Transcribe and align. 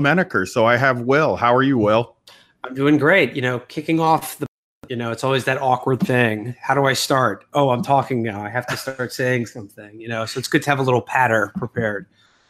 Menaker. 0.00 0.46
So 0.46 0.66
I 0.66 0.76
have 0.76 1.02
Will. 1.02 1.36
How 1.36 1.54
are 1.54 1.62
you, 1.62 1.78
Will? 1.78 2.16
I'm 2.64 2.74
doing 2.74 2.98
great. 2.98 3.34
You 3.36 3.42
know, 3.42 3.60
kicking 3.60 4.00
off 4.00 4.38
the, 4.38 4.46
you 4.88 4.96
know, 4.96 5.12
it's 5.12 5.22
always 5.22 5.44
that 5.44 5.60
awkward 5.62 6.00
thing. 6.00 6.54
How 6.60 6.74
do 6.74 6.86
I 6.86 6.94
start? 6.94 7.44
Oh, 7.54 7.70
I'm 7.70 7.82
talking 7.82 8.22
now. 8.22 8.42
I 8.42 8.48
have 8.48 8.66
to 8.66 8.76
start 8.76 9.12
saying 9.12 9.46
something, 9.46 10.00
you 10.00 10.08
know, 10.08 10.26
so 10.26 10.38
it's 10.38 10.48
good 10.48 10.62
to 10.64 10.70
have 10.70 10.78
a 10.78 10.82
little 10.82 11.02
patter 11.02 11.52
prepared. 11.56 12.06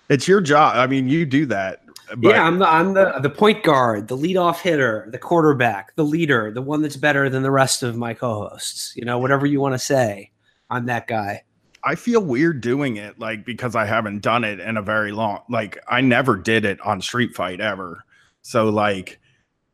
It's 0.09 0.27
your 0.27 0.41
job. 0.41 0.77
I 0.77 0.87
mean, 0.87 1.09
you 1.09 1.27
do 1.27 1.47
that. 1.47 1.83
But- 2.17 2.31
yeah, 2.31 2.43
I'm 2.43 2.59
the 2.59 2.67
I'm 2.69 2.95
the 2.95 3.21
the 3.23 3.31
point 3.31 3.63
guard, 3.63 4.09
the 4.09 4.17
leadoff 4.17 4.61
hitter, 4.61 5.07
the 5.13 5.19
quarterback, 5.19 5.95
the 5.95 6.05
leader, 6.05 6.51
the 6.51 6.63
one 6.63 6.83
that's 6.83 6.97
better 6.97 7.31
than 7.31 7.45
the 7.45 7.53
rest 7.53 7.85
of 7.85 7.97
my 7.97 8.15
co-hosts. 8.15 8.95
You 8.97 9.05
know, 9.05 9.19
whatever 9.19 9.47
you 9.47 9.61
want 9.61 9.75
to 9.75 9.79
say, 9.79 10.33
I'm 10.69 10.87
that 10.87 11.07
guy. 11.07 11.45
I 11.83 11.95
feel 11.95 12.21
weird 12.21 12.61
doing 12.61 12.97
it, 12.97 13.19
like 13.19 13.45
because 13.45 13.75
I 13.75 13.85
haven't 13.87 14.21
done 14.21 14.45
it 14.45 14.61
in 14.61 14.77
a 14.77 14.83
very 14.83 15.13
long. 15.13 15.43
Like 15.49 15.79
I 15.89 16.01
never 16.01 16.37
did 16.37 16.65
it 16.65 16.81
on 16.81 17.01
Street 17.01 17.35
Fight 17.35 17.61
ever. 17.61 18.05
So 18.43 18.69
like, 18.69 19.19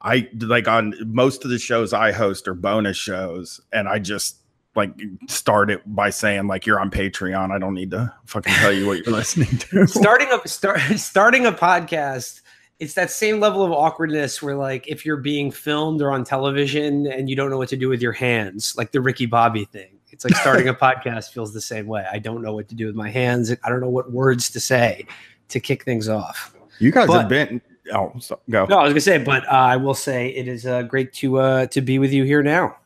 I 0.00 0.28
like 0.40 0.68
on 0.68 0.94
most 1.04 1.44
of 1.44 1.50
the 1.50 1.58
shows 1.58 1.92
I 1.92 2.12
host 2.12 2.46
are 2.48 2.54
bonus 2.54 2.96
shows, 2.96 3.60
and 3.72 3.88
I 3.88 3.98
just 3.98 4.36
like 4.74 4.92
start 5.26 5.70
it 5.70 5.82
by 5.86 6.10
saying 6.10 6.46
like 6.46 6.66
you're 6.66 6.78
on 6.78 6.90
Patreon. 6.90 7.50
I 7.50 7.58
don't 7.58 7.74
need 7.74 7.90
to 7.90 8.12
fucking 8.26 8.52
tell 8.54 8.72
you 8.72 8.86
what 8.86 9.04
you're 9.04 9.14
listening 9.14 9.58
to. 9.58 9.86
starting 9.88 10.28
a 10.30 10.46
start 10.46 10.80
starting 10.96 11.46
a 11.46 11.52
podcast. 11.52 12.42
It's 12.78 12.92
that 12.92 13.10
same 13.10 13.40
level 13.40 13.64
of 13.64 13.72
awkwardness 13.72 14.42
where 14.42 14.54
like 14.54 14.86
if 14.86 15.06
you're 15.06 15.16
being 15.16 15.50
filmed 15.50 16.02
or 16.02 16.12
on 16.12 16.24
television 16.24 17.06
and 17.06 17.30
you 17.30 17.34
don't 17.34 17.48
know 17.50 17.56
what 17.56 17.70
to 17.70 17.76
do 17.76 17.88
with 17.88 18.02
your 18.02 18.12
hands, 18.12 18.76
like 18.76 18.92
the 18.92 19.00
Ricky 19.00 19.24
Bobby 19.24 19.64
thing 19.64 19.95
it's 20.16 20.24
like 20.24 20.34
starting 20.34 20.66
a 20.66 20.74
podcast 20.86 21.30
feels 21.30 21.52
the 21.52 21.60
same 21.60 21.86
way. 21.86 22.06
I 22.10 22.18
don't 22.18 22.40
know 22.40 22.54
what 22.54 22.68
to 22.68 22.74
do 22.74 22.86
with 22.86 22.94
my 22.94 23.10
hands. 23.10 23.52
I 23.62 23.68
don't 23.68 23.80
know 23.80 23.90
what 23.90 24.10
words 24.10 24.48
to 24.50 24.60
say 24.60 25.06
to 25.50 25.60
kick 25.60 25.84
things 25.84 26.08
off. 26.08 26.54
You 26.78 26.90
guys 26.90 27.06
but, 27.06 27.20
have 27.20 27.28
been. 27.28 27.60
Oh, 27.92 28.14
so, 28.18 28.40
go. 28.48 28.64
No, 28.64 28.78
I 28.78 28.84
was 28.84 28.92
gonna 28.92 29.00
say, 29.02 29.18
but 29.18 29.46
uh, 29.46 29.50
I 29.52 29.76
will 29.76 29.94
say 29.94 30.28
it 30.28 30.48
is 30.48 30.64
uh, 30.64 30.82
great 30.84 31.12
to 31.14 31.38
uh, 31.38 31.66
to 31.66 31.82
be 31.82 31.98
with 31.98 32.14
you 32.14 32.24
here 32.24 32.42
now, 32.42 32.76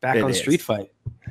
back 0.00 0.16
it 0.16 0.22
on 0.22 0.30
is. 0.30 0.38
Street 0.38 0.62
Fight. 0.62 0.90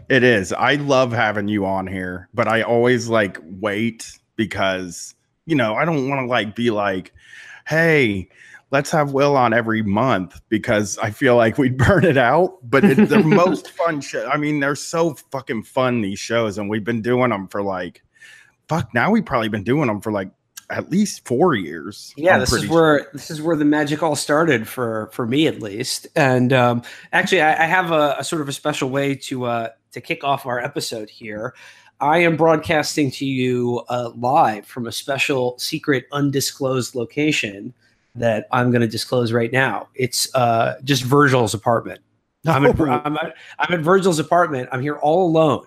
It 0.09 0.23
is. 0.23 0.53
I 0.53 0.75
love 0.75 1.11
having 1.11 1.47
you 1.47 1.65
on 1.65 1.87
here, 1.87 2.29
but 2.35 2.47
I 2.47 2.61
always 2.61 3.09
like 3.09 3.39
wait 3.41 4.11
because 4.35 5.15
you 5.47 5.55
know 5.55 5.73
I 5.73 5.85
don't 5.85 6.07
want 6.07 6.21
to 6.21 6.27
like 6.27 6.55
be 6.55 6.69
like, 6.69 7.13
hey, 7.67 8.29
let's 8.71 8.91
have 8.91 9.13
Will 9.13 9.37
on 9.37 9.53
every 9.53 9.81
month 9.81 10.41
because 10.49 10.97
I 10.97 11.11
feel 11.11 11.35
like 11.35 11.57
we'd 11.57 11.77
burn 11.87 12.05
it 12.05 12.17
out. 12.17 12.57
But 12.63 12.83
it's 12.83 13.09
the 13.09 13.19
most 13.23 13.69
fun 13.71 14.01
show. 14.01 14.27
I 14.27 14.37
mean, 14.37 14.59
they're 14.59 14.75
so 14.75 15.15
fucking 15.31 15.63
fun 15.63 16.01
these 16.01 16.19
shows, 16.19 16.57
and 16.57 16.69
we've 16.69 16.83
been 16.83 17.01
doing 17.01 17.29
them 17.29 17.47
for 17.47 17.61
like, 17.61 18.03
fuck. 18.67 18.93
Now 18.93 19.11
we've 19.11 19.25
probably 19.25 19.49
been 19.49 19.63
doing 19.63 19.87
them 19.87 20.01
for 20.01 20.11
like 20.11 20.29
at 20.69 20.89
least 20.89 21.25
four 21.25 21.55
years. 21.55 22.13
Yeah, 22.17 22.35
I'm 22.35 22.39
this 22.41 22.53
is 22.53 22.67
where 22.67 22.99
sure. 22.99 23.09
this 23.13 23.31
is 23.31 23.41
where 23.41 23.55
the 23.55 23.65
magic 23.65 24.03
all 24.03 24.15
started 24.15 24.67
for 24.67 25.09
for 25.13 25.25
me 25.25 25.47
at 25.47 25.61
least. 25.61 26.07
And 26.15 26.51
um, 26.53 26.83
actually, 27.13 27.41
I, 27.41 27.63
I 27.63 27.67
have 27.67 27.91
a, 27.91 28.15
a, 28.19 28.23
sort 28.23 28.41
of 28.41 28.49
a 28.49 28.53
special 28.53 28.89
way 28.89 29.15
to 29.15 29.45
uh, 29.45 29.69
to 29.91 30.01
kick 30.01 30.23
off 30.23 30.45
our 30.45 30.59
episode 30.59 31.09
here. 31.09 31.53
I 31.99 32.19
am 32.19 32.37
broadcasting 32.37 33.09
to 33.11 33.25
you 33.25 33.81
uh, 33.89 34.11
live 34.15 34.67
from 34.67 34.85
a 34.85 34.91
special, 34.91 35.57
secret, 35.57 36.05
undisclosed 36.11 36.93
location 36.93 37.73
that 38.17 38.47
I'm 38.51 38.71
going 38.71 38.81
to 38.81 38.87
disclose 38.87 39.31
right 39.31 39.51
now. 39.51 39.89
It's 39.95 40.33
uh, 40.35 40.75
just 40.83 41.03
Virgil's 41.03 41.53
apartment. 41.53 42.01
I'm, 42.45 42.65
at, 42.65 42.79
I'm, 43.05 43.17
at, 43.17 43.35
I'm 43.59 43.73
at 43.73 43.81
Virgil's 43.81 44.19
apartment. 44.19 44.69
I'm 44.71 44.81
here 44.81 44.97
all 44.97 45.27
alone. 45.27 45.65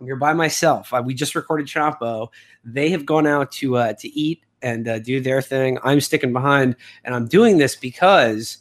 I'm 0.00 0.06
here 0.06 0.16
by 0.16 0.32
myself. 0.32 0.92
I, 0.92 1.00
we 1.00 1.14
just 1.14 1.34
recorded 1.34 1.66
Chapo. 1.66 2.28
They 2.64 2.90
have 2.90 3.06
gone 3.06 3.26
out 3.26 3.52
to 3.52 3.76
uh, 3.76 3.92
to 3.94 4.08
eat 4.08 4.42
and 4.62 4.88
uh, 4.88 4.98
do 4.98 5.20
their 5.20 5.40
thing. 5.40 5.78
I'm 5.84 6.00
sticking 6.00 6.32
behind, 6.32 6.76
and 7.04 7.14
I'm 7.14 7.28
doing 7.28 7.58
this 7.58 7.76
because 7.76 8.58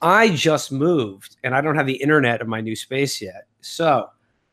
I 0.00 0.30
just 0.30 0.70
moved 0.70 1.36
and 1.42 1.54
I 1.54 1.60
don't 1.60 1.74
have 1.74 1.86
the 1.86 2.00
internet 2.00 2.40
of 2.40 2.48
my 2.48 2.60
new 2.60 2.76
space 2.76 3.20
yet. 3.20 3.46
So 3.60 4.08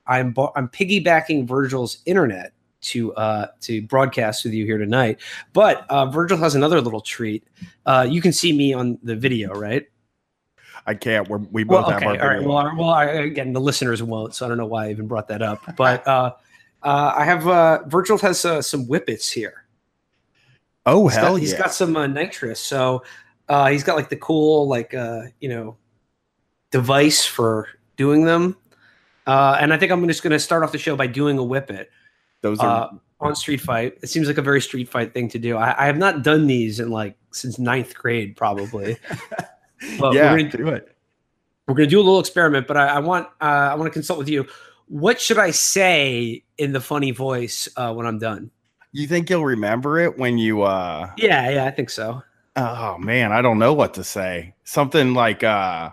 I'm 0.07 0.33
I'm 0.55 0.67
piggybacking 0.67 1.47
Virgil's 1.47 1.99
internet 2.05 2.53
to 2.85 3.13
uh, 3.15 3.47
to 3.61 3.81
broadcast 3.83 4.43
with 4.43 4.53
you 4.53 4.65
here 4.65 4.77
tonight. 4.77 5.19
But 5.53 5.89
uh, 5.89 6.05
Virgil 6.07 6.37
has 6.37 6.55
another 6.55 6.81
little 6.81 7.01
treat. 7.01 7.43
Uh, 7.85 8.07
you 8.09 8.21
can 8.21 8.33
see 8.33 8.51
me 8.51 8.73
on 8.73 8.97
the 9.03 9.15
video, 9.15 9.53
right? 9.53 9.87
I 10.87 10.93
can't. 10.93 11.27
We're, 11.27 11.37
we 11.37 11.63
both 11.63 11.87
well, 11.87 11.95
okay, 11.95 12.05
have 12.05 12.17
our. 12.17 12.21
All 12.21 12.37
right. 12.37 12.47
Well, 12.47 12.75
well, 12.77 12.89
I, 12.89 13.05
again, 13.05 13.53
the 13.53 13.61
listeners 13.61 14.03
won't, 14.03 14.35
so 14.35 14.45
I 14.45 14.49
don't 14.49 14.57
know 14.57 14.67
why 14.67 14.85
I 14.85 14.91
even 14.91 15.07
brought 15.07 15.27
that 15.29 15.41
up. 15.41 15.61
But 15.75 16.07
uh, 16.07 16.33
uh, 16.83 17.13
I 17.15 17.25
have 17.25 17.47
uh, 17.47 17.83
Virgil 17.87 18.17
has 18.19 18.45
uh, 18.45 18.61
some 18.61 18.85
whippets 18.85 19.31
here. 19.31 19.65
Oh 20.85 21.07
he's 21.07 21.17
hell 21.17 21.33
got, 21.33 21.35
yeah! 21.35 21.39
He's 21.39 21.53
got 21.53 21.73
some 21.73 21.95
uh, 21.95 22.05
nitrous, 22.05 22.59
so 22.59 23.03
uh, 23.49 23.67
he's 23.69 23.83
got 23.83 23.95
like 23.95 24.09
the 24.09 24.17
cool 24.17 24.67
like 24.67 24.93
uh, 24.93 25.23
you 25.39 25.49
know 25.49 25.77
device 26.71 27.25
for 27.25 27.67
doing 27.97 28.25
them. 28.25 28.55
Uh, 29.25 29.57
and 29.59 29.73
I 29.73 29.77
think 29.77 29.91
I'm 29.91 30.07
just 30.07 30.21
going 30.21 30.31
to 30.31 30.39
start 30.39 30.61
off 30.61 30.71
the 30.71 30.77
show 30.77 30.95
by 30.95 31.07
doing 31.07 31.39
a 31.39 31.41
whippet. 31.41 31.87
Those 32.45 32.59
are 32.59 32.83
uh, 32.93 32.97
on 33.21 33.35
Street 33.35 33.59
Fight. 33.59 33.97
It 34.03 34.07
seems 34.07 34.27
like 34.27 34.37
a 34.37 34.41
very 34.43 34.61
Street 34.61 34.87
Fight 34.87 35.15
thing 35.15 35.29
to 35.29 35.39
do. 35.39 35.57
I, 35.57 35.83
I 35.83 35.87
have 35.87 35.97
not 35.97 36.21
done 36.21 36.45
these 36.45 36.79
in 36.79 36.91
like 36.91 37.17
since 37.31 37.57
ninth 37.57 37.95
grade, 37.95 38.37
probably. 38.37 38.97
but 39.99 40.13
yeah, 40.13 40.31
we're 40.31 40.37
gonna 40.37 40.51
do 40.51 40.67
it. 40.67 40.95
We're 41.67 41.73
gonna 41.73 41.87
do 41.87 41.97
a 41.97 42.03
little 42.03 42.19
experiment, 42.19 42.67
but 42.67 42.77
I, 42.77 42.85
I 42.85 42.99
want 42.99 43.25
uh, 43.41 43.45
I 43.71 43.73
want 43.73 43.87
to 43.87 43.91
consult 43.91 44.19
with 44.19 44.29
you. 44.29 44.45
What 44.87 45.19
should 45.19 45.39
I 45.39 45.49
say 45.49 46.43
in 46.59 46.71
the 46.71 46.79
funny 46.79 47.09
voice 47.09 47.67
uh, 47.75 47.91
when 47.95 48.05
I'm 48.05 48.19
done? 48.19 48.51
You 48.91 49.07
think 49.07 49.31
you'll 49.31 49.43
remember 49.43 49.97
it 49.97 50.19
when 50.19 50.37
you? 50.37 50.61
uh 50.61 51.09
Yeah, 51.17 51.49
yeah, 51.49 51.65
I 51.65 51.71
think 51.71 51.89
so. 51.89 52.21
Oh 52.55 52.99
man, 52.99 53.31
I 53.31 53.41
don't 53.41 53.57
know 53.57 53.73
what 53.73 53.95
to 53.95 54.03
say. 54.03 54.53
Something 54.65 55.15
like 55.15 55.43
uh 55.43 55.89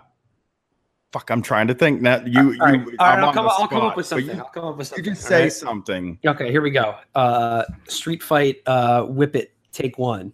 fuck, 1.13 1.29
I'm 1.29 1.43
trying 1.43 1.67
to 1.67 1.75
think. 1.75 2.01
Now 2.01 2.21
you, 2.25 2.51
you 2.51 2.59
right. 2.59 2.81
I'll, 2.99 3.31
come, 3.31 3.47
I'll, 3.47 3.67
come, 3.67 3.81
up 3.83 3.95
with 3.95 4.07
something. 4.07 4.35
You, 4.35 4.41
I'll 4.41 4.49
come 4.49 4.65
up 4.65 4.77
with 4.77 4.87
something. 4.87 5.05
You 5.05 5.11
can 5.11 5.15
say 5.15 5.43
right? 5.43 5.53
something. 5.53 6.19
Okay, 6.25 6.51
here 6.51 6.61
we 6.61 6.71
go. 6.71 6.95
Uh, 7.13 7.63
Street 7.87 8.23
Fight, 8.23 8.61
uh, 8.65 9.03
Whip 9.03 9.35
It, 9.35 9.53
take 9.71 9.97
one. 9.97 10.33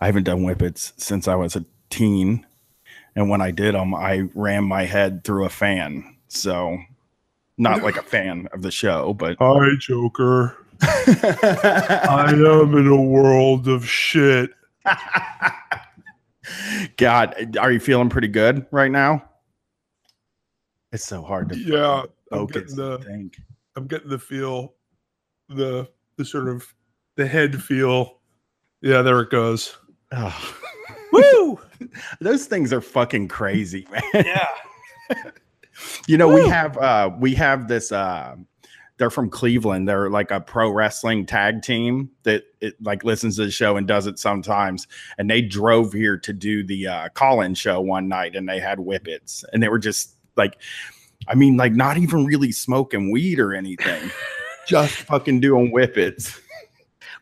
I 0.00 0.06
haven't 0.06 0.24
done 0.24 0.42
whippets 0.42 0.92
since 0.96 1.28
I 1.28 1.34
was 1.36 1.56
a 1.56 1.64
teen, 1.88 2.46
and 3.14 3.30
when 3.30 3.40
I 3.40 3.50
did 3.50 3.74
them, 3.74 3.94
I 3.94 4.28
ran 4.34 4.64
my 4.64 4.84
head 4.84 5.24
through 5.24 5.44
a 5.44 5.50
fan. 5.50 6.16
So, 6.28 6.78
not 7.56 7.82
like 7.82 7.96
a 7.96 8.02
fan 8.14 8.48
of 8.52 8.62
the 8.62 8.70
show, 8.70 9.14
but 9.14 9.36
hi, 9.38 9.68
Joker. 9.78 10.56
I 10.82 12.26
am 12.28 12.76
in 12.76 12.86
a 12.88 13.00
world 13.00 13.68
of 13.68 13.88
shit. 13.88 14.50
God, 16.96 17.56
are 17.58 17.72
you 17.72 17.80
feeling 17.80 18.08
pretty 18.08 18.28
good 18.28 18.66
right 18.70 18.90
now? 18.90 19.28
It's 20.92 21.04
so 21.04 21.22
hard 21.22 21.50
to 21.50 21.58
yeah. 21.58 22.04
I'm 22.32 22.46
getting 22.46 22.76
the 22.76 22.98
think. 22.98 23.38
I'm 23.76 23.86
getting 23.86 24.08
the 24.08 24.18
feel, 24.18 24.74
the 25.48 25.88
the 26.16 26.24
sort 26.24 26.48
of 26.48 26.66
the 27.16 27.26
head 27.26 27.62
feel. 27.62 28.20
Yeah, 28.80 29.02
there 29.02 29.20
it 29.20 29.30
goes. 29.30 29.76
Oh. 30.12 30.54
Woo! 31.12 31.60
Those 32.20 32.46
things 32.46 32.72
are 32.72 32.80
fucking 32.80 33.28
crazy, 33.28 33.86
man. 33.90 34.02
Yeah. 34.14 34.48
you 36.06 36.16
know, 36.16 36.28
Woo! 36.28 36.42
we 36.42 36.48
have 36.48 36.78
uh 36.78 37.10
we 37.18 37.34
have 37.34 37.68
this 37.68 37.92
uh 37.92 38.36
they're 38.98 39.10
from 39.10 39.28
Cleveland. 39.28 39.88
They're 39.88 40.10
like 40.10 40.30
a 40.30 40.40
pro 40.40 40.70
wrestling 40.70 41.26
tag 41.26 41.62
team 41.62 42.10
that 42.22 42.44
it 42.60 42.80
like 42.82 43.04
listens 43.04 43.36
to 43.36 43.44
the 43.44 43.50
show 43.50 43.76
and 43.76 43.86
does 43.86 44.06
it 44.06 44.18
sometimes. 44.18 44.86
And 45.18 45.30
they 45.30 45.42
drove 45.42 45.92
here 45.92 46.16
to 46.18 46.32
do 46.32 46.64
the 46.64 46.86
uh, 46.86 47.08
call-in 47.10 47.54
show 47.54 47.80
one 47.80 48.08
night, 48.08 48.34
and 48.34 48.48
they 48.48 48.58
had 48.58 48.78
whippets, 48.78 49.44
and 49.52 49.62
they 49.62 49.68
were 49.68 49.78
just 49.78 50.14
like, 50.36 50.58
I 51.28 51.34
mean, 51.34 51.56
like 51.56 51.72
not 51.72 51.98
even 51.98 52.24
really 52.24 52.52
smoking 52.52 53.10
weed 53.10 53.38
or 53.38 53.54
anything, 53.54 54.10
just 54.66 54.94
fucking 54.94 55.40
doing 55.40 55.70
whippets. 55.70 56.40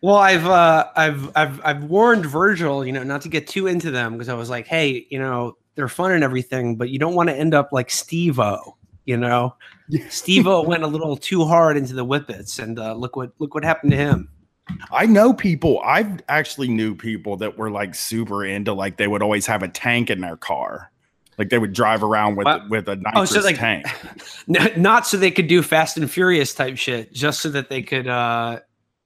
Well, 0.01 0.17
I've 0.17 0.47
uh, 0.47 0.89
I've 0.95 1.37
I've 1.37 1.61
I've 1.65 1.85
warned 1.85 2.27
Virgil, 2.27 2.85
you 2.85 2.93
know, 2.93 3.03
not 3.03 3.23
to 3.23 3.29
get 3.29 3.47
too 3.47 3.67
into 3.67 3.91
them 3.91 4.13
because 4.13 4.29
I 4.29 4.35
was 4.35 4.51
like, 4.51 4.67
hey, 4.67 5.07
you 5.11 5.19
know, 5.19 5.57
they're 5.75 5.89
fun 5.89 6.13
and 6.13 6.23
everything, 6.23 6.77
but 6.77 6.91
you 6.91 6.99
don't 6.99 7.15
want 7.15 7.31
to 7.31 7.35
end 7.35 7.55
up 7.55 7.73
like 7.73 7.91
Steve-O 7.91 8.77
you 9.05 9.17
know, 9.17 9.55
Steve-O 10.09 10.63
went 10.63 10.83
a 10.83 10.87
little 10.87 11.17
too 11.17 11.45
hard 11.45 11.77
into 11.77 11.95
the 11.95 12.05
whippets, 12.05 12.59
and 12.59 12.79
uh, 12.79 12.95
look 12.95 13.17
what 13.17 13.33
look 13.39 13.55
what 13.55 13.65
happened 13.65 13.93
to 13.93 13.99
him. 13.99 14.29
I 14.91 15.07
know 15.07 15.35
people. 15.35 15.81
I've 15.85 16.23
actually 16.29 16.69
knew 16.69 16.95
people 16.95 17.37
that 17.39 17.59
were 17.59 17.71
like 17.71 17.95
super 17.95 18.45
into 18.45 18.73
like 18.73 18.97
they 18.97 19.09
would 19.09 19.23
always 19.23 19.47
have 19.47 19.63
a 19.63 19.69
tank 19.69 20.11
in 20.11 20.21
their 20.21 20.37
car. 20.37 20.91
Like 21.37 21.51
they 21.51 21.59
would 21.59 21.73
drive 21.73 22.03
around 22.03 22.37
with 22.37 22.47
with 22.71 22.89
a 22.89 22.97
nitrous 22.97 23.33
oh, 23.33 23.41
so 23.41 23.41
like, 23.41 23.57
tank. 23.57 23.87
Not 24.77 25.07
so 25.07 25.17
they 25.17 25.31
could 25.31 25.49
do 25.49 25.63
Fast 25.63 25.97
and 25.97 26.11
Furious 26.11 26.55
type 26.55 26.77
shit, 26.77 27.13
just 27.13 27.41
so 27.41 27.49
that 27.51 27.69
they 27.69 27.83
could 27.83 28.07
uh, 28.07 28.61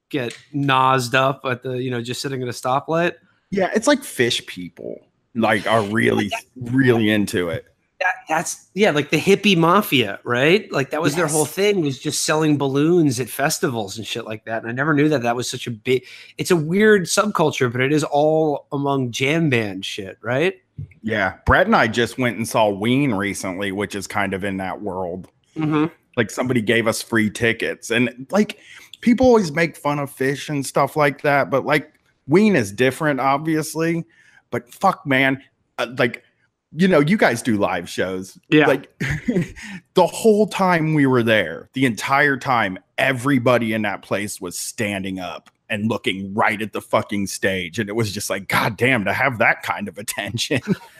get 0.09 0.37
nosed 0.53 1.15
up 1.15 1.41
at 1.45 1.63
the 1.63 1.81
you 1.81 1.89
know 1.91 2.01
just 2.01 2.21
sitting 2.21 2.41
at 2.41 2.47
a 2.47 2.51
stoplight. 2.51 3.15
Yeah, 3.51 3.71
it's 3.73 3.87
like 3.87 4.01
Phish 4.01 4.45
people 4.45 4.99
like 5.35 5.67
are 5.67 5.81
really 5.83 6.31
really 6.55 7.09
into 7.09 7.49
it. 7.49 7.65
That, 7.99 8.15
that's 8.29 8.69
yeah, 8.75 8.91
like 8.91 9.09
the 9.09 9.17
hippie 9.17 9.57
mafia, 9.57 10.19
right? 10.23 10.71
Like 10.71 10.91
that 10.91 11.01
was 11.01 11.11
yes. 11.11 11.17
their 11.17 11.27
whole 11.27 11.45
thing 11.45 11.81
was 11.81 11.99
just 11.99 12.23
selling 12.23 12.57
balloons 12.57 13.19
at 13.19 13.27
festivals 13.27 13.97
and 13.97 14.07
shit 14.07 14.23
like 14.23 14.45
that. 14.45 14.61
And 14.61 14.69
I 14.69 14.73
never 14.73 14.93
knew 14.93 15.09
that 15.09 15.21
that 15.23 15.35
was 15.35 15.49
such 15.49 15.67
a 15.67 15.71
big. 15.71 16.05
It's 16.37 16.51
a 16.51 16.55
weird 16.55 17.03
subculture, 17.03 17.69
but 17.69 17.81
it 17.81 17.91
is 17.91 18.05
all 18.05 18.67
among 18.71 19.11
jam 19.11 19.49
band 19.49 19.85
shit, 19.85 20.17
right? 20.21 20.55
Yeah, 21.03 21.35
Brett 21.45 21.65
and 21.65 21.75
I 21.75 21.87
just 21.87 22.17
went 22.17 22.37
and 22.37 22.47
saw 22.47 22.69
Ween 22.69 23.13
recently, 23.13 23.73
which 23.73 23.95
is 23.95 24.07
kind 24.07 24.33
of 24.33 24.45
in 24.45 24.57
that 24.57 24.81
world. 24.81 25.27
Mm-hmm. 25.57 25.87
Like 26.15 26.29
somebody 26.29 26.61
gave 26.61 26.87
us 26.87 27.01
free 27.01 27.29
tickets, 27.29 27.91
and 27.91 28.27
like 28.31 28.59
people 29.01 29.25
always 29.25 29.51
make 29.51 29.75
fun 29.75 29.99
of 29.99 30.15
Phish 30.15 30.49
and 30.49 30.65
stuff 30.65 30.95
like 30.95 31.21
that, 31.21 31.49
but 31.49 31.65
like 31.65 31.93
Ween 32.27 32.55
is 32.55 32.71
different, 32.71 33.19
obviously. 33.19 34.05
But 34.51 34.73
fuck, 34.73 35.05
man, 35.05 35.41
uh, 35.77 35.87
like 35.97 36.23
you 36.71 36.87
know, 36.87 36.99
you 36.99 37.17
guys 37.17 37.41
do 37.41 37.57
live 37.57 37.89
shows. 37.89 38.37
Yeah. 38.49 38.67
Like 38.67 38.91
the 39.93 40.07
whole 40.07 40.47
time 40.47 40.93
we 40.93 41.05
were 41.05 41.23
there, 41.23 41.69
the 41.73 41.85
entire 41.85 42.37
time, 42.37 42.77
everybody 42.97 43.73
in 43.73 43.81
that 43.83 44.01
place 44.01 44.39
was 44.39 44.57
standing 44.57 45.19
up 45.19 45.49
and 45.69 45.87
looking 45.87 46.33
right 46.33 46.61
at 46.61 46.73
the 46.73 46.81
fucking 46.81 47.27
stage. 47.27 47.79
And 47.79 47.89
it 47.89 47.93
was 47.93 48.11
just 48.11 48.29
like, 48.29 48.47
God 48.47 48.77
damn, 48.77 49.05
to 49.05 49.13
have 49.13 49.37
that 49.39 49.63
kind 49.63 49.87
of 49.87 49.97
attention. 49.97 50.61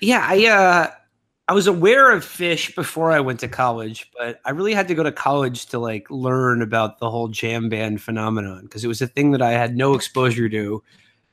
yeah, 0.00 0.26
I 0.28 0.46
uh 0.46 0.90
I 1.48 1.52
was 1.52 1.66
aware 1.66 2.12
of 2.12 2.24
Phish 2.24 2.76
before 2.76 3.10
I 3.10 3.18
went 3.18 3.40
to 3.40 3.48
college, 3.48 4.08
but 4.16 4.40
I 4.44 4.50
really 4.50 4.72
had 4.72 4.86
to 4.86 4.94
go 4.94 5.02
to 5.02 5.10
college 5.10 5.66
to 5.66 5.80
like 5.80 6.08
learn 6.08 6.62
about 6.62 7.00
the 7.00 7.10
whole 7.10 7.26
jam 7.26 7.68
band 7.68 8.00
phenomenon 8.00 8.62
because 8.62 8.84
it 8.84 8.88
was 8.88 9.02
a 9.02 9.08
thing 9.08 9.32
that 9.32 9.42
I 9.42 9.50
had 9.50 9.76
no 9.76 9.94
exposure 9.94 10.48
to 10.48 10.82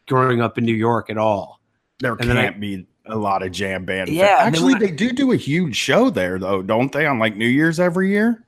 growing 0.07 0.41
up 0.41 0.57
in 0.57 0.65
New 0.65 0.73
York 0.73 1.11
at 1.11 1.19
all. 1.19 1.61
There 1.99 2.13
and 2.13 2.21
can't 2.21 2.55
I, 2.55 2.59
be 2.59 2.85
a 3.05 3.15
lot 3.15 3.43
of 3.43 3.51
jam 3.51 3.85
band. 3.85 4.09
Yeah, 4.09 4.37
actually, 4.39 4.75
I, 4.75 4.79
they 4.79 4.91
do 4.91 5.11
do 5.11 5.31
a 5.31 5.37
huge 5.37 5.75
show 5.75 6.09
there, 6.09 6.37
though, 6.37 6.61
don't 6.61 6.91
they? 6.91 7.05
On 7.05 7.19
like 7.19 7.35
New 7.35 7.47
Year's 7.47 7.79
every 7.79 8.09
year. 8.09 8.45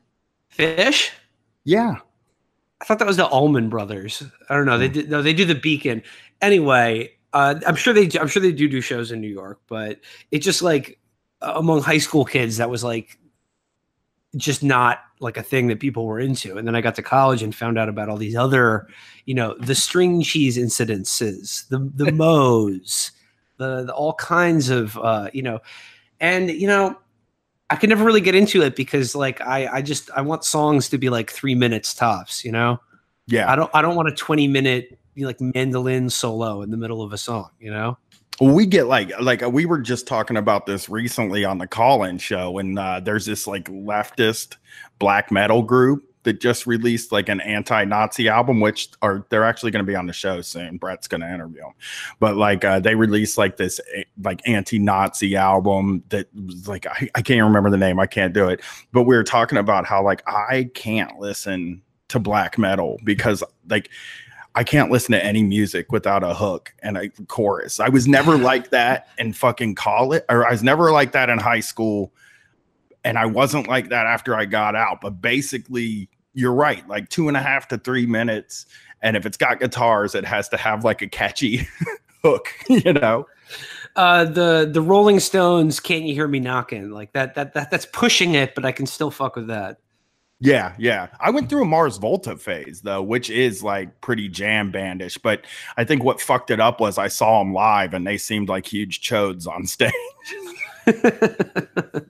Phish. 0.56 1.10
Yeah, 1.64 1.96
I 2.82 2.86
thought 2.86 3.00
that 3.00 3.08
was 3.08 3.18
the 3.18 3.28
Allman 3.28 3.70
Brothers. 3.70 4.24
I 4.50 4.56
don't 4.56 4.66
know. 4.66 4.78
They 4.78 4.88
hmm. 4.88 4.94
did. 4.94 5.10
No, 5.10 5.22
they 5.22 5.34
do 5.34 5.46
the 5.46 5.56
Beacon. 5.56 6.04
Anyway, 6.42 7.12
uh, 7.34 7.56
I'm 7.66 7.76
sure 7.76 7.94
they. 7.94 8.10
I'm 8.20 8.28
sure 8.28 8.42
they 8.42 8.52
do 8.52 8.70
do 8.70 8.82
shows 8.82 9.12
in 9.12 9.22
New 9.22 9.28
York, 9.28 9.60
but 9.68 10.00
it 10.32 10.40
just 10.40 10.62
like 10.62 11.00
among 11.42 11.82
high 11.82 11.98
school 11.98 12.26
kids 12.26 12.58
that 12.58 12.70
was 12.70 12.84
like 12.84 13.18
just 14.36 14.62
not 14.62 15.00
like 15.20 15.38
a 15.38 15.44
thing 15.44 15.68
that 15.68 15.80
people 15.80 16.06
were 16.06 16.20
into. 16.20 16.58
And 16.58 16.68
then 16.68 16.76
I 16.76 16.82
got 16.82 16.96
to 16.96 17.02
college 17.02 17.42
and 17.42 17.54
found 17.54 17.78
out 17.78 17.90
about 17.90 18.10
all 18.10 18.18
these 18.18 18.36
other, 18.36 18.88
you 19.26 19.34
know, 19.34 19.56
the 19.60 19.76
string 19.76 20.22
cheese 20.22 20.58
incidences, 20.58 21.68
the 21.70 21.80
the 21.80 22.12
mows, 22.14 23.12
the, 23.60 23.84
the 23.84 23.94
all 23.94 24.14
kinds 24.14 24.70
of 24.70 24.98
uh, 24.98 25.30
you 25.32 25.44
know, 25.44 25.60
and 26.20 26.50
you 26.50 26.66
know, 26.66 26.98
I 27.70 27.76
could 27.76 27.90
never 27.90 28.04
really 28.04 28.22
get 28.22 28.34
into 28.34 28.64
it 28.64 28.76
because 28.76 29.14
like 29.14 29.40
I 29.42 29.68
I 29.68 29.82
just 29.84 30.10
I 30.16 30.22
want 30.22 30.44
songs 30.44 30.90
to 30.90 30.98
be 30.98 31.10
like 31.10 31.30
three 31.30 31.54
minutes 31.54 31.94
tops, 31.94 32.44
you 32.44 32.52
know. 32.52 32.80
Yeah. 33.28 33.52
I 33.52 33.56
don't 33.56 33.70
I 33.76 33.84
don't 33.84 33.96
want 33.96 34.08
a 34.08 34.16
twenty 34.16 34.48
minute 34.48 34.98
you 35.14 35.24
know, 35.24 35.28
like 35.28 35.40
mandolin 35.40 36.10
solo 36.10 36.64
in 36.64 36.72
the 36.72 36.78
middle 36.78 37.04
of 37.04 37.14
a 37.14 37.18
song, 37.18 37.50
you 37.60 37.70
know. 37.70 37.98
we 38.42 38.66
get 38.66 38.88
like 38.88 39.12
like 39.20 39.46
we 39.52 39.66
were 39.66 39.80
just 39.80 40.08
talking 40.08 40.38
about 40.38 40.66
this 40.66 40.90
recently 40.90 41.46
on 41.46 41.58
the 41.58 41.68
call-in 41.68 42.18
show, 42.18 42.58
and 42.58 42.80
uh, 42.80 43.00
there's 43.02 43.26
this 43.26 43.46
like 43.46 43.66
leftist 43.66 44.56
black 44.98 45.32
metal 45.32 45.62
group 45.62 46.09
that 46.24 46.42
just 46.42 46.68
released 46.68 47.12
like 47.12 47.30
an 47.30 47.40
anti-Nazi 47.42 48.28
album, 48.28 48.60
which 48.60 48.90
are 49.02 49.26
they're 49.30 49.46
actually 49.46 49.72
going 49.72 49.86
to 49.86 49.90
be 49.90 49.96
on 49.96 50.06
the 50.06 50.14
show 50.14 50.42
soon. 50.42 50.78
Brett's 50.78 51.08
going 51.08 51.22
to 51.22 51.34
interview 51.34 51.62
them, 51.62 51.74
but 52.20 52.36
like 52.36 52.66
uh, 52.66 52.80
they 52.80 52.96
released 52.96 53.38
like 53.38 53.58
this 53.58 53.80
eh, 53.96 54.04
like 54.22 54.42
anti-Nazi 54.48 55.36
album 55.36 56.04
that 56.10 56.28
was 56.34 56.68
like 56.68 56.86
I, 56.86 57.10
I 57.16 57.22
can't 57.22 57.44
remember 57.44 57.70
the 57.70 57.78
name, 57.78 58.00
I 58.00 58.08
can't 58.08 58.34
do 58.34 58.50
it. 58.50 58.62
But 58.92 59.04
we 59.04 59.16
were 59.16 59.24
talking 59.24 59.58
about 59.58 59.86
how 59.86 60.04
like 60.04 60.24
I 60.28 60.70
can't 60.74 61.20
listen 61.20 61.82
to 62.10 62.20
black 62.20 62.58
metal 62.58 63.00
because 63.04 63.44
like 63.70 63.90
I 64.56 64.64
can't 64.64 64.92
listen 64.92 65.14
to 65.14 65.24
any 65.24 65.44
music 65.44 65.92
without 65.92 66.24
a 66.24 66.34
hook 66.34 66.74
and 66.80 66.98
a 66.98 67.10
chorus. 67.28 67.80
I 67.80 67.90
was 67.90 68.08
never 68.08 68.38
like 68.38 68.72
that 68.72 69.08
in 69.18 69.34
fucking 69.34 69.76
college, 69.76 70.24
or 70.28 70.46
I 70.46 70.52
was 70.52 70.64
never 70.64 70.92
like 70.92 71.14
that 71.14 71.30
in 71.30 71.40
high 71.40 71.62
school 71.62 72.12
and 73.04 73.18
I 73.18 73.26
wasn't 73.26 73.68
like 73.68 73.90
that 73.90 74.06
after 74.06 74.36
I 74.36 74.46
got 74.46 74.76
out. 74.76 75.02
But 75.02 75.22
basically, 75.22 76.10
you're 76.34 76.54
right, 76.54 76.88
like 76.88 77.10
two 77.10 77.28
and 77.28 77.38
a 77.38 77.42
half 77.42 77.68
to 77.70 77.78
three 77.78 78.06
minutes. 78.06 78.66
And 79.02 79.16
if 79.16 79.26
it's 79.26 79.38
got 79.38 79.60
guitars, 79.60 80.16
it 80.16 80.26
has 80.26 80.50
to 80.50 80.58
have 80.58 80.84
like 80.84 81.02
a 81.02 81.08
catchy 81.08 81.68
hook, 82.24 82.50
you 82.68 82.94
know. 82.94 83.28
Uh, 83.96 84.26
the 84.26 84.70
the 84.72 84.82
Rolling 84.82 85.20
Stones, 85.20 85.80
"Can't 85.80 86.04
You 86.04 86.14
Hear 86.14 86.28
Me 86.28 86.40
Knocking?" 86.40 86.92
Like 86.92 87.14
that 87.14 87.36
that 87.36 87.54
that 87.54 87.72
that's 87.72 87.88
pushing 87.88 88.36
it, 88.36 88.56
but 88.56 88.66
I 88.66 88.72
can 88.72 88.86
still 88.86 89.12
fuck 89.12 89.36
with 89.36 89.48
that. 89.48 89.78
Yeah, 90.42 90.74
yeah. 90.78 91.08
I 91.20 91.32
went 91.32 91.50
through 91.50 91.64
a 91.64 91.66
Mars 91.66 91.98
Volta 91.98 92.38
phase 92.38 92.82
though, 92.82 93.02
which 93.02 93.30
is 93.30 93.62
like 93.62 94.00
pretty 94.00 94.30
jam 94.30 94.72
bandish. 94.72 95.18
But 95.18 95.46
I 95.76 95.84
think 95.84 96.04
what 96.04 96.22
fucked 96.22 96.50
it 96.50 96.62
up 96.62 96.80
was 96.80 96.98
I 96.98 97.10
saw 97.10 97.40
them 97.40 97.54
live 97.54 97.94
and 97.94 98.08
they 98.08 98.18
seemed 98.18 98.48
like 98.48 98.66
huge 98.66 99.02
chodes 99.02 99.48
on 99.48 99.66
stage. 99.68 99.94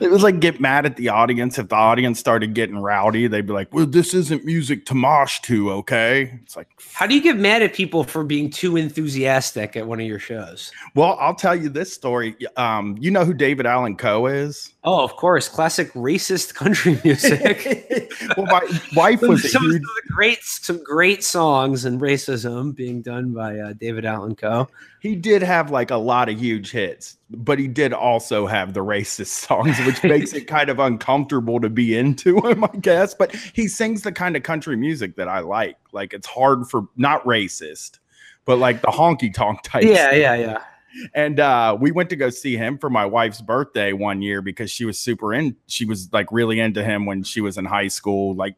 it 0.00 0.10
was 0.10 0.22
like 0.22 0.40
get 0.40 0.60
mad 0.60 0.86
at 0.86 0.96
the 0.96 1.08
audience. 1.08 1.58
If 1.58 1.68
the 1.68 1.76
audience 1.76 2.18
started 2.18 2.54
getting 2.54 2.78
rowdy 2.78 3.26
they'd 3.26 3.46
be 3.46 3.52
like 3.52 3.72
well 3.72 3.86
this 3.86 4.14
isn't 4.14 4.44
music 4.44 4.86
to 4.86 4.94
mosh 4.94 5.40
to 5.40 5.70
okay? 5.72 6.38
It's 6.42 6.56
like 6.56 6.68
how 6.92 7.06
do 7.06 7.14
you 7.14 7.22
get 7.22 7.36
mad 7.36 7.62
at 7.62 7.72
people 7.72 8.04
for 8.04 8.24
being 8.24 8.50
too 8.50 8.76
enthusiastic 8.76 9.76
at 9.76 9.86
one 9.86 10.00
of 10.00 10.06
your 10.06 10.18
shows? 10.18 10.70
Well 10.94 11.16
i'll 11.20 11.34
tell 11.34 11.56
you 11.56 11.68
this 11.68 11.92
story. 11.92 12.36
Um 12.56 12.96
you 13.00 13.10
know 13.10 13.24
who 13.24 13.34
david 13.34 13.66
allan 13.66 13.96
coe 13.96 14.26
is? 14.26 14.72
Oh 14.84 15.02
of 15.02 15.16
course. 15.16 15.48
Classic 15.48 15.92
racist 15.92 16.54
country 16.62 17.00
music. 17.04 18.08
Well 18.36 18.46
my 18.46 18.80
wife 18.94 19.20
was 19.22 19.50
some, 19.50 19.64
huge... 19.64 19.82
some 19.82 20.14
great 20.14 20.42
some 20.42 20.84
great 20.84 21.24
songs 21.24 21.84
and 21.84 22.00
racism 22.00 22.74
being 22.74 23.02
done 23.02 23.32
by 23.32 23.58
uh, 23.58 23.72
david 23.72 24.04
allan 24.04 24.36
coe 24.36 24.68
he 25.02 25.16
did 25.16 25.42
have 25.42 25.72
like 25.72 25.90
a 25.90 25.96
lot 25.96 26.28
of 26.28 26.38
huge 26.38 26.70
hits, 26.70 27.16
but 27.28 27.58
he 27.58 27.66
did 27.66 27.92
also 27.92 28.46
have 28.46 28.72
the 28.72 28.84
racist 28.84 29.26
songs, 29.48 29.76
which 29.80 30.00
makes 30.04 30.32
it 30.32 30.46
kind 30.46 30.70
of 30.70 30.78
uncomfortable 30.78 31.58
to 31.58 31.68
be 31.68 31.98
into 31.98 32.38
him, 32.46 32.62
I 32.62 32.70
guess. 32.80 33.12
But 33.12 33.34
he 33.34 33.66
sings 33.66 34.02
the 34.02 34.12
kind 34.12 34.36
of 34.36 34.44
country 34.44 34.76
music 34.76 35.16
that 35.16 35.26
I 35.26 35.40
like. 35.40 35.76
Like 35.90 36.14
it's 36.14 36.28
hard 36.28 36.70
for 36.70 36.82
not 36.96 37.24
racist, 37.24 37.98
but 38.44 38.58
like 38.58 38.80
the 38.80 38.88
honky 38.92 39.34
tonk 39.34 39.62
type. 39.64 39.82
Yeah, 39.82 40.10
stuff. 40.10 40.14
yeah, 40.14 40.34
yeah. 40.36 40.62
And 41.14 41.40
uh, 41.40 41.76
we 41.80 41.90
went 41.90 42.08
to 42.10 42.16
go 42.16 42.30
see 42.30 42.56
him 42.56 42.78
for 42.78 42.88
my 42.88 43.04
wife's 43.04 43.40
birthday 43.40 43.92
one 43.92 44.22
year 44.22 44.40
because 44.40 44.70
she 44.70 44.84
was 44.84 45.00
super 45.00 45.34
in. 45.34 45.56
She 45.66 45.84
was 45.84 46.12
like 46.12 46.30
really 46.30 46.60
into 46.60 46.84
him 46.84 47.06
when 47.06 47.24
she 47.24 47.40
was 47.40 47.58
in 47.58 47.64
high 47.64 47.88
school. 47.88 48.36
Like, 48.36 48.54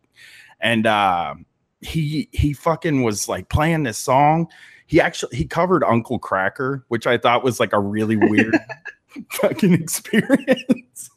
and 0.61 0.87
uh, 0.87 1.37
he 1.81 2.29
he 2.32 2.52
fucking 2.52 3.02
was 3.02 3.30
like 3.30 3.49
playing 3.49 3.85
this 3.85 3.97
song 3.97 4.49
he 4.87 5.00
actually 5.00 5.37
he 5.37 5.45
covered 5.45 5.83
Uncle 5.85 6.19
Kracker, 6.19 6.83
which 6.88 7.07
I 7.07 7.19
thought 7.19 7.45
was 7.45 7.61
like 7.61 7.73
a 7.73 7.81
really 7.81 8.17
weird 8.17 8.59
fucking 9.33 9.73
experience. 9.73 11.11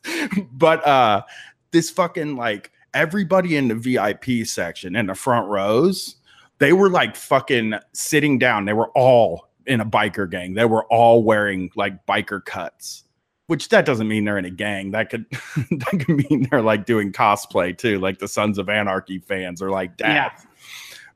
but 0.52 0.86
uh 0.86 1.24
this 1.72 1.90
fucking 1.90 2.36
like 2.36 2.72
everybody 2.94 3.56
in 3.56 3.68
the 3.68 3.76
VIP 3.76 4.48
section 4.48 4.96
in 4.96 5.08
the 5.08 5.16
front 5.16 5.48
rows, 5.50 6.16
they 6.60 6.74
were 6.74 6.90
like 6.90 7.16
fucking 7.16 7.76
sitting 7.94 8.40
down. 8.40 8.66
They 8.66 8.74
were 8.74 8.90
all 8.96 9.50
in 9.66 9.82
a 9.82 9.86
biker 9.86 10.30
gang. 10.30 10.54
They 10.54 10.66
were 10.66 10.86
all 10.86 11.24
wearing 11.24 11.70
like 11.76 12.06
biker 12.06 12.44
cuts. 12.44 13.04
Which 13.48 13.70
that 13.70 13.86
doesn't 13.86 14.10
mean 14.10 14.26
they're 14.26 14.38
in 14.38 14.44
a 14.44 14.50
gang. 14.50 14.92
That 14.92 15.10
could 15.10 15.26
that 15.56 16.04
could 16.06 16.30
mean 16.30 16.48
they're 16.50 16.62
like 16.62 16.86
doing 16.86 17.14
cosplay 17.14 17.78
too, 17.78 18.00
like 18.00 18.20
the 18.20 18.28
Sons 18.28 18.58
of 18.58 18.70
Anarchy 18.70 19.20
fans 19.20 19.62
or 19.62 19.70
like 19.70 19.98
dads. 19.98 20.44
Yeah 20.44 20.50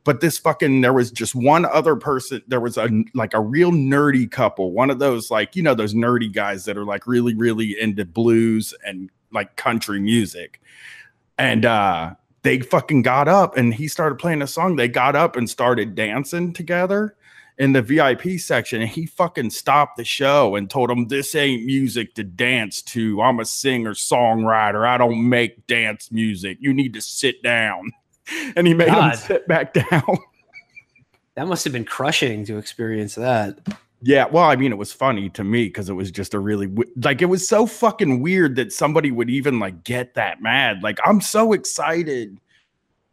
but 0.03 0.22
this 0.22 0.38
fucking 0.38 0.81
there 0.81 0.93
was 0.93 1.12
just 1.12 1.36
one 1.36 1.65
other 1.65 1.96
person 1.96 2.41
there 2.48 2.60
was 2.60 2.77
a 2.77 2.89
like 3.13 3.34
a 3.34 3.41
real 3.41 3.72
nerdy 3.72 4.29
couple 4.29 4.72
one 4.72 4.89
of 4.89 5.00
those 5.00 5.31
like 5.31 5.55
you 5.55 5.63
know 5.63 5.75
those 5.75 5.93
nerdy 5.93 6.31
guys 6.31 6.65
that 6.65 6.77
are 6.77 6.86
like 6.86 7.08
really 7.08 7.36
really 7.36 7.79
into 7.79 8.05
blues 8.05 8.74
and 8.86 9.10
like 9.31 9.55
country 9.55 10.00
music 10.00 10.62
and 11.38 11.65
uh 11.65 12.13
they 12.43 12.60
fucking 12.60 13.03
got 13.03 13.27
up 13.27 13.55
and 13.58 13.74
he 13.74 13.88
started 13.88 14.15
playing 14.15 14.41
a 14.41 14.48
song 14.48 14.75
they 14.75 14.88
got 14.88 15.15
up 15.15 15.36
and 15.36 15.50
started 15.50 15.96
dancing 15.96 16.51
together 16.51 17.15
in 17.58 17.74
the 17.74 17.81
VIP 17.81 18.39
section 18.39 18.81
and 18.81 18.89
he 18.89 19.05
fucking 19.05 19.51
stopped 19.51 19.98
the 19.98 20.03
show 20.03 20.55
and 20.55 20.67
told 20.67 20.89
him 20.89 21.08
this 21.08 21.36
ain't 21.36 21.63
music 21.63 22.15
to 22.15 22.24
dance 22.24 22.81
to. 22.81 23.22
I'm 23.22 23.39
a 23.39 23.46
singer 23.46 23.93
songwriter. 23.93 24.88
I 24.88 24.98
don't 24.98 25.29
make 25.29 25.67
dance 25.67 26.12
music. 26.12 26.58
You 26.60 26.74
need 26.74 26.93
to 26.93 27.01
sit 27.01 27.43
down. 27.43 27.91
and 28.55 28.67
he 28.67 28.73
made 28.73 28.88
God. 28.88 29.13
him 29.13 29.17
sit 29.17 29.47
back 29.47 29.73
down. 29.91 30.17
that 31.35 31.47
must 31.47 31.63
have 31.63 31.73
been 31.73 31.85
crushing 31.85 32.45
to 32.45 32.57
experience 32.57 33.15
that. 33.15 33.59
Yeah, 34.03 34.25
well, 34.25 34.45
I 34.45 34.55
mean, 34.55 34.71
it 34.71 34.77
was 34.77 34.91
funny 34.91 35.29
to 35.29 35.43
me 35.43 35.65
because 35.65 35.88
it 35.88 35.93
was 35.93 36.09
just 36.11 36.33
a 36.33 36.39
really 36.39 36.67
like 36.97 37.21
it 37.21 37.27
was 37.27 37.47
so 37.47 37.67
fucking 37.67 38.21
weird 38.21 38.55
that 38.55 38.73
somebody 38.73 39.11
would 39.11 39.29
even 39.29 39.59
like 39.59 39.83
get 39.83 40.15
that 40.15 40.41
mad. 40.41 40.81
Like, 40.81 40.97
I'm 41.05 41.21
so 41.21 41.53
excited 41.53 42.39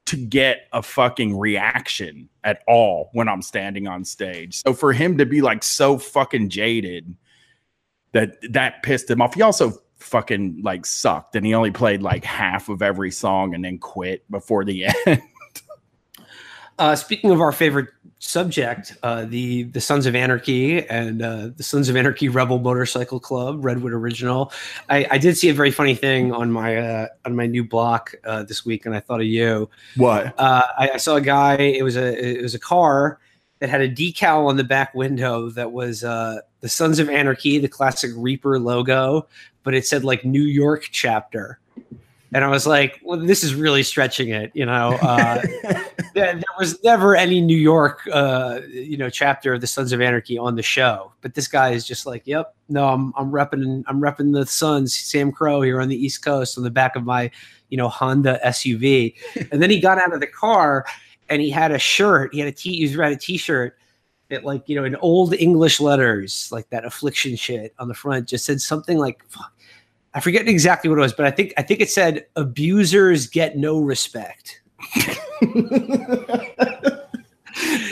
to 0.07 0.17
get 0.17 0.69
a 0.73 0.83
fucking 0.83 1.39
reaction 1.39 2.31
at 2.43 2.63
all 2.67 3.11
when 3.13 3.29
I'm 3.29 3.43
standing 3.43 3.87
on 3.87 4.03
stage. 4.07 4.63
So 4.63 4.73
for 4.73 4.95
him 4.95 5.19
to 5.19 5.27
be 5.27 5.43
like 5.43 5.63
so 5.63 5.99
fucking 5.99 6.49
jaded 6.49 7.15
that 8.13 8.39
that 8.53 8.83
pissed 8.83 9.11
him 9.11 9.21
off. 9.21 9.35
He 9.35 9.43
also 9.43 9.79
fucking 10.09 10.63
like 10.63 10.87
sucked 10.87 11.37
and 11.37 11.47
he 11.47 11.55
only 11.55 11.71
played 11.71 12.03
like 12.03 12.25
half 12.25 12.69
of 12.69 12.83
every 12.83 13.11
song 13.11 13.55
and 13.55 13.65
then 13.65 13.79
quit 13.79 14.29
before 14.31 14.65
the 14.65 14.87
end. 15.07 15.23
Uh, 16.79 16.95
speaking 16.95 17.31
of 17.31 17.41
our 17.41 17.51
favorite 17.51 17.89
subject, 18.21 18.97
uh, 19.03 19.25
the 19.25 19.65
the 19.65 19.81
Sons 19.81 20.07
of 20.07 20.15
Anarchy 20.15 20.87
and 20.87 21.23
uh, 21.23 21.49
the 21.57 21.63
Sons 21.63 21.89
of 21.89 21.97
Anarchy 21.97 22.29
Rebel 22.29 22.61
Motorcycle 22.61 23.19
Club, 23.19 23.65
Redwood 23.65 23.93
Original. 23.93 24.53
I, 24.89 25.07
I 25.11 25.19
did 25.19 25.37
see 25.37 25.49
a 25.49 25.55
very 25.55 25.73
funny 25.73 25.97
thing 25.97 26.33
on 26.33 26.53
my 26.53 26.77
uh, 26.77 27.07
on 27.25 27.35
my 27.35 27.47
new 27.47 27.65
block 27.65 28.15
uh, 28.25 28.45
this 28.45 28.65
week, 28.65 28.87
and 28.87 28.95
I 28.95 29.01
thought 29.01 29.21
of 29.21 29.27
you. 29.27 29.69
What? 29.97 30.39
Uh, 30.39 30.63
I, 30.79 30.91
I 30.95 30.97
saw 30.99 31.17
a 31.17 31.21
guy. 31.21 31.57
It 31.57 31.83
was 31.83 31.97
a 31.97 32.39
it 32.39 32.43
was 32.43 32.55
a 32.55 32.61
car 32.61 33.19
that 33.59 33.71
had 33.71 33.81
a 33.81 33.89
decal 33.89 34.47
on 34.47 34.57
the 34.57 34.65
back 34.65 34.95
window 34.95 35.51
that 35.51 35.73
was 35.73 36.05
uh, 36.05 36.39
the 36.61 36.69
Sons 36.69 36.99
of 36.99 37.09
Anarchy, 37.09 37.59
the 37.59 37.69
classic 37.69 38.13
Reaper 38.15 38.59
logo, 38.61 39.27
but 39.69 39.75
it 39.75 39.87
said 39.87 40.03
like 40.03 40.25
New 40.25 40.45
York 40.45 40.89
chapter 40.93 41.61
and 42.33 42.45
I 42.45 42.49
was 42.49 42.67
like, 42.67 43.01
well, 43.03 43.19
this 43.19 43.43
is 43.43 43.55
really 43.55 43.83
stretching 43.83 44.31
it, 44.31 44.51
you 44.55 44.67
know. 44.67 44.99
Uh, 45.01 45.41
there, 46.15 46.35
there, 46.35 46.43
was 46.59 46.83
never 46.85 47.17
any 47.17 47.41
New 47.41 47.57
York, 47.57 48.01
uh, 48.13 48.61
you 48.69 48.99
know, 48.99 49.09
chapter 49.09 49.55
of 49.55 49.61
the 49.61 49.67
Sons 49.67 49.93
of 49.93 50.01
Anarchy 50.01 50.37
on 50.37 50.55
the 50.55 50.63
show, 50.63 51.13
but 51.23 51.35
this 51.35 51.49
guy 51.49 51.71
is 51.71 51.87
just 51.87 52.05
like, 52.05 52.23
yep, 52.27 52.55
no, 52.69 52.87
I'm 52.89 53.15
I'm 53.17 53.31
repping 53.31 53.83
I'm 53.87 54.01
repping 54.01 54.35
the 54.35 54.45
Sons, 54.45 54.95
SAMCRO 54.95 55.65
here 55.65 55.81
on 55.81 55.89
the 55.89 55.97
East 55.97 56.23
Coast 56.23 56.59
on 56.59 56.65
the 56.65 56.71
back 56.71 56.97
of 56.97 57.05
my, 57.05 57.31
you 57.71 57.79
know, 57.79 57.89
Honda 57.89 58.39
SUV, 58.45 59.15
and 59.53 59.63
then 59.63 59.71
he 59.71 59.81
got 59.81 59.99
out 59.99 60.13
of 60.13 60.21
the 60.21 60.27
car 60.27 60.85
and 61.31 61.41
he 61.41 61.51
had 61.51 61.73
a 61.73 61.79
shirt, 61.79 62.35
he 62.35 62.41
had 62.41 62.49
a 62.49 62.53
t, 62.53 62.77
he 62.77 62.83
was 62.85 62.97
wearing 62.97 63.15
a 63.15 63.19
t-shirt. 63.19 63.77
That 64.29 64.45
like 64.45 64.69
you 64.69 64.77
know 64.77 64.85
in 64.85 64.95
old 64.97 65.33
English 65.33 65.81
letters 65.81 66.51
like 66.53 66.69
that 66.69 66.85
affliction 66.85 67.35
shit 67.35 67.73
on 67.79 67.89
the 67.89 67.95
front 67.95 68.29
just 68.29 68.45
said 68.45 68.61
something 68.61 68.99
like 68.99 69.25
I 70.19 70.21
forget 70.21 70.49
exactly 70.49 70.91
what 70.91 70.99
it 70.99 71.03
was, 71.03 71.13
but 71.13 71.27
I 71.27 71.31
think 71.31 71.55
I 71.57 71.63
think 71.63 71.79
it 71.81 71.89
said 71.89 72.27
abusers 72.35 73.29
get 73.29 73.57
no 73.57 73.79
respect. 73.79 74.61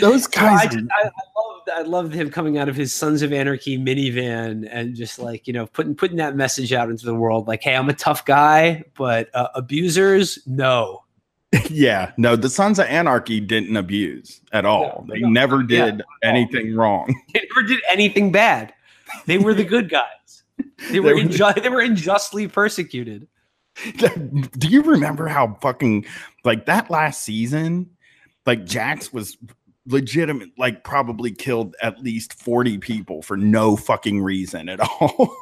Those 0.01 0.27
guys. 0.27 0.61
I, 0.61 0.67
just, 0.67 0.87
I, 0.91 1.07
I 1.07 1.11
loved 1.39 1.71
I 1.73 1.83
loved 1.83 2.13
him 2.13 2.29
coming 2.29 2.59
out 2.59 2.69
of 2.69 2.75
his 2.75 2.93
Sons 2.93 3.23
of 3.23 3.33
Anarchy 3.33 3.79
minivan 3.79 4.69
and 4.69 4.97
just 4.97 5.21
like 5.21 5.47
you 5.47 5.53
know 5.53 5.67
putting 5.67 5.95
putting 5.95 6.17
that 6.17 6.35
message 6.35 6.73
out 6.73 6.91
into 6.91 7.07
the 7.07 7.15
world, 7.15 7.47
like, 7.47 7.63
hey, 7.63 7.77
I'm 7.77 7.89
a 7.89 7.95
tough 7.95 8.25
guy, 8.25 8.83
but 8.97 9.33
uh, 9.33 9.47
abusers, 9.55 10.41
no. 10.49 11.05
yeah, 11.71 12.11
no, 12.17 12.35
the 12.35 12.51
Sons 12.51 12.81
of 12.81 12.87
Anarchy 12.87 13.39
didn't 13.39 13.77
abuse 13.77 14.41
at 14.51 14.67
all. 14.67 15.05
No, 15.07 15.15
they 15.15 15.21
no, 15.21 15.29
never 15.29 15.63
did 15.63 16.03
yeah, 16.25 16.29
anything 16.29 16.75
wrong. 16.75 17.15
They 17.33 17.47
never 17.55 17.69
did 17.69 17.81
anything 17.89 18.33
bad. 18.33 18.75
They 19.27 19.39
were 19.39 19.55
the 19.55 19.63
good 19.63 19.89
guys. 19.89 20.16
They 20.91 21.01
were, 21.01 21.15
inju- 21.15 21.63
they 21.63 21.69
were 21.69 21.81
unjustly 21.81 22.49
persecuted. 22.49 23.29
Do 23.99 24.69
you 24.69 24.83
remember 24.83 25.27
how 25.27 25.55
fucking 25.61 26.07
like 26.45 26.67
that 26.67 26.91
last 26.91 27.23
season? 27.23 27.91
Like 28.45 28.65
Jax 28.65 29.13
was 29.13 29.37
legitimate, 29.87 30.51
like 30.59 30.85
probably 30.85 31.33
killed 31.33 31.75
at 31.83 32.03
least 32.03 32.35
40 32.35 32.79
people 32.79 33.23
for 33.23 33.37
no 33.37 33.77
fucking 33.77 34.23
reason 34.23 34.69
at 34.69 34.81
all. 35.01 35.35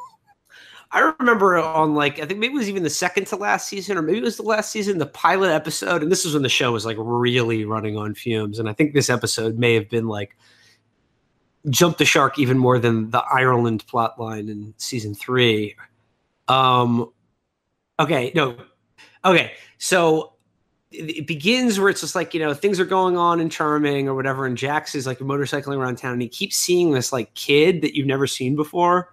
I 0.91 1.13
remember 1.19 1.57
on 1.57 1.95
like 1.95 2.19
I 2.19 2.25
think 2.25 2.39
maybe 2.39 2.53
it 2.53 2.57
was 2.57 2.69
even 2.69 2.83
the 2.83 2.89
second 2.89 3.25
to 3.27 3.35
last 3.35 3.67
season, 3.67 3.97
or 3.97 4.01
maybe 4.01 4.19
it 4.19 4.23
was 4.23 4.37
the 4.37 4.43
last 4.43 4.71
season, 4.71 4.97
the 4.97 5.05
pilot 5.05 5.51
episode, 5.51 6.01
and 6.03 6.11
this 6.11 6.23
was 6.23 6.33
when 6.33 6.43
the 6.43 6.49
show 6.49 6.71
was 6.71 6.85
like 6.85 6.97
really 6.99 7.65
running 7.65 7.97
on 7.97 8.13
fumes. 8.13 8.59
And 8.59 8.69
I 8.69 8.73
think 8.73 8.93
this 8.93 9.09
episode 9.09 9.57
may 9.57 9.73
have 9.73 9.89
been 9.89 10.07
like 10.07 10.37
jumped 11.69 11.99
the 11.99 12.05
shark 12.05 12.37
even 12.39 12.57
more 12.57 12.79
than 12.79 13.09
the 13.11 13.23
Ireland 13.23 13.85
plot 13.87 14.19
line 14.19 14.49
in 14.49 14.73
season 14.77 15.15
three. 15.15 15.75
Um, 16.47 17.11
okay, 17.99 18.31
no, 18.35 18.57
okay, 19.23 19.53
so 19.77 20.33
it 20.91 21.27
begins 21.27 21.79
where 21.79 21.89
it's 21.89 22.01
just 22.01 22.15
like 22.15 22.33
you 22.33 22.39
know 22.39 22.53
things 22.53 22.79
are 22.79 22.85
going 22.85 23.17
on 23.17 23.39
in 23.39 23.49
charming 23.49 24.07
or 24.07 24.15
whatever 24.15 24.45
and 24.45 24.57
jax 24.57 24.95
is 24.95 25.05
like 25.05 25.19
motorcycling 25.19 25.77
around 25.77 25.97
town 25.97 26.13
and 26.13 26.21
he 26.21 26.29
keeps 26.29 26.55
seeing 26.55 26.91
this 26.91 27.11
like 27.11 27.33
kid 27.33 27.81
that 27.81 27.95
you've 27.95 28.07
never 28.07 28.27
seen 28.27 28.55
before. 28.55 29.11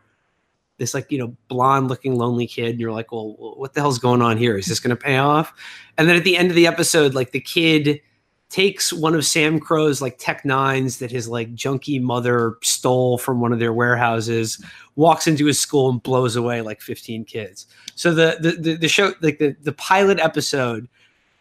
This 0.79 0.95
like 0.95 1.11
you 1.11 1.19
know 1.19 1.37
blonde 1.49 1.89
looking 1.89 2.17
lonely 2.17 2.47
kid 2.47 2.71
and 2.71 2.81
you're 2.81 2.93
like 2.93 3.13
well 3.13 3.35
what 3.57 3.75
the 3.75 3.81
hell's 3.81 3.99
going 3.99 4.23
on 4.23 4.37
here? 4.37 4.57
Is 4.57 4.67
this 4.67 4.81
going 4.81 4.97
to 4.97 5.03
pay 5.03 5.17
off? 5.17 5.53
And 5.99 6.09
then 6.09 6.17
at 6.17 6.25
the 6.25 6.37
end 6.37 6.51
of 6.51 6.57
the 6.57 6.67
episode 6.67 7.15
like 7.15 7.33
the 7.33 7.41
kid 7.41 8.01
takes 8.53 8.93
one 8.93 9.15
of 9.15 9.23
SAMCRO's 9.23 10.03
like 10.03 10.19
Tech 10.19 10.45
Nines 10.45 10.99
that 10.99 11.11
his 11.11 11.27
like 11.27 11.55
junkie 11.55 11.99
mother 11.99 12.59
stole 12.63 13.17
from 13.17 13.41
one 13.41 13.51
of 13.51 13.59
their 13.59 13.73
warehouses, 13.73 14.63
walks 14.95 15.27
into 15.27 15.47
his 15.47 15.59
school 15.59 15.89
and 15.89 16.03
blows 16.03 16.37
away 16.37 16.61
like 16.61 16.83
15 16.83 17.25
kids. 17.25 17.67
So 17.95 18.15
the 18.15 18.37
the 18.41 18.53
the, 18.53 18.77
the 18.77 18.89
show 18.89 19.15
like 19.23 19.39
the, 19.39 19.57
the 19.63 19.73
pilot 19.73 20.21
episode, 20.21 20.87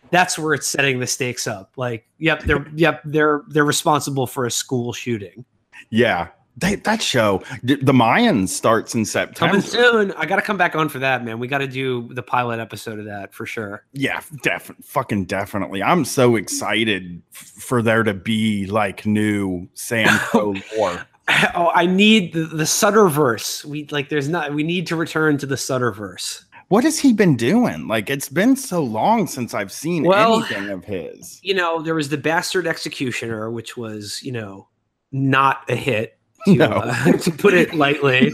that's 0.10 0.40
where 0.40 0.54
it's 0.54 0.70
setting 0.70 1.02
the 1.02 1.08
stakes 1.08 1.48
up. 1.48 1.74
Like, 1.76 2.08
yep, 2.18 2.44
they're 2.44 2.66
yep, 2.76 3.02
they're 3.04 3.44
they're 3.50 3.66
responsible 3.66 4.26
for 4.26 4.46
a 4.46 4.52
school 4.52 4.94
shooting. 4.94 5.44
Yeah, 5.90 6.30
they, 6.58 6.76
that 6.76 7.02
show, 7.02 7.42
the 7.64 7.94
Mayans 7.94 8.50
starts 8.50 8.94
in 8.94 9.06
September. 9.06 9.54
Coming 9.54 9.62
soon. 9.62 10.12
I 10.14 10.26
got 10.26 10.36
to 10.36 10.42
come 10.42 10.58
back 10.58 10.76
on 10.76 10.90
for 10.90 11.00
that, 11.00 11.24
man. 11.24 11.40
We 11.40 11.48
got 11.48 11.60
to 11.60 11.68
do 11.68 12.10
the 12.14 12.24
pilot 12.24 12.60
episode 12.60 13.00
of 13.00 13.06
that 13.06 13.34
for 13.34 13.46
sure. 13.46 13.86
Yeah, 13.94 14.22
definitely, 14.44 14.84
fucking 14.84 15.26
definitely. 15.26 15.82
I'm 15.82 16.06
so 16.06 16.36
excited 16.36 17.22
for 17.32 17.82
there 17.82 18.04
to 18.04 18.14
be 18.14 18.66
like 18.68 19.06
new 19.06 19.70
Sam 19.74 20.08
Crow 20.20 20.56
lore. 20.78 21.06
oh, 21.56 21.72
I 21.74 21.86
need 21.86 22.34
the, 22.34 22.42
the 22.42 22.64
Sutterverse. 22.64 23.64
We 23.64 23.88
like, 23.88 24.10
there's 24.10 24.30
not. 24.30 24.54
We 24.54 24.64
need 24.64 24.88
to 24.88 24.96
return 24.96 25.38
to 25.40 25.46
the 25.46 25.56
Sutterverse. 25.56 26.44
What 26.68 26.86
has 26.86 27.00
he 27.00 27.12
been 27.12 27.36
doing? 27.36 27.88
Like, 27.90 28.10
it's 28.10 28.30
been 28.30 28.56
so 28.56 28.82
long 28.82 29.28
since 29.28 29.54
I've 29.54 29.74
seen 29.74 30.04
well, 30.04 30.36
anything 30.36 30.70
of 30.70 30.86
his. 30.86 31.40
You 31.44 31.54
know, 31.54 31.82
there 31.82 31.96
was 31.96 32.08
the 32.08 32.18
Bastard 32.18 32.66
Executioner, 32.66 33.52
which 33.52 33.76
was, 33.76 34.24
you 34.24 34.32
know, 34.32 34.70
not 35.12 35.70
a 35.70 35.76
hit 35.76 36.18
to, 36.46 36.56
no. 36.56 36.66
uh, 36.66 37.12
to 37.18 37.32
put 37.32 37.54
it 37.54 37.74
lightly. 37.74 38.30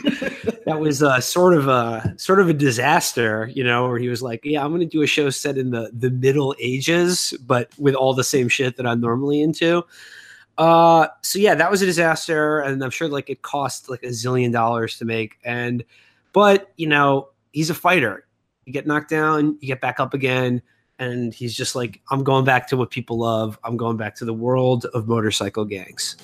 that 0.65 0.79
was 0.79 1.03
uh, 1.03 1.19
sort 1.19 1.53
of 1.53 1.67
a 1.67 2.13
sort 2.17 2.39
of 2.39 2.49
a 2.49 2.53
disaster, 2.53 3.49
you 3.53 3.63
know, 3.63 3.87
where 3.87 3.99
he 3.99 4.09
was 4.09 4.21
like, 4.21 4.41
"Yeah, 4.43 4.63
I'm 4.63 4.71
going 4.71 4.81
to 4.81 4.85
do 4.85 5.01
a 5.01 5.07
show 5.07 5.29
set 5.29 5.57
in 5.57 5.71
the 5.71 5.91
the 5.93 6.09
Middle 6.09 6.55
Ages, 6.59 7.33
but 7.45 7.69
with 7.77 7.95
all 7.95 8.13
the 8.13 8.23
same 8.23 8.49
shit 8.49 8.77
that 8.77 8.87
I'm 8.87 9.01
normally 9.01 9.41
into." 9.41 9.83
Uh, 10.57 11.07
so 11.21 11.37
yeah, 11.39 11.55
that 11.55 11.69
was 11.69 11.81
a 11.81 11.85
disaster, 11.85 12.59
and 12.59 12.83
I'm 12.83 12.89
sure 12.89 13.07
like 13.07 13.29
it 13.29 13.41
cost 13.41 13.89
like 13.89 14.03
a 14.03 14.07
zillion 14.07 14.51
dollars 14.51 14.97
to 14.99 15.05
make. 15.05 15.37
And 15.43 15.83
but 16.33 16.71
you 16.77 16.87
know, 16.87 17.29
he's 17.51 17.69
a 17.69 17.75
fighter. 17.75 18.25
You 18.65 18.73
get 18.73 18.85
knocked 18.85 19.09
down, 19.09 19.57
you 19.61 19.67
get 19.67 19.81
back 19.81 19.99
up 19.99 20.13
again. 20.13 20.61
And 20.99 21.31
he's 21.31 21.55
just 21.55 21.75
like, 21.75 22.01
I'm 22.09 22.23
going 22.23 22.43
back 22.43 22.67
to 22.69 22.77
what 22.77 22.89
people 22.89 23.19
love. 23.19 23.59
I'm 23.63 23.77
going 23.77 23.97
back 23.97 24.15
to 24.15 24.25
the 24.25 24.33
world 24.33 24.85
of 24.93 25.07
motorcycle 25.07 25.63
gangs. 25.63 26.15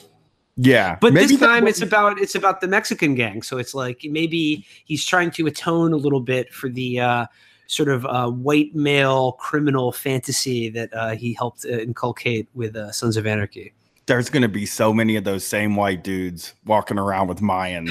Yeah, 0.55 0.97
but 1.01 1.13
this 1.13 1.37
time 1.39 1.67
it's 1.67 1.81
about 1.81 2.19
it's 2.19 2.35
about 2.35 2.61
the 2.61 2.67
Mexican 2.67 3.15
gang. 3.15 3.41
So 3.41 3.57
it's 3.57 3.73
like 3.73 4.01
maybe 4.03 4.65
he's 4.85 5.03
trying 5.03 5.31
to 5.31 5.47
atone 5.47 5.93
a 5.93 5.97
little 5.97 6.19
bit 6.19 6.53
for 6.53 6.69
the 6.69 6.99
uh, 6.99 7.25
sort 7.65 7.89
of 7.89 8.05
uh, 8.05 8.29
white 8.29 8.75
male 8.75 9.33
criminal 9.33 9.91
fantasy 9.91 10.69
that 10.69 10.93
uh, 10.93 11.15
he 11.15 11.33
helped 11.33 11.65
uh, 11.65 11.79
inculcate 11.79 12.47
with 12.53 12.75
uh, 12.75 12.91
Sons 12.91 13.17
of 13.17 13.25
Anarchy. 13.25 13.73
There's 14.05 14.29
going 14.29 14.43
to 14.43 14.49
be 14.49 14.65
so 14.65 14.93
many 14.93 15.15
of 15.15 15.23
those 15.23 15.47
same 15.47 15.75
white 15.75 16.03
dudes 16.03 16.53
walking 16.65 16.99
around 16.99 17.29
with 17.29 17.39
Mayans. 17.39 17.89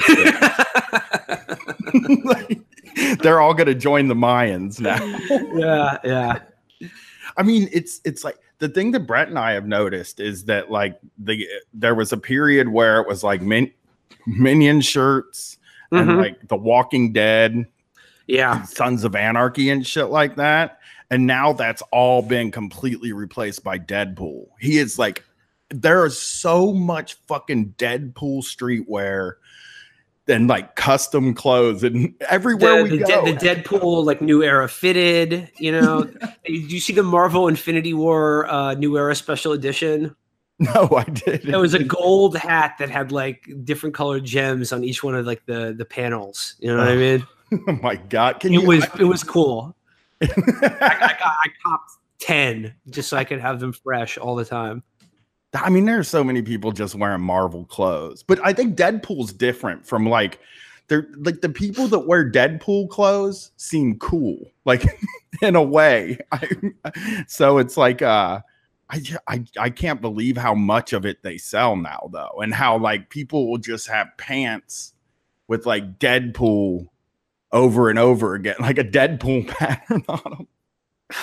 like, 2.23 2.61
they're 3.21 3.41
all 3.41 3.53
going 3.53 3.67
to 3.67 3.75
join 3.75 4.07
the 4.07 4.15
Mayans 4.15 4.79
now. 4.79 5.03
yeah, 5.53 5.97
yeah. 6.03 6.89
I 7.35 7.43
mean, 7.43 7.67
it's 7.71 7.99
it's 8.05 8.23
like 8.23 8.37
the 8.59 8.69
thing 8.69 8.91
that 8.91 9.01
Brett 9.01 9.27
and 9.27 9.39
I 9.39 9.53
have 9.53 9.65
noticed 9.65 10.19
is 10.19 10.45
that 10.45 10.71
like 10.71 10.99
the 11.17 11.47
there 11.73 11.95
was 11.95 12.13
a 12.13 12.17
period 12.17 12.69
where 12.69 13.01
it 13.01 13.07
was 13.07 13.23
like 13.23 13.41
min- 13.41 13.71
minion 14.25 14.81
shirts 14.81 15.57
mm-hmm. 15.91 16.09
and 16.09 16.19
like 16.19 16.47
The 16.47 16.55
Walking 16.55 17.13
Dead, 17.13 17.65
yeah, 18.27 18.63
Sons 18.63 19.03
of 19.03 19.15
Anarchy 19.15 19.69
and 19.69 19.85
shit 19.85 20.09
like 20.09 20.35
that. 20.37 20.79
And 21.09 21.27
now 21.27 21.53
that's 21.53 21.83
all 21.91 22.21
been 22.21 22.49
completely 22.51 23.11
replaced 23.11 23.63
by 23.63 23.77
Deadpool. 23.77 24.47
He 24.59 24.77
is 24.79 24.97
like, 24.97 25.23
there 25.69 26.05
is 26.05 26.17
so 26.17 26.73
much 26.73 27.15
fucking 27.27 27.75
Deadpool 27.77 28.43
streetwear 28.43 29.33
and 30.27 30.47
like 30.47 30.75
custom 30.75 31.33
clothes 31.33 31.83
and 31.83 32.13
everywhere 32.29 32.77
the, 32.77 32.83
we 32.83 32.97
the 32.97 33.05
go. 33.05 33.25
De- 33.25 33.33
the 33.33 33.39
Deadpool 33.39 34.05
like 34.05 34.21
new 34.21 34.43
era 34.43 34.69
fitted, 34.69 35.51
you 35.57 35.71
know. 35.71 36.03
Did 36.45 36.71
you 36.71 36.79
see 36.79 36.93
the 36.93 37.03
Marvel 37.03 37.47
Infinity 37.47 37.93
War 37.93 38.49
uh, 38.49 38.73
new 38.75 38.97
era 38.97 39.15
special 39.15 39.51
edition? 39.51 40.15
No, 40.59 40.89
I 40.95 41.03
did. 41.03 41.45
It 41.45 41.57
was 41.57 41.73
a 41.73 41.83
gold 41.83 42.37
hat 42.37 42.75
that 42.79 42.89
had 42.89 43.11
like 43.11 43.49
different 43.63 43.95
colored 43.95 44.23
gems 44.23 44.71
on 44.71 44.83
each 44.83 45.03
one 45.03 45.15
of 45.15 45.25
like 45.25 45.45
the 45.45 45.73
the 45.77 45.85
panels. 45.85 46.55
You 46.59 46.69
know 46.69 46.77
what 46.77 46.89
I 46.89 46.95
mean? 46.95 47.27
Oh 47.67 47.77
my 47.83 47.97
god! 47.97 48.39
Can 48.39 48.51
it 48.51 48.61
you, 48.61 48.67
was 48.67 48.83
I, 48.83 49.01
it 49.01 49.03
was 49.03 49.23
cool. 49.23 49.75
I, 50.23 50.25
I, 50.25 51.15
got 51.19 51.21
I 51.21 51.47
copped 51.63 51.91
ten 52.17 52.73
just 52.89 53.09
so 53.09 53.17
I 53.17 53.23
could 53.25 53.39
have 53.39 53.59
them 53.59 53.73
fresh 53.73 54.17
all 54.17 54.35
the 54.35 54.43
time. 54.43 54.81
I 55.53 55.69
mean, 55.69 55.85
there 55.85 55.99
are 55.99 56.03
so 56.03 56.23
many 56.23 56.41
people 56.41 56.71
just 56.71 56.95
wearing 56.95 57.21
Marvel 57.21 57.65
clothes, 57.65 58.23
but 58.23 58.39
I 58.43 58.53
think 58.53 58.75
Deadpool's 58.75 59.33
different 59.33 59.85
from 59.85 60.07
like 60.07 60.39
they're 60.87 61.07
like 61.17 61.41
the 61.41 61.49
people 61.49 61.87
that 61.89 62.07
wear 62.07 62.29
Deadpool 62.29 62.89
clothes 62.89 63.51
seem 63.57 63.99
cool, 63.99 64.51
like 64.65 64.83
in 65.41 65.55
a 65.55 65.63
way. 65.63 66.17
I, 66.31 67.25
so 67.27 67.57
it's 67.59 67.77
like 67.77 68.01
uh 68.01 68.41
I, 68.89 69.01
I 69.27 69.43
I 69.59 69.69
can't 69.69 70.01
believe 70.01 70.37
how 70.37 70.53
much 70.55 70.93
of 70.93 71.05
it 71.05 71.23
they 71.23 71.37
sell 71.37 71.75
now 71.75 72.09
though, 72.11 72.41
and 72.41 72.53
how 72.53 72.77
like 72.77 73.09
people 73.09 73.49
will 73.49 73.57
just 73.57 73.87
have 73.87 74.07
pants 74.17 74.93
with 75.47 75.65
like 75.65 75.99
Deadpool 75.99 76.87
over 77.51 77.89
and 77.89 77.99
over 77.99 78.33
again, 78.33 78.55
like 78.59 78.79
a 78.79 78.83
Deadpool 78.83 79.47
pattern 79.47 80.03
on 80.07 80.21
them. 80.23 80.47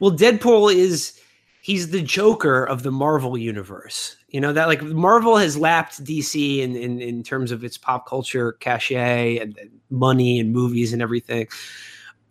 Well, 0.00 0.10
Deadpool 0.10 0.74
is 0.74 1.20
he's 1.64 1.92
the 1.92 2.02
Joker 2.02 2.62
of 2.62 2.82
the 2.82 2.90
Marvel 2.90 3.38
universe. 3.38 4.16
You 4.28 4.38
know 4.38 4.52
that 4.52 4.68
like 4.68 4.82
Marvel 4.82 5.38
has 5.38 5.56
lapped 5.56 6.04
DC 6.04 6.58
in 6.58 6.76
in, 6.76 7.00
in 7.00 7.22
terms 7.22 7.50
of 7.50 7.64
its 7.64 7.78
pop 7.78 8.06
culture 8.06 8.52
cachet 8.52 9.38
and, 9.38 9.56
and 9.56 9.70
money 9.88 10.38
and 10.38 10.52
movies 10.52 10.92
and 10.92 11.00
everything. 11.00 11.48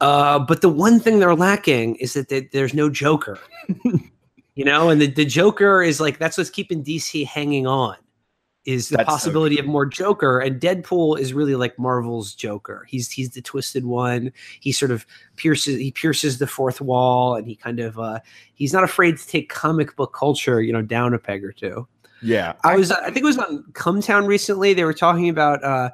Uh, 0.01 0.37
but 0.37 0.61
the 0.61 0.69
one 0.69 0.99
thing 0.99 1.17
they're 1.17 1.35
lacking 1.35 1.95
is 1.95 2.13
that 2.13 2.29
they, 2.29 2.41
there's 2.51 2.75
no 2.75 2.91
Joker. 2.91 3.39
you 4.55 4.65
know, 4.65 4.89
and 4.89 5.01
the, 5.01 5.07
the 5.07 5.25
Joker 5.25 5.81
is 5.81 5.99
like 5.99 6.19
that's 6.19 6.37
what's 6.37 6.51
keeping 6.51 6.83
DC 6.83 7.25
hanging 7.25 7.65
on 7.65 7.95
is 8.65 8.89
the 8.89 8.97
That's 8.97 9.09
possibility 9.09 9.55
so 9.55 9.61
of 9.61 9.67
more 9.67 9.85
Joker, 9.85 10.39
and 10.39 10.59
Deadpool 10.59 11.19
is 11.19 11.33
really 11.33 11.55
like 11.55 11.77
Marvel's 11.77 12.33
Joker. 12.33 12.85
He's 12.89 13.11
he's 13.11 13.31
the 13.31 13.41
twisted 13.41 13.85
one. 13.85 14.31
He 14.59 14.71
sort 14.71 14.91
of 14.91 15.05
pierces 15.35 15.79
he 15.79 15.91
pierces 15.91 16.37
the 16.37 16.47
fourth 16.47 16.79
wall, 16.79 17.35
and 17.35 17.47
he 17.47 17.55
kind 17.55 17.79
of 17.79 17.99
uh, 17.99 18.19
he's 18.53 18.73
not 18.73 18.83
afraid 18.83 19.17
to 19.17 19.27
take 19.27 19.49
comic 19.49 19.95
book 19.95 20.13
culture, 20.13 20.61
you 20.61 20.71
know, 20.71 20.81
down 20.81 21.13
a 21.13 21.19
peg 21.19 21.43
or 21.43 21.51
two. 21.51 21.87
Yeah, 22.21 22.53
I 22.63 22.77
was 22.77 22.91
I 22.91 23.05
think 23.05 23.17
it 23.17 23.25
was 23.25 23.37
on 23.37 23.63
Cumtown 23.73 24.27
recently. 24.27 24.73
They 24.73 24.85
were 24.85 24.93
talking 24.93 25.27
about 25.27 25.61
uh, 25.63 25.89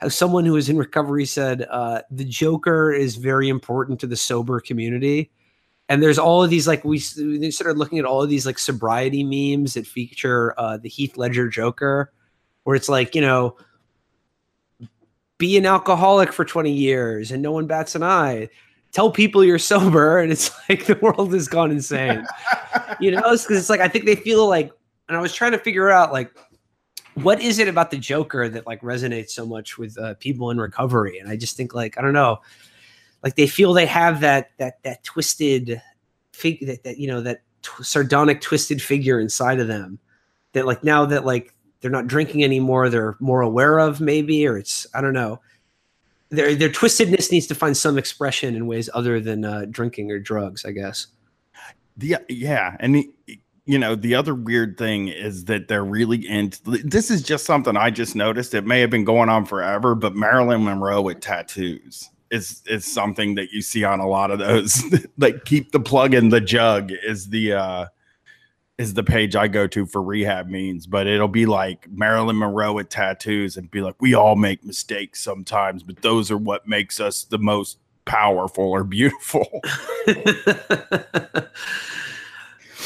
how 0.00 0.08
someone 0.08 0.46
who 0.46 0.52
was 0.54 0.70
in 0.70 0.78
recovery 0.78 1.26
said 1.26 1.66
uh, 1.70 2.02
the 2.10 2.24
Joker 2.24 2.90
is 2.92 3.16
very 3.16 3.50
important 3.50 4.00
to 4.00 4.06
the 4.06 4.16
sober 4.16 4.60
community 4.60 5.30
and 5.88 6.02
there's 6.02 6.18
all 6.18 6.42
of 6.42 6.50
these 6.50 6.66
like 6.66 6.84
we, 6.84 7.02
we 7.18 7.50
started 7.50 7.78
looking 7.78 7.98
at 7.98 8.04
all 8.04 8.22
of 8.22 8.30
these 8.30 8.46
like 8.46 8.58
sobriety 8.58 9.22
memes 9.22 9.74
that 9.74 9.86
feature 9.86 10.58
uh, 10.58 10.76
the 10.78 10.88
Heath 10.88 11.16
Ledger 11.16 11.48
Joker, 11.48 12.12
where 12.64 12.76
it's 12.76 12.88
like 12.88 13.14
you 13.14 13.20
know, 13.20 13.56
be 15.38 15.56
an 15.56 15.66
alcoholic 15.66 16.32
for 16.32 16.44
20 16.44 16.70
years 16.70 17.30
and 17.30 17.42
no 17.42 17.52
one 17.52 17.66
bats 17.66 17.94
an 17.94 18.02
eye. 18.02 18.48
Tell 18.92 19.10
people 19.10 19.44
you're 19.44 19.58
sober, 19.58 20.18
and 20.18 20.30
it's 20.30 20.50
like 20.68 20.86
the 20.86 20.94
world 21.02 21.32
has 21.34 21.48
gone 21.48 21.70
insane. 21.70 22.24
you 23.00 23.10
know, 23.10 23.18
because 23.18 23.44
it's, 23.44 23.50
it's 23.50 23.70
like 23.70 23.80
I 23.80 23.88
think 23.88 24.06
they 24.06 24.16
feel 24.16 24.48
like, 24.48 24.72
and 25.08 25.16
I 25.16 25.20
was 25.20 25.34
trying 25.34 25.52
to 25.52 25.58
figure 25.58 25.90
out 25.90 26.12
like 26.12 26.30
what 27.14 27.40
is 27.40 27.58
it 27.58 27.68
about 27.68 27.90
the 27.90 27.98
Joker 27.98 28.48
that 28.48 28.66
like 28.66 28.80
resonates 28.80 29.30
so 29.30 29.44
much 29.44 29.76
with 29.76 29.98
uh, 29.98 30.14
people 30.14 30.50
in 30.50 30.58
recovery, 30.58 31.18
and 31.18 31.28
I 31.28 31.36
just 31.36 31.56
think 31.56 31.74
like 31.74 31.98
I 31.98 32.02
don't 32.02 32.14
know 32.14 32.40
like 33.24 33.34
they 33.36 33.46
feel 33.46 33.72
they 33.72 33.86
have 33.86 34.20
that 34.20 34.50
that 34.58 34.80
that 34.84 35.02
twisted 35.02 35.82
figure 36.32 36.66
that, 36.68 36.84
that 36.84 36.98
you 36.98 37.08
know 37.08 37.22
that 37.22 37.40
t- 37.62 37.82
sardonic 37.82 38.40
twisted 38.40 38.80
figure 38.80 39.18
inside 39.18 39.58
of 39.58 39.66
them 39.66 39.98
that 40.52 40.66
like 40.66 40.84
now 40.84 41.06
that 41.06 41.24
like 41.24 41.52
they're 41.80 41.90
not 41.90 42.06
drinking 42.06 42.44
anymore 42.44 42.88
they're 42.88 43.16
more 43.18 43.40
aware 43.40 43.78
of 43.78 44.00
maybe 44.00 44.46
or 44.46 44.56
it's 44.56 44.86
i 44.94 45.00
don't 45.00 45.14
know. 45.14 45.40
Their 46.30 46.54
their 46.54 46.68
twistedness 46.68 47.30
needs 47.30 47.46
to 47.48 47.54
find 47.54 47.76
some 47.76 47.96
expression 47.96 48.56
in 48.56 48.66
ways 48.66 48.90
other 48.92 49.20
than 49.20 49.44
uh, 49.44 49.66
drinking 49.70 50.10
or 50.10 50.18
drugs 50.18 50.64
i 50.64 50.70
guess. 50.70 51.06
The 51.96 52.16
yeah 52.28 52.76
and 52.80 52.96
the, 52.96 53.10
you 53.66 53.78
know 53.78 53.94
the 53.94 54.16
other 54.16 54.34
weird 54.34 54.76
thing 54.76 55.08
is 55.08 55.44
that 55.44 55.68
they're 55.68 55.84
really 55.84 56.26
into 56.28 56.58
this 56.82 57.10
is 57.10 57.22
just 57.22 57.46
something 57.46 57.76
i 57.76 57.90
just 57.90 58.16
noticed. 58.16 58.52
It 58.52 58.66
may 58.66 58.80
have 58.80 58.90
been 58.90 59.04
going 59.04 59.28
on 59.28 59.46
forever 59.46 59.94
but 59.94 60.16
marilyn 60.16 60.64
monroe 60.64 61.02
with 61.02 61.20
tattoos 61.20 62.10
is 62.30 62.62
is 62.66 62.84
something 62.84 63.34
that 63.36 63.50
you 63.52 63.62
see 63.62 63.84
on 63.84 64.00
a 64.00 64.08
lot 64.08 64.30
of 64.30 64.38
those. 64.38 64.82
like 65.18 65.44
keep 65.44 65.72
the 65.72 65.80
plug 65.80 66.14
in 66.14 66.28
the 66.30 66.40
jug 66.40 66.90
is 66.90 67.28
the 67.28 67.52
uh 67.52 67.86
is 68.76 68.94
the 68.94 69.04
page 69.04 69.36
I 69.36 69.46
go 69.46 69.66
to 69.68 69.86
for 69.86 70.02
rehab 70.02 70.48
means, 70.48 70.86
but 70.86 71.06
it'll 71.06 71.28
be 71.28 71.46
like 71.46 71.88
Marilyn 71.90 72.38
Monroe 72.38 72.72
with 72.72 72.88
tattoos 72.88 73.56
and 73.56 73.70
be 73.70 73.80
like, 73.80 73.94
we 74.00 74.14
all 74.14 74.34
make 74.34 74.64
mistakes 74.64 75.22
sometimes, 75.22 75.84
but 75.84 76.02
those 76.02 76.30
are 76.30 76.36
what 76.36 76.66
makes 76.66 76.98
us 76.98 77.22
the 77.24 77.38
most 77.38 77.78
powerful 78.04 78.64
or 78.64 78.82
beautiful. 78.82 79.46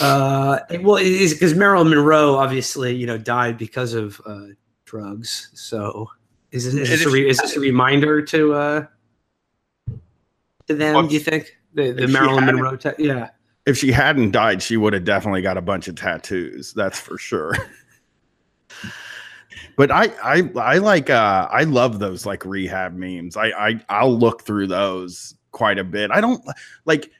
uh, 0.00 0.58
well, 0.80 0.96
it's 1.00 1.32
because 1.32 1.54
Marilyn 1.54 1.88
Monroe 1.88 2.34
obviously, 2.34 2.94
you 2.94 3.06
know, 3.06 3.16
died 3.16 3.56
because 3.56 3.94
of 3.94 4.20
uh, 4.26 4.48
drugs. 4.84 5.50
So 5.54 6.10
is, 6.52 6.66
this, 6.66 6.74
is, 6.74 6.88
this 6.88 7.06
a, 7.06 7.10
re- 7.10 7.28
is 7.28 7.38
this 7.38 7.56
a 7.56 7.60
reminder 7.60 8.20
to 8.22 8.52
uh, 8.52 8.86
to 10.68 10.74
them? 10.74 10.94
Well, 10.94 11.06
do 11.06 11.14
you 11.14 11.20
think 11.20 11.58
the, 11.74 11.92
the 11.92 12.06
Marilyn 12.06 12.46
Monroe? 12.46 12.76
Ta- 12.76 12.94
yeah. 12.98 13.30
If 13.66 13.76
she 13.76 13.92
hadn't 13.92 14.30
died, 14.30 14.62
she 14.62 14.76
would 14.76 14.92
have 14.92 15.04
definitely 15.04 15.42
got 15.42 15.56
a 15.56 15.62
bunch 15.62 15.88
of 15.88 15.96
tattoos. 15.96 16.72
That's 16.72 16.98
for 16.98 17.18
sure. 17.18 17.54
but 19.76 19.90
I, 19.90 20.06
I, 20.22 20.50
I 20.56 20.78
like, 20.78 21.10
uh, 21.10 21.48
I 21.50 21.64
love 21.64 21.98
those 21.98 22.24
like 22.24 22.44
rehab 22.46 22.94
memes. 22.94 23.36
I, 23.36 23.48
I, 23.48 23.84
I'll 23.88 24.16
look 24.16 24.42
through 24.42 24.68
those 24.68 25.34
quite 25.52 25.78
a 25.78 25.84
bit. 25.84 26.10
I 26.10 26.20
don't 26.20 26.42
like. 26.84 27.10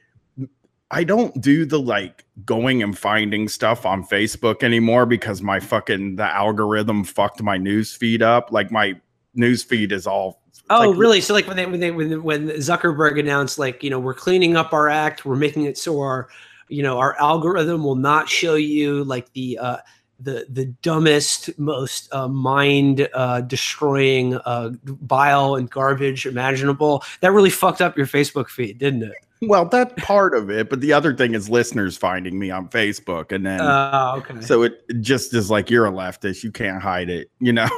I 0.91 1.05
don't 1.05 1.39
do 1.43 1.67
the 1.67 1.79
like 1.79 2.25
going 2.47 2.83
and 2.83 2.97
finding 2.97 3.47
stuff 3.49 3.85
on 3.85 4.03
Facebook 4.05 4.63
anymore 4.63 5.05
because 5.05 5.43
my 5.43 5.61
fucking 5.61 6.17
the 6.17 6.25
algorithm 6.25 7.05
fucked 7.05 7.43
my 7.43 7.59
news 7.59 7.95
feed 7.95 8.23
up. 8.23 8.51
Like 8.51 8.71
my 8.71 8.99
news 9.35 9.63
feed 9.63 9.93
is 9.93 10.07
all 10.07 10.41
Oh, 10.71 10.91
like, 10.91 10.99
really? 10.99 11.21
So 11.21 11.35
like 11.35 11.47
when 11.47 11.57
they 11.57 11.67
when 11.67 11.81
they 11.81 11.91
when 11.91 12.23
when 12.23 12.49
Zuckerberg 12.49 13.19
announced 13.19 13.59
like 13.59 13.83
you 13.83 13.91
know 13.91 13.99
we're 13.99 14.15
cleaning 14.15 14.57
up 14.57 14.73
our 14.73 14.89
act, 14.89 15.25
we're 15.25 15.37
making 15.37 15.65
it 15.65 15.79
so 15.79 16.01
our 16.01 16.29
you 16.69 16.83
know 16.83 16.99
our 16.99 17.19
algorithm 17.19 17.83
will 17.83 17.97
not 17.97 18.29
show 18.29 18.55
you 18.55 19.05
like 19.05 19.33
the 19.33 19.59
uh, 19.59 19.79
the 20.19 20.47
the 20.49 20.67
dumbest, 20.83 21.59
most 21.59 22.13
uh, 22.13 22.29
mind 22.29 23.09
uh, 23.15 23.41
destroying 23.43 24.35
uh, 24.35 24.71
bile 24.85 25.55
and 25.55 25.71
garbage 25.71 26.27
imaginable. 26.27 27.05
That 27.21 27.33
really 27.33 27.51
fucked 27.51 27.81
up 27.81 27.97
your 27.97 28.07
Facebook 28.07 28.49
feed, 28.49 28.79
didn't 28.79 29.05
it? 29.05 29.15
Well, 29.41 29.67
that 29.67 29.97
part 29.97 30.35
of 30.35 30.51
it, 30.51 30.69
but 30.69 30.81
the 30.81 30.93
other 30.93 31.15
thing 31.15 31.35
is 31.35 31.49
listeners 31.49 31.97
finding 31.97 32.39
me 32.39 32.51
on 32.51 32.69
Facebook, 32.69 33.31
and 33.31 33.47
then 33.47 33.61
uh, 33.61 34.15
okay. 34.17 34.41
so 34.41 34.63
it 34.63 34.83
just 35.01 35.33
is 35.33 35.49
like 35.49 35.71
you're 35.71 35.87
a 35.87 35.93
leftist, 35.93 36.43
you 36.43 36.51
can't 36.51 36.83
hide 36.83 37.09
it, 37.09 37.31
you 37.39 37.53
know. 37.53 37.69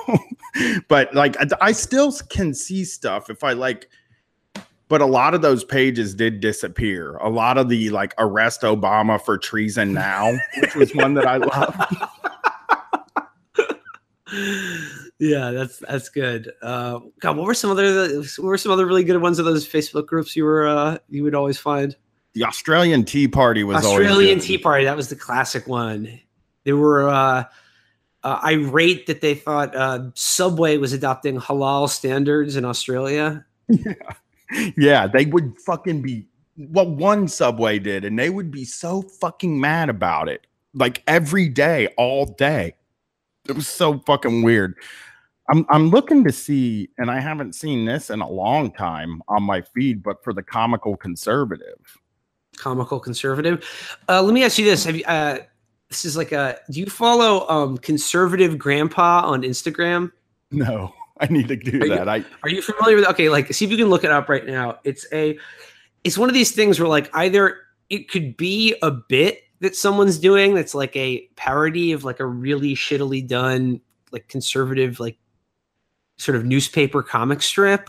but 0.88 1.14
like 1.14 1.37
I, 1.38 1.46
I 1.61 1.72
still 1.72 2.12
can 2.31 2.55
see 2.55 2.85
stuff 2.85 3.29
if 3.29 3.44
I 3.44 3.53
like, 3.53 3.90
but 4.88 5.03
a 5.03 5.07
lot 5.07 5.35
of 5.35 5.42
those 5.42 5.62
pages 5.62 6.14
did 6.14 6.40
disappear. 6.40 7.16
A 7.16 7.29
lot 7.29 7.59
of 7.59 7.68
the 7.68 7.90
like 7.90 8.14
arrest 8.16 8.62
Obama 8.62 9.20
for 9.20 9.37
treason 9.37 9.92
now, 9.92 10.33
which 10.62 10.74
was 10.74 10.94
one 10.94 11.12
that 11.14 11.26
I 11.26 11.37
love. 11.37 12.11
Yeah, 15.19 15.51
that's 15.51 15.79
that's 15.79 16.09
good. 16.09 16.51
Uh, 16.62 17.01
God, 17.21 17.37
what 17.37 17.47
were 17.47 17.55
some 17.55 17.71
other 17.71 18.21
what 18.21 18.38
were 18.38 18.59
some 18.59 18.73
other 18.73 18.87
really 18.87 19.05
good 19.05 19.21
ones 19.21 19.38
of 19.38 19.45
those 19.45 19.69
Facebook 19.69 20.07
groups 20.07 20.35
you 20.35 20.45
were 20.45 20.66
uh, 20.66 20.99
you 21.09 21.23
would 21.25 21.35
always 21.35 21.59
find? 21.59 21.95
The 22.33 22.45
Australian 22.45 23.05
Tea 23.05 23.29
Party 23.29 23.64
was 23.64 23.85
Australian 23.85 24.38
Tea 24.38 24.57
Party. 24.57 24.85
That 24.85 24.97
was 24.97 25.09
the 25.09 25.16
classic 25.16 25.66
one. 25.66 26.21
They 26.64 26.73
were 26.73 27.09
uh, 27.09 27.45
uh, 28.23 28.40
irate 28.45 29.07
that 29.09 29.21
they 29.21 29.35
thought 29.35 29.75
uh, 29.75 30.11
Subway 30.14 30.77
was 30.77 30.93
adopting 30.93 31.38
halal 31.38 31.88
standards 31.88 32.57
in 32.57 32.64
Australia. 32.64 33.45
Yeah. 33.69 33.93
yeah, 34.77 35.07
they 35.07 35.27
would 35.27 35.59
fucking 35.61 36.03
be. 36.03 36.27
Well, 36.57 36.90
one 36.90 37.29
Subway 37.29 37.79
did, 37.79 38.05
and 38.05 38.19
they 38.19 38.31
would 38.31 38.51
be 38.51 38.64
so 38.64 39.03
fucking 39.03 39.61
mad 39.61 39.88
about 39.88 40.29
it, 40.29 40.47
like 40.75 41.03
every 41.07 41.49
day, 41.49 41.88
all 41.97 42.27
day. 42.27 42.75
It 43.48 43.57
was 43.57 43.68
so 43.68 43.98
fucking 44.00 44.42
weird. 44.42 44.74
I'm 45.50 45.66
I'm 45.68 45.90
looking 45.90 46.22
to 46.24 46.33
see, 46.33 46.90
and 46.98 47.11
I 47.11 47.20
haven't 47.20 47.55
seen 47.55 47.85
this 47.85 48.11
in 48.11 48.20
a 48.20 48.29
long 48.29 48.70
time 48.70 49.22
on 49.29 49.42
my 49.42 49.62
feed, 49.62 50.03
but 50.03 50.22
for 50.22 50.33
the 50.33 50.42
comical 50.42 50.96
conservative. 50.96 51.98
Comical 52.57 53.00
conservative. 53.00 53.64
Uh, 54.09 54.22
let 54.22 54.33
me 54.33 54.44
ask 54.44 54.59
you 54.59 54.64
this: 54.64 54.85
Have 54.85 54.96
you? 54.96 55.05
Uh, 55.05 55.38
this 55.88 56.05
is 56.05 56.16
like 56.16 56.31
a. 56.33 56.59
Do 56.70 56.79
you 56.79 56.87
follow 56.87 57.48
um, 57.48 57.79
conservative 57.79 58.59
grandpa 58.59 59.22
on 59.24 59.42
Instagram? 59.42 60.12
No, 60.53 60.94
I 61.18 61.26
need 61.26 61.48
to 61.48 61.57
do 61.57 61.83
are 61.83 61.88
that. 61.88 62.05
You, 62.05 62.11
I 62.12 62.24
are 62.44 62.48
you 62.48 62.62
familiar 62.62 62.96
with? 62.96 63.07
Okay, 63.07 63.29
like 63.29 63.53
see 63.53 63.64
if 63.64 63.70
you 63.72 63.76
can 63.76 63.88
look 63.88 64.05
it 64.05 64.12
up 64.12 64.29
right 64.29 64.46
now. 64.46 64.79
It's 64.85 65.07
a. 65.12 65.37
It's 66.05 66.16
one 66.16 66.29
of 66.29 66.35
these 66.35 66.53
things 66.53 66.79
where 66.79 66.88
like 66.88 67.11
either 67.14 67.59
it 67.90 68.09
could 68.09 68.37
be 68.37 68.74
a 68.83 68.90
bit 68.90 69.42
that 69.61 69.77
someone's 69.77 70.18
doing 70.18 70.55
that's 70.55 70.75
like 70.75 70.96
a 70.96 71.29
parody 71.37 71.92
of 71.92 72.05
like 72.05 72.20
a 72.20 72.27
really 72.27 72.75
shittily 72.75 73.27
done 73.27 73.81
like 74.11 74.29
conservative 74.29 74.99
like 74.99 75.18
sort 76.18 76.37
of 76.37 76.44
newspaper 76.44 77.03
comic 77.03 77.42
strip, 77.42 77.88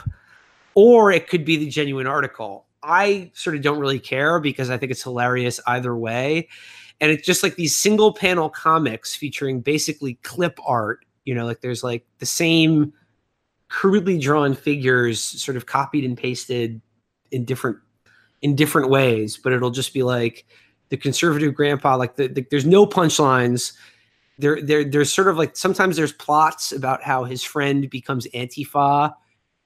or 0.73 1.11
it 1.11 1.27
could 1.27 1.43
be 1.43 1.57
the 1.57 1.69
genuine 1.69 2.07
article. 2.07 2.65
I 2.83 3.31
sort 3.33 3.55
of 3.55 3.61
don't 3.61 3.79
really 3.79 3.99
care 3.99 4.39
because 4.39 4.69
I 4.69 4.77
think 4.77 4.91
it's 4.91 5.03
hilarious 5.03 5.59
either 5.67 5.95
way. 5.95 6.47
And 6.99 7.11
it's 7.11 7.25
just 7.25 7.43
like 7.43 7.55
these 7.55 7.75
single 7.75 8.13
panel 8.13 8.49
comics 8.49 9.15
featuring 9.15 9.61
basically 9.61 10.15
clip 10.23 10.59
art, 10.65 11.05
you 11.25 11.35
know, 11.35 11.45
like 11.45 11.61
there's 11.61 11.83
like 11.83 12.05
the 12.19 12.25
same 12.25 12.93
crudely 13.69 14.17
drawn 14.19 14.53
figures, 14.53 15.21
sort 15.21 15.57
of 15.57 15.65
copied 15.65 16.05
and 16.05 16.17
pasted 16.17 16.81
in 17.31 17.45
different 17.45 17.77
in 18.41 18.55
different 18.55 18.89
ways. 18.89 19.37
But 19.37 19.53
it'll 19.53 19.71
just 19.71 19.93
be 19.93 20.03
like 20.03 20.45
the 20.91 20.97
conservative 20.97 21.55
grandpa. 21.55 21.95
Like 21.95 22.17
the, 22.17 22.27
the 22.27 22.45
there's 22.51 22.65
no 22.65 22.85
punchlines. 22.85 23.73
There, 24.37 24.61
there, 24.61 24.83
there's 24.83 25.11
sort 25.11 25.27
of 25.27 25.37
like 25.37 25.55
sometimes 25.55 25.97
there's 25.97 26.13
plots 26.13 26.71
about 26.71 27.01
how 27.01 27.23
his 27.23 27.41
friend 27.41 27.89
becomes 27.89 28.27
Antifa 28.27 29.13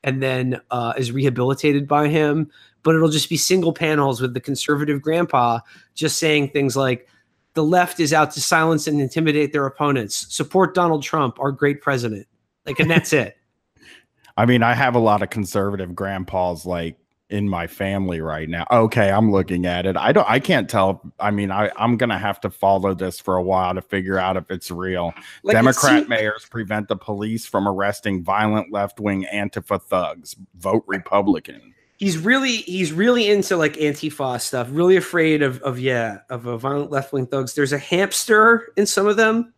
and 0.03 0.21
then 0.21 0.61
uh, 0.71 0.93
is 0.97 1.11
rehabilitated 1.11 1.87
by 1.87 2.07
him. 2.07 2.49
But 2.83 2.95
it'll 2.95 3.09
just 3.09 3.29
be 3.29 3.37
single 3.37 3.73
panels 3.73 4.21
with 4.21 4.33
the 4.33 4.39
conservative 4.39 5.01
grandpa 5.01 5.59
just 5.95 6.19
saying 6.19 6.49
things 6.49 6.77
like, 6.77 7.09
the 7.55 7.63
left 7.63 8.01
is 8.01 8.13
out 8.13 8.31
to 8.31 8.41
silence 8.41 8.85
and 8.85 8.99
intimidate 8.99 9.53
their 9.53 9.65
opponents. 9.65 10.27
Support 10.35 10.75
Donald 10.75 11.03
Trump, 11.03 11.39
our 11.39 11.51
great 11.51 11.81
president. 11.81 12.27
Like, 12.65 12.79
and 12.79 12.91
that's 12.91 13.13
it. 13.13 13.37
I 14.37 14.45
mean, 14.45 14.61
I 14.61 14.73
have 14.73 14.93
a 14.93 14.99
lot 14.99 15.23
of 15.23 15.29
conservative 15.29 15.95
grandpas 15.95 16.65
like 16.65 16.97
in 17.29 17.49
my 17.49 17.65
family 17.65 18.21
right 18.21 18.47
now. 18.47 18.65
Okay, 18.69 19.09
I'm 19.09 19.31
looking 19.31 19.65
at 19.65 19.85
it. 19.85 19.97
I 19.97 20.11
don't 20.11 20.29
I 20.29 20.39
can't 20.39 20.69
tell. 20.69 21.01
I 21.19 21.31
mean, 21.31 21.51
I, 21.51 21.71
I'm 21.75 21.97
gonna 21.97 22.19
have 22.19 22.39
to 22.41 22.49
follow 22.49 22.93
this 22.93 23.19
for 23.19 23.35
a 23.35 23.43
while 23.43 23.73
to 23.73 23.81
figure 23.81 24.19
out 24.19 24.37
if 24.37 24.51
it's 24.51 24.69
real. 24.69 25.13
Like 25.43 25.55
Democrat 25.55 26.03
see, 26.03 26.09
mayors 26.09 26.45
prevent 26.49 26.87
the 26.87 26.95
police 26.95 27.45
from 27.45 27.67
arresting 27.67 28.23
violent 28.23 28.71
left-wing 28.71 29.25
Antifa 29.33 29.81
thugs. 29.81 30.35
Vote 30.55 30.83
Republican. 30.87 31.73
He's 31.97 32.17
really 32.17 32.57
he's 32.57 32.93
really 32.93 33.29
into 33.29 33.57
like 33.57 33.73
Antifa 33.73 34.39
stuff, 34.39 34.67
really 34.69 34.95
afraid 34.95 35.41
of 35.41 35.61
of 35.63 35.79
yeah, 35.79 36.19
of 36.29 36.45
a 36.45 36.57
violent 36.57 36.91
left-wing 36.91 37.27
thugs. 37.27 37.55
There's 37.55 37.73
a 37.73 37.79
hamster 37.79 38.71
in 38.77 38.85
some 38.85 39.07
of 39.07 39.17
them. 39.17 39.51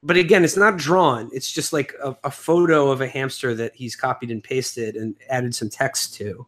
But 0.00 0.16
again, 0.16 0.44
it's 0.44 0.56
not 0.56 0.76
drawn. 0.76 1.28
It's 1.32 1.50
just 1.50 1.72
like 1.72 1.92
a, 2.00 2.16
a 2.22 2.30
photo 2.30 2.92
of 2.92 3.00
a 3.00 3.08
hamster 3.08 3.52
that 3.56 3.74
he's 3.74 3.96
copied 3.96 4.30
and 4.30 4.44
pasted 4.44 4.94
and 4.94 5.16
added 5.28 5.56
some 5.56 5.68
text 5.70 6.14
to. 6.14 6.46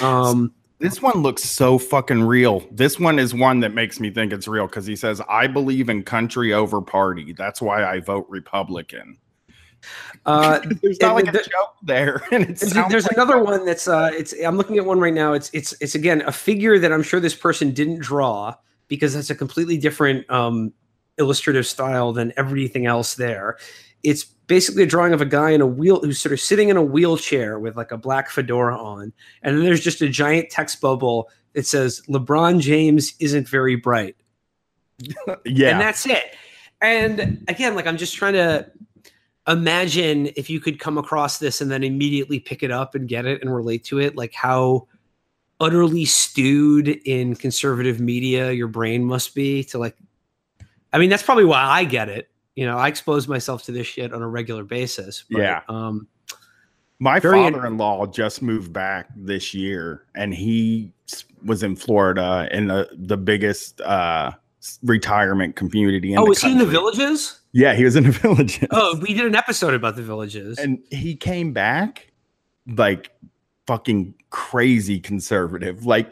Um, 0.00 0.52
this 0.78 1.00
one 1.00 1.22
looks 1.22 1.42
so 1.42 1.78
fucking 1.78 2.22
real. 2.22 2.66
This 2.70 3.00
one 3.00 3.18
is 3.18 3.34
one 3.34 3.60
that 3.60 3.72
makes 3.72 3.98
me 3.98 4.10
think 4.10 4.32
it's 4.32 4.46
real 4.46 4.66
because 4.66 4.86
he 4.86 4.96
says, 4.96 5.22
I 5.28 5.46
believe 5.46 5.88
in 5.88 6.02
country 6.02 6.52
over 6.52 6.82
party. 6.82 7.32
That's 7.32 7.62
why 7.62 7.84
I 7.84 8.00
vote 8.00 8.26
Republican. 8.28 9.18
Uh, 10.26 10.60
there's 10.82 11.00
not 11.00 11.14
like 11.14 11.32
the, 11.32 11.40
a 11.40 11.44
joke 11.44 11.76
there. 11.82 12.22
And 12.32 12.44
there's, 12.44 12.72
there's 12.90 13.04
like 13.04 13.16
another 13.16 13.42
one 13.42 13.64
that's 13.64 13.88
uh, 13.88 14.10
it's 14.12 14.34
I'm 14.44 14.56
looking 14.56 14.76
at 14.78 14.84
one 14.84 15.00
right 15.00 15.14
now. 15.14 15.32
It's 15.32 15.50
it's 15.54 15.74
it's 15.80 15.94
again 15.94 16.22
a 16.22 16.32
figure 16.32 16.78
that 16.78 16.92
I'm 16.92 17.02
sure 17.02 17.20
this 17.20 17.34
person 17.34 17.72
didn't 17.72 18.00
draw 18.00 18.54
because 18.88 19.14
that's 19.14 19.30
a 19.30 19.34
completely 19.34 19.78
different 19.78 20.28
um, 20.30 20.72
illustrative 21.18 21.66
style 21.66 22.12
than 22.12 22.32
everything 22.36 22.86
else 22.86 23.14
there. 23.14 23.56
It's 24.06 24.24
basically 24.24 24.84
a 24.84 24.86
drawing 24.86 25.12
of 25.12 25.20
a 25.20 25.26
guy 25.26 25.50
in 25.50 25.60
a 25.60 25.66
wheel 25.66 26.00
who's 26.00 26.20
sort 26.20 26.32
of 26.32 26.40
sitting 26.40 26.68
in 26.68 26.76
a 26.76 26.82
wheelchair 26.82 27.58
with 27.58 27.76
like 27.76 27.90
a 27.90 27.98
black 27.98 28.30
fedora 28.30 28.78
on, 28.78 29.12
and 29.42 29.56
then 29.56 29.64
there's 29.64 29.82
just 29.82 30.00
a 30.00 30.08
giant 30.08 30.48
text 30.48 30.80
bubble 30.80 31.28
that 31.54 31.66
says 31.66 32.00
LeBron 32.08 32.60
James 32.60 33.14
isn't 33.18 33.48
very 33.48 33.74
bright. 33.74 34.14
yeah, 35.44 35.70
and 35.70 35.80
that's 35.80 36.06
it. 36.06 36.36
And 36.80 37.44
again, 37.48 37.74
like 37.74 37.88
I'm 37.88 37.96
just 37.96 38.14
trying 38.14 38.34
to 38.34 38.70
imagine 39.48 40.30
if 40.36 40.48
you 40.48 40.60
could 40.60 40.78
come 40.78 40.98
across 40.98 41.38
this 41.38 41.60
and 41.60 41.68
then 41.68 41.82
immediately 41.82 42.38
pick 42.38 42.62
it 42.62 42.70
up 42.70 42.94
and 42.94 43.08
get 43.08 43.26
it 43.26 43.42
and 43.42 43.52
relate 43.52 43.82
to 43.84 43.98
it, 43.98 44.16
like 44.16 44.34
how 44.34 44.86
utterly 45.58 46.04
stewed 46.04 46.88
in 46.88 47.34
conservative 47.34 47.98
media 47.98 48.52
your 48.52 48.68
brain 48.68 49.04
must 49.04 49.34
be 49.34 49.64
to 49.64 49.78
like. 49.78 49.96
I 50.92 50.98
mean, 50.98 51.10
that's 51.10 51.24
probably 51.24 51.44
why 51.44 51.58
I 51.58 51.82
get 51.82 52.08
it 52.08 52.30
you 52.56 52.64
know, 52.64 52.78
I 52.78 52.88
expose 52.88 53.28
myself 53.28 53.62
to 53.64 53.72
this 53.72 53.86
shit 53.86 54.12
on 54.12 54.22
a 54.22 54.28
regular 54.28 54.64
basis. 54.64 55.24
But, 55.30 55.38
yeah. 55.40 55.60
Um, 55.68 56.08
my 56.98 57.20
father-in-law 57.20 58.04
in- 58.04 58.12
just 58.12 58.40
moved 58.40 58.72
back 58.72 59.08
this 59.14 59.52
year, 59.54 60.06
and 60.14 60.34
he 60.34 60.92
was 61.44 61.62
in 61.62 61.76
Florida 61.76 62.48
in 62.50 62.68
the 62.68 62.88
the 62.94 63.18
biggest 63.18 63.82
uh, 63.82 64.32
retirement 64.82 65.56
community. 65.56 66.14
In 66.14 66.18
oh, 66.18 66.24
was 66.24 66.40
he 66.40 66.52
in 66.52 66.58
the 66.58 66.66
villages? 66.66 67.38
Yeah, 67.52 67.74
he 67.74 67.84
was 67.84 67.96
in 67.96 68.04
the 68.04 68.12
villages. 68.22 68.66
Oh, 68.70 68.98
we 68.98 69.12
did 69.12 69.26
an 69.26 69.34
episode 69.34 69.74
about 69.74 69.96
the 69.96 70.02
villages, 70.02 70.58
and 70.58 70.78
he 70.90 71.14
came 71.14 71.52
back 71.52 72.10
like 72.66 73.10
fucking 73.66 74.14
crazy 74.30 75.00
conservative. 75.00 75.86
Like, 75.86 76.08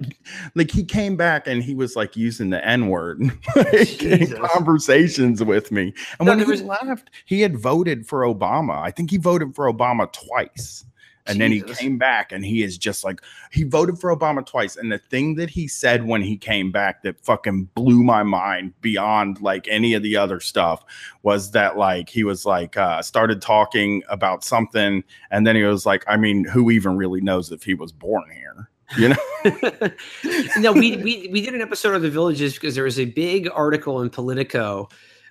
like 0.55 0.71
he 0.71 0.85
came 0.85 1.17
back 1.17 1.47
and 1.47 1.63
he 1.63 1.75
was 1.75 1.97
like 1.97 2.17
using 2.17 2.51
the 2.51 2.65
N 2.67 2.89
word 2.89 3.21
like, 3.57 4.03
in 4.03 4.35
conversations 4.37 5.43
with 5.43 5.71
me. 5.71 5.95
And 6.19 6.27
no, 6.27 6.33
when 6.33 6.41
he 6.41 6.45
was 6.45 6.63
left, 6.63 7.11
he 7.25 7.41
had 7.41 7.59
voted 7.59 8.07
for 8.07 8.23
Obama. 8.23 8.81
I 8.81 8.91
think 8.91 9.11
he 9.11 9.19
voted 9.19 9.55
for 9.55 9.73
Obama 9.73 10.13
twice. 10.13 10.85
And 11.27 11.39
Jesus. 11.39 11.39
then 11.39 11.53
he 11.53 11.89
came 11.89 11.99
back 11.99 12.33
and 12.33 12.45
he 12.45 12.63
is 12.63 12.77
just 12.77 13.03
like, 13.03 13.23
he 13.51 13.65
voted 13.65 13.99
for 13.99 14.15
Obama 14.15 14.45
twice. 14.45 14.77
And 14.77 14.93
the 14.93 14.99
thing 14.99 15.37
that 15.37 15.49
he 15.49 15.67
said 15.67 16.07
when 16.07 16.21
he 16.21 16.37
came 16.37 16.71
back 16.71 17.03
that 17.03 17.19
fucking 17.25 17.71
blew 17.75 18.03
my 18.03 18.23
mind 18.23 18.75
beyond 18.83 19.41
like 19.41 19.67
any 19.69 19.95
of 19.95 20.03
the 20.03 20.17
other 20.17 20.39
stuff 20.39 20.85
was 21.23 21.53
that 21.53 21.79
like 21.79 22.11
he 22.11 22.25
was 22.25 22.45
like, 22.45 22.77
uh, 22.77 23.01
started 23.01 23.41
talking 23.41 24.03
about 24.09 24.45
something. 24.45 25.03
And 25.31 25.47
then 25.47 25.57
he 25.57 25.63
was 25.63 25.87
like, 25.87 26.05
I 26.07 26.19
mean, 26.19 26.45
who 26.45 26.71
even 26.71 26.97
really 26.99 27.23
knows 27.23 27.51
if 27.51 27.63
he 27.63 27.73
was 27.73 27.91
born 27.91 28.25
here? 28.31 28.69
You 28.99 29.09
know? 29.09 29.17
no, 30.59 30.73
we, 30.73 30.99
we, 30.99 31.31
we 31.33 31.41
did 31.41 31.55
an 31.55 31.63
episode 31.63 31.95
of 31.95 32.03
the 32.03 32.11
villages 32.11 32.53
because 32.55 32.75
there 32.75 32.85
was 32.85 32.99
a 32.99 33.07
big 33.07 33.49
article 33.51 34.03
in 34.03 34.11
Politico 34.11 34.91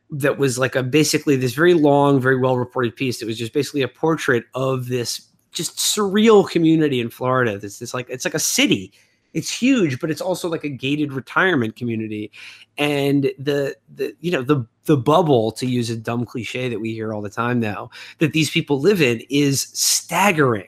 that 0.09 0.37
was 0.37 0.57
like 0.57 0.75
a 0.75 0.83
basically 0.83 1.35
this 1.35 1.53
very 1.53 1.73
long, 1.73 2.19
very 2.19 2.39
well 2.39 2.57
reported 2.57 2.95
piece. 2.95 3.21
It 3.21 3.25
was 3.25 3.37
just 3.37 3.53
basically 3.53 3.83
a 3.83 3.87
portrait 3.87 4.45
of 4.53 4.87
this 4.87 5.27
just 5.53 5.77
surreal 5.77 6.49
community 6.49 6.99
in 6.99 7.09
Florida. 7.09 7.57
This 7.57 7.81
is 7.81 7.93
like 7.93 8.09
it's 8.09 8.25
like 8.25 8.33
a 8.33 8.39
city. 8.39 8.93
It's 9.33 9.51
huge, 9.51 9.99
but 9.99 10.11
it's 10.11 10.21
also 10.21 10.47
like 10.47 10.63
a 10.63 10.69
gated 10.69 11.11
retirement 11.11 11.75
community. 11.75 12.31
And 12.77 13.31
the 13.39 13.75
the 13.93 14.15
you 14.21 14.31
know 14.31 14.41
the 14.41 14.65
the 14.85 14.97
bubble 14.97 15.51
to 15.53 15.65
use 15.65 15.89
a 15.89 15.95
dumb 15.95 16.25
cliche 16.25 16.69
that 16.69 16.79
we 16.79 16.93
hear 16.93 17.13
all 17.13 17.21
the 17.21 17.29
time 17.29 17.59
now 17.59 17.89
that 18.19 18.33
these 18.33 18.49
people 18.49 18.79
live 18.79 19.01
in 19.01 19.21
is 19.29 19.61
staggering. 19.73 20.67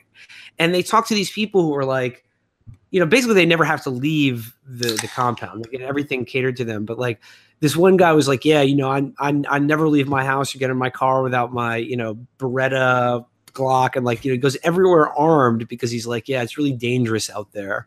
And 0.58 0.74
they 0.74 0.82
talk 0.82 1.06
to 1.08 1.14
these 1.14 1.30
people 1.30 1.62
who 1.62 1.74
are 1.76 1.84
like, 1.84 2.24
you 2.90 2.98
know, 2.98 3.06
basically 3.06 3.34
they 3.34 3.46
never 3.46 3.64
have 3.64 3.82
to 3.84 3.90
leave 3.90 4.56
the 4.66 4.94
the 5.00 5.08
compound. 5.08 5.64
They 5.64 5.78
get 5.78 5.82
everything 5.82 6.24
catered 6.24 6.56
to 6.56 6.64
them. 6.64 6.84
But 6.84 6.98
like 6.98 7.20
this 7.60 7.76
one 7.76 7.96
guy 7.96 8.12
was 8.12 8.26
like, 8.26 8.44
yeah, 8.44 8.62
you 8.62 8.74
know, 8.74 8.90
I 8.90 9.10
I, 9.18 9.42
I 9.48 9.58
never 9.58 9.88
leave 9.88 10.08
my 10.08 10.24
house 10.24 10.54
or 10.54 10.58
get 10.58 10.70
in 10.70 10.76
my 10.76 10.90
car 10.90 11.22
without 11.22 11.52
my 11.52 11.76
you 11.76 11.96
know 11.96 12.18
Beretta 12.38 13.26
Glock 13.56 13.96
and 13.96 14.04
like 14.04 14.24
you 14.24 14.32
know 14.32 14.40
goes 14.40 14.56
everywhere 14.62 15.08
armed 15.18 15.66
because 15.68 15.90
he's 15.90 16.06
like, 16.06 16.28
yeah, 16.28 16.42
it's 16.42 16.58
really 16.58 16.72
dangerous 16.72 17.30
out 17.30 17.52
there. 17.52 17.86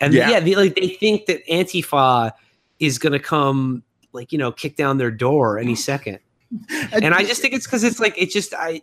And 0.00 0.14
yeah, 0.14 0.30
yeah 0.30 0.40
they, 0.40 0.54
like 0.54 0.74
they 0.74 0.88
think 0.88 1.26
that 1.26 1.46
Antifa 1.46 2.32
is 2.78 2.98
gonna 2.98 3.18
come 3.18 3.82
like 4.12 4.32
you 4.32 4.38
know 4.38 4.52
kick 4.52 4.76
down 4.76 4.98
their 4.98 5.10
door 5.10 5.58
any 5.58 5.74
second. 5.74 6.18
and 6.92 7.14
I 7.14 7.24
just 7.24 7.40
think 7.40 7.54
it's 7.54 7.66
because 7.66 7.84
it's 7.84 8.00
like 8.00 8.14
it's 8.16 8.32
just 8.32 8.54
I. 8.54 8.82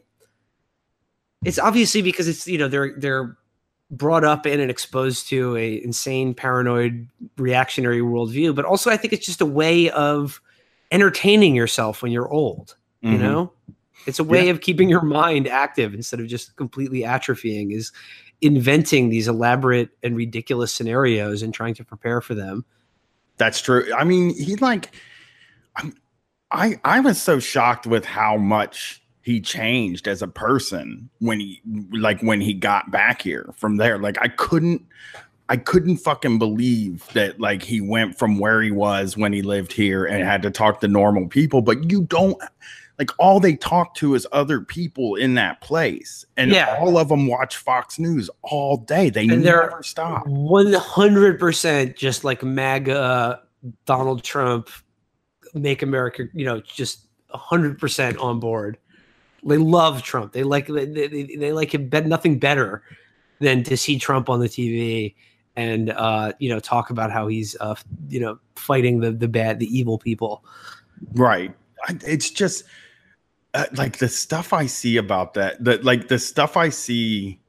It's 1.46 1.60
obviously 1.60 2.02
because 2.02 2.28
it's 2.28 2.48
you 2.48 2.58
know 2.58 2.68
they're 2.68 2.94
they're 2.98 3.38
brought 3.92 4.24
up 4.24 4.46
in 4.46 4.60
and 4.60 4.70
exposed 4.70 5.30
to 5.30 5.56
a 5.56 5.82
insane 5.84 6.34
paranoid 6.34 7.08
reactionary 7.38 8.02
worldview, 8.02 8.54
but 8.54 8.66
also 8.66 8.90
I 8.90 8.98
think 8.98 9.14
it's 9.14 9.26
just 9.26 9.42
a 9.42 9.46
way 9.46 9.90
of 9.92 10.42
entertaining 10.92 11.56
yourself 11.56 12.02
when 12.02 12.12
you're 12.12 12.30
old. 12.30 12.76
You 13.02 13.12
mm-hmm. 13.12 13.22
know, 13.22 13.54
it's 14.08 14.20
a 14.20 14.24
way 14.24 14.46
yeah. 14.46 14.52
of 14.52 14.62
keeping 14.62 14.90
your 14.90 15.02
mind 15.02 15.48
active 15.48 15.94
instead 15.94 16.20
of 16.20 16.28
just 16.28 16.56
completely 16.56 17.02
atrophying. 17.02 17.74
Is 17.74 17.92
inventing 18.42 19.10
these 19.10 19.28
elaborate 19.28 19.90
and 20.04 20.16
ridiculous 20.16 20.74
scenarios 20.74 21.42
and 21.42 21.54
trying 21.54 21.74
to 21.74 21.84
prepare 21.84 22.22
for 22.22 22.36
them. 22.36 22.66
That's 23.38 23.62
true. 23.62 23.92
I 23.94 24.04
mean, 24.04 24.34
he 24.36 24.56
like, 24.56 24.96
I'm, 25.76 25.94
I 26.52 26.80
I 26.84 27.00
was 27.00 27.22
so 27.22 27.40
shocked 27.40 27.86
with 27.86 28.06
how 28.06 28.38
much 28.38 29.02
he 29.22 29.42
changed 29.42 30.08
as 30.08 30.22
a 30.22 30.28
person 30.28 31.10
when 31.20 31.40
he 31.40 31.62
like 31.92 32.22
when 32.22 32.40
he 32.42 32.54
got 32.54 32.90
back 32.90 33.22
here 33.22 33.54
from 33.58 33.78
there. 33.78 34.00
Like 34.00 34.18
I 34.22 34.30
couldn't 34.30 34.86
I 35.50 35.58
couldn't 35.58 35.98
fucking 35.98 36.40
believe 36.40 37.08
that 37.14 37.40
like 37.40 37.62
he 37.62 37.80
went 37.80 38.18
from 38.18 38.40
where 38.40 38.62
he 38.62 38.72
was 38.72 39.16
when 39.16 39.34
he 39.34 39.42
lived 39.42 39.72
here 39.72 40.06
and 40.06 40.24
had 40.24 40.42
to 40.44 40.52
talk 40.52 40.80
to 40.82 40.88
normal 40.88 41.28
people, 41.28 41.62
but 41.62 41.92
you 41.92 42.04
don't 42.04 42.42
like 43.00 43.12
all 43.20 43.40
they 43.40 43.56
talk 43.56 43.94
to 43.96 44.16
is 44.16 44.28
other 44.32 44.62
people 44.62 45.16
in 45.16 45.36
that 45.36 45.62
place 45.62 46.26
and 46.36 46.52
yeah. 46.52 46.78
all 46.80 46.98
of 46.98 47.10
them 47.10 47.28
watch 47.28 47.58
fox 47.58 48.00
news 48.00 48.30
all 48.42 48.78
day. 48.78 49.10
They 49.10 49.28
and 49.28 49.44
never 49.44 49.82
stop. 49.84 50.26
100% 50.26 51.96
just 51.96 52.24
like 52.24 52.44
maga 52.44 53.42
donald 53.86 54.24
trump 54.24 54.70
make 55.56 55.82
america 55.82 56.26
you 56.34 56.46
know 56.46 56.62
just 56.62 57.08
100% 57.34 58.22
on 58.22 58.40
board. 58.40 58.78
They 59.44 59.58
love 59.58 60.02
trump. 60.02 60.34
They 60.34 60.44
like 60.44 60.68
they, 60.68 60.86
they, 60.86 61.08
they 61.08 61.54
like 61.54 61.74
him 61.74 61.90
nothing 62.08 62.40
better 62.40 62.84
than 63.40 63.64
to 63.64 63.78
see 63.78 64.00
trump 64.00 64.30
on 64.30 64.40
the 64.40 64.48
tv 64.48 65.14
and 65.58 65.90
uh, 65.90 66.32
you 66.40 66.50
know 66.50 66.60
talk 66.60 66.90
about 66.92 67.12
how 67.12 67.28
he's 67.28 67.58
uh, 67.60 67.76
you 68.10 68.20
know 68.20 68.40
fighting 68.56 69.00
the 69.00 69.12
the 69.12 69.28
bad 69.28 69.60
the 69.60 69.66
evil 69.66 69.98
people. 69.98 70.46
Right. 71.14 71.54
It's 72.06 72.30
just 72.30 72.64
uh, 73.58 73.66
like 73.74 73.98
the 73.98 74.08
stuff 74.08 74.54
I 74.54 74.68
see 74.68 74.98
about 74.98 75.34
that, 75.34 75.64
the 75.64 75.80
like 75.80 76.10
the 76.10 76.20
stuff 76.20 76.56
I 76.56 76.70
see, 76.70 77.40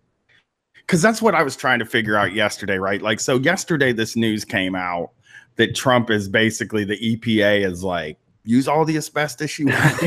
because 0.74 1.02
that's 1.02 1.20
what 1.20 1.34
I 1.34 1.42
was 1.42 1.54
trying 1.54 1.78
to 1.80 1.84
figure 1.84 2.16
out 2.16 2.32
yesterday, 2.32 2.78
right? 2.78 3.02
Like, 3.02 3.20
so 3.20 3.36
yesterday 3.36 3.92
this 3.92 4.16
news 4.16 4.42
came 4.42 4.74
out 4.74 5.10
that 5.56 5.74
Trump 5.74 6.08
is 6.10 6.26
basically 6.26 6.84
the 6.84 6.96
EPA 6.96 7.66
is 7.66 7.84
like 7.84 8.18
use 8.44 8.66
all 8.66 8.86
the 8.86 8.96
asbestos 8.96 9.58
you 9.58 9.66
want. 9.66 10.00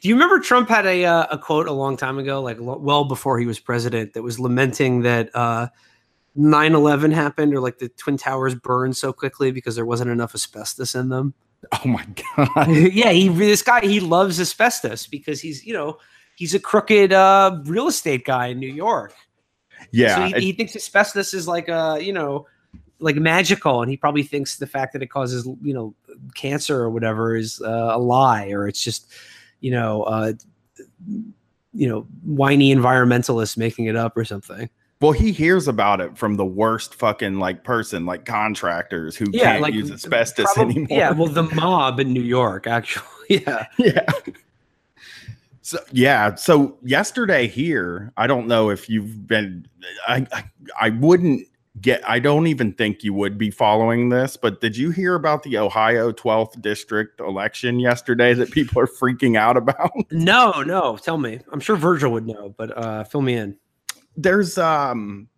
Do 0.00 0.08
you 0.08 0.14
remember 0.14 0.38
Trump 0.38 0.68
had 0.68 0.86
a 0.86 1.04
uh, 1.04 1.26
a 1.32 1.38
quote 1.38 1.66
a 1.66 1.72
long 1.72 1.96
time 1.96 2.18
ago, 2.18 2.40
like 2.40 2.60
lo- 2.60 2.78
well 2.78 3.04
before 3.04 3.40
he 3.40 3.46
was 3.46 3.58
president, 3.58 4.14
that 4.14 4.22
was 4.22 4.38
lamenting 4.38 5.02
that 5.02 5.34
uh, 5.34 5.66
9/11 6.38 7.12
happened 7.12 7.52
or 7.54 7.60
like 7.60 7.78
the 7.78 7.88
twin 7.88 8.16
towers 8.16 8.54
burned 8.54 8.96
so 8.96 9.12
quickly 9.12 9.50
because 9.50 9.74
there 9.74 9.84
wasn't 9.84 10.10
enough 10.10 10.32
asbestos 10.32 10.94
in 10.94 11.08
them. 11.08 11.34
Oh 11.84 11.88
my 11.88 12.06
god! 12.36 12.68
yeah, 12.92 13.10
he 13.10 13.28
this 13.28 13.62
guy 13.62 13.80
he 13.80 13.98
loves 13.98 14.38
asbestos 14.38 15.06
because 15.06 15.40
he's 15.40 15.64
you 15.64 15.72
know 15.72 15.98
he's 16.36 16.54
a 16.54 16.60
crooked 16.60 17.12
uh, 17.12 17.60
real 17.64 17.88
estate 17.88 18.24
guy 18.24 18.48
in 18.48 18.60
New 18.60 18.72
York. 18.72 19.14
Yeah, 19.90 20.14
so 20.30 20.38
he, 20.38 20.46
he 20.46 20.52
thinks 20.52 20.76
asbestos 20.76 21.34
is 21.34 21.48
like 21.48 21.68
a 21.68 21.98
you 22.00 22.12
know 22.12 22.46
like 22.98 23.16
magical, 23.16 23.82
and 23.82 23.90
he 23.90 23.96
probably 23.96 24.22
thinks 24.22 24.56
the 24.56 24.66
fact 24.66 24.92
that 24.92 25.02
it 25.02 25.08
causes 25.08 25.46
you 25.62 25.74
know 25.74 25.94
cancer 26.34 26.80
or 26.80 26.90
whatever 26.90 27.34
is 27.34 27.60
uh, 27.62 27.90
a 27.92 27.98
lie 27.98 28.50
or 28.50 28.68
it's 28.68 28.82
just 28.82 29.10
you 29.60 29.70
know 29.70 30.02
uh, 30.04 30.32
you 31.74 31.88
know 31.88 32.02
whiny 32.24 32.74
environmentalists 32.74 33.56
making 33.56 33.86
it 33.86 33.96
up 33.96 34.16
or 34.16 34.24
something. 34.24 34.70
Well, 35.00 35.12
he 35.12 35.30
hears 35.32 35.68
about 35.68 36.00
it 36.00 36.16
from 36.16 36.36
the 36.36 36.44
worst 36.46 36.94
fucking 36.94 37.38
like 37.38 37.64
person, 37.64 38.06
like 38.06 38.24
contractors 38.24 39.14
who 39.16 39.26
Yeah, 39.30 39.42
can't 39.52 39.62
like, 39.62 39.74
use 39.74 39.90
asbestos 39.90 40.52
Probably- 40.54 40.74
anymore. 40.76 40.98
Yeah, 40.98 41.10
well, 41.10 41.28
the 41.28 41.42
mob 41.42 42.00
in 42.00 42.12
New 42.12 42.22
York, 42.22 42.66
actually. 42.66 43.04
Yeah. 43.28 43.66
yeah. 43.78 44.06
So 45.62 45.78
yeah, 45.90 46.36
so 46.36 46.78
yesterday 46.84 47.48
here, 47.48 48.12
I 48.16 48.28
don't 48.28 48.46
know 48.46 48.70
if 48.70 48.88
you've 48.88 49.26
been 49.26 49.66
I, 50.06 50.24
I 50.32 50.44
I 50.80 50.90
wouldn't 50.90 51.48
get 51.80 52.08
I 52.08 52.20
don't 52.20 52.46
even 52.46 52.72
think 52.72 53.02
you 53.02 53.12
would 53.14 53.36
be 53.36 53.50
following 53.50 54.10
this, 54.10 54.36
but 54.36 54.60
did 54.60 54.76
you 54.76 54.90
hear 54.92 55.16
about 55.16 55.42
the 55.42 55.58
Ohio 55.58 56.12
12th 56.12 56.62
district 56.62 57.18
election 57.20 57.80
yesterday 57.80 58.32
that 58.34 58.52
people 58.52 58.80
are 58.80 58.86
freaking 58.86 59.36
out 59.36 59.56
about? 59.56 59.90
No, 60.12 60.62
no. 60.62 60.96
Tell 60.98 61.18
me. 61.18 61.40
I'm 61.52 61.58
sure 61.58 61.74
Virgil 61.74 62.12
would 62.12 62.28
know, 62.28 62.54
but 62.56 62.78
uh, 62.78 63.02
fill 63.02 63.22
me 63.22 63.34
in. 63.34 63.56
There's 64.16 64.58
um 64.58 65.28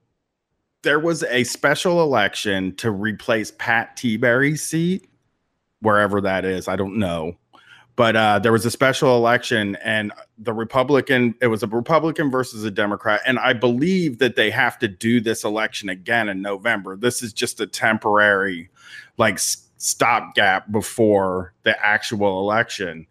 there 0.83 1.01
was 1.01 1.25
a 1.25 1.45
special 1.45 2.03
election 2.03 2.75
to 2.77 2.91
replace 2.91 3.53
Pat 3.59 3.97
Tiberi's 3.97 4.63
seat 4.63 5.09
wherever 5.81 6.21
that 6.21 6.45
is, 6.45 6.69
I 6.69 6.77
don't 6.77 6.99
know. 6.99 7.37
But 7.97 8.15
uh, 8.15 8.39
there 8.39 8.53
was 8.53 8.65
a 8.65 8.71
special 8.71 9.17
election, 9.17 9.77
and 9.83 10.13
the 10.39 10.53
Republican, 10.53 11.35
it 11.43 11.49
was 11.49 11.65
a 11.65 11.67
Republican 11.67 12.31
versus 12.31 12.63
a 12.63 12.71
Democrat. 12.71 13.21
And 13.27 13.41
I 13.41 13.55
believe 13.55 14.19
that 14.19 14.37
they 14.37 14.51
have 14.51 14.79
to 14.79 14.87
do 14.87 15.21
this 15.21 15.43
election 15.43 15.89
again 15.89 16.29
in 16.29 16.41
November. 16.41 16.97
This 16.97 17.23
is 17.23 17.33
just 17.33 17.61
a 17.61 17.67
temporary, 17.67 18.71
like, 19.17 19.41
stopgap 19.41 20.71
before 20.71 21.55
the 21.65 21.77
actual 21.85 22.39
election. 22.39 23.09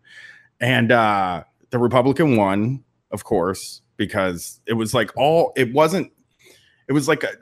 And 0.61 0.89
uh, 0.93 1.43
the 1.69 1.79
Republican 1.79 2.37
won, 2.37 2.85
of 3.11 3.25
course, 3.25 3.81
because 3.97 4.59
it 4.65 4.73
was 4.73 4.93
like 4.93 5.11
all, 5.17 5.53
it 5.55 5.73
wasn't, 5.73 6.11
it 6.87 6.93
was 6.93 7.07
like 7.07 7.23
a, 7.23 7.33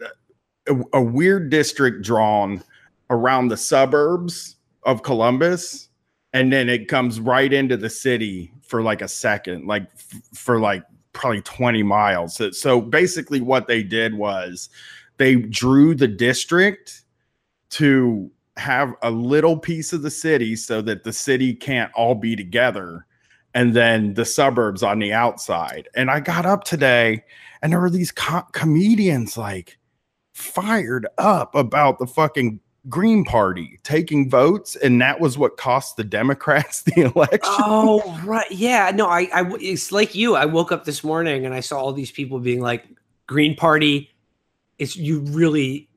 a, 0.68 0.82
a 0.94 1.02
weird 1.02 1.50
district 1.50 2.04
drawn 2.04 2.63
around 3.10 3.50
the 3.50 3.58
suburbs 3.58 4.56
of 4.84 5.04
Columbus 5.04 5.89
and 6.34 6.52
then 6.52 6.68
it 6.68 6.89
comes 6.89 7.20
right 7.20 7.54
into 7.54 7.78
the 7.78 7.89
city 7.89 8.52
for 8.62 8.82
like 8.82 9.02
a 9.02 9.08
second 9.08 9.65
like 9.68 9.84
f- 9.94 10.22
for 10.34 10.60
like 10.60 10.84
probably 11.13 11.41
20 11.41 11.82
miles. 11.82 12.36
So, 12.36 12.52
so 12.52 12.82
basically 12.82 13.39
what 13.39 13.68
they 13.68 13.82
did 13.82 14.13
was 14.15 14.70
they 15.18 15.36
drew 15.36 15.96
the 15.96 16.10
district 16.10 17.04
to 17.72 18.30
have 18.58 18.94
a 19.02 19.10
little 19.10 19.58
piece 19.58 19.94
of 19.94 20.02
the 20.02 20.12
city 20.12 20.56
so 20.56 20.82
that 20.82 21.06
the 21.06 21.13
city 21.13 21.54
can't 21.54 21.91
all 21.94 22.15
be 22.15 22.36
together 22.36 23.06
and 23.56 23.74
then 23.74 24.13
the 24.13 24.26
suburbs 24.26 24.84
on 24.84 25.00
the 25.00 25.12
outside 25.12 25.89
and 25.96 26.12
i 26.12 26.20
got 26.20 26.46
up 26.46 26.63
today 26.63 27.24
and 27.63 27.74
there 27.74 27.80
were 27.80 27.89
these 27.89 28.12
co- 28.12 28.46
comedians 28.52 29.38
like 29.38 29.80
fired 30.34 31.08
up 31.18 31.56
about 31.56 31.98
the 31.98 32.06
fucking 32.06 32.60
Green 32.88 33.24
Party 33.24 33.80
taking 33.84 34.30
votes, 34.30 34.76
and 34.76 35.02
that 35.02 35.20
was 35.20 35.38
what 35.38 35.58
cost 35.58 35.98
the 35.98 36.04
Democrats 36.04 36.84
the 36.96 37.02
election. 37.02 37.39
Oh, 37.44 38.22
right. 38.24 38.50
Yeah. 38.52 38.91
No, 38.94 39.08
I, 39.08 39.30
I, 39.34 39.52
it's 39.60 39.91
like 39.91 40.13
you. 40.13 40.36
I 40.36 40.46
woke 40.46 40.72
up 40.72 40.86
this 40.86 41.04
morning 41.04 41.46
and 41.46 41.56
I 41.56 41.62
saw 41.62 41.80
all 41.80 41.94
these 41.94 42.12
people 42.12 42.39
being 42.39 42.62
like, 42.62 42.86
Green 43.28 43.56
Party, 43.56 44.12
it's 44.78 44.96
you 44.96 45.22
really 45.22 45.89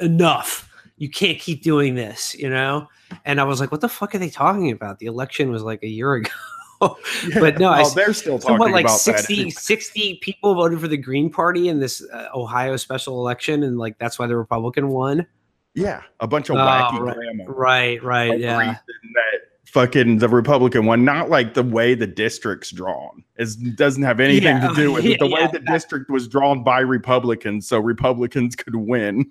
enough. 0.00 0.68
You 0.98 1.08
can't 1.08 1.38
keep 1.38 1.62
doing 1.62 1.94
this, 1.94 2.34
you 2.34 2.50
know? 2.50 2.88
And 3.24 3.40
I 3.40 3.44
was 3.44 3.60
like, 3.60 3.72
what 3.72 3.80
the 3.80 3.88
fuck 3.88 4.14
are 4.14 4.18
they 4.18 4.28
talking 4.28 4.70
about? 4.70 4.98
The 4.98 5.06
election 5.06 5.50
was 5.50 5.62
like 5.62 5.82
a 5.82 5.88
year 5.88 6.14
ago. 6.14 6.30
but 7.40 7.58
no, 7.58 7.72
s- 7.72 7.94
they're 7.94 8.12
still 8.12 8.38
talking 8.38 8.58
what, 8.58 8.70
like 8.72 8.84
about 8.84 8.98
60, 9.00 9.44
that. 9.44 9.50
60 9.52 10.18
people 10.22 10.54
voted 10.54 10.80
for 10.80 10.88
the 10.88 10.96
Green 10.96 11.30
Party 11.30 11.68
in 11.68 11.80
this 11.80 12.02
uh, 12.12 12.28
Ohio 12.34 12.76
special 12.76 13.18
election, 13.20 13.62
and 13.62 13.78
like 13.78 13.98
that's 13.98 14.18
why 14.18 14.26
the 14.26 14.36
Republican 14.36 14.88
won. 14.88 15.26
Yeah, 15.74 16.02
a 16.20 16.26
bunch 16.26 16.48
of 16.50 16.56
Oh, 16.56 16.58
wacky 16.60 16.98
right, 17.00 17.14
grandma. 17.16 17.44
Right, 17.46 18.02
right, 18.02 18.30
Like, 18.30 18.40
yeah. 18.40 18.56
that 18.74 19.40
fucking 19.66 20.18
the 20.18 20.28
Republican 20.28 20.86
one, 20.86 21.04
not 21.04 21.28
like 21.30 21.54
the 21.54 21.62
way 21.62 21.94
the 21.94 22.06
district's 22.06 22.70
drawn. 22.70 23.22
It 23.36 23.76
doesn't 23.76 24.02
have 24.02 24.18
anything 24.18 24.56
Yeah, 24.56 24.68
to 24.68 24.74
do 24.74 24.92
with 24.92 25.04
it. 25.06 25.18
The 25.20 25.26
way 25.26 25.46
the 25.52 25.60
district 25.60 26.10
was 26.10 26.26
drawn 26.26 26.64
by 26.64 26.80
Republicans, 26.80 27.68
so 27.68 27.78
Republicans 27.78 28.56
could 28.56 28.74
win. 28.74 29.26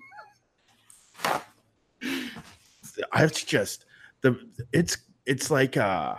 It's 3.16 3.44
just 3.44 3.84
the 4.22 4.36
it's 4.72 4.96
it's 5.24 5.50
like 5.52 5.76
uh 5.76 6.16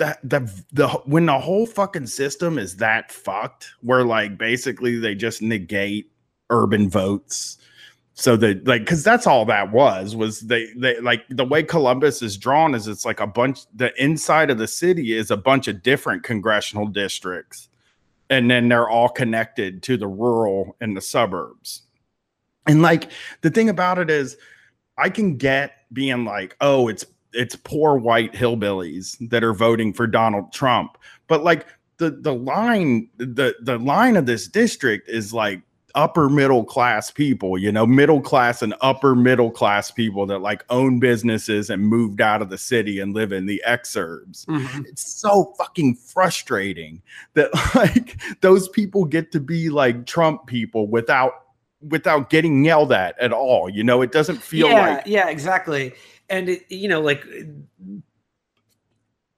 that 0.00 0.18
the 0.28 0.40
the 0.72 0.88
when 1.06 1.26
the 1.26 1.38
whole 1.38 1.66
fucking 1.66 2.08
system 2.08 2.58
is 2.58 2.76
that 2.76 3.12
fucked, 3.12 3.70
where 3.82 4.04
like 4.04 4.36
basically 4.36 4.98
they 4.98 5.14
just 5.14 5.40
negate 5.40 6.10
urban 6.50 6.90
votes 6.90 7.58
so 8.14 8.36
that 8.36 8.66
like 8.66 8.82
because 8.82 9.02
that's 9.02 9.26
all 9.26 9.46
that 9.46 9.72
was 9.72 10.14
was 10.14 10.40
they 10.40 10.66
they 10.76 11.00
like 11.00 11.24
the 11.30 11.44
way 11.44 11.62
columbus 11.62 12.20
is 12.20 12.36
drawn 12.36 12.74
is 12.74 12.86
it's 12.86 13.06
like 13.06 13.20
a 13.20 13.26
bunch 13.26 13.60
the 13.74 13.92
inside 14.02 14.50
of 14.50 14.58
the 14.58 14.66
city 14.66 15.16
is 15.16 15.30
a 15.30 15.36
bunch 15.36 15.68
of 15.68 15.82
different 15.82 16.22
congressional 16.22 16.86
districts 16.86 17.68
and 18.28 18.50
then 18.50 18.68
they're 18.68 18.88
all 18.88 19.08
connected 19.08 19.82
to 19.84 19.96
the 19.96 20.06
rural 20.06 20.76
and 20.80 20.96
the 20.96 21.00
suburbs. 21.00 21.82
And 22.66 22.82
like 22.82 23.10
the 23.40 23.50
thing 23.50 23.70
about 23.70 23.98
it 23.98 24.10
is 24.10 24.36
i 24.98 25.08
can 25.08 25.36
get 25.36 25.72
being 25.92 26.24
like 26.26 26.56
oh 26.60 26.88
it's 26.88 27.06
it's 27.32 27.56
poor 27.56 27.96
white 27.96 28.32
hillbillies 28.32 29.16
that 29.30 29.44
are 29.44 29.54
voting 29.54 29.92
for 29.92 30.06
donald 30.06 30.52
trump 30.52 30.98
but 31.28 31.44
like 31.44 31.66
the 31.98 32.10
the 32.10 32.34
line 32.34 33.08
the 33.18 33.54
the 33.60 33.78
line 33.78 34.16
of 34.16 34.26
this 34.26 34.48
district 34.48 35.08
is 35.08 35.32
like 35.32 35.62
upper 35.94 36.28
middle 36.28 36.64
class 36.64 37.10
people, 37.10 37.58
you 37.58 37.72
know, 37.72 37.86
middle 37.86 38.20
class 38.20 38.62
and 38.62 38.74
upper 38.80 39.14
middle 39.14 39.50
class 39.50 39.90
people 39.90 40.26
that 40.26 40.38
like 40.38 40.64
own 40.70 41.00
businesses 41.00 41.70
and 41.70 41.82
moved 41.82 42.20
out 42.20 42.42
of 42.42 42.50
the 42.50 42.58
city 42.58 43.00
and 43.00 43.14
live 43.14 43.32
in 43.32 43.46
the 43.46 43.62
exurbs. 43.66 44.44
Mhm. 44.46 44.86
It's 44.86 45.12
so 45.12 45.52
fucking 45.58 45.96
frustrating 45.96 47.02
that 47.34 47.50
like 47.74 48.20
those 48.40 48.68
people 48.68 49.04
get 49.04 49.32
to 49.32 49.40
be 49.40 49.70
like 49.70 50.06
Trump 50.06 50.46
people 50.46 50.86
without 50.86 51.32
without 51.88 52.28
getting 52.28 52.64
yelled 52.64 52.92
at 52.92 53.18
at 53.18 53.32
all. 53.32 53.68
You 53.68 53.84
know, 53.84 54.02
it 54.02 54.12
doesn't 54.12 54.42
feel 54.42 54.68
yeah, 54.68 54.88
like 54.96 55.06
yeah, 55.06 55.28
exactly. 55.28 55.94
And 56.30 56.48
it, 56.48 56.62
you 56.70 56.88
know, 56.88 57.00
like 57.00 57.26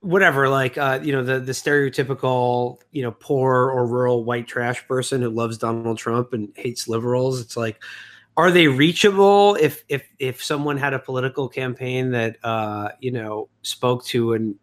whatever, 0.03 0.49
like 0.49 0.77
uh, 0.77 0.99
you 1.01 1.11
know, 1.11 1.23
the 1.23 1.39
the 1.39 1.53
stereotypical, 1.53 2.77
you 2.91 3.01
know, 3.01 3.11
poor 3.11 3.71
or 3.71 3.87
rural 3.87 4.23
white 4.23 4.47
trash 4.47 4.87
person 4.87 5.21
who 5.21 5.29
loves 5.29 5.57
Donald 5.57 5.97
Trump 5.97 6.33
and 6.33 6.51
hates 6.55 6.87
liberals. 6.87 7.41
It's 7.41 7.57
like, 7.57 7.81
are 8.37 8.51
they 8.51 8.67
reachable 8.67 9.55
if 9.55 9.83
if 9.89 10.07
if 10.19 10.43
someone 10.43 10.77
had 10.77 10.93
a 10.93 10.99
political 10.99 11.47
campaign 11.47 12.11
that 12.11 12.37
uh, 12.43 12.89
you 12.99 13.11
know 13.11 13.49
spoke 13.61 14.05
to 14.05 14.33
an 14.33 14.59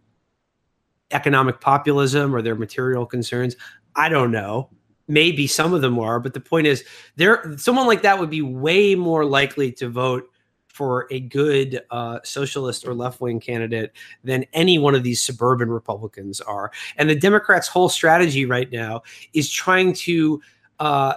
economic 1.11 1.61
populism 1.61 2.35
or 2.35 2.43
their 2.43 2.55
material 2.55 3.07
concerns? 3.07 3.57
I 3.97 4.09
don't 4.09 4.31
know. 4.31 4.71
Maybe 5.09 5.49
some 5.49 5.75
of 5.75 5.81
them 5.81 5.99
are, 5.99 6.21
but 6.21 6.35
the 6.35 6.41
point 6.41 6.69
is, 6.69 6.85
there 7.17 7.57
someone 7.57 7.87
like 7.87 8.03
that 8.03 8.21
would 8.21 8.31
be 8.31 8.43
way 8.43 8.95
more 8.95 9.25
likely 9.25 9.73
to 9.73 9.89
vote 9.89 10.29
for 10.73 11.09
a 11.11 11.21
good 11.21 11.83
uh, 11.91 12.21
socialist 12.23 12.87
or 12.87 12.95
left 12.95 13.21
wing 13.21 13.41
candidate 13.41 13.93
than 14.23 14.47
any 14.53 14.79
one 14.79 14.95
of 14.95 15.03
these 15.03 15.21
suburban 15.21 15.69
Republicans 15.69 16.41
are. 16.41 16.71
And 16.97 17.11
the 17.11 17.17
Democrats' 17.17 17.67
whole 17.67 17.89
strategy 17.89 18.47
right 18.47 18.71
now 18.71 19.03
is 19.33 19.51
trying 19.51 19.93
to 19.95 20.41
uh, 20.79 21.15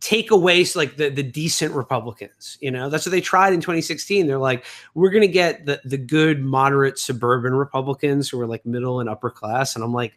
take 0.00 0.30
away 0.30 0.64
like 0.74 0.96
the 0.96 1.10
the 1.10 1.22
decent 1.22 1.74
Republicans. 1.74 2.56
You 2.60 2.70
know, 2.70 2.88
that's 2.88 3.04
what 3.04 3.10
they 3.10 3.20
tried 3.20 3.52
in 3.52 3.60
2016. 3.60 4.26
They're 4.26 4.38
like, 4.38 4.64
we're 4.94 5.10
gonna 5.10 5.26
get 5.26 5.66
the 5.66 5.80
the 5.84 5.98
good, 5.98 6.42
moderate 6.42 6.98
suburban 6.98 7.54
Republicans 7.54 8.30
who 8.30 8.40
are 8.40 8.46
like 8.46 8.64
middle 8.64 9.00
and 9.00 9.10
upper 9.10 9.30
class. 9.30 9.74
And 9.74 9.84
I'm 9.84 9.92
like, 9.92 10.14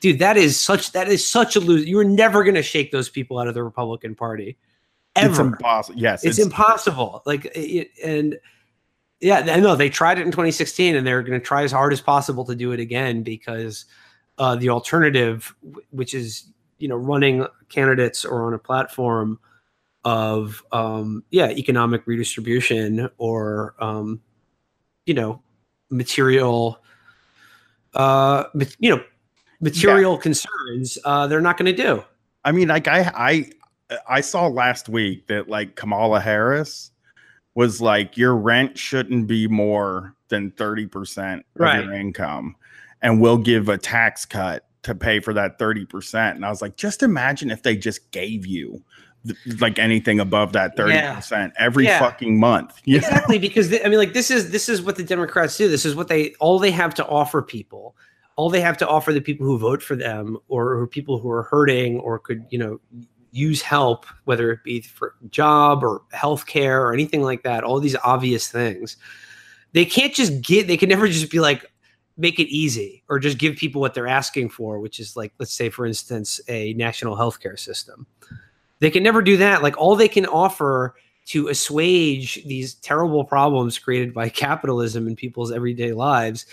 dude, 0.00 0.18
that 0.20 0.38
is 0.38 0.58
such 0.58 0.92
that 0.92 1.08
is 1.08 1.26
such 1.26 1.54
a 1.54 1.60
lose. 1.60 1.86
You're 1.86 2.02
never 2.02 2.44
gonna 2.44 2.62
shake 2.62 2.92
those 2.92 3.10
people 3.10 3.38
out 3.38 3.46
of 3.46 3.54
the 3.54 3.62
Republican 3.62 4.14
Party. 4.14 4.56
Ever. 5.16 5.30
It's 5.30 5.38
impossible. 5.38 6.00
Yes, 6.00 6.24
it's, 6.24 6.38
it's 6.38 6.46
impossible. 6.46 7.22
Like 7.26 7.46
it, 7.54 7.90
and 8.04 8.38
yeah, 9.20 9.38
I 9.38 9.60
know 9.60 9.76
they 9.76 9.90
tried 9.90 10.18
it 10.18 10.22
in 10.22 10.30
2016, 10.30 10.96
and 10.96 11.06
they're 11.06 11.22
going 11.22 11.38
to 11.38 11.44
try 11.44 11.62
as 11.62 11.72
hard 11.72 11.92
as 11.92 12.00
possible 12.00 12.44
to 12.44 12.54
do 12.54 12.72
it 12.72 12.80
again 12.80 13.22
because 13.22 13.86
uh, 14.38 14.56
the 14.56 14.70
alternative, 14.70 15.54
which 15.90 16.14
is 16.14 16.46
you 16.78 16.88
know 16.88 16.96
running 16.96 17.46
candidates 17.68 18.24
or 18.24 18.46
on 18.46 18.54
a 18.54 18.58
platform 18.58 19.38
of 20.04 20.64
um, 20.72 21.22
yeah 21.30 21.50
economic 21.50 22.06
redistribution 22.06 23.08
or 23.18 23.74
um, 23.78 24.20
you 25.06 25.14
know 25.14 25.42
material 25.90 26.82
uh, 27.94 28.44
you 28.78 28.96
know 28.96 29.02
material 29.60 30.14
yeah. 30.14 30.20
concerns 30.20 30.98
uh, 31.04 31.26
they're 31.26 31.40
not 31.40 31.58
going 31.58 31.66
to 31.66 31.82
do 31.82 32.02
i 32.44 32.52
mean 32.52 32.68
like 32.68 32.88
i 32.88 33.00
i 33.14 33.50
i 34.08 34.20
saw 34.20 34.46
last 34.46 34.88
week 34.88 35.26
that 35.26 35.48
like 35.48 35.76
kamala 35.76 36.20
harris 36.20 36.90
was 37.54 37.80
like 37.80 38.16
your 38.16 38.36
rent 38.36 38.78
shouldn't 38.78 39.26
be 39.26 39.48
more 39.48 40.14
than 40.28 40.52
30% 40.52 41.38
of 41.38 41.44
right. 41.56 41.84
your 41.84 41.92
income 41.92 42.54
and 43.02 43.20
we'll 43.20 43.38
give 43.38 43.68
a 43.68 43.78
tax 43.78 44.24
cut 44.24 44.66
to 44.82 44.94
pay 44.94 45.20
for 45.20 45.34
that 45.34 45.58
30%. 45.58 46.34
And 46.34 46.44
I 46.44 46.48
was 46.48 46.62
like, 46.62 46.76
just 46.76 47.02
imagine 47.02 47.50
if 47.50 47.62
they 47.62 47.76
just 47.76 48.10
gave 48.12 48.46
you 48.46 48.82
like 49.60 49.78
anything 49.78 50.18
above 50.18 50.54
that 50.54 50.76
30% 50.76 51.30
yeah. 51.30 51.48
every 51.58 51.84
yeah. 51.84 51.98
fucking 51.98 52.38
month. 52.38 52.80
Exactly. 52.86 53.38
Because 53.38 53.68
they, 53.68 53.84
I 53.84 53.88
mean, 53.88 53.98
like 53.98 54.14
this 54.14 54.30
is, 54.30 54.50
this 54.50 54.68
is 54.68 54.80
what 54.80 54.96
the 54.96 55.04
Democrats 55.04 55.56
do. 55.56 55.68
This 55.68 55.84
is 55.84 55.94
what 55.94 56.08
they, 56.08 56.34
all 56.40 56.58
they 56.58 56.70
have 56.70 56.94
to 56.94 57.06
offer 57.06 57.42
people, 57.42 57.94
all 58.36 58.48
they 58.48 58.62
have 58.62 58.78
to 58.78 58.88
offer 58.88 59.12
the 59.12 59.20
people 59.20 59.46
who 59.46 59.58
vote 59.58 59.82
for 59.82 59.96
them 59.96 60.38
or, 60.48 60.72
or 60.72 60.86
people 60.86 61.18
who 61.18 61.30
are 61.30 61.42
hurting 61.42 61.98
or 62.00 62.18
could, 62.18 62.46
you 62.50 62.58
know, 62.58 62.80
use 63.32 63.62
help, 63.62 64.06
whether 64.24 64.50
it 64.50 64.64
be 64.64 64.80
for 64.80 65.14
job 65.30 65.84
or 65.84 66.02
healthcare 66.12 66.80
or 66.80 66.92
anything 66.92 67.22
like 67.22 67.42
that, 67.42 67.64
all 67.64 67.80
these 67.80 67.96
obvious 68.04 68.48
things. 68.48 68.96
They 69.72 69.84
can't 69.84 70.14
just 70.14 70.40
get, 70.42 70.66
they 70.66 70.76
can 70.76 70.88
never 70.88 71.06
just 71.06 71.30
be 71.30 71.40
like, 71.40 71.70
make 72.16 72.38
it 72.38 72.48
easy 72.48 73.02
or 73.08 73.18
just 73.18 73.38
give 73.38 73.56
people 73.56 73.80
what 73.80 73.94
they're 73.94 74.06
asking 74.06 74.50
for, 74.50 74.78
which 74.78 75.00
is 75.00 75.16
like, 75.16 75.32
let's 75.38 75.54
say, 75.54 75.70
for 75.70 75.86
instance, 75.86 76.40
a 76.48 76.74
national 76.74 77.16
healthcare 77.16 77.58
system. 77.58 78.06
They 78.80 78.90
can 78.90 79.02
never 79.02 79.22
do 79.22 79.36
that. 79.38 79.62
Like, 79.62 79.78
all 79.78 79.96
they 79.96 80.08
can 80.08 80.26
offer 80.26 80.96
to 81.26 81.48
assuage 81.48 82.44
these 82.44 82.74
terrible 82.74 83.24
problems 83.24 83.78
created 83.78 84.12
by 84.12 84.28
capitalism 84.30 85.06
in 85.06 85.16
people's 85.16 85.52
everyday 85.52 85.92
lives 85.92 86.46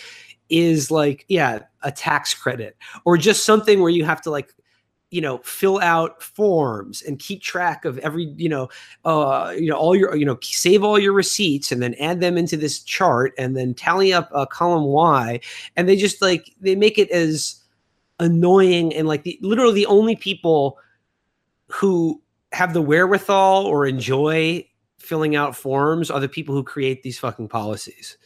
is 0.49 0.89
like, 0.91 1.25
yeah, 1.27 1.59
a 1.81 1.91
tax 1.91 2.33
credit 2.33 2.77
or 3.03 3.17
just 3.17 3.43
something 3.43 3.81
where 3.81 3.89
you 3.89 4.05
have 4.05 4.21
to 4.21 4.31
like 4.31 4.53
you 5.09 5.21
know 5.21 5.37
fill 5.39 5.79
out 5.79 6.21
forms 6.21 7.01
and 7.01 7.19
keep 7.19 7.41
track 7.41 7.85
of 7.85 7.97
every 7.99 8.25
you 8.35 8.49
know 8.49 8.67
uh 9.05 9.53
you 9.57 9.69
know 9.69 9.77
all 9.77 9.95
your 9.95 10.15
you 10.15 10.25
know 10.25 10.37
save 10.41 10.83
all 10.83 10.99
your 10.99 11.13
receipts 11.13 11.71
and 11.71 11.81
then 11.81 11.93
add 11.95 12.19
them 12.19 12.37
into 12.37 12.57
this 12.57 12.79
chart 12.79 13.33
and 13.37 13.55
then 13.55 13.73
tally 13.73 14.11
up 14.11 14.29
uh, 14.33 14.45
column 14.45 14.83
y. 14.83 15.39
And 15.75 15.87
they 15.87 15.95
just 15.95 16.21
like 16.21 16.53
they 16.59 16.75
make 16.75 16.97
it 16.97 17.09
as 17.11 17.63
annoying 18.19 18.93
and 18.93 19.07
like 19.07 19.23
the 19.23 19.39
literally 19.41 19.75
the 19.75 19.85
only 19.85 20.15
people 20.15 20.77
who 21.67 22.21
have 22.51 22.73
the 22.73 22.81
wherewithal 22.81 23.65
or 23.65 23.85
enjoy 23.85 24.65
filling 24.97 25.35
out 25.35 25.55
forms 25.55 26.09
are 26.11 26.19
the 26.19 26.27
people 26.27 26.53
who 26.53 26.63
create 26.63 27.03
these 27.03 27.19
fucking 27.19 27.47
policies. 27.47 28.17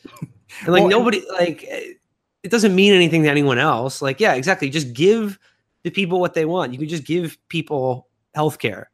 And 0.62 0.74
like 0.74 0.82
well, 0.82 0.90
nobody 0.90 1.24
like 1.34 1.64
it 1.64 2.50
doesn't 2.50 2.76
mean 2.76 2.94
anything 2.94 3.24
to 3.24 3.30
anyone 3.30 3.60
else. 3.60 4.02
Like 4.02 4.20
yeah 4.20 4.34
exactly. 4.34 4.70
Just 4.70 4.94
give 4.94 5.38
the 5.84 5.90
people 5.90 6.20
what 6.20 6.34
they 6.34 6.46
want. 6.46 6.74
You 6.74 6.80
can 6.80 6.88
just 6.88 7.06
give 7.06 7.38
people 7.50 8.08
health 8.34 8.60
care 8.60 8.90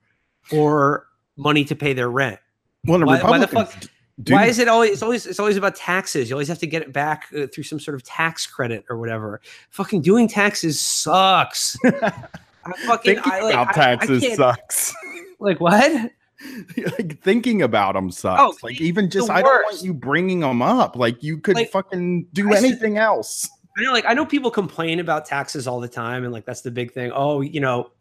or 0.51 1.07
money 1.35 1.65
to 1.65 1.75
pay 1.75 1.93
their 1.93 2.09
rent. 2.09 2.39
Well, 2.85 3.05
why, 3.05 3.21
why, 3.21 3.37
the 3.37 3.47
fuck? 3.47 3.73
Do. 4.21 4.33
Why 4.33 4.45
is 4.45 4.57
it 4.59 4.67
always? 4.67 4.91
It's 4.91 5.03
always 5.03 5.25
it's 5.25 5.39
always 5.39 5.57
about 5.57 5.75
taxes. 5.75 6.29
You 6.29 6.35
always 6.35 6.47
have 6.47 6.59
to 6.59 6.67
get 6.67 6.81
it 6.81 6.91
back 6.91 7.27
uh, 7.37 7.47
through 7.47 7.65
some 7.65 7.79
sort 7.79 7.95
of 7.95 8.03
tax 8.03 8.47
credit 8.47 8.85
or 8.89 8.97
whatever. 8.97 9.41
Fucking 9.69 10.01
doing 10.01 10.27
taxes 10.27 10.81
sucks. 10.81 11.77
I 11.85 12.71
fucking 12.85 13.15
thinking 13.15 13.31
I, 13.31 13.41
like, 13.41 13.53
about 13.53 13.73
taxes 13.75 14.23
I, 14.23 14.27
I 14.27 14.35
sucks. 14.35 14.95
Like 15.39 15.59
what? 15.59 16.11
like 16.77 17.21
thinking 17.21 17.61
about 17.61 17.93
them 17.93 18.09
sucks. 18.09 18.41
Oh, 18.41 18.57
like 18.63 18.81
even 18.81 19.11
just 19.11 19.29
I 19.29 19.43
don't 19.43 19.63
want 19.63 19.83
you 19.83 19.93
bringing 19.93 20.39
them 20.39 20.63
up. 20.63 20.95
Like 20.95 21.21
you 21.21 21.37
could 21.37 21.55
like, 21.55 21.69
fucking 21.69 22.25
do 22.33 22.51
anything 22.53 22.97
else. 22.97 23.47
I 23.77 23.83
know, 23.83 23.91
like 23.91 24.05
I 24.07 24.13
know 24.13 24.25
people 24.25 24.49
complain 24.49 24.99
about 24.99 25.25
taxes 25.25 25.67
all 25.67 25.79
the 25.79 25.87
time, 25.87 26.23
and 26.23 26.33
like 26.33 26.45
that's 26.45 26.61
the 26.61 26.71
big 26.71 26.93
thing. 26.93 27.11
Oh, 27.13 27.41
you 27.41 27.59
know, 27.59 27.91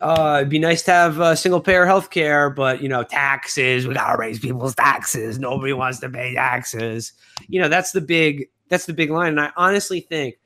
uh, 0.00 0.36
it'd 0.40 0.48
be 0.48 0.58
nice 0.58 0.82
to 0.84 0.90
have 0.90 1.20
uh, 1.20 1.34
single 1.34 1.60
payer 1.60 1.84
health 1.84 2.10
care, 2.10 2.48
but 2.48 2.82
you 2.82 2.88
know, 2.88 3.02
taxes, 3.02 3.86
we 3.86 3.94
gotta 3.94 4.18
raise 4.18 4.38
people's 4.38 4.74
taxes. 4.74 5.38
Nobody 5.38 5.72
wants 5.72 6.00
to 6.00 6.08
pay 6.08 6.34
taxes. 6.34 7.12
You 7.48 7.60
know, 7.60 7.68
that's 7.68 7.92
the 7.92 8.00
big 8.00 8.48
that's 8.68 8.86
the 8.86 8.94
big 8.94 9.10
line. 9.10 9.28
And 9.28 9.40
I 9.40 9.50
honestly 9.56 10.00
think 10.00 10.36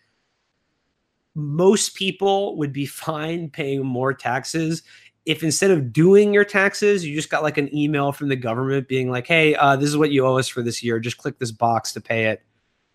most 1.35 1.95
people 1.95 2.57
would 2.57 2.73
be 2.73 2.87
fine 2.87 3.51
paying 3.51 3.85
more 3.85 4.13
taxes 4.13 4.83
if 5.25 5.43
instead 5.43 5.71
of 5.71 5.93
doing 5.93 6.35
your 6.35 6.45
taxes, 6.45 7.07
you 7.07 7.15
just 7.15 7.31
got 7.31 7.43
like 7.43 7.57
an 7.57 7.73
email 7.75 8.11
from 8.11 8.29
the 8.29 8.37
government 8.37 8.89
being 8.89 9.11
like, 9.11 9.27
hey, 9.27 9.55
uh, 9.55 9.77
this 9.77 9.89
is 9.89 9.97
what 9.97 10.11
you 10.11 10.27
owe 10.27 10.39
us 10.39 10.49
for 10.49 10.63
this 10.63 10.83
year. 10.83 10.99
Just 10.99 11.19
click 11.19 11.39
this 11.39 11.53
box 11.53 11.93
to 11.93 12.01
pay 12.01 12.27
it 12.27 12.43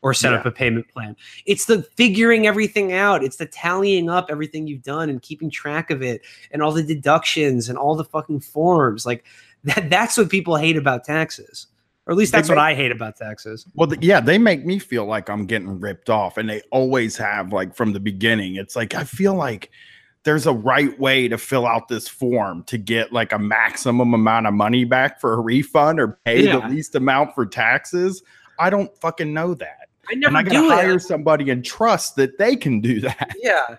or 0.02 0.14
set 0.14 0.32
yeah. 0.32 0.40
up 0.40 0.46
a 0.46 0.52
payment 0.52 0.88
plan. 0.90 1.16
It's 1.46 1.66
the 1.66 1.84
figuring 1.96 2.48
everything 2.48 2.94
out. 2.94 3.24
It's 3.24 3.38
the 3.38 3.46
tallying 3.46 4.10
up 4.10 4.28
everything 4.30 4.68
you've 4.68 4.84
done 4.84 5.10
and 5.10 5.22
keeping 5.22 5.50
track 5.50 5.90
of 5.90 6.02
it 6.02 6.22
and 6.52 6.62
all 6.62 6.72
the 6.72 6.84
deductions 6.84 7.70
and 7.70 7.78
all 7.78 7.96
the 7.96 8.06
fucking 8.06 8.42
forms. 8.42 9.06
Like 9.06 9.26
that 9.64 9.90
that's 9.90 10.18
what 10.18 10.30
people 10.30 10.56
hate 10.56 10.78
about 10.78 11.04
taxes. 11.04 11.68
Or 12.06 12.12
at 12.12 12.18
least 12.18 12.32
that's 12.32 12.48
make, 12.48 12.56
what 12.56 12.64
I 12.64 12.74
hate 12.74 12.92
about 12.92 13.18
taxes. 13.18 13.66
Well, 13.76 13.88
the, 13.88 13.98
yeah, 14.00 14.22
they 14.22 14.38
make 14.38 14.66
me 14.66 14.80
feel 14.80 15.06
like 15.06 15.30
I'm 15.30 15.46
getting 15.46 15.78
ripped 15.78 16.10
off 16.10 16.38
and 16.38 16.50
they 16.50 16.62
always 16.72 17.18
have 17.18 17.52
like 17.52 17.76
from 17.76 17.92
the 17.92 18.00
beginning. 18.00 18.56
It's 18.56 18.78
like 18.78 18.96
I 18.96 19.04
feel 19.04 19.34
like 19.34 19.72
there's 20.24 20.46
a 20.46 20.54
right 20.54 20.98
way 21.00 21.28
to 21.28 21.38
fill 21.38 21.66
out 21.66 21.90
this 21.90 22.08
form 22.08 22.64
to 22.66 22.78
get 22.78 23.12
like 23.12 23.34
a 23.34 23.40
maximum 23.40 24.14
amount 24.14 24.48
of 24.48 24.54
money 24.54 24.86
back 24.86 25.20
for 25.20 25.34
a 25.34 25.40
refund 25.40 26.00
or 26.00 26.20
pay 26.24 26.46
yeah. 26.46 26.60
the 26.60 26.68
least 26.68 26.96
amount 26.96 27.36
for 27.36 27.46
taxes. 27.46 28.24
I 28.60 28.70
don't 28.70 28.96
fucking 29.00 29.34
know 29.34 29.54
that. 29.56 29.87
I 30.10 30.16
never 30.16 30.38
and 30.38 30.48
I 30.48 30.52
gotta 30.52 30.68
hire 30.68 30.96
it. 30.96 31.02
somebody 31.02 31.50
and 31.50 31.64
trust 31.64 32.16
that 32.16 32.38
they 32.38 32.56
can 32.56 32.82
do 32.82 33.00
that. 33.02 33.36
Yeah. 33.42 33.78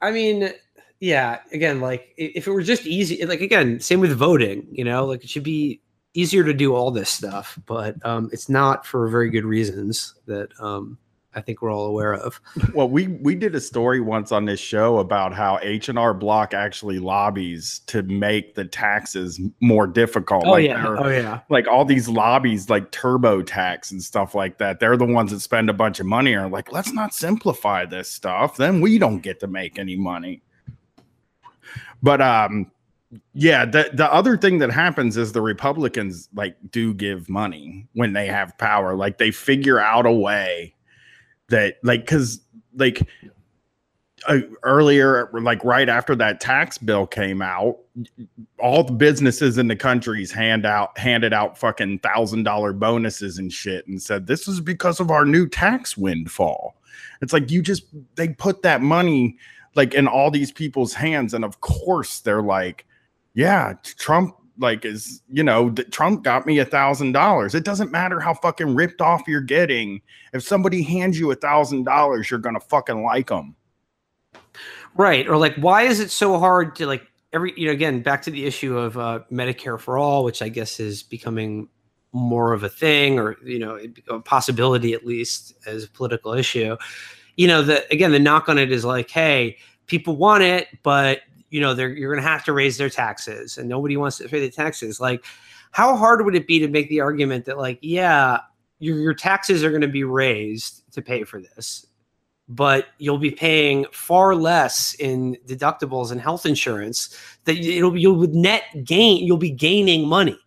I 0.00 0.10
mean, 0.10 0.52
yeah, 1.00 1.40
again, 1.52 1.80
like 1.80 2.12
if 2.16 2.46
it 2.46 2.50
were 2.50 2.62
just 2.62 2.86
easy, 2.86 3.24
like 3.24 3.40
again, 3.40 3.80
same 3.80 4.00
with 4.00 4.12
voting, 4.12 4.66
you 4.70 4.84
know, 4.84 5.04
like 5.04 5.22
it 5.24 5.30
should 5.30 5.42
be 5.44 5.80
easier 6.14 6.42
to 6.44 6.54
do 6.54 6.74
all 6.74 6.90
this 6.90 7.10
stuff, 7.10 7.58
but 7.66 7.94
um, 8.04 8.28
it's 8.32 8.48
not 8.48 8.84
for 8.84 9.06
very 9.08 9.30
good 9.30 9.44
reasons 9.44 10.14
that 10.26 10.48
um, 10.60 10.98
I 11.34 11.40
think 11.40 11.60
we're 11.60 11.72
all 11.72 11.86
aware 11.86 12.14
of. 12.14 12.40
Well, 12.74 12.88
we 12.88 13.08
we 13.08 13.34
did 13.34 13.54
a 13.54 13.60
story 13.60 14.00
once 14.00 14.30
on 14.30 14.44
this 14.44 14.60
show 14.60 14.98
about 14.98 15.34
how 15.34 15.58
H 15.62 15.88
and 15.88 15.98
R 15.98 16.14
Block 16.14 16.54
actually 16.54 16.98
lobbies 16.98 17.80
to 17.86 18.02
make 18.02 18.54
the 18.54 18.64
taxes 18.64 19.40
more 19.60 19.86
difficult. 19.86 20.44
Oh 20.46 20.52
like 20.52 20.66
yeah, 20.66 20.86
oh 20.86 21.08
yeah. 21.08 21.40
Like 21.48 21.66
all 21.66 21.84
these 21.84 22.08
lobbies, 22.08 22.70
like 22.70 22.92
TurboTax 22.92 23.90
and 23.90 24.02
stuff 24.02 24.34
like 24.34 24.58
that. 24.58 24.80
They're 24.80 24.96
the 24.96 25.06
ones 25.06 25.30
that 25.30 25.40
spend 25.40 25.70
a 25.70 25.72
bunch 25.72 25.98
of 25.98 26.06
money. 26.06 26.34
Are 26.34 26.48
like, 26.48 26.72
let's 26.72 26.92
not 26.92 27.14
simplify 27.14 27.84
this 27.84 28.08
stuff. 28.10 28.56
Then 28.56 28.80
we 28.80 28.98
don't 28.98 29.20
get 29.20 29.40
to 29.40 29.46
make 29.46 29.78
any 29.78 29.96
money. 29.96 30.42
But 32.02 32.20
um, 32.20 32.70
yeah 33.32 33.64
the 33.64 33.90
the 33.94 34.12
other 34.12 34.36
thing 34.36 34.58
that 34.58 34.70
happens 34.70 35.16
is 35.16 35.32
the 35.32 35.40
republicans 35.40 36.28
like 36.34 36.56
do 36.70 36.92
give 36.92 37.28
money 37.28 37.86
when 37.94 38.12
they 38.12 38.26
have 38.26 38.56
power 38.58 38.94
like 38.94 39.16
they 39.16 39.30
figure 39.30 39.80
out 39.80 40.04
a 40.04 40.12
way 40.12 40.74
that 41.48 41.76
like 41.82 42.00
because 42.00 42.40
like 42.76 43.08
uh, 44.26 44.40
earlier 44.62 45.30
like 45.32 45.62
right 45.64 45.88
after 45.88 46.14
that 46.16 46.40
tax 46.40 46.76
bill 46.76 47.06
came 47.06 47.40
out 47.40 47.78
all 48.58 48.82
the 48.82 48.92
businesses 48.92 49.58
in 49.58 49.68
the 49.68 49.76
countries 49.76 50.32
hand 50.32 50.66
out 50.66 50.96
handed 50.98 51.32
out 51.32 51.56
fucking 51.56 51.98
thousand 52.00 52.42
dollar 52.42 52.72
bonuses 52.72 53.38
and 53.38 53.52
shit 53.52 53.86
and 53.86 54.02
said 54.02 54.26
this 54.26 54.48
is 54.48 54.60
because 54.60 55.00
of 55.00 55.10
our 55.10 55.24
new 55.24 55.48
tax 55.48 55.96
windfall. 55.96 56.74
It's 57.22 57.32
like 57.32 57.50
you 57.50 57.62
just 57.62 57.84
they 58.16 58.28
put 58.28 58.62
that 58.62 58.82
money 58.82 59.36
like 59.74 59.94
in 59.94 60.08
all 60.08 60.30
these 60.30 60.50
people's 60.50 60.92
hands 60.94 61.34
and 61.34 61.44
of 61.44 61.60
course 61.60 62.20
they're 62.20 62.42
like 62.42 62.84
yeah 63.34 63.74
trump 63.82 64.34
like 64.58 64.84
is 64.84 65.22
you 65.30 65.42
know 65.42 65.70
Trump 65.90 66.24
got 66.24 66.46
me 66.46 66.58
a 66.58 66.64
thousand 66.64 67.12
dollars. 67.12 67.54
It 67.54 67.64
doesn't 67.64 67.90
matter 67.90 68.20
how 68.20 68.34
fucking 68.34 68.74
ripped 68.74 69.00
off 69.00 69.22
you're 69.26 69.40
getting. 69.40 70.00
If 70.32 70.42
somebody 70.42 70.82
hands 70.82 71.18
you 71.18 71.30
a 71.30 71.34
thousand 71.34 71.84
dollars, 71.84 72.30
you're 72.30 72.40
gonna 72.40 72.60
fucking 72.60 73.02
like 73.02 73.28
them. 73.28 73.54
Right. 74.94 75.28
Or 75.28 75.36
like, 75.36 75.54
why 75.56 75.82
is 75.82 76.00
it 76.00 76.10
so 76.10 76.38
hard 76.38 76.74
to 76.76 76.86
like 76.86 77.06
every 77.32 77.52
you 77.56 77.66
know 77.66 77.72
again 77.72 78.02
back 78.02 78.22
to 78.22 78.30
the 78.30 78.46
issue 78.46 78.76
of 78.76 78.98
uh, 78.98 79.20
Medicare 79.30 79.78
for 79.78 79.98
all, 79.98 80.24
which 80.24 80.42
I 80.42 80.48
guess 80.48 80.80
is 80.80 81.02
becoming 81.02 81.68
more 82.12 82.52
of 82.52 82.62
a 82.62 82.68
thing 82.68 83.18
or 83.18 83.36
you 83.44 83.58
know 83.58 83.78
a 84.08 84.20
possibility 84.20 84.94
at 84.94 85.06
least 85.06 85.54
as 85.66 85.84
a 85.84 85.90
political 85.90 86.32
issue. 86.32 86.76
You 87.36 87.46
know, 87.46 87.62
the 87.62 87.90
again 87.92 88.12
the 88.12 88.18
knock 88.18 88.48
on 88.48 88.58
it 88.58 88.72
is 88.72 88.84
like, 88.84 89.10
hey, 89.10 89.58
people 89.86 90.16
want 90.16 90.42
it, 90.42 90.68
but 90.82 91.20
you 91.50 91.60
know 91.60 91.74
they're 91.74 91.90
you're 91.90 92.12
going 92.12 92.22
to 92.22 92.28
have 92.28 92.44
to 92.44 92.52
raise 92.52 92.76
their 92.76 92.90
taxes, 92.90 93.58
and 93.58 93.68
nobody 93.68 93.96
wants 93.96 94.18
to 94.18 94.28
pay 94.28 94.40
the 94.40 94.50
taxes. 94.50 95.00
Like, 95.00 95.24
how 95.70 95.96
hard 95.96 96.24
would 96.24 96.34
it 96.34 96.46
be 96.46 96.58
to 96.60 96.68
make 96.68 96.88
the 96.88 97.00
argument 97.00 97.44
that 97.46 97.58
like, 97.58 97.78
yeah, 97.82 98.40
your 98.78 98.98
your 98.98 99.14
taxes 99.14 99.64
are 99.64 99.70
going 99.70 99.82
to 99.82 99.88
be 99.88 100.04
raised 100.04 100.90
to 100.92 101.02
pay 101.02 101.24
for 101.24 101.40
this, 101.40 101.86
but 102.48 102.86
you'll 102.98 103.18
be 103.18 103.30
paying 103.30 103.86
far 103.92 104.34
less 104.34 104.94
in 104.94 105.36
deductibles 105.46 106.10
and 106.10 106.20
health 106.20 106.46
insurance 106.46 107.16
that 107.44 107.56
it'll 107.56 107.96
you'll 107.96 108.26
net 108.28 108.62
gain 108.84 109.24
you'll 109.24 109.36
be 109.36 109.50
gaining 109.50 110.06
money 110.08 110.38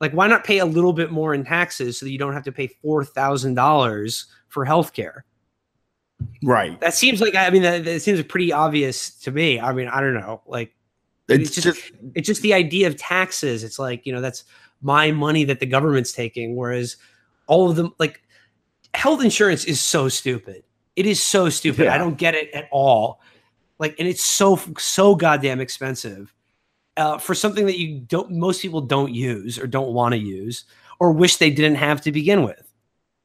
like 0.00 0.12
why 0.12 0.26
not 0.26 0.44
pay 0.44 0.58
a 0.58 0.66
little 0.66 0.92
bit 0.92 1.10
more 1.10 1.34
in 1.34 1.44
taxes 1.44 1.98
so 1.98 2.06
that 2.06 2.12
you 2.12 2.18
don't 2.18 2.34
have 2.34 2.44
to 2.44 2.52
pay 2.52 2.68
$4000 2.84 4.26
for 4.48 4.64
health 4.64 4.92
care 4.92 5.24
right 6.42 6.80
that 6.80 6.94
seems 6.94 7.20
like 7.20 7.34
i 7.34 7.50
mean 7.50 7.62
that, 7.62 7.84
that, 7.84 8.00
seems 8.00 8.22
pretty 8.22 8.52
obvious 8.52 9.10
to 9.10 9.30
me 9.30 9.60
i 9.60 9.72
mean 9.72 9.88
i 9.88 10.00
don't 10.00 10.14
know 10.14 10.40
like 10.46 10.74
it's, 11.28 11.50
it's 11.50 11.54
just, 11.54 11.64
just 11.64 11.92
it's 12.14 12.26
just 12.26 12.42
the 12.42 12.54
idea 12.54 12.86
of 12.86 12.96
taxes 12.96 13.62
it's 13.62 13.78
like 13.78 14.04
you 14.06 14.12
know 14.12 14.20
that's 14.20 14.44
my 14.82 15.10
money 15.12 15.44
that 15.44 15.60
the 15.60 15.66
government's 15.66 16.12
taking 16.12 16.56
whereas 16.56 16.96
all 17.46 17.70
of 17.70 17.76
them 17.76 17.92
like 17.98 18.22
health 18.94 19.22
insurance 19.22 19.64
is 19.64 19.80
so 19.80 20.08
stupid 20.08 20.64
it 20.98 21.06
is 21.06 21.22
so 21.22 21.48
stupid. 21.48 21.84
Yeah. 21.84 21.94
I 21.94 21.98
don't 21.98 22.18
get 22.18 22.34
it 22.34 22.50
at 22.52 22.66
all. 22.72 23.20
Like, 23.78 23.94
and 24.00 24.08
it's 24.08 24.24
so 24.24 24.58
so 24.78 25.14
goddamn 25.14 25.60
expensive 25.60 26.34
uh, 26.96 27.18
for 27.18 27.36
something 27.36 27.66
that 27.66 27.78
you 27.78 28.00
don't. 28.00 28.32
Most 28.32 28.60
people 28.60 28.80
don't 28.80 29.14
use 29.14 29.60
or 29.60 29.68
don't 29.68 29.92
want 29.92 30.14
to 30.14 30.18
use 30.18 30.64
or 30.98 31.12
wish 31.12 31.36
they 31.36 31.50
didn't 31.50 31.76
have 31.76 32.00
to 32.00 32.10
begin 32.10 32.42
with. 32.42 32.67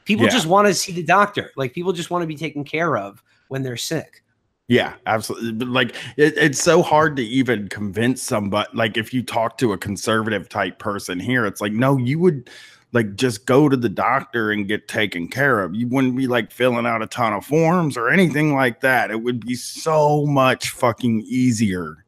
People 0.05 0.25
yeah. 0.25 0.31
just 0.31 0.45
want 0.45 0.67
to 0.67 0.73
see 0.73 0.91
the 0.91 1.03
doctor. 1.03 1.51
Like, 1.55 1.73
people 1.73 1.93
just 1.93 2.09
want 2.09 2.23
to 2.23 2.27
be 2.27 2.35
taken 2.35 2.63
care 2.63 2.97
of 2.97 3.23
when 3.47 3.63
they're 3.63 3.77
sick. 3.77 4.23
Yeah, 4.67 4.93
absolutely. 5.05 5.65
Like 5.65 5.95
it, 6.15 6.37
it's 6.37 6.61
so 6.61 6.81
hard 6.81 7.17
to 7.17 7.23
even 7.23 7.67
convince 7.67 8.21
somebody. 8.21 8.69
Like 8.73 8.97
if 8.97 9.13
you 9.13 9.21
talk 9.21 9.57
to 9.57 9.73
a 9.73 9.77
conservative 9.77 10.47
type 10.47 10.79
person 10.79 11.19
here, 11.19 11.45
it's 11.45 11.59
like, 11.59 11.73
no, 11.73 11.97
you 11.97 12.17
would 12.19 12.49
like 12.93 13.15
just 13.15 13.45
go 13.45 13.67
to 13.67 13.75
the 13.75 13.89
doctor 13.89 14.51
and 14.51 14.67
get 14.67 14.87
taken 14.87 15.27
care 15.27 15.61
of. 15.61 15.75
You 15.75 15.87
wouldn't 15.89 16.15
be 16.15 16.27
like 16.27 16.51
filling 16.51 16.85
out 16.85 17.01
a 17.01 17.07
ton 17.07 17.33
of 17.33 17.45
forms 17.45 17.97
or 17.97 18.09
anything 18.09 18.55
like 18.55 18.81
that. 18.81 19.11
It 19.11 19.21
would 19.21 19.45
be 19.45 19.55
so 19.55 20.25
much 20.25 20.69
fucking 20.69 21.23
easier 21.27 22.02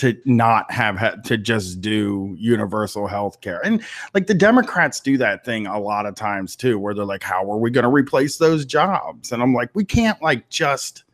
to 0.00 0.16
not 0.24 0.70
have 0.70 0.96
ha- 0.96 1.16
to 1.24 1.36
just 1.36 1.82
do 1.82 2.34
universal 2.38 3.06
health 3.06 3.42
care. 3.42 3.60
And 3.62 3.82
like 4.14 4.28
the 4.28 4.34
Democrats 4.34 4.98
do 4.98 5.18
that 5.18 5.44
thing 5.44 5.66
a 5.66 5.78
lot 5.78 6.06
of 6.06 6.14
times 6.14 6.56
too, 6.56 6.78
where 6.78 6.94
they're 6.94 7.04
like, 7.04 7.22
how 7.22 7.50
are 7.52 7.58
we 7.58 7.70
going 7.70 7.84
to 7.84 7.90
replace 7.90 8.38
those 8.38 8.64
jobs? 8.64 9.30
And 9.30 9.42
I'm 9.42 9.52
like, 9.52 9.68
we 9.74 9.84
can't 9.84 10.20
like 10.22 10.48
just 10.48 11.04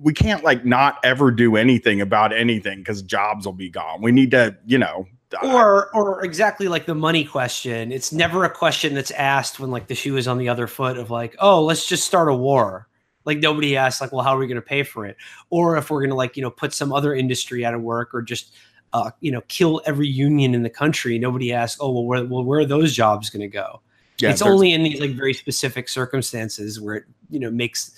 we 0.00 0.14
can't 0.14 0.44
like 0.44 0.64
not 0.64 0.98
ever 1.02 1.32
do 1.32 1.56
anything 1.56 2.00
about 2.00 2.32
anything 2.32 2.78
because 2.78 3.02
jobs 3.02 3.44
will 3.44 3.52
be 3.52 3.68
gone. 3.68 4.00
We 4.00 4.12
need 4.12 4.30
to, 4.30 4.56
you 4.64 4.78
know, 4.78 5.06
or 5.42 5.92
or 5.92 6.24
exactly 6.24 6.68
like 6.68 6.86
the 6.86 6.94
money 6.94 7.24
question 7.24 7.92
it's 7.92 8.12
never 8.12 8.44
a 8.44 8.50
question 8.50 8.94
that's 8.94 9.12
asked 9.12 9.60
when 9.60 9.70
like 9.70 9.86
the 9.86 9.94
shoe 9.94 10.16
is 10.16 10.26
on 10.26 10.38
the 10.38 10.48
other 10.48 10.66
foot 10.66 10.98
of 10.98 11.08
like 11.08 11.36
oh 11.38 11.62
let's 11.62 11.86
just 11.86 12.04
start 12.04 12.28
a 12.28 12.34
war 12.34 12.88
like 13.24 13.38
nobody 13.38 13.76
asks 13.76 14.00
like 14.00 14.12
well 14.12 14.22
how 14.22 14.34
are 14.34 14.38
we 14.38 14.46
going 14.46 14.56
to 14.56 14.62
pay 14.62 14.82
for 14.82 15.06
it? 15.06 15.16
Or 15.50 15.76
if 15.76 15.90
we're 15.90 16.00
going 16.00 16.10
to 16.10 16.16
like 16.16 16.36
you 16.36 16.42
know 16.42 16.50
put 16.50 16.72
some 16.72 16.92
other 16.92 17.14
industry 17.14 17.64
out 17.64 17.74
of 17.74 17.82
work 17.82 18.14
or 18.14 18.22
just 18.22 18.54
uh, 18.92 19.10
you 19.20 19.30
know 19.30 19.40
kill 19.48 19.80
every 19.86 20.08
union 20.08 20.54
in 20.54 20.62
the 20.62 20.70
country 20.70 21.18
nobody 21.18 21.52
asks 21.52 21.78
oh 21.80 21.90
well 21.90 22.04
where, 22.04 22.24
well, 22.24 22.44
where 22.44 22.60
are 22.60 22.66
those 22.66 22.92
jobs 22.94 23.30
going 23.30 23.42
to 23.42 23.48
go? 23.48 23.80
Yeah, 24.18 24.30
it's 24.30 24.42
only 24.42 24.72
in 24.72 24.82
these 24.82 25.00
like 25.00 25.12
very 25.12 25.32
specific 25.32 25.88
circumstances 25.88 26.80
where 26.80 26.96
it 26.96 27.04
you 27.30 27.40
know 27.40 27.50
makes 27.50 27.92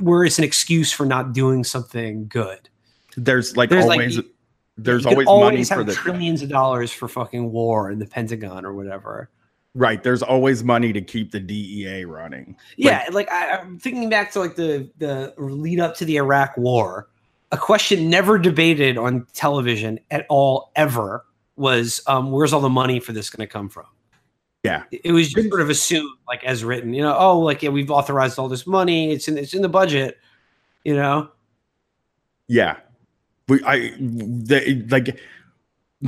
where 0.00 0.24
it's 0.24 0.38
an 0.38 0.44
excuse 0.44 0.92
for 0.92 1.06
not 1.06 1.32
doing 1.32 1.64
something 1.64 2.28
good. 2.28 2.68
There's 3.16 3.56
like 3.56 3.70
there's 3.70 3.84
always 3.84 4.16
like, 4.16 4.26
there's 4.78 5.06
always, 5.06 5.26
always 5.26 5.70
money 5.70 5.82
for 5.82 5.84
the 5.84 5.94
trillions 5.94 6.42
of 6.42 6.48
dollars 6.48 6.92
for 6.92 7.08
fucking 7.08 7.50
war 7.50 7.90
in 7.90 7.98
the 7.98 8.06
Pentagon 8.06 8.64
or 8.64 8.74
whatever. 8.74 9.30
Right. 9.76 10.02
There's 10.02 10.22
always 10.22 10.64
money 10.64 10.90
to 10.94 11.02
keep 11.02 11.32
the 11.32 11.38
DEA 11.38 12.06
running. 12.06 12.56
Yeah, 12.78 13.04
like, 13.10 13.28
like 13.28 13.30
I, 13.30 13.58
am 13.58 13.78
thinking 13.78 14.08
back 14.08 14.32
to 14.32 14.40
like 14.40 14.56
the 14.56 14.88
the 14.96 15.34
lead 15.36 15.80
up 15.80 15.94
to 15.96 16.06
the 16.06 16.16
Iraq 16.16 16.56
War. 16.56 17.08
A 17.52 17.58
question 17.58 18.08
never 18.08 18.38
debated 18.38 18.96
on 18.96 19.26
television 19.34 20.00
at 20.10 20.24
all 20.30 20.72
ever 20.76 21.26
was 21.56 22.00
um, 22.06 22.32
where's 22.32 22.54
all 22.54 22.62
the 22.62 22.70
money 22.70 23.00
for 23.00 23.12
this 23.12 23.28
going 23.28 23.46
to 23.46 23.52
come 23.52 23.68
from? 23.68 23.84
Yeah, 24.64 24.84
it 24.90 25.12
was 25.12 25.30
just 25.30 25.48
sort 25.50 25.60
of 25.60 25.68
assumed, 25.68 26.10
like 26.26 26.42
as 26.42 26.64
written, 26.64 26.94
you 26.94 27.02
know, 27.02 27.14
oh, 27.14 27.38
like 27.38 27.62
yeah, 27.62 27.68
we've 27.68 27.90
authorized 27.90 28.38
all 28.38 28.48
this 28.48 28.66
money. 28.66 29.12
It's 29.12 29.28
in 29.28 29.36
it's 29.36 29.52
in 29.52 29.60
the 29.60 29.68
budget, 29.68 30.16
you 30.84 30.96
know. 30.96 31.28
Yeah, 32.48 32.78
we 33.46 33.62
I 33.62 33.94
they, 33.98 34.86
like 34.88 35.20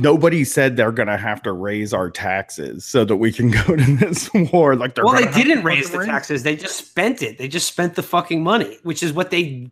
nobody 0.01 0.43
said 0.43 0.77
they're 0.77 0.91
gonna 0.91 1.17
have 1.17 1.41
to 1.43 1.53
raise 1.53 1.93
our 1.93 2.09
taxes 2.09 2.85
so 2.85 3.05
that 3.05 3.17
we 3.17 3.31
can 3.31 3.51
go 3.67 3.75
to 3.75 3.95
this 3.97 4.29
war. 4.51 4.75
Like 4.75 4.95
they're 4.95 5.05
well, 5.05 5.15
they 5.15 5.31
didn't 5.31 5.63
raise 5.63 5.91
the 5.91 5.99
raise. 5.99 6.07
taxes; 6.07 6.43
they 6.43 6.55
just 6.55 6.77
spent 6.77 7.21
it. 7.21 7.37
They 7.37 7.47
just 7.47 7.67
spent 7.67 7.95
the 7.95 8.03
fucking 8.03 8.43
money, 8.43 8.77
which 8.83 9.03
is 9.03 9.13
what 9.13 9.31
they 9.31 9.69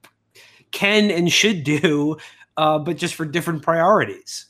can 0.71 1.09
and 1.11 1.31
should 1.31 1.63
do, 1.63 2.17
uh, 2.57 2.79
but 2.79 2.97
just 2.97 3.15
for 3.15 3.25
different 3.25 3.63
priorities. 3.63 4.45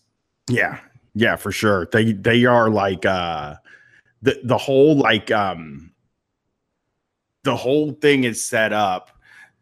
Yeah, 0.49 0.79
yeah, 1.13 1.35
for 1.35 1.51
sure. 1.51 1.87
They 1.91 2.13
they 2.13 2.45
are 2.45 2.69
like 2.69 3.05
uh, 3.05 3.55
the 4.21 4.39
the 4.43 4.57
whole 4.57 4.95
like 4.97 5.31
um 5.31 5.91
the 7.43 7.55
whole 7.55 7.93
thing 7.93 8.23
is 8.23 8.43
set 8.43 8.73
up 8.73 9.11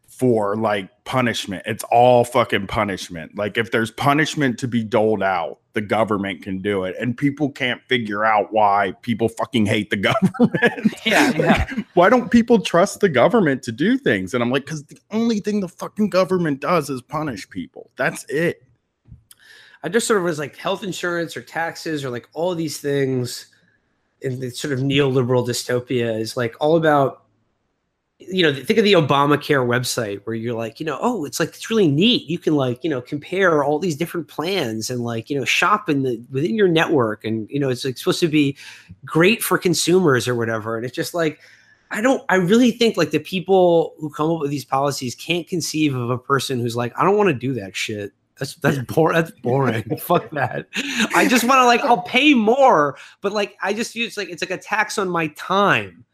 for 0.08 0.56
like 0.56 0.88
punishment. 1.04 1.62
It's 1.66 1.84
all 1.84 2.24
fucking 2.24 2.66
punishment. 2.68 3.36
Like 3.36 3.58
if 3.58 3.70
there's 3.70 3.90
punishment 3.90 4.58
to 4.60 4.68
be 4.68 4.82
doled 4.82 5.22
out, 5.22 5.58
the 5.76 5.80
government 5.82 6.42
can 6.42 6.58
do 6.60 6.84
it. 6.84 6.96
And 6.98 7.16
people 7.16 7.50
can't 7.52 7.80
figure 7.86 8.24
out 8.24 8.52
why 8.52 8.94
people 9.02 9.28
fucking 9.28 9.66
hate 9.66 9.90
the 9.90 9.96
government. 10.12 10.94
Yeah. 11.04 11.30
yeah. 11.36 11.70
why 11.94 12.08
don't 12.08 12.30
people 12.30 12.58
trust 12.58 12.98
the 12.98 13.08
government 13.08 13.62
to 13.64 13.72
do 13.72 13.96
things? 13.96 14.34
And 14.34 14.42
I'm 14.42 14.50
like, 14.50 14.64
because 14.64 14.82
the 14.84 14.98
only 15.12 15.38
thing 15.38 15.60
the 15.60 15.68
fucking 15.68 16.10
government 16.10 16.60
does 16.60 16.90
is 16.90 17.00
punish 17.02 17.48
people. 17.48 17.90
That's 17.96 18.24
it. 18.24 18.64
I 19.84 19.88
just 19.88 20.08
sort 20.08 20.18
of 20.18 20.24
was 20.24 20.40
like 20.40 20.56
health 20.56 20.82
insurance 20.82 21.36
or 21.36 21.42
taxes 21.42 22.04
or 22.04 22.10
like 22.10 22.28
all 22.32 22.56
these 22.56 22.78
things 22.80 23.46
in 24.22 24.40
the 24.40 24.50
sort 24.50 24.72
of 24.72 24.80
neoliberal 24.80 25.46
dystopia 25.46 26.18
is 26.18 26.36
like 26.36 26.56
all 26.58 26.76
about 26.76 27.25
you 28.18 28.42
know, 28.42 28.54
think 28.54 28.78
of 28.78 28.84
the 28.84 28.94
Obamacare 28.94 29.66
website 29.66 30.22
where 30.24 30.34
you're 30.34 30.54
like, 30.54 30.80
you 30.80 30.86
know, 30.86 30.98
oh, 31.02 31.26
it's 31.26 31.38
like 31.38 31.50
it's 31.50 31.68
really 31.68 31.88
neat. 31.88 32.28
You 32.28 32.38
can 32.38 32.54
like, 32.54 32.82
you 32.82 32.88
know, 32.88 33.02
compare 33.02 33.62
all 33.62 33.78
these 33.78 33.96
different 33.96 34.26
plans 34.28 34.88
and 34.88 35.04
like, 35.04 35.28
you 35.28 35.38
know, 35.38 35.44
shop 35.44 35.90
in 35.90 36.02
the 36.02 36.22
within 36.30 36.54
your 36.54 36.68
network, 36.68 37.24
and 37.24 37.48
you 37.50 37.60
know, 37.60 37.68
it's 37.68 37.84
like 37.84 37.98
supposed 37.98 38.20
to 38.20 38.28
be 38.28 38.56
great 39.04 39.42
for 39.42 39.58
consumers 39.58 40.26
or 40.26 40.34
whatever. 40.34 40.76
And 40.76 40.86
it's 40.86 40.96
just 40.96 41.12
like, 41.12 41.40
I 41.90 42.00
don't, 42.00 42.24
I 42.30 42.36
really 42.36 42.70
think 42.70 42.96
like 42.96 43.10
the 43.10 43.20
people 43.20 43.94
who 43.98 44.08
come 44.08 44.30
up 44.30 44.40
with 44.40 44.50
these 44.50 44.64
policies 44.64 45.14
can't 45.14 45.46
conceive 45.46 45.94
of 45.94 46.08
a 46.08 46.18
person 46.18 46.58
who's 46.58 46.74
like, 46.74 46.98
I 46.98 47.04
don't 47.04 47.18
want 47.18 47.28
to 47.28 47.34
do 47.34 47.52
that 47.54 47.76
shit. 47.76 48.12
That's 48.38 48.54
that's 48.56 48.78
boring. 48.78 49.14
That's 49.14 49.30
boring. 49.30 49.84
Fuck 49.98 50.30
that. 50.30 50.68
I 51.14 51.26
just 51.28 51.44
want 51.44 51.58
to 51.58 51.66
like, 51.66 51.82
I'll 51.82 52.02
pay 52.02 52.32
more, 52.32 52.96
but 53.20 53.32
like, 53.32 53.56
I 53.62 53.74
just 53.74 53.94
use 53.94 54.16
like 54.16 54.30
it's 54.30 54.42
like 54.42 54.50
a 54.50 54.58
tax 54.58 54.96
on 54.96 55.10
my 55.10 55.26
time 55.28 56.05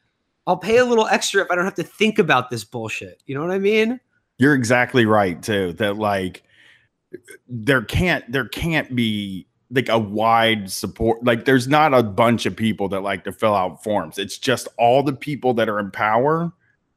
I'll 0.47 0.57
pay 0.57 0.79
a 0.79 0.85
little 0.85 1.07
extra 1.07 1.43
if 1.43 1.51
I 1.51 1.55
don't 1.55 1.65
have 1.65 1.75
to 1.77 1.83
think 1.83 2.19
about 2.19 2.51
this 2.51 2.65
bullshit. 2.65 3.23
You 3.27 3.35
know 3.35 3.43
what 3.43 3.53
I 3.53 3.59
mean? 3.59 4.01
You're 4.39 4.55
exactly 4.55 5.07
right 5.07 5.41
too. 5.43 5.73
That 5.75 5.97
like 5.97 6.43
there 7.49 7.83
can't 7.83 8.31
there 8.31 8.49
can't 8.49 8.95
be 8.95 9.47
like 9.71 9.89
a 9.89 9.99
wide 9.99 10.71
support 10.71 11.25
like 11.25 11.45
there's 11.45 11.69
not 11.69 11.95
a 11.95 12.03
bunch 12.03 12.45
of 12.47 12.57
people 12.57 12.89
that 12.89 13.01
like 13.01 13.25
to 13.25 13.33
fill 13.33 13.55
out 13.55 13.83
forms. 13.85 14.19
It's 14.19 14.39
just 14.39 14.69
all 14.79 15.03
the 15.03 15.13
people 15.13 15.55
that 15.55 15.69
are 15.69 15.79
in 15.79 15.91
power 15.91 16.53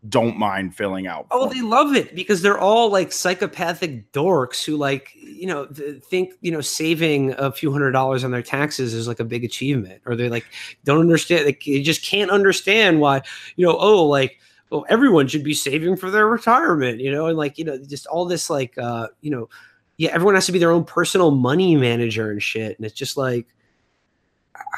don't 0.09 0.37
mind 0.37 0.75
filling 0.75 1.07
out. 1.07 1.27
Oh, 1.31 1.47
they 1.47 1.61
love 1.61 1.95
it 1.95 2.15
because 2.15 2.41
they're 2.41 2.59
all 2.59 2.89
like 2.89 3.11
psychopathic 3.11 4.11
dorks 4.11 4.63
who 4.63 4.77
like, 4.77 5.11
you 5.15 5.47
know, 5.47 5.67
think, 6.09 6.33
you 6.41 6.51
know, 6.51 6.61
saving 6.61 7.33
a 7.37 7.51
few 7.51 7.71
hundred 7.71 7.91
dollars 7.91 8.23
on 8.23 8.31
their 8.31 8.41
taxes 8.41 8.93
is 8.93 9.07
like 9.07 9.19
a 9.19 9.25
big 9.25 9.43
achievement. 9.43 10.01
Or 10.05 10.15
they 10.15 10.29
like 10.29 10.45
don't 10.83 10.99
understand 10.99 11.47
they, 11.47 11.57
they 11.65 11.81
just 11.81 12.03
can't 12.03 12.31
understand 12.31 12.99
why, 12.99 13.21
you 13.55 13.65
know, 13.65 13.77
oh, 13.77 14.05
like 14.05 14.39
well, 14.69 14.85
everyone 14.89 15.27
should 15.27 15.43
be 15.43 15.53
saving 15.53 15.95
for 15.95 16.09
their 16.09 16.27
retirement, 16.27 16.99
you 16.99 17.11
know, 17.11 17.27
and 17.27 17.37
like, 17.37 17.57
you 17.57 17.63
know, 17.63 17.77
just 17.77 18.07
all 18.07 18.25
this 18.25 18.49
like 18.49 18.77
uh, 18.77 19.07
you 19.21 19.31
know, 19.31 19.49
yeah, 19.97 20.11
everyone 20.11 20.35
has 20.35 20.45
to 20.47 20.51
be 20.51 20.59
their 20.59 20.71
own 20.71 20.83
personal 20.83 21.31
money 21.31 21.75
manager 21.75 22.31
and 22.31 22.43
shit. 22.43 22.77
And 22.77 22.85
it's 22.85 22.95
just 22.95 23.17
like 23.17 23.47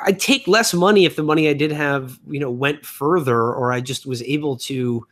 I'd 0.05 0.19
take 0.19 0.47
less 0.47 0.73
money 0.73 1.05
if 1.05 1.15
the 1.15 1.23
money 1.23 1.49
I 1.49 1.53
did 1.53 1.71
have, 1.71 2.19
you 2.27 2.39
know, 2.39 2.51
went 2.51 2.85
further 2.85 3.39
or 3.39 3.71
I 3.71 3.81
just 3.81 4.05
was 4.05 4.21
able 4.23 4.57
to 4.57 5.05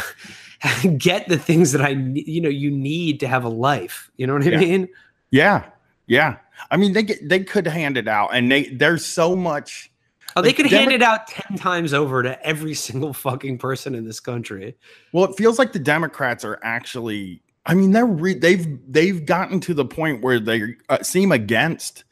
get 0.98 1.28
the 1.28 1.38
things 1.38 1.72
that 1.72 1.80
I 1.80 1.90
you 1.90 2.40
know 2.40 2.48
you 2.48 2.70
need 2.70 3.20
to 3.20 3.28
have 3.28 3.44
a 3.44 3.48
life. 3.48 4.10
You 4.16 4.26
know 4.26 4.34
what 4.34 4.46
I 4.46 4.56
mean? 4.56 4.88
Yeah, 5.30 5.64
yeah. 6.06 6.36
I 6.70 6.76
mean, 6.76 6.92
they 6.92 7.02
get, 7.02 7.28
they 7.28 7.40
could 7.40 7.66
hand 7.66 7.96
it 7.96 8.08
out, 8.08 8.34
and 8.34 8.50
they 8.50 8.64
there's 8.64 9.04
so 9.04 9.34
much. 9.34 9.90
Oh, 10.34 10.42
they 10.42 10.52
could 10.52 10.68
Demo- 10.68 10.82
hand 10.82 10.92
it 10.92 11.02
out 11.02 11.26
ten 11.26 11.58
times 11.58 11.92
over 11.92 12.22
to 12.22 12.40
every 12.46 12.74
single 12.74 13.12
fucking 13.12 13.58
person 13.58 13.94
in 13.94 14.04
this 14.04 14.20
country. 14.20 14.76
Well, 15.12 15.24
it 15.24 15.36
feels 15.36 15.58
like 15.58 15.72
the 15.72 15.78
Democrats 15.78 16.44
are 16.44 16.58
actually. 16.62 17.42
I 17.64 17.74
mean, 17.74 17.92
they're 17.92 18.06
re- 18.06 18.38
they've 18.38 18.66
they've 18.90 19.24
gotten 19.24 19.60
to 19.60 19.74
the 19.74 19.84
point 19.84 20.22
where 20.22 20.40
they 20.40 20.74
uh, 20.88 21.02
seem 21.02 21.32
against 21.32 22.04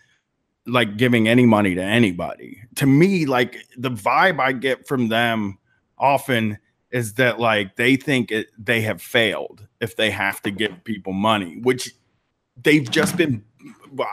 like 0.66 0.96
giving 0.96 1.26
any 1.28 1.46
money 1.46 1.74
to 1.74 1.82
anybody. 1.82 2.62
To 2.76 2.86
me, 2.86 3.26
like 3.26 3.56
the 3.76 3.90
vibe 3.90 4.40
I 4.40 4.52
get 4.52 4.86
from 4.86 5.08
them 5.08 5.58
often 5.98 6.58
is 6.90 7.14
that 7.14 7.38
like 7.38 7.76
they 7.76 7.96
think 7.96 8.30
it, 8.30 8.48
they 8.58 8.80
have 8.80 9.00
failed 9.00 9.66
if 9.80 9.96
they 9.96 10.10
have 10.10 10.42
to 10.42 10.50
give 10.50 10.84
people 10.84 11.12
money, 11.12 11.58
which 11.62 11.94
they've 12.62 12.90
just 12.90 13.16
been 13.16 13.44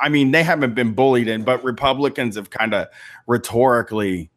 I 0.01 0.09
mean, 0.09 0.31
they 0.31 0.43
haven't 0.43 0.75
been 0.75 0.93
bullied 0.93 1.27
in, 1.27 1.43
but 1.43 1.63
Republicans 1.63 2.35
have 2.35 2.49
kind 2.49 2.73
of 2.73 2.87
rhetorically 3.27 4.31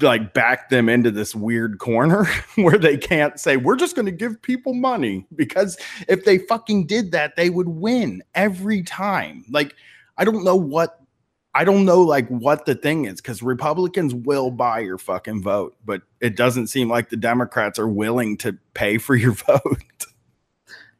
like 0.00 0.32
backed 0.32 0.70
them 0.70 0.88
into 0.88 1.10
this 1.10 1.34
weird 1.34 1.78
corner 1.78 2.24
where 2.56 2.78
they 2.78 2.96
can't 2.96 3.38
say 3.38 3.56
we're 3.56 3.76
just 3.76 3.94
going 3.94 4.06
to 4.06 4.12
give 4.12 4.40
people 4.40 4.72
money 4.72 5.26
because 5.34 5.76
if 6.08 6.24
they 6.24 6.38
fucking 6.38 6.86
did 6.86 7.12
that 7.12 7.36
they 7.36 7.50
would 7.50 7.68
win 7.68 8.22
every 8.34 8.82
time. 8.82 9.44
Like 9.50 9.74
i 10.16 10.24
don't 10.24 10.44
know 10.44 10.56
what 10.56 10.99
i 11.54 11.64
don't 11.64 11.84
know 11.84 12.00
like 12.00 12.28
what 12.28 12.66
the 12.66 12.74
thing 12.74 13.04
is 13.04 13.20
because 13.20 13.42
republicans 13.42 14.14
will 14.14 14.50
buy 14.50 14.78
your 14.78 14.98
fucking 14.98 15.42
vote 15.42 15.76
but 15.84 16.02
it 16.20 16.36
doesn't 16.36 16.68
seem 16.68 16.88
like 16.88 17.10
the 17.10 17.16
democrats 17.16 17.78
are 17.78 17.88
willing 17.88 18.36
to 18.36 18.56
pay 18.74 18.98
for 18.98 19.14
your 19.14 19.32
vote 19.46 20.06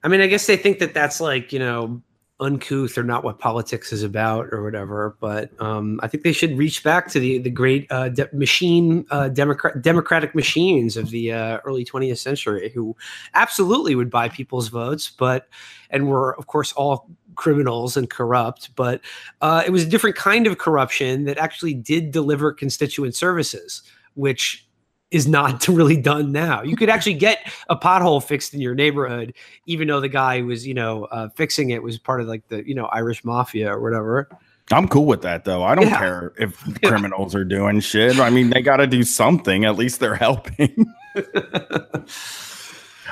i 0.02 0.08
mean 0.08 0.20
i 0.20 0.26
guess 0.26 0.46
they 0.46 0.56
think 0.56 0.78
that 0.78 0.94
that's 0.94 1.20
like 1.20 1.52
you 1.52 1.58
know 1.58 2.02
uncouth 2.40 2.96
or 2.96 3.02
not 3.02 3.22
what 3.22 3.38
politics 3.38 3.92
is 3.92 4.02
about 4.02 4.48
or 4.50 4.62
whatever. 4.62 5.16
But 5.20 5.50
um, 5.60 6.00
I 6.02 6.08
think 6.08 6.24
they 6.24 6.32
should 6.32 6.56
reach 6.56 6.82
back 6.82 7.08
to 7.08 7.20
the 7.20 7.38
the 7.38 7.50
great 7.50 7.86
uh, 7.90 8.08
de- 8.08 8.28
machine 8.32 9.06
uh, 9.10 9.28
democrat 9.28 9.82
democratic 9.82 10.34
machines 10.34 10.96
of 10.96 11.10
the 11.10 11.32
uh, 11.32 11.58
early 11.64 11.84
20th 11.84 12.18
century 12.18 12.70
who 12.74 12.96
absolutely 13.34 13.94
would 13.94 14.10
buy 14.10 14.28
people's 14.28 14.68
votes, 14.68 15.10
but 15.10 15.48
and 15.90 16.08
were 16.08 16.36
of 16.36 16.46
course 16.46 16.72
all 16.72 17.08
criminals 17.40 17.96
and 17.96 18.10
corrupt. 18.10 18.68
But 18.76 19.00
uh, 19.40 19.64
it 19.66 19.70
was 19.70 19.82
a 19.82 19.88
different 19.88 20.14
kind 20.14 20.46
of 20.46 20.58
corruption 20.58 21.24
that 21.24 21.38
actually 21.38 21.72
did 21.72 22.12
deliver 22.12 22.52
constituent 22.52 23.14
services, 23.14 23.82
which 24.14 24.68
is 25.10 25.26
not 25.26 25.66
really 25.68 25.96
done 25.96 26.32
now. 26.32 26.62
You 26.62 26.76
could 26.76 26.90
actually 26.90 27.14
get 27.14 27.50
a 27.70 27.76
pothole 27.76 28.22
fixed 28.22 28.52
in 28.52 28.60
your 28.60 28.74
neighborhood, 28.74 29.34
even 29.64 29.88
though 29.88 30.00
the 30.00 30.08
guy 30.08 30.40
who 30.40 30.46
was, 30.46 30.66
you 30.66 30.74
know, 30.74 31.04
uh, 31.06 31.30
fixing 31.30 31.70
it 31.70 31.82
was 31.82 31.98
part 31.98 32.20
of 32.20 32.28
like 32.28 32.46
the, 32.48 32.62
you 32.68 32.74
know, 32.74 32.84
Irish 32.86 33.24
mafia 33.24 33.74
or 33.74 33.80
whatever. 33.80 34.28
I'm 34.70 34.86
cool 34.86 35.06
with 35.06 35.22
that 35.22 35.46
though. 35.46 35.64
I 35.64 35.74
don't 35.74 35.88
yeah. 35.88 35.98
care 35.98 36.32
if 36.38 36.62
criminals 36.84 37.34
are 37.34 37.44
doing 37.44 37.80
shit. 37.80 38.20
I 38.20 38.28
mean, 38.28 38.50
they 38.50 38.60
got 38.60 38.76
to 38.76 38.86
do 38.86 39.02
something. 39.02 39.64
At 39.64 39.76
least 39.76 39.98
they're 39.98 40.14
helping. 40.28 40.86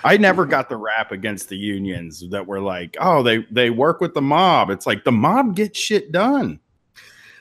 I 0.05 0.17
never 0.17 0.47
got 0.47 0.69
the 0.69 0.77
rap 0.77 1.13
against 1.13 1.49
the 1.49 1.57
unions 1.57 2.25
that 2.31 2.47
were 2.47 2.61
like, 2.61 2.97
oh, 3.01 3.23
they 3.23 3.39
they 3.51 3.71
work 3.71 4.01
with 4.01 4.15
the 4.15 4.23
mob. 4.23 4.71
It's 4.71 4.87
like 4.87 5.05
the 5.05 5.13
mob 5.13 5.57
gets 5.57 5.79
shit 5.79 6.13
done. 6.13 6.61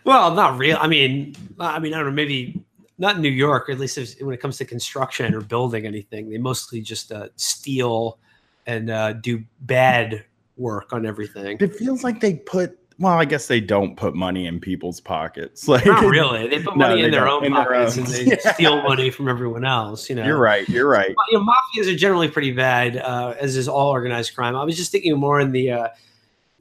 Well, 0.04 0.34
not 0.34 0.58
real. 0.58 0.78
I 0.80 0.88
mean, 0.88 1.36
I 1.60 1.80
mean, 1.80 1.94
I 1.94 1.98
don't 1.98 2.08
know. 2.08 2.12
Maybe 2.12 2.64
not 2.98 3.18
in 3.18 3.22
New 3.22 3.30
York, 3.30 3.70
or 3.70 3.74
at 3.74 3.80
least 3.80 4.22
when 4.22 4.34
it 4.34 4.40
comes 4.40 4.58
to 4.58 4.66
construction 4.66 5.34
or 5.36 5.42
building 5.42 5.86
anything, 5.86 6.30
they 6.30 6.38
mostly 6.38 6.82
just 6.82 7.12
uh, 7.12 7.28
steal 7.36 8.18
and 8.66 8.90
uh, 8.90 9.14
do 9.14 9.44
bad 9.62 10.24
work 10.56 10.94
on 10.94 11.06
everything. 11.06 11.58
It 11.60 11.76
feels 11.76 12.04
like 12.04 12.20
they 12.20 12.36
put. 12.36 12.78
Well, 13.00 13.14
I 13.14 13.26
guess 13.26 13.46
they 13.48 13.62
don't 13.62 13.96
put 13.96 14.16
money 14.16 14.48
in 14.48 14.60
people's 14.60 15.00
pockets. 15.00 15.68
Like 15.78 15.86
not 15.86 16.04
really. 16.06 16.48
They 16.48 16.64
put 16.64 16.76
money 16.76 17.02
no, 17.02 17.06
in, 17.06 17.12
their 17.12 17.22
in, 17.22 17.26
their 17.26 17.28
own 17.28 17.52
pockets 17.52 17.98
and 17.98 18.08
they 18.08 18.24
yeah. 18.24 18.54
steal 18.54 18.82
money 18.82 19.12
from 19.12 19.28
everyone 19.28 19.66
else. 19.66 20.10
You 20.10 20.16
know. 20.16 20.26
You're 20.26 20.40
right. 20.40 20.68
You're 20.68 20.90
right. 20.90 21.14
But, 21.16 21.26
you 21.30 21.38
know, 21.38 21.46
mafias 21.46 21.94
are 21.94 21.96
generally 21.96 22.28
pretty 22.28 22.52
bad, 22.52 22.98
uh, 22.98 23.36
as 23.40 23.56
is 23.56 23.68
all 23.68 23.90
organized 23.90 24.34
crime. 24.34 24.56
I 24.56 24.64
was 24.64 24.76
just 24.76 24.92
thinking 24.92 25.16
more 25.18 25.40
in 25.40 25.52
the 25.52 25.72
uh, 25.72 25.88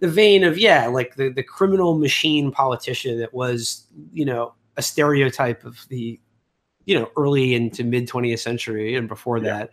the 0.00 0.08
vein 0.08 0.44
of 0.44 0.58
yeah, 0.58 0.88
like 0.88 1.14
the 1.16 1.30
the 1.30 1.42
criminal 1.42 1.96
machine 1.96 2.50
politician 2.50 3.18
that 3.20 3.32
was 3.32 3.86
you 4.12 4.24
know 4.24 4.54
a 4.76 4.82
stereotype 4.82 5.64
of 5.64 5.86
the 5.88 6.20
you 6.84 6.98
know 6.98 7.10
early 7.16 7.54
into 7.54 7.84
mid 7.84 8.08
20th 8.08 8.38
century 8.38 8.94
and 8.94 9.08
before 9.08 9.38
yeah. 9.38 9.44
that 9.58 9.70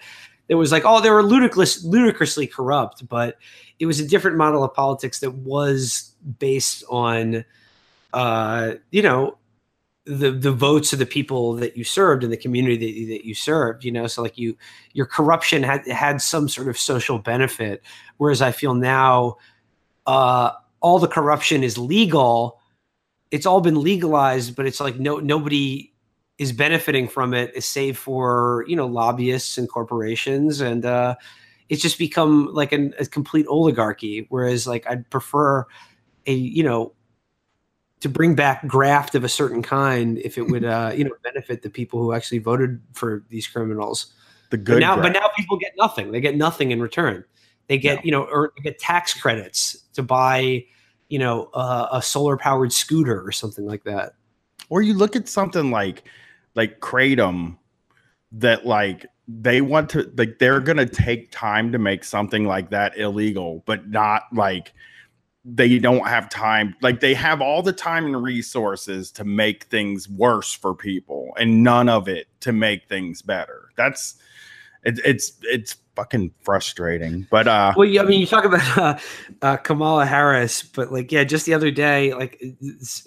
it 0.49 0.55
was 0.55 0.71
like 0.71 0.83
oh 0.85 0.99
they 0.99 1.09
were 1.09 1.23
ludicrous 1.23 1.83
ludicrously 1.85 2.45
corrupt 2.47 3.07
but 3.07 3.37
it 3.79 3.85
was 3.85 3.99
a 3.99 4.07
different 4.07 4.35
model 4.35 4.63
of 4.63 4.73
politics 4.73 5.19
that 5.19 5.31
was 5.31 6.12
based 6.39 6.83
on 6.89 7.43
uh 8.13 8.73
you 8.91 9.01
know 9.01 9.37
the 10.05 10.31
the 10.31 10.51
votes 10.51 10.91
of 10.91 10.99
the 10.99 11.05
people 11.05 11.53
that 11.53 11.77
you 11.77 11.83
served 11.83 12.23
in 12.23 12.29
the 12.29 12.37
community 12.37 12.77
that 12.77 12.91
you, 12.91 13.07
that 13.07 13.25
you 13.25 13.33
served 13.33 13.85
you 13.85 13.91
know? 13.91 14.07
So 14.07 14.21
like 14.21 14.37
you 14.37 14.57
your 14.93 15.05
corruption 15.05 15.63
had 15.63 15.87
had 15.87 16.21
some 16.21 16.49
sort 16.49 16.67
of 16.67 16.77
social 16.77 17.19
benefit. 17.19 17.81
Whereas 18.17 18.41
i 18.41 18.51
feel 18.51 18.73
now 18.73 19.37
uh 20.05 20.51
all 20.81 20.99
the 20.99 21.07
corruption 21.07 21.63
is 21.63 21.77
legal. 21.77 22.59
It's 23.31 23.45
all 23.45 23.61
been 23.61 23.81
legalized 23.81 24.55
but 24.55 24.65
it's 24.65 24.79
like 24.79 24.99
no 24.99 25.19
nobody 25.19 25.91
is 26.37 26.51
benefiting 26.51 27.07
from 27.07 27.33
it 27.33 27.63
save 27.63 27.97
for 27.97 28.65
you 28.67 28.75
know 28.75 28.87
lobbyists 28.87 29.57
and 29.57 29.69
corporations. 29.69 30.59
And 30.59 30.85
uh 30.85 31.15
it's 31.69 31.81
just 31.81 31.97
become 31.97 32.53
like 32.53 32.73
an, 32.73 32.93
a 32.99 33.05
complete 33.05 33.47
oligarchy. 33.47 34.25
Whereas 34.27 34.67
like 34.67 34.85
i'd 34.89 35.09
prefer 35.09 35.65
a 36.25 36.33
you 36.33 36.63
know 36.63 36.93
to 37.99 38.09
bring 38.09 38.35
back 38.35 38.65
graft 38.67 39.15
of 39.15 39.23
a 39.23 39.29
certain 39.29 39.61
kind 39.61 40.17
if 40.19 40.37
it 40.37 40.43
would 40.43 40.65
uh 40.65 40.91
you 40.95 41.03
know 41.03 41.11
benefit 41.23 41.61
the 41.61 41.69
people 41.69 41.99
who 42.01 42.13
actually 42.13 42.39
voted 42.39 42.81
for 42.93 43.23
these 43.29 43.47
criminals 43.47 44.13
the 44.49 44.57
good 44.57 44.75
but 44.75 44.79
now 44.79 44.95
graft. 44.95 45.13
but 45.13 45.19
now 45.19 45.27
people 45.35 45.57
get 45.57 45.73
nothing 45.77 46.11
they 46.11 46.21
get 46.21 46.35
nothing 46.35 46.71
in 46.71 46.81
return 46.81 47.23
they 47.67 47.77
get 47.77 47.97
no. 47.97 48.01
you 48.03 48.11
know 48.11 48.23
or 48.23 48.53
get 48.63 48.77
tax 48.79 49.13
credits 49.19 49.83
to 49.93 50.03
buy 50.03 50.63
you 51.09 51.19
know 51.19 51.49
uh, 51.53 51.87
a 51.91 52.01
solar 52.01 52.37
powered 52.37 52.71
scooter 52.71 53.25
or 53.25 53.31
something 53.31 53.65
like 53.65 53.83
that 53.83 54.13
or 54.69 54.81
you 54.81 54.93
look 54.93 55.15
at 55.15 55.27
something 55.27 55.71
like 55.71 56.03
like 56.55 56.79
kratom 56.79 57.57
that 58.31 58.65
like 58.65 59.05
they 59.27 59.61
want 59.61 59.89
to 59.91 60.11
like 60.17 60.39
they're 60.39 60.59
gonna 60.59 60.85
take 60.85 61.31
time 61.31 61.71
to 61.71 61.77
make 61.77 62.03
something 62.03 62.45
like 62.45 62.69
that 62.71 62.97
illegal, 62.97 63.63
but 63.65 63.89
not 63.89 64.23
like 64.33 64.73
they 65.45 65.77
don't 65.77 66.07
have 66.07 66.29
time 66.29 66.73
like 66.81 67.01
they 67.01 67.13
have 67.13 67.41
all 67.41 67.61
the 67.61 67.73
time 67.73 68.05
and 68.05 68.23
resources 68.23 69.11
to 69.11 69.25
make 69.25 69.65
things 69.65 70.07
worse 70.07 70.53
for 70.53 70.73
people 70.73 71.33
and 71.37 71.63
none 71.63 71.89
of 71.89 72.07
it 72.07 72.27
to 72.39 72.53
make 72.53 72.87
things 72.87 73.21
better 73.21 73.69
that's 73.75 74.15
it, 74.83 74.99
it's 75.05 75.33
it's 75.43 75.77
fucking 75.95 76.31
frustrating. 76.41 77.27
But 77.29 77.47
uh, 77.47 77.73
well, 77.75 77.87
I 77.87 78.03
mean, 78.03 78.19
you 78.19 78.25
talk 78.25 78.45
about 78.45 78.77
uh, 78.77 78.97
uh, 79.41 79.57
Kamala 79.57 80.05
Harris, 80.05 80.63
but 80.63 80.91
like, 80.91 81.11
yeah, 81.11 81.23
just 81.23 81.45
the 81.45 81.53
other 81.53 81.71
day, 81.71 82.13
like 82.13 82.41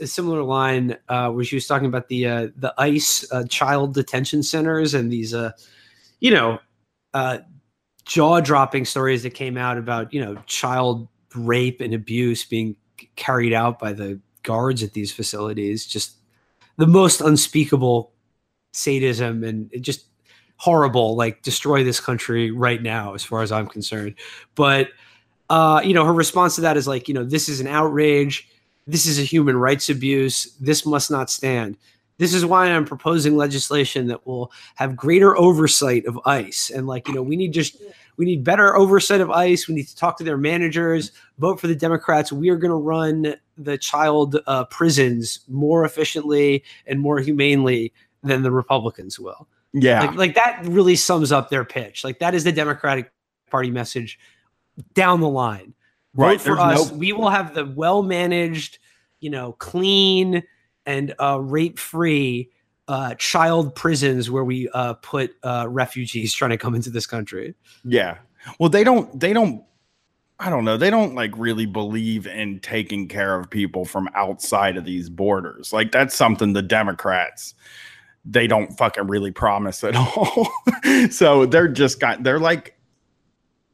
a 0.00 0.06
similar 0.06 0.42
line 0.42 0.96
uh, 1.08 1.30
where 1.30 1.44
she 1.44 1.56
was 1.56 1.66
talking 1.66 1.86
about 1.86 2.08
the 2.08 2.26
uh, 2.26 2.48
the 2.56 2.74
ICE 2.78 3.30
uh, 3.32 3.44
child 3.48 3.94
detention 3.94 4.42
centers 4.42 4.94
and 4.94 5.12
these, 5.12 5.34
uh, 5.34 5.52
you 6.20 6.30
know, 6.30 6.58
uh, 7.14 7.38
jaw 8.04 8.40
dropping 8.40 8.84
stories 8.84 9.22
that 9.22 9.34
came 9.34 9.56
out 9.56 9.78
about 9.78 10.12
you 10.12 10.24
know 10.24 10.36
child 10.46 11.08
rape 11.36 11.80
and 11.80 11.94
abuse 11.94 12.44
being 12.44 12.76
carried 13.16 13.52
out 13.52 13.78
by 13.78 13.92
the 13.92 14.20
guards 14.42 14.82
at 14.82 14.92
these 14.92 15.12
facilities. 15.12 15.86
Just 15.86 16.16
the 16.76 16.86
most 16.86 17.20
unspeakable 17.20 18.12
sadism 18.72 19.44
and 19.44 19.70
just 19.80 20.06
horrible, 20.56 21.16
like 21.16 21.42
destroy 21.42 21.84
this 21.84 22.00
country 22.00 22.50
right 22.50 22.82
now, 22.82 23.14
as 23.14 23.24
far 23.24 23.42
as 23.42 23.52
I'm 23.52 23.66
concerned. 23.66 24.14
But 24.54 24.90
uh, 25.48 25.80
you 25.84 25.94
know, 25.94 26.04
her 26.04 26.12
response 26.12 26.56
to 26.56 26.62
that 26.62 26.76
is 26.76 26.88
like, 26.88 27.08
you 27.08 27.14
know, 27.14 27.24
this 27.24 27.48
is 27.48 27.60
an 27.60 27.66
outrage. 27.66 28.48
This 28.86 29.06
is 29.06 29.18
a 29.18 29.22
human 29.22 29.56
rights 29.56 29.88
abuse. 29.88 30.56
This 30.60 30.84
must 30.86 31.10
not 31.10 31.30
stand. 31.30 31.76
This 32.18 32.32
is 32.32 32.46
why 32.46 32.66
I'm 32.66 32.86
proposing 32.86 33.36
legislation 33.36 34.06
that 34.08 34.26
will 34.26 34.50
have 34.76 34.96
greater 34.96 35.36
oversight 35.36 36.06
of 36.06 36.18
ICE. 36.24 36.70
And 36.70 36.86
like, 36.86 37.08
you 37.08 37.14
know, 37.14 37.22
we 37.22 37.36
need 37.36 37.52
just 37.52 37.76
we 38.16 38.24
need 38.24 38.44
better 38.44 38.76
oversight 38.76 39.20
of 39.20 39.30
ICE. 39.30 39.68
We 39.68 39.74
need 39.74 39.88
to 39.88 39.96
talk 39.96 40.16
to 40.18 40.24
their 40.24 40.38
managers. 40.38 41.12
Vote 41.38 41.60
for 41.60 41.66
the 41.66 41.74
Democrats. 41.74 42.32
We 42.32 42.48
are 42.50 42.56
going 42.56 42.70
to 42.70 42.76
run 42.76 43.34
the 43.58 43.78
child 43.78 44.38
uh, 44.46 44.64
prisons 44.64 45.40
more 45.48 45.84
efficiently 45.84 46.64
and 46.86 47.00
more 47.00 47.18
humanely 47.20 47.92
than 48.22 48.42
the 48.42 48.50
Republicans 48.50 49.18
will. 49.18 49.48
Yeah. 49.72 50.02
Like, 50.02 50.14
like 50.14 50.34
that 50.34 50.60
really 50.64 50.96
sums 50.96 51.32
up 51.32 51.50
their 51.50 51.64
pitch. 51.64 52.04
Like 52.04 52.18
that 52.20 52.34
is 52.34 52.44
the 52.44 52.52
Democratic 52.52 53.12
Party 53.50 53.70
message 53.70 54.18
down 54.94 55.20
the 55.20 55.28
line. 55.28 55.74
Right. 56.14 56.38
Vote 56.38 56.40
for 56.40 56.56
There's 56.56 56.80
us. 56.80 56.90
No- 56.90 56.96
we 56.96 57.12
will 57.12 57.28
have 57.28 57.54
the 57.54 57.66
well 57.66 58.02
managed, 58.02 58.78
you 59.20 59.30
know, 59.30 59.52
clean 59.52 60.42
and 60.86 61.14
uh, 61.20 61.38
rape 61.40 61.78
free 61.78 62.50
uh, 62.88 63.14
child 63.14 63.74
prisons 63.74 64.30
where 64.30 64.44
we 64.44 64.68
uh, 64.70 64.94
put 64.94 65.34
uh, 65.42 65.66
refugees 65.68 66.32
trying 66.32 66.50
to 66.50 66.58
come 66.58 66.74
into 66.74 66.90
this 66.90 67.06
country. 67.06 67.54
Yeah. 67.84 68.18
Well, 68.58 68.68
they 68.68 68.84
don't. 68.84 69.18
They 69.18 69.32
don't. 69.32 69.64
I 70.38 70.50
don't 70.50 70.64
know. 70.64 70.76
They 70.76 70.90
don't 70.90 71.14
like 71.14 71.32
really 71.36 71.66
believe 71.66 72.26
in 72.26 72.60
taking 72.60 73.08
care 73.08 73.38
of 73.38 73.48
people 73.48 73.84
from 73.84 74.08
outside 74.14 74.76
of 74.76 74.84
these 74.84 75.08
borders. 75.08 75.72
Like 75.72 75.92
that's 75.92 76.14
something 76.14 76.52
the 76.52 76.62
Democrats 76.62 77.54
they 78.28 78.46
don't 78.46 78.76
fucking 78.76 79.06
really 79.06 79.30
promise 79.30 79.84
at 79.84 79.94
all. 79.96 80.48
so 81.10 81.46
they're 81.46 81.68
just 81.68 82.00
got 82.00 82.22
they're 82.22 82.40
like 82.40 82.75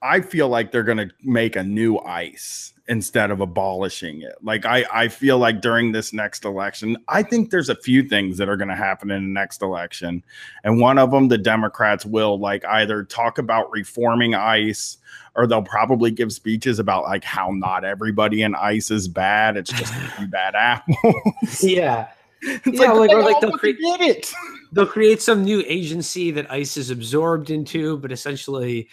I 0.03 0.21
feel 0.21 0.49
like 0.49 0.73
they're 0.73 0.83
going 0.83 0.99
to 0.99 1.11
make 1.23 1.55
a 1.57 1.63
new 1.63 1.99
ICE 1.99 2.73
instead 2.89 3.31
of 3.31 3.41
abolishing 3.41 4.23
it. 4.23 4.35
Like 4.43 4.67
I 4.67 4.85
I 4.93 5.09
feel 5.09 5.39
like 5.39 5.61
during 5.61 5.93
this 5.93 6.13
next 6.13 6.45
election, 6.45 6.97
I 7.09 7.23
think 7.23 7.51
there's 7.51 7.69
a 7.69 7.77
few 7.77 8.03
things 8.03 8.37
that 8.39 8.49
are 8.49 8.57
going 8.57 8.69
to 8.69 8.75
happen 8.77 9.11
in 9.13 9.23
the 9.23 9.41
next 9.41 9.63
election. 9.63 10.25
And 10.65 10.81
one 10.81 10.99
of 10.99 11.13
them 11.13 11.29
the 11.29 11.39
Democrats 11.39 12.05
will 12.05 12.39
like 12.41 12.65
either 12.65 13.05
talk 13.05 13.39
about 13.39 13.71
reforming 13.71 14.35
ICE 14.35 14.99
or 15.37 15.47
they'll 15.47 15.63
probably 15.63 16.11
give 16.11 16.33
speeches 16.33 16.79
about 16.81 17.05
like 17.05 17.23
how 17.25 17.51
not 17.53 17.85
everybody 17.85 18.43
in 18.43 18.55
ICE 18.57 18.91
is 18.91 19.07
bad. 19.09 19.57
It's 19.57 19.71
just 19.73 19.93
a 19.95 20.11
few 20.19 20.27
bad 20.27 20.55
apples. 20.57 20.97
Yeah. 21.63 22.09
It's 22.43 22.67
Yeah, 22.81 22.91
like, 22.91 23.09
like- 23.09 23.11
or 23.11 23.19
they 23.19 23.23
like 23.23 23.35
all 23.37 23.41
they'll 23.43 23.51
fucking 23.53 23.77
create- 23.77 23.79
get 23.81 24.01
it. 24.01 24.33
They'll 24.73 24.87
create 24.87 25.23
some 25.23 25.45
new 25.45 25.63
agency 25.67 26.33
that 26.33 26.51
ICE 26.51 26.77
is 26.77 26.91
absorbed 26.91 27.51
into, 27.51 27.99
but 27.99 28.11
essentially 28.11 28.89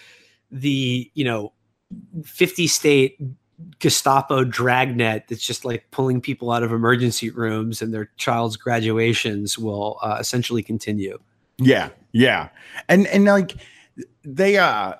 the, 0.52 1.12
you 1.14 1.24
know, 1.24 1.54
50 2.24 2.68
state 2.68 3.18
Gestapo 3.80 4.44
dragnet 4.44 5.26
that's 5.28 5.46
just 5.46 5.66
like 5.66 5.90
pulling 5.92 6.22
people 6.22 6.52
out 6.52 6.64
of 6.64 6.72
emergency 6.72 7.30
rooms 7.30 7.82
and 7.82 7.94
their 7.94 8.10
child's 8.18 8.56
graduations 8.56 9.58
will 9.60 10.00
uh, 10.02 10.18
essentially 10.20 10.64
continue. 10.64 11.20
Yeah, 11.58 11.90
yeah, 12.14 12.50
and 12.88 13.06
and 13.08 13.26
like 13.26 13.56
they 14.24 14.58
uh 14.58 14.94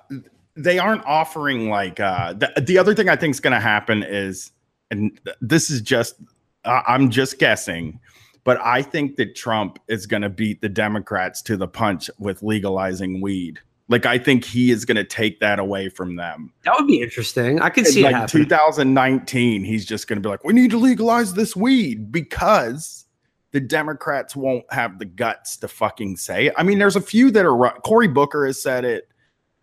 they 0.56 0.78
aren't 0.78 1.04
offering 1.06 1.70
like 1.70 2.00
uh 2.00 2.34
the, 2.34 2.52
the 2.60 2.76
other 2.76 2.94
thing 2.94 3.08
I 3.08 3.16
think 3.16 3.34
is 3.34 3.40
going 3.40 3.54
to 3.54 3.60
happen 3.60 4.02
is 4.02 4.52
and 4.90 5.18
this 5.40 5.70
is 5.70 5.80
just 5.80 6.16
uh, 6.64 6.82
I'm 6.86 7.08
just 7.08 7.38
guessing, 7.38 7.98
but 8.44 8.60
I 8.60 8.82
think 8.82 9.16
that 9.16 9.34
Trump 9.34 9.78
is 9.88 10.06
going 10.06 10.22
to 10.22 10.28
beat 10.28 10.60
the 10.60 10.68
Democrats 10.68 11.40
to 11.42 11.56
the 11.56 11.68
punch 11.68 12.10
with 12.18 12.42
legalizing 12.42 13.22
weed. 13.22 13.60
Like 13.90 14.06
I 14.06 14.18
think 14.18 14.44
he 14.44 14.70
is 14.70 14.84
going 14.84 14.96
to 14.96 15.04
take 15.04 15.40
that 15.40 15.58
away 15.58 15.88
from 15.88 16.14
them. 16.14 16.52
That 16.64 16.76
would 16.78 16.86
be 16.86 17.02
interesting. 17.02 17.60
I 17.60 17.70
could 17.70 17.88
see 17.88 18.02
it 18.02 18.04
like 18.04 18.14
happening. 18.14 18.44
2019, 18.44 19.64
he's 19.64 19.84
just 19.84 20.06
going 20.06 20.16
to 20.16 20.22
be 20.22 20.28
like, 20.28 20.44
"We 20.44 20.52
need 20.52 20.70
to 20.70 20.78
legalize 20.78 21.34
this 21.34 21.56
weed 21.56 22.12
because 22.12 23.04
the 23.50 23.58
Democrats 23.58 24.36
won't 24.36 24.64
have 24.72 25.00
the 25.00 25.06
guts 25.06 25.56
to 25.58 25.68
fucking 25.68 26.18
say 26.18 26.46
it." 26.46 26.54
I 26.56 26.62
mean, 26.62 26.78
there's 26.78 26.94
a 26.94 27.00
few 27.00 27.32
that 27.32 27.44
are 27.44 27.72
Cory 27.80 28.06
Booker 28.06 28.46
has 28.46 28.62
said 28.62 28.84
it, 28.84 29.08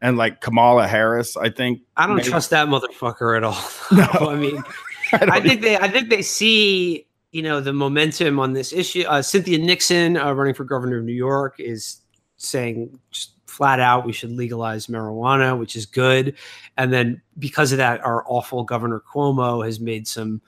and 0.01 0.17
like 0.17 0.41
Kamala 0.41 0.87
Harris, 0.87 1.37
I 1.37 1.49
think. 1.49 1.79
I 1.95 2.05
don't 2.05 2.17
maybe- 2.17 2.27
trust 2.27 2.49
that 2.49 2.67
motherfucker 2.67 3.37
at 3.37 3.45
all. 3.45 3.63
No. 3.93 4.29
I 4.29 4.35
mean, 4.35 4.61
I 5.13 5.37
I 5.37 5.39
think 5.39 5.61
they 5.61 5.77
I 5.77 5.87
think 5.87 6.09
they 6.09 6.21
see 6.21 7.07
you 7.31 7.43
know 7.43 7.61
the 7.61 7.71
momentum 7.71 8.41
on 8.41 8.51
this 8.51 8.73
issue. 8.73 9.05
Uh, 9.07 9.21
Cynthia 9.21 9.57
Nixon, 9.57 10.17
uh, 10.17 10.33
running 10.33 10.53
for 10.53 10.65
governor 10.65 10.97
of 10.97 11.05
New 11.05 11.13
York, 11.13 11.55
is 11.59 12.01
saying 12.35 12.99
just 13.09 13.36
flat 13.57 13.79
out 13.79 14.05
we 14.05 14.13
should 14.13 14.31
legalize 14.31 14.85
marijuana, 14.85 15.57
which 15.57 15.75
is 15.75 15.87
good. 15.87 16.35
And 16.77 16.93
then 16.93 17.19
because 17.39 17.71
of 17.71 17.79
that, 17.79 18.05
our 18.05 18.23
awful 18.27 18.63
Governor 18.63 19.01
Cuomo 19.11 19.65
has 19.65 19.79
made 19.79 20.07
some, 20.07 20.41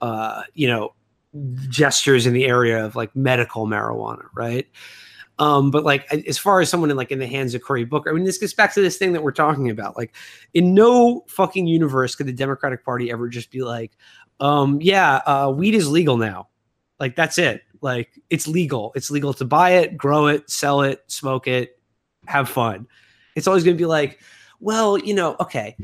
uh, 0.00 0.44
you 0.54 0.68
know, 0.68 0.94
gestures 1.68 2.26
in 2.26 2.32
the 2.32 2.46
area 2.46 2.84
of 2.84 2.94
like 2.94 3.14
medical 3.16 3.66
marijuana, 3.66 4.26
right? 4.34 4.68
Um, 5.40 5.72
but 5.72 5.82
like 5.82 6.10
as 6.12 6.38
far 6.38 6.60
as 6.60 6.70
someone 6.70 6.92
in 6.92 6.96
like 6.96 7.10
in 7.10 7.18
the 7.18 7.26
hands 7.26 7.56
of 7.56 7.62
Cory 7.62 7.84
Booker, 7.84 8.08
I 8.08 8.12
mean, 8.12 8.22
this 8.22 8.38
gets 8.38 8.54
back 8.54 8.72
to 8.74 8.80
this 8.80 8.98
thing 8.98 9.12
that 9.14 9.22
we're 9.24 9.32
talking 9.32 9.68
about. 9.68 9.96
Like, 9.96 10.14
in 10.54 10.74
no 10.74 11.24
fucking 11.26 11.66
universe 11.66 12.14
could 12.14 12.28
the 12.28 12.32
Democratic 12.32 12.84
Party 12.84 13.10
ever 13.10 13.28
just 13.28 13.50
be 13.50 13.62
like, 13.62 13.90
um, 14.38 14.78
yeah, 14.80 15.16
uh, 15.26 15.52
weed 15.54 15.74
is 15.74 15.88
legal 15.88 16.16
now. 16.16 16.48
Like 17.00 17.16
that's 17.16 17.36
it. 17.36 17.62
Like 17.80 18.10
it's 18.30 18.46
legal. 18.46 18.92
It's 18.94 19.10
legal 19.10 19.34
to 19.34 19.44
buy 19.44 19.70
it, 19.70 19.96
grow 19.96 20.28
it, 20.28 20.48
sell 20.48 20.82
it, 20.82 21.02
smoke 21.08 21.48
it, 21.48 21.80
have 22.26 22.48
fun. 22.48 22.86
It's 23.34 23.46
always 23.46 23.64
going 23.64 23.76
to 23.76 23.80
be 23.80 23.86
like, 23.86 24.20
well, 24.60 24.98
you 24.98 25.14
know, 25.14 25.36
okay. 25.40 25.76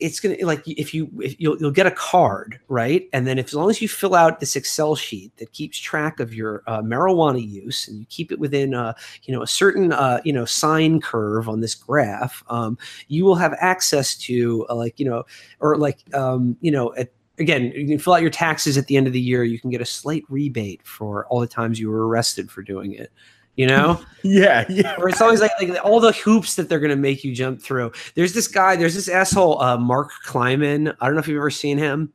It's 0.00 0.18
gonna 0.18 0.34
like 0.42 0.66
if 0.66 0.92
you 0.92 1.08
if 1.22 1.40
you'll 1.40 1.56
you'll 1.58 1.70
get 1.70 1.86
a 1.86 1.92
card, 1.92 2.58
right? 2.66 3.08
And 3.12 3.24
then 3.24 3.38
if 3.38 3.46
as 3.46 3.54
long 3.54 3.70
as 3.70 3.80
you 3.80 3.86
fill 3.86 4.16
out 4.16 4.40
this 4.40 4.56
Excel 4.56 4.96
sheet 4.96 5.36
that 5.36 5.52
keeps 5.52 5.78
track 5.78 6.18
of 6.18 6.34
your 6.34 6.64
uh, 6.66 6.82
marijuana 6.82 7.48
use 7.48 7.86
and 7.86 8.00
you 8.00 8.06
keep 8.06 8.32
it 8.32 8.40
within 8.40 8.74
a 8.74 8.96
you 9.22 9.32
know 9.32 9.42
a 9.42 9.46
certain 9.46 9.92
uh, 9.92 10.20
you 10.24 10.32
know 10.32 10.44
sine 10.44 11.00
curve 11.00 11.48
on 11.48 11.60
this 11.60 11.76
graph, 11.76 12.42
um, 12.48 12.76
you 13.06 13.24
will 13.24 13.36
have 13.36 13.54
access 13.60 14.16
to 14.16 14.66
uh, 14.68 14.74
like 14.74 14.98
you 14.98 15.08
know 15.08 15.22
or 15.60 15.76
like 15.76 16.02
um, 16.16 16.56
you 16.60 16.72
know 16.72 16.92
at 16.96 17.12
again, 17.38 17.72
you 17.74 17.86
can 17.86 17.98
fill 17.98 18.14
out 18.14 18.22
your 18.22 18.30
taxes 18.30 18.76
at 18.76 18.86
the 18.86 18.96
end 18.96 19.06
of 19.06 19.12
the 19.12 19.20
year. 19.20 19.44
You 19.44 19.60
can 19.60 19.70
get 19.70 19.80
a 19.80 19.86
slight 19.86 20.24
rebate 20.28 20.80
for 20.84 21.26
all 21.26 21.40
the 21.40 21.46
times 21.46 21.78
you 21.78 21.90
were 21.90 22.08
arrested 22.08 22.50
for 22.50 22.62
doing 22.62 22.92
it. 22.92 23.12
You 23.56 23.66
know, 23.66 24.00
Yeah, 24.22 24.64
yeah. 24.68 24.96
or 24.98 25.08
it's 25.08 25.20
always 25.20 25.40
like, 25.40 25.50
like 25.60 25.84
all 25.84 26.00
the 26.00 26.12
hoops 26.12 26.54
that 26.56 26.68
they're 26.68 26.80
going 26.80 26.90
to 26.90 26.96
make 26.96 27.24
you 27.24 27.34
jump 27.34 27.60
through. 27.60 27.92
There's 28.14 28.32
this 28.32 28.48
guy, 28.48 28.76
there's 28.76 28.94
this 28.94 29.08
asshole, 29.08 29.60
uh, 29.60 29.76
Mark 29.76 30.10
Kleiman. 30.24 30.88
I 31.00 31.06
don't 31.06 31.14
know 31.14 31.20
if 31.20 31.28
you've 31.28 31.36
ever 31.36 31.50
seen 31.50 31.76
him, 31.76 32.12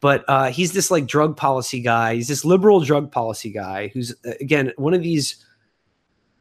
but 0.00 0.24
uh, 0.28 0.50
he's 0.50 0.72
this 0.72 0.90
like 0.90 1.06
drug 1.06 1.36
policy 1.36 1.80
guy. 1.80 2.14
He's 2.14 2.28
this 2.28 2.44
liberal 2.44 2.80
drug 2.80 3.10
policy 3.10 3.50
guy 3.50 3.88
who's, 3.88 4.12
uh, 4.26 4.32
again, 4.40 4.72
one 4.76 4.94
of 4.94 5.02
these 5.02 5.44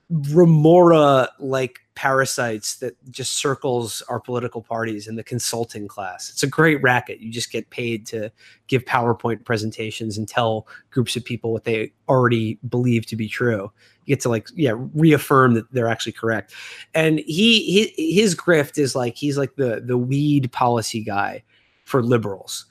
remora 0.10 1.30
like 1.40 1.80
parasites 1.96 2.76
that 2.76 2.96
just 3.12 3.34
circles 3.34 4.02
our 4.10 4.20
political 4.20 4.62
parties 4.62 5.08
in 5.08 5.16
the 5.16 5.24
consulting 5.24 5.88
class. 5.88 6.30
It's 6.30 6.44
a 6.44 6.48
great 6.48 6.82
racket. 6.82 7.20
You 7.20 7.32
just 7.32 7.52
get 7.52 7.70
paid 7.70 8.06
to 8.08 8.32
give 8.68 8.86
PowerPoint 8.86 9.46
presentations 9.46 10.18
and 10.18 10.28
tell 10.28 10.68
groups 10.90 11.16
of 11.16 11.24
people 11.24 11.54
what 11.54 11.64
they 11.64 11.94
already 12.10 12.60
believe 12.68 13.06
to 13.08 13.16
be 13.16 13.28
true. 13.28 13.72
Get 14.08 14.20
to 14.22 14.30
like 14.30 14.49
yeah 14.56 14.74
reaffirm 14.93 15.54
that 15.54 15.72
they're 15.72 15.88
actually 15.88 16.14
correct. 16.14 16.54
And 16.93 17.20
he, 17.20 17.93
he 17.95 18.14
his 18.14 18.36
grift 18.36 18.78
is 18.78 18.95
like 18.95 19.16
he's 19.16 19.38
like 19.38 19.56
the 19.56 19.82
the 19.86 19.97
weed 19.97 20.52
policy 20.52 21.04
guy 21.04 21.43
for 21.86 22.02
liberals. 22.02 22.66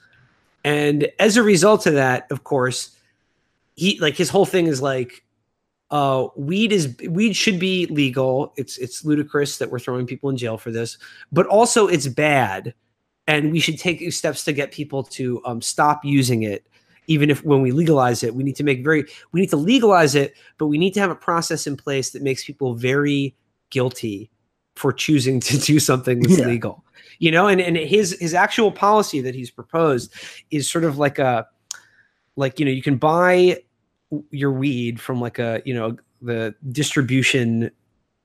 And 0.63 1.09
as 1.19 1.37
a 1.37 1.43
result 1.43 1.85
of 1.87 1.93
that, 1.93 2.29
of 2.31 2.43
course, 2.43 2.95
he 3.75 3.99
like 3.99 4.15
his 4.15 4.29
whole 4.29 4.45
thing 4.45 4.67
is 4.67 4.81
like 4.81 5.23
uh, 5.91 6.27
weed 6.35 6.71
is 6.71 6.95
weed 7.09 7.35
should 7.35 7.59
be 7.59 7.85
legal. 7.87 8.53
It's 8.55 8.77
it's 8.77 9.03
ludicrous 9.03 9.57
that 9.57 9.69
we're 9.69 9.79
throwing 9.79 10.07
people 10.07 10.29
in 10.29 10.37
jail 10.37 10.57
for 10.57 10.71
this, 10.71 10.97
but 11.31 11.45
also 11.47 11.87
it's 11.87 12.07
bad, 12.07 12.73
and 13.27 13.51
we 13.51 13.59
should 13.59 13.77
take 13.77 14.11
steps 14.13 14.43
to 14.45 14.53
get 14.53 14.71
people 14.71 15.03
to 15.03 15.41
um, 15.45 15.61
stop 15.61 16.05
using 16.05 16.43
it. 16.43 16.65
Even 17.07 17.29
if 17.29 17.43
when 17.43 17.61
we 17.61 17.71
legalize 17.71 18.23
it, 18.23 18.35
we 18.35 18.43
need 18.43 18.55
to 18.55 18.63
make 18.63 18.83
very 18.83 19.05
we 19.31 19.41
need 19.41 19.49
to 19.49 19.57
legalize 19.57 20.15
it, 20.15 20.33
but 20.57 20.67
we 20.67 20.77
need 20.77 20.93
to 20.93 20.99
have 20.99 21.09
a 21.11 21.15
process 21.15 21.67
in 21.67 21.75
place 21.75 22.11
that 22.11 22.21
makes 22.21 22.45
people 22.45 22.75
very 22.75 23.35
guilty 23.69 24.29
for 24.75 24.93
choosing 24.93 25.39
to 25.39 25.57
do 25.57 25.79
something 25.79 26.19
that's 26.21 26.37
Yeah. 26.37 26.47
legal. 26.47 26.85
You 27.19 27.31
know, 27.31 27.47
and 27.47 27.59
and 27.61 27.77
his 27.77 28.17
his 28.19 28.33
actual 28.33 28.71
policy 28.71 29.21
that 29.21 29.35
he's 29.35 29.51
proposed 29.51 30.13
is 30.51 30.69
sort 30.69 30.83
of 30.83 30.97
like 30.97 31.19
a 31.19 31.47
like 32.35 32.59
you 32.59 32.65
know 32.65 32.71
you 32.71 32.81
can 32.81 32.97
buy 32.97 33.61
your 34.29 34.51
weed 34.51 34.99
from 34.99 35.19
like 35.21 35.39
a 35.39 35.61
you 35.65 35.73
know 35.73 35.97
the 36.21 36.53
distribution 36.71 37.71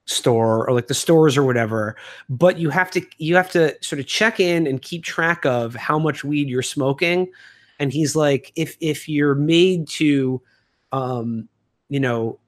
store 0.06 0.68
or 0.68 0.72
like 0.74 0.86
the 0.86 0.94
stores 0.94 1.36
or 1.36 1.42
whatever 1.42 1.96
but 2.28 2.58
you 2.58 2.70
have 2.70 2.90
to 2.92 3.04
you 3.18 3.34
have 3.34 3.50
to 3.50 3.74
sort 3.82 3.98
of 3.98 4.06
check 4.06 4.38
in 4.38 4.66
and 4.66 4.82
keep 4.82 5.02
track 5.02 5.44
of 5.44 5.74
how 5.74 5.98
much 5.98 6.22
weed 6.22 6.48
you're 6.48 6.62
smoking 6.62 7.28
and 7.78 7.92
he's 7.92 8.16
like 8.16 8.52
if 8.56 8.76
if 8.80 9.08
you're 9.08 9.34
made 9.34 9.88
to 9.88 10.40
um 10.92 11.48
you 11.88 12.00
know 12.00 12.38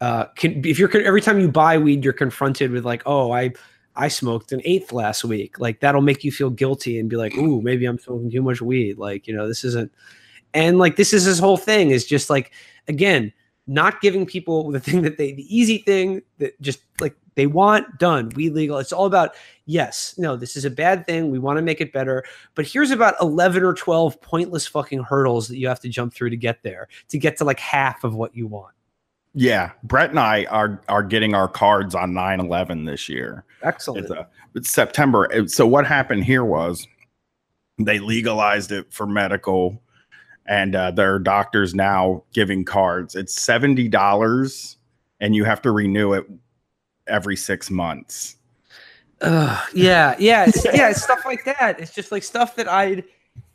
uh 0.00 0.24
can, 0.36 0.64
if 0.64 0.78
you're 0.78 0.94
every 0.98 1.20
time 1.20 1.40
you 1.40 1.48
buy 1.48 1.78
weed 1.78 2.04
you're 2.04 2.12
confronted 2.12 2.70
with 2.70 2.84
like 2.84 3.02
oh 3.06 3.32
i 3.32 3.52
i 3.96 4.08
smoked 4.08 4.52
an 4.52 4.62
eighth 4.64 4.92
last 4.92 5.24
week. 5.24 5.58
Like 5.58 5.80
that'll 5.80 6.00
make 6.00 6.24
you 6.24 6.32
feel 6.32 6.50
guilty 6.50 6.98
and 6.98 7.10
be 7.10 7.16
like 7.16 7.36
ooh 7.36 7.60
maybe 7.60 7.84
i'm 7.84 7.98
smoking 7.98 8.30
too 8.30 8.42
much 8.42 8.62
weed. 8.62 8.98
Like 8.98 9.26
you 9.26 9.34
know 9.36 9.46
this 9.46 9.64
isn't 9.64 9.92
and 10.54 10.78
like 10.78 10.96
this 10.96 11.12
is 11.12 11.24
his 11.24 11.38
whole 11.38 11.56
thing 11.56 11.90
is 11.90 12.06
just 12.06 12.30
like 12.30 12.52
again 12.88 13.32
not 13.66 14.00
giving 14.00 14.26
people 14.26 14.70
the 14.70 14.80
thing 14.80 15.02
that 15.02 15.18
they 15.18 15.32
the 15.32 15.56
easy 15.56 15.78
thing 15.78 16.22
that 16.38 16.60
just 16.60 16.80
like 17.00 17.16
they 17.34 17.46
want 17.46 17.98
done 17.98 18.30
we 18.36 18.50
legal 18.50 18.78
it's 18.78 18.92
all 18.92 19.06
about 19.06 19.34
yes 19.66 20.14
no 20.18 20.36
this 20.36 20.56
is 20.56 20.64
a 20.64 20.70
bad 20.70 21.06
thing 21.06 21.30
we 21.30 21.38
want 21.38 21.56
to 21.56 21.62
make 21.62 21.80
it 21.80 21.92
better 21.92 22.24
but 22.54 22.66
here's 22.66 22.90
about 22.90 23.14
11 23.20 23.62
or 23.62 23.74
12 23.74 24.20
pointless 24.20 24.66
fucking 24.66 25.02
hurdles 25.02 25.48
that 25.48 25.58
you 25.58 25.68
have 25.68 25.80
to 25.80 25.88
jump 25.88 26.12
through 26.12 26.30
to 26.30 26.36
get 26.36 26.62
there 26.62 26.88
to 27.08 27.18
get 27.18 27.36
to 27.36 27.44
like 27.44 27.60
half 27.60 28.04
of 28.04 28.14
what 28.14 28.34
you 28.36 28.46
want 28.46 28.74
Yeah, 29.34 29.70
Brett 29.82 30.10
and 30.10 30.20
I 30.20 30.44
are 30.50 30.82
are 30.88 31.02
getting 31.02 31.34
our 31.34 31.48
cards 31.48 31.94
on 31.94 32.12
9/11 32.12 32.84
this 32.84 33.08
year. 33.08 33.44
excellent 33.62 34.04
It's, 34.04 34.10
a, 34.10 34.28
it's 34.54 34.70
September. 34.70 35.26
So 35.46 35.66
what 35.66 35.86
happened 35.86 36.24
here 36.24 36.44
was 36.44 36.86
they 37.78 37.98
legalized 37.98 38.72
it 38.72 38.92
for 38.92 39.06
medical, 39.06 39.82
and 40.46 40.74
uh, 40.74 40.90
there 40.90 41.14
are 41.14 41.18
doctors 41.18 41.74
now 41.74 42.24
giving 42.34 42.64
cards. 42.64 43.14
It's 43.14 43.40
seventy 43.40 43.88
dollars, 43.88 44.76
and 45.20 45.34
you 45.34 45.44
have 45.44 45.62
to 45.62 45.70
renew 45.70 46.12
it 46.12 46.26
every 47.06 47.36
six 47.36 47.70
months. 47.70 48.36
Uh, 49.20 49.60
yeah, 49.72 50.16
yeah, 50.18 50.46
it's, 50.48 50.64
yeah, 50.64 50.90
it's 50.90 51.02
stuff 51.02 51.24
like 51.24 51.44
that. 51.44 51.78
It's 51.78 51.94
just 51.94 52.10
like 52.10 52.22
stuff 52.22 52.56
that 52.56 52.68
I'd 52.68 53.04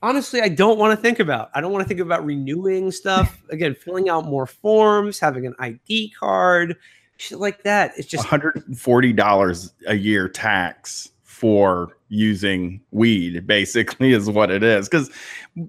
honestly 0.01 0.41
I 0.41 0.49
don't 0.49 0.77
want 0.77 0.97
to 0.97 1.01
think 1.01 1.19
about. 1.19 1.49
I 1.53 1.61
don't 1.61 1.71
want 1.71 1.83
to 1.83 1.87
think 1.87 1.99
about 1.99 2.25
renewing 2.25 2.91
stuff 2.91 3.41
again, 3.49 3.75
filling 3.75 4.09
out 4.09 4.25
more 4.25 4.45
forms, 4.47 5.19
having 5.19 5.45
an 5.45 5.55
ID 5.59 6.13
card, 6.17 6.77
shit 7.17 7.39
like 7.39 7.63
that. 7.63 7.91
It's 7.97 8.07
just 8.07 8.25
$140 8.25 9.71
a 9.87 9.95
year 9.95 10.29
tax 10.29 11.09
for 11.23 11.97
using 12.09 12.81
weed 12.89 13.45
basically 13.45 14.11
is 14.11 14.27
what 14.27 14.49
it 14.49 14.63
is 14.63 14.89
because 14.89 15.11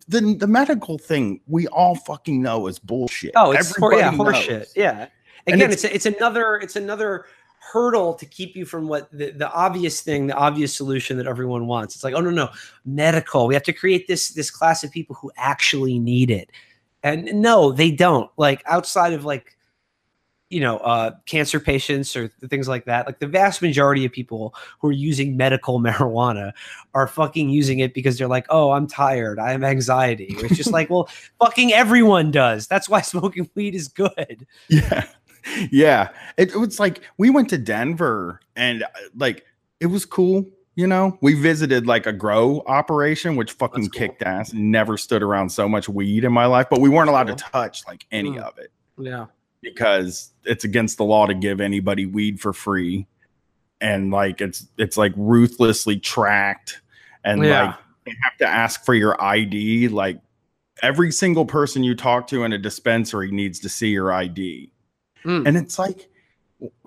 the 0.07 0.35
the 0.39 0.47
medical 0.47 0.97
thing 0.97 1.41
we 1.47 1.67
all 1.67 1.95
fucking 1.95 2.41
know 2.41 2.69
is 2.69 2.79
bullshit 2.79 3.33
oh 3.37 3.53
it's 3.53 3.77
for, 3.77 3.93
yeah 3.93 4.11
horseshit 4.11 4.69
yeah 4.77 5.09
again 5.47 5.71
it's, 5.71 5.85
it's, 5.85 6.07
it's 6.07 6.17
another 6.17 6.57
it's 6.57 6.77
another 6.77 7.27
hurdle 7.61 8.15
to 8.15 8.25
keep 8.25 8.57
you 8.57 8.65
from 8.65 8.89
what 8.89 9.11
the, 9.11 9.31
the 9.31 9.51
obvious 9.53 10.01
thing 10.01 10.27
the 10.27 10.35
obvious 10.35 10.75
solution 10.75 11.17
that 11.17 11.27
everyone 11.27 11.67
wants 11.67 11.95
it's 11.95 12.05
like 12.05 12.15
oh 12.15 12.21
no 12.21 12.31
no 12.31 12.49
medical 12.85 13.47
we 13.47 13.55
have 13.55 13.63
to 13.63 13.73
create 13.73 14.07
this 14.09 14.31
this 14.31 14.51
class 14.51 14.83
of 14.83 14.91
people 14.91 15.15
who 15.17 15.31
actually 15.37 15.99
need 15.99 16.31
it 16.31 16.51
and 17.03 17.25
no 17.35 17.73
they 17.73 17.91
don't 17.91 18.31
like 18.37 18.63
outside 18.67 19.13
of 19.13 19.25
like 19.25 19.59
you 20.51 20.61
know, 20.61 20.79
uh, 20.79 21.11
cancer 21.27 21.61
patients 21.61 22.17
or 22.17 22.29
things 22.49 22.69
like 22.69 22.87
that. 22.87 23.07
Like 23.07 23.19
the 23.19 23.27
vast 23.27 23.61
majority 23.61 24.05
of 24.05 24.13
people 24.13 24.55
who 24.79 24.89
are 24.89 24.93
using 24.93 25.37
medical 25.37 25.81
marijuana 25.81 26.53
are 26.95 27.07
fucking 27.07 27.51
using 27.51 27.81
it 27.81 27.95
because 27.95 28.19
they're 28.19 28.29
like, 28.29 28.47
oh, 28.49 28.71
I'm 28.71 28.87
tired. 28.87 29.39
I 29.39 29.51
have 29.51 29.63
anxiety. 29.63 30.35
It's 30.39 30.57
just 30.57 30.73
like, 30.73 30.89
well, 30.91 31.09
fucking 31.39 31.73
everyone 31.73 32.31
does. 32.31 32.67
That's 32.67 32.89
why 32.89 33.01
smoking 33.03 33.49
weed 33.55 33.75
is 33.75 33.89
good. 33.89 34.47
Yeah. 34.69 35.07
Yeah. 35.71 36.11
It, 36.37 36.51
it 36.55 36.57
was 36.57 36.79
like 36.79 37.03
we 37.17 37.31
went 37.31 37.49
to 37.51 37.59
Denver 37.59 38.41
and 38.57 38.83
uh, 38.83 38.87
like 39.17 39.45
it 39.81 39.87
was 39.87 40.05
cool. 40.05 40.47
You 40.75 40.87
know, 40.87 41.19
we 41.21 41.35
visited 41.35 41.87
like 41.87 42.07
a 42.07 42.13
grow 42.13 42.63
operation, 42.67 43.35
which 43.35 43.51
fucking 43.53 43.91
kicked 43.91 44.23
ass. 44.23 44.53
Never 44.53 44.97
stood 44.97 45.25
around 45.25 45.51
so 45.51 45.69
much 45.69 45.89
weed 45.89 46.23
in 46.23 46.33
my 46.33 46.47
life, 46.47 46.69
but 46.71 46.81
we 46.81 46.89
weren't 46.89 47.09
allowed 47.09 47.27
cool. 47.27 47.37
to 47.37 47.45
touch 47.45 47.83
like 47.89 48.07
any 48.13 48.31
mm. 48.31 48.43
of 48.43 48.59
it. 48.59 48.71
Yeah 48.97 49.27
because 49.63 50.33
it's 50.45 50.65
against 50.65 50.99
the 50.99 51.05
law 51.05 51.27
to 51.27 51.35
give 51.35 51.61
anybody 51.61 52.07
weed 52.07 52.41
for 52.41 52.53
free 52.53 53.07
and 53.81 54.11
like 54.11 54.41
it's 54.41 54.67
it's 54.77 54.97
like 54.97 55.13
ruthlessly 55.17 55.99
tracked 55.99 56.81
and 57.25 57.45
yeah. 57.45 57.67
like 57.67 57.75
you 58.07 58.15
have 58.23 58.37
to 58.39 58.47
ask 58.47 58.85
for 58.85 58.95
your 58.95 59.21
ID 59.23 59.89
like 59.89 60.21
every 60.83 61.11
single 61.11 61.45
person 61.45 61.83
you 61.83 61.95
talk 61.95 62.27
to 62.27 62.45
in 62.45 62.53
a 62.53 62.59
dispensary 62.59 63.31
needs 63.31 63.59
to 63.61 63.69
see 63.69 63.89
your 63.89 64.13
ID 64.13 64.71
mm. 65.25 65.47
and 65.47 65.57
it's 65.57 65.79
like 65.79 66.09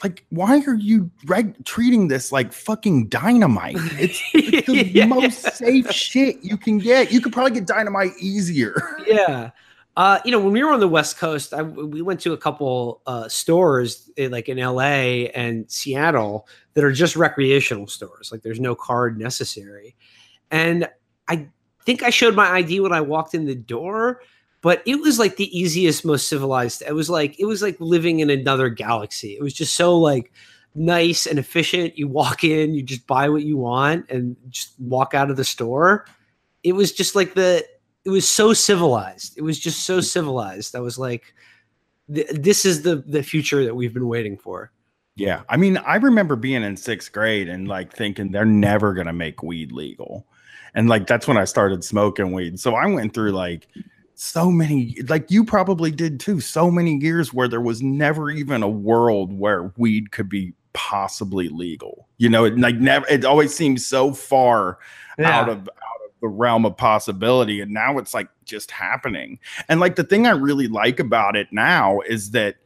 like 0.04 0.26
why 0.30 0.62
are 0.68 0.74
you 0.74 1.10
reg- 1.26 1.64
treating 1.64 2.08
this 2.08 2.32
like 2.32 2.52
fucking 2.52 3.08
dynamite 3.08 3.76
it's, 3.94 4.22
it's 4.34 4.68
the 4.68 4.86
yeah. 4.88 5.06
most 5.06 5.42
safe 5.56 5.90
shit 5.92 6.38
you 6.44 6.58
can 6.58 6.78
get 6.78 7.12
you 7.12 7.22
could 7.22 7.32
probably 7.32 7.52
get 7.52 7.66
dynamite 7.66 8.12
easier 8.20 8.76
yeah 9.08 9.52
uh, 9.98 10.20
you 10.24 10.32
know, 10.32 10.40
when 10.40 10.54
we 10.54 10.64
were 10.64 10.72
on 10.72 10.80
the 10.80 10.88
West 10.88 11.18
Coast, 11.18 11.54
I, 11.54 11.64
we 11.64 12.02
went 12.02 12.22
to 12.22 12.32
a 12.32 12.38
couple 12.38 13.02
uh, 13.06 13.28
stores 13.28 14.10
in, 14.16 14.26
eh, 14.26 14.30
like 14.30 14.48
in 14.48 14.58
LA 14.58 15.28
and 15.36 15.70
Seattle 15.70 16.48
that 16.74 16.84
are 16.84 16.94
just 16.94 17.18
recreational 17.18 17.88
stores. 17.88 18.32
Like 18.32 18.42
there's 18.42 18.60
no 18.60 18.74
card 18.74 19.20
necessary. 19.20 19.96
And 20.50 20.88
I 21.28 21.48
think 21.86 22.04
I 22.04 22.10
showed 22.10 22.36
my 22.36 22.50
ID 22.50 22.80
when 22.80 22.94
I 22.94 23.02
walked 23.02 23.34
in 23.34 23.46
the 23.46 23.56
door, 23.56 24.22
but 24.62 24.84
it 24.86 25.02
was 25.02 25.18
like 25.18 25.38
the 25.38 25.58
easiest, 25.58 26.06
most 26.06 26.30
civilized. 26.30 26.84
It 26.86 26.94
was 26.94 27.10
like 27.10 27.40
it 27.40 27.46
was 27.46 27.62
like 27.62 27.78
living 27.80 28.20
in 28.20 28.30
another 28.30 28.70
galaxy. 28.70 29.36
It 29.36 29.42
was 29.42 29.54
just 29.54 29.76
so 29.76 29.98
like 29.98 30.32
nice 30.76 31.26
and 31.26 31.40
efficient. 31.40 31.98
You 31.98 32.08
walk 32.08 32.44
in, 32.44 32.74
you 32.74 32.84
just 32.84 33.08
buy 33.08 33.28
what 33.30 33.44
you 33.44 33.58
want, 33.58 34.10
and 34.10 34.36
just 34.50 34.74
walk 34.80 35.14
out 35.14 35.32
of 35.32 35.38
the 35.38 35.44
store. 35.44 36.06
It 36.64 36.74
was 36.74 36.92
just 36.92 37.16
like 37.16 37.34
the 37.34 37.66
it 38.06 38.10
was 38.10 38.28
so 38.28 38.54
civilized. 38.54 39.38
It 39.38 39.42
was 39.42 39.60
just 39.60 39.86
so 39.86 40.00
civilized. 40.00 40.76
I 40.76 40.80
was 40.80 40.98
like, 40.98 41.34
this 42.08 42.66
is 42.66 42.84
the 42.84 42.98
the 43.08 43.24
future 43.24 43.64
that 43.66 43.76
we've 43.76 43.94
been 43.94 44.08
waiting 44.08 44.38
for. 44.38 44.72
Yeah, 45.16 45.42
I 45.50 45.58
mean, 45.58 45.78
I 45.78 45.96
remember 45.96 46.36
being 46.36 46.64
in 46.64 46.78
sixth 46.78 47.12
grade 47.12 47.50
and 47.50 47.68
like 47.68 47.94
thinking 47.94 48.32
they're 48.32 48.46
never 48.46 48.94
gonna 48.94 49.12
make 49.14 49.42
weed 49.42 49.72
legal, 49.72 50.28
and 50.76 50.88
like 50.88 51.08
that's 51.08 51.28
when 51.28 51.38
I 51.38 51.46
started 51.46 51.84
smoking 51.84 52.32
weed. 52.32 52.60
So 52.60 52.76
I 52.76 52.86
went 52.86 53.16
through 53.16 53.32
like 53.32 53.68
so 54.22 54.52
many, 54.52 54.96
like 55.08 55.32
you 55.32 55.44
probably 55.44 55.90
did 55.90 56.20
too, 56.20 56.40
so 56.40 56.70
many 56.70 56.96
years 56.98 57.34
where 57.34 57.48
there 57.48 57.60
was 57.60 57.82
never 57.82 58.30
even 58.30 58.62
a 58.62 58.70
world 58.70 59.34
where 59.34 59.74
weed 59.78 60.12
could 60.12 60.30
be 60.30 60.54
possibly 60.74 61.50
legal. 61.50 62.08
You 62.20 62.30
know, 62.30 62.46
it 62.46 62.56
like 62.56 62.76
never. 62.76 63.08
It 63.08 63.26
always 63.26 63.54
seems 63.54 63.84
so 63.84 64.14
far 64.14 64.78
yeah. 65.18 65.32
out 65.32 65.50
of 65.50 65.68
the 66.22 66.28
realm 66.28 66.68
of 66.68 66.78
possibility 66.78 67.62
and 67.62 67.72
now 67.72 67.98
it's 67.98 68.14
like 68.14 68.28
just 68.46 68.70
happening 68.70 69.40
and 69.70 69.80
like 69.80 69.96
the 69.96 70.04
thing 70.04 70.28
i 70.28 70.30
really 70.30 70.68
like 70.68 71.00
about 71.00 71.36
it 71.36 71.48
now 71.52 72.00
is 72.02 72.30
that 72.30 72.58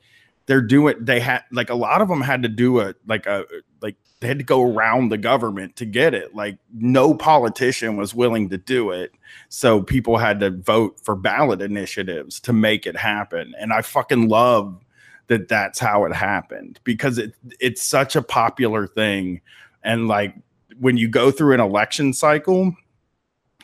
they're 0.45 0.61
doing 0.61 0.95
they 0.99 1.19
had 1.19 1.43
like 1.51 1.69
a 1.69 1.75
lot 1.75 2.01
of 2.01 2.07
them 2.07 2.21
had 2.21 2.43
to 2.43 2.49
do 2.49 2.79
a 2.79 2.93
like 3.07 3.25
a 3.25 3.45
like 3.81 3.95
they 4.19 4.27
had 4.27 4.37
to 4.39 4.45
go 4.45 4.63
around 4.63 5.09
the 5.09 5.17
government 5.17 5.75
to 5.77 5.85
get 5.85 6.13
it. 6.13 6.35
Like 6.35 6.57
no 6.73 7.13
politician 7.13 7.97
was 7.97 8.13
willing 8.13 8.49
to 8.49 8.57
do 8.57 8.91
it. 8.91 9.11
So 9.49 9.81
people 9.81 10.17
had 10.17 10.39
to 10.39 10.51
vote 10.51 10.99
for 11.03 11.15
ballot 11.15 11.61
initiatives 11.61 12.39
to 12.41 12.53
make 12.53 12.85
it 12.85 12.95
happen. 12.95 13.53
And 13.59 13.73
i 13.73 13.81
fucking 13.81 14.29
love 14.29 14.81
that 15.27 15.47
that's 15.47 15.79
how 15.79 16.05
it 16.05 16.13
happened 16.13 16.79
because 16.83 17.17
it 17.17 17.33
it's 17.59 17.81
such 17.81 18.15
a 18.15 18.21
popular 18.21 18.87
thing. 18.87 19.41
And 19.83 20.07
like 20.07 20.35
when 20.79 20.97
you 20.97 21.07
go 21.07 21.31
through 21.31 21.53
an 21.53 21.59
election 21.59 22.13
cycle 22.13 22.75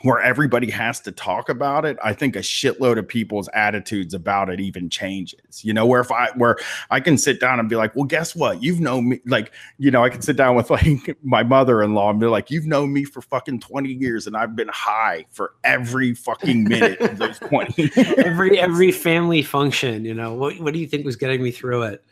where 0.03 0.19
everybody 0.19 0.69
has 0.71 0.99
to 1.01 1.11
talk 1.11 1.49
about 1.49 1.85
it, 1.85 1.97
I 2.03 2.13
think 2.13 2.35
a 2.35 2.39
shitload 2.39 2.97
of 2.97 3.07
people's 3.07 3.49
attitudes 3.53 4.13
about 4.13 4.49
it 4.49 4.59
even 4.59 4.89
changes. 4.89 5.63
You 5.63 5.73
know, 5.73 5.85
where 5.85 6.01
if 6.01 6.11
I 6.11 6.29
where 6.35 6.57
I 6.89 6.99
can 6.99 7.17
sit 7.17 7.39
down 7.39 7.59
and 7.59 7.69
be 7.69 7.75
like, 7.75 7.95
well, 7.95 8.05
guess 8.05 8.35
what? 8.35 8.63
You've 8.63 8.79
known 8.79 9.09
me 9.09 9.19
like, 9.25 9.51
you 9.77 9.91
know, 9.91 10.03
I 10.03 10.09
can 10.09 10.21
sit 10.21 10.37
down 10.37 10.55
with 10.55 10.69
like 10.69 11.17
my 11.23 11.43
mother-in-law 11.43 12.11
and 12.11 12.19
be 12.19 12.27
like, 12.27 12.51
you've 12.51 12.65
known 12.65 12.93
me 12.93 13.03
for 13.03 13.21
fucking 13.21 13.59
20 13.59 13.89
years 13.89 14.27
and 14.27 14.35
I've 14.35 14.55
been 14.55 14.69
high 14.69 15.25
for 15.31 15.53
every 15.63 16.13
fucking 16.13 16.63
minute 16.63 16.99
of 17.01 17.17
those 17.17 17.39
20 17.39 17.91
every 18.17 18.59
every 18.59 18.91
family 18.91 19.41
function, 19.41 20.05
you 20.05 20.13
know. 20.13 20.33
What 20.33 20.59
what 20.59 20.73
do 20.73 20.79
you 20.79 20.87
think 20.87 21.05
was 21.05 21.15
getting 21.15 21.43
me 21.43 21.51
through 21.51 21.83
it? 21.83 22.03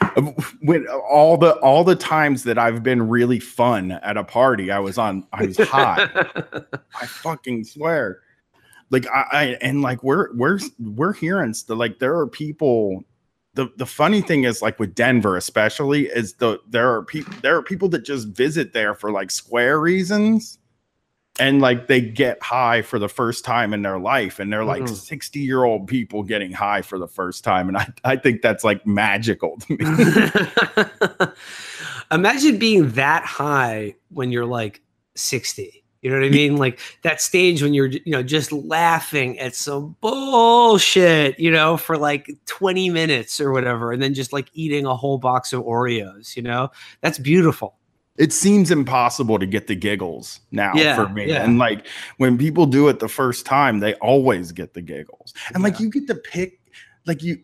Uh, 0.00 0.22
when 0.62 0.86
all 0.88 1.36
the 1.36 1.52
all 1.56 1.84
the 1.84 1.96
times 1.96 2.42
that 2.44 2.58
I've 2.58 2.82
been 2.82 3.08
really 3.08 3.40
fun 3.40 3.92
at 3.92 4.16
a 4.16 4.24
party, 4.24 4.70
I 4.70 4.78
was 4.78 4.98
on 4.98 5.26
I 5.32 5.46
was 5.46 5.58
high. 5.58 6.08
I 7.00 7.06
fucking 7.06 7.64
swear. 7.64 8.20
Like 8.90 9.06
I, 9.08 9.26
I 9.32 9.44
and 9.62 9.82
like 9.82 10.02
we're 10.02 10.34
we're 10.34 10.58
we're 10.78 11.12
hearing 11.12 11.54
the 11.66 11.76
like 11.76 11.98
there 11.98 12.16
are 12.16 12.26
people 12.26 13.04
the 13.54 13.68
the 13.76 13.86
funny 13.86 14.20
thing 14.20 14.44
is 14.44 14.62
like 14.62 14.78
with 14.78 14.94
Denver 14.94 15.36
especially 15.36 16.06
is 16.06 16.34
the 16.34 16.60
there 16.68 16.92
are 16.92 17.04
people 17.04 17.34
there 17.42 17.56
are 17.56 17.62
people 17.62 17.88
that 17.90 18.04
just 18.04 18.28
visit 18.28 18.72
there 18.72 18.94
for 18.94 19.10
like 19.10 19.30
square 19.30 19.80
reasons 19.80 20.58
and 21.40 21.60
like 21.60 21.86
they 21.86 22.00
get 22.00 22.42
high 22.42 22.82
for 22.82 22.98
the 22.98 23.08
first 23.08 23.44
time 23.44 23.72
in 23.72 23.82
their 23.82 23.98
life 23.98 24.38
and 24.38 24.52
they're 24.52 24.64
like 24.64 24.82
mm-hmm. 24.82 24.94
60 24.94 25.40
year 25.40 25.64
old 25.64 25.88
people 25.88 26.22
getting 26.22 26.52
high 26.52 26.82
for 26.82 26.98
the 26.98 27.08
first 27.08 27.42
time 27.42 27.68
and 27.68 27.78
I, 27.78 27.92
I 28.04 28.16
think 28.16 28.42
that's 28.42 28.62
like 28.62 28.86
magical 28.86 29.58
to 29.58 29.76
me. 31.18 31.26
Imagine 32.12 32.58
being 32.58 32.90
that 32.90 33.24
high 33.24 33.94
when 34.10 34.30
you're 34.30 34.46
like 34.46 34.82
60 35.16 35.76
you 36.02 36.08
know 36.08 36.16
what 36.16 36.24
i 36.24 36.30
mean? 36.30 36.56
Like 36.56 36.80
that 37.02 37.20
stage 37.20 37.62
when 37.62 37.74
you're 37.74 37.88
you 37.88 38.00
know 38.06 38.22
just 38.22 38.52
laughing 38.52 39.38
at 39.38 39.54
some 39.54 39.96
bullshit 40.00 41.38
you 41.38 41.50
know 41.50 41.76
for 41.76 41.98
like 41.98 42.30
20 42.46 42.88
minutes 42.90 43.38
or 43.40 43.52
whatever 43.52 43.92
and 43.92 44.02
then 44.02 44.14
just 44.14 44.32
like 44.32 44.48
eating 44.54 44.86
a 44.86 44.96
whole 44.96 45.18
box 45.18 45.52
of 45.52 45.62
oreos 45.62 46.36
you 46.36 46.42
know? 46.42 46.70
That's 47.00 47.18
beautiful 47.18 47.76
it 48.18 48.32
seems 48.32 48.70
impossible 48.70 49.38
to 49.38 49.46
get 49.46 49.66
the 49.66 49.74
giggles 49.74 50.40
now 50.50 50.72
yeah, 50.74 50.94
for 50.94 51.08
me. 51.08 51.28
Yeah. 51.28 51.42
And 51.42 51.58
like 51.58 51.86
when 52.18 52.36
people 52.36 52.66
do 52.66 52.88
it 52.88 52.98
the 52.98 53.08
first 53.08 53.46
time, 53.46 53.80
they 53.80 53.94
always 53.94 54.52
get 54.52 54.74
the 54.74 54.82
giggles. 54.82 55.32
And 55.54 55.62
yeah. 55.62 55.70
like 55.70 55.80
you 55.80 55.90
get 55.90 56.06
to 56.08 56.14
pick, 56.14 56.60
like 57.06 57.22
you, 57.22 57.40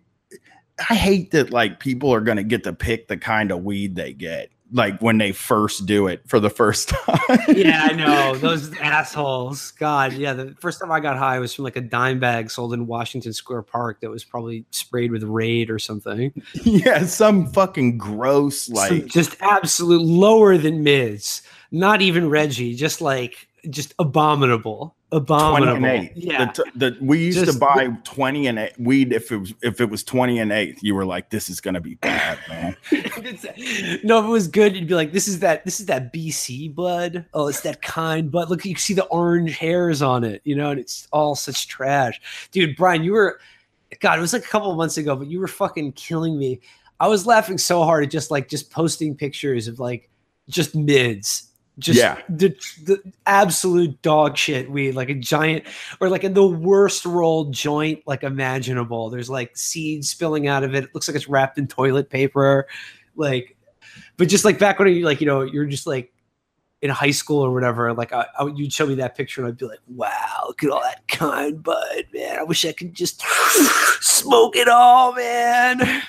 I 0.91 0.95
hate 0.95 1.31
that 1.31 1.51
like 1.51 1.81
people 1.81 2.13
are 2.13 2.21
going 2.21 2.37
to 2.37 2.45
get 2.45 2.65
to 2.65 2.73
pick 2.73 3.09
the 3.09 3.17
kind 3.17 3.51
of 3.51 3.65
weed 3.65 3.97
they 3.97 4.13
get 4.13 4.51
like 4.73 5.01
when 5.01 5.19
they 5.19 5.33
first 5.33 5.87
do 5.87 6.07
it 6.09 6.23
for 6.27 6.41
the 6.41 6.51
first 6.51 6.89
time. 7.07 7.39
yeah, 7.49 7.89
I 7.91 7.93
know 7.93 8.37
those 8.37 8.77
assholes. 8.79 9.71
God, 9.73 10.13
yeah. 10.15 10.33
The 10.33 10.55
first 10.61 10.81
time 10.81 10.91
I 10.91 11.01
got 11.01 11.17
high 11.17 11.39
was 11.39 11.55
from 11.55 11.65
like 11.65 11.77
a 11.77 11.81
dime 11.81 12.19
bag 12.19 12.51
sold 12.51 12.73
in 12.73 12.87
Washington 12.87 13.33
Square 13.33 13.63
Park 13.63 14.01
that 14.01 14.11
was 14.11 14.25
probably 14.25 14.65
sprayed 14.71 15.13
with 15.13 15.23
Raid 15.23 15.71
or 15.71 15.79
something. 15.79 16.33
Yeah, 16.65 17.05
some 17.05 17.47
fucking 17.53 17.99
gross 17.99 18.69
like 18.69 18.89
some 18.89 19.09
just 19.09 19.37
absolute 19.41 20.03
lower 20.03 20.59
than 20.59 20.83
mids. 20.83 21.43
Not 21.71 22.03
even 22.03 22.29
Reggie, 22.29 22.75
just 22.75 23.01
like 23.01 23.49
just 23.71 23.95
abominable. 23.99 24.96
Abominable. 25.13 25.79
20 25.79 25.87
and 25.87 26.05
eight. 26.05 26.13
Yeah. 26.17 26.53
The, 26.53 26.65
the, 26.75 26.99
we 27.01 27.25
used 27.25 27.39
Just 27.39 27.53
to 27.53 27.59
buy 27.59 27.89
20 28.05 28.47
and 28.47 28.59
eight 28.59 28.73
weed 28.79 29.13
if 29.13 29.31
it 29.31 29.37
was 29.37 29.55
if 29.63 29.81
it 29.81 29.89
was 29.89 30.03
20 30.03 30.39
and 30.39 30.53
eighth. 30.53 30.83
You 30.83 30.95
were 30.95 31.05
like, 31.05 31.31
this 31.31 31.49
is 31.49 31.61
gonna 31.61 31.81
be 31.81 31.95
bad, 31.97 32.39
man. 32.49 32.77
no, 34.05 34.19
if 34.19 34.25
it 34.25 34.29
was 34.29 34.49
good, 34.49 34.77
you'd 34.77 34.89
be 34.89 34.95
like, 34.95 35.13
"This 35.13 35.29
is 35.29 35.41
that. 35.41 35.65
This 35.65 35.81
is 35.81 35.87
that 35.87 36.13
BC 36.13 36.75
bud. 36.75 37.25
Oh, 37.35 37.49
it's 37.49 37.61
that 37.61 37.83
kind 37.83 38.31
bud. 38.31 38.51
Look, 38.51 38.65
you 38.65 38.75
can 38.75 38.81
see 38.81 38.95
the 38.95 39.05
orange 39.05 39.57
hairs 39.57 40.03
on 40.03 40.25
it, 40.25 40.43
you 40.45 40.57
know, 40.57 40.71
and 40.71 40.81
it's 40.81 41.07
all 41.13 41.35
such 41.35 41.69
trash, 41.69 42.21
dude. 42.51 42.77
Brian, 42.77 43.05
you 43.05 43.13
were, 43.13 43.41
God, 44.01 44.19
it 44.19 44.23
was 44.23 44.33
like 44.33 44.45
a 44.45 44.49
couple 44.49 44.71
of 44.71 44.77
months 44.77 44.97
ago, 44.97 45.17
but 45.17 45.29
you 45.29 45.41
were 45.41 45.49
fucking 45.49 45.93
killing 45.93 46.39
me. 46.39 46.61
I 46.99 47.09
was 47.09 47.27
laughing 47.27 47.59
so 47.59 47.85
hard 47.85 48.05
at 48.05 48.11
just 48.11 48.31
like 48.31 48.49
just 48.49 48.71
posting 48.71 49.15
pictures 49.15 49.69
of 49.69 49.79
like 49.79 50.11
just 50.49 50.75
mids, 50.75 51.53
just 51.79 51.99
Yeah. 51.99 52.21
the, 52.29 52.57
the 52.85 53.03
absolute 53.27 54.01
dog 54.03 54.37
shit 54.37 54.71
weed, 54.71 54.93
like 54.93 55.11
a 55.11 55.15
giant 55.15 55.65
or 56.01 56.09
like 56.09 56.25
in 56.25 56.35
the 56.35 56.47
worst 56.47 57.05
rolled 57.05 57.53
joint 57.53 58.03
like 58.07 58.23
imaginable. 58.23 59.11
There's 59.11 59.29
like 59.29 59.57
seeds 59.57 60.09
spilling 60.09 60.47
out 60.47 60.65
of 60.65 60.75
it. 60.75 60.85
It 60.85 60.95
looks 60.95 61.09
like 61.09 61.17
it's 61.17 61.29
wrapped 61.29 61.59
in 61.59 61.67
toilet 61.67 62.11
paper, 62.11 62.67
like. 63.15 63.57
But 64.19 64.29
just 64.29 64.45
like 64.47 64.59
back 64.59 64.79
when 64.79 64.89
you 64.89 65.05
like 65.05 65.21
you 65.21 65.27
know 65.27 65.43
you're 65.43 65.67
just 65.67 65.87
like 65.87 66.13
in 66.81 66.91
high 66.91 67.11
school 67.11 67.45
or 67.45 67.53
whatever, 67.53 67.93
like 67.93 68.13
I, 68.13 68.27
I 68.39 68.47
you'd 68.55 68.73
show 68.73 68.87
me 68.87 68.95
that 68.97 69.15
picture 69.15 69.43
and 69.43 69.49
I'd 69.49 69.59
be 69.59 69.67
like, 69.67 69.81
wow, 69.89 70.45
look 70.47 70.63
at 70.65 70.71
all 70.71 70.81
that 70.81 71.07
kind 71.09 71.63
bud, 71.63 72.05
man. 72.15 72.39
I 72.39 72.43
wish 72.43 72.65
I 72.65 72.73
could 72.73 72.95
just 72.95 73.23
smoke 74.01 74.57
it 74.57 74.69
all, 74.69 75.15
man. 75.15 76.03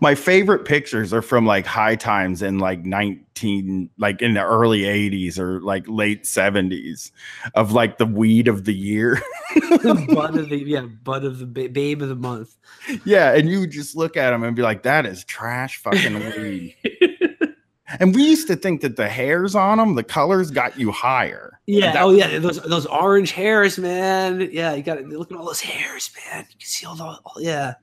My 0.00 0.14
favorite 0.14 0.64
pictures 0.64 1.12
are 1.12 1.22
from 1.22 1.44
like 1.44 1.66
high 1.66 1.96
times 1.96 2.40
in 2.40 2.58
like 2.58 2.84
19 2.84 3.90
like 3.98 4.22
in 4.22 4.34
the 4.34 4.42
early 4.42 4.82
80s 4.82 5.38
or 5.38 5.60
like 5.60 5.84
late 5.88 6.22
70s 6.24 7.10
of 7.54 7.72
like 7.72 7.98
the 7.98 8.06
weed 8.06 8.46
of 8.46 8.64
the 8.64 8.74
year. 8.74 9.20
bud 9.82 10.36
of 10.36 10.48
the 10.48 10.62
yeah, 10.64 10.82
bud 10.82 11.24
of 11.24 11.40
the 11.40 11.46
ba- 11.46 11.68
babe 11.68 12.00
of 12.00 12.08
the 12.08 12.14
month. 12.14 12.56
yeah, 13.04 13.34
and 13.34 13.48
you 13.48 13.66
just 13.66 13.96
look 13.96 14.16
at 14.16 14.30
them 14.30 14.44
and 14.44 14.54
be 14.54 14.62
like, 14.62 14.84
that 14.84 15.04
is 15.04 15.24
trash 15.24 15.78
fucking 15.78 16.14
weed. 16.40 16.76
and 17.98 18.14
we 18.14 18.22
used 18.22 18.46
to 18.46 18.56
think 18.56 18.82
that 18.82 18.96
the 18.96 19.08
hairs 19.08 19.54
on 19.56 19.78
them, 19.78 19.96
the 19.96 20.04
colors 20.04 20.50
got 20.52 20.78
you 20.78 20.92
higher. 20.92 21.58
Yeah. 21.66 21.92
That- 21.92 22.02
oh, 22.02 22.10
yeah. 22.10 22.38
Those 22.38 22.60
those 22.62 22.86
orange 22.86 23.32
hairs, 23.32 23.78
man. 23.78 24.48
Yeah. 24.52 24.74
You 24.74 24.82
got 24.82 25.02
look 25.04 25.32
at 25.32 25.36
all 25.36 25.46
those 25.46 25.60
hairs, 25.60 26.10
man. 26.30 26.46
You 26.50 26.56
can 26.58 26.66
see 26.66 26.86
all 26.86 26.94
the. 26.94 27.04
All, 27.04 27.34
yeah. 27.38 27.74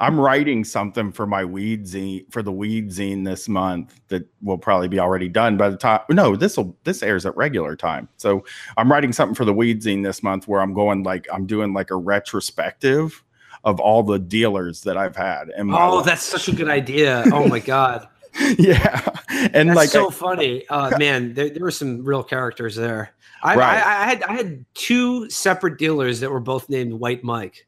I'm 0.00 0.18
writing 0.20 0.64
something 0.64 1.12
for 1.12 1.26
my 1.26 1.44
weed 1.44 1.84
zine 1.84 2.30
for 2.32 2.42
the 2.42 2.52
weed 2.52 2.90
zine 2.90 3.24
this 3.24 3.48
month 3.48 4.00
that 4.08 4.26
will 4.42 4.58
probably 4.58 4.88
be 4.88 4.98
already 4.98 5.28
done 5.28 5.56
by 5.56 5.68
the 5.70 5.76
time. 5.76 6.00
No, 6.10 6.36
this 6.36 6.56
will 6.56 6.76
this 6.84 7.02
airs 7.02 7.24
at 7.26 7.36
regular 7.36 7.76
time. 7.76 8.08
So 8.16 8.44
I'm 8.76 8.90
writing 8.90 9.12
something 9.12 9.34
for 9.34 9.44
the 9.44 9.54
weed 9.54 9.82
zine 9.82 10.02
this 10.04 10.22
month 10.22 10.46
where 10.48 10.60
I'm 10.60 10.74
going 10.74 11.02
like 11.02 11.26
I'm 11.32 11.46
doing 11.46 11.72
like 11.74 11.90
a 11.90 11.96
retrospective 11.96 13.24
of 13.64 13.80
all 13.80 14.02
the 14.02 14.18
dealers 14.18 14.82
that 14.82 14.96
I've 14.96 15.16
had. 15.16 15.48
And 15.50 15.70
Oh, 15.72 16.02
that's 16.02 16.22
such 16.22 16.48
a 16.48 16.52
good 16.52 16.68
idea. 16.68 17.24
Oh 17.32 17.48
my 17.48 17.58
god, 17.58 18.08
yeah, 18.58 19.08
and 19.52 19.70
that's 19.70 19.76
like 19.76 19.88
so 19.90 20.08
I- 20.08 20.12
funny. 20.12 20.68
Uh, 20.68 20.92
man, 20.98 21.34
there, 21.34 21.50
there 21.50 21.62
were 21.62 21.70
some 21.70 22.04
real 22.04 22.22
characters 22.22 22.76
there. 22.76 23.10
I, 23.42 23.54
Right. 23.54 23.84
I, 23.84 24.02
I 24.02 24.04
had 24.06 24.22
I 24.24 24.32
had 24.34 24.64
two 24.74 25.30
separate 25.30 25.78
dealers 25.78 26.20
that 26.20 26.30
were 26.30 26.40
both 26.40 26.68
named 26.68 26.92
White 26.94 27.22
Mike. 27.22 27.66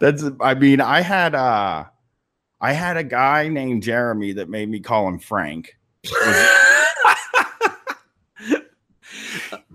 That's 0.00 0.24
I 0.40 0.54
mean, 0.54 0.80
I 0.80 1.00
had 1.00 1.34
uh 1.34 1.84
I 2.60 2.72
had 2.72 2.96
a 2.96 3.04
guy 3.04 3.48
named 3.48 3.82
Jeremy 3.82 4.32
that 4.32 4.48
made 4.48 4.68
me 4.68 4.80
call 4.80 5.08
him 5.08 5.18
Frank. 5.18 5.76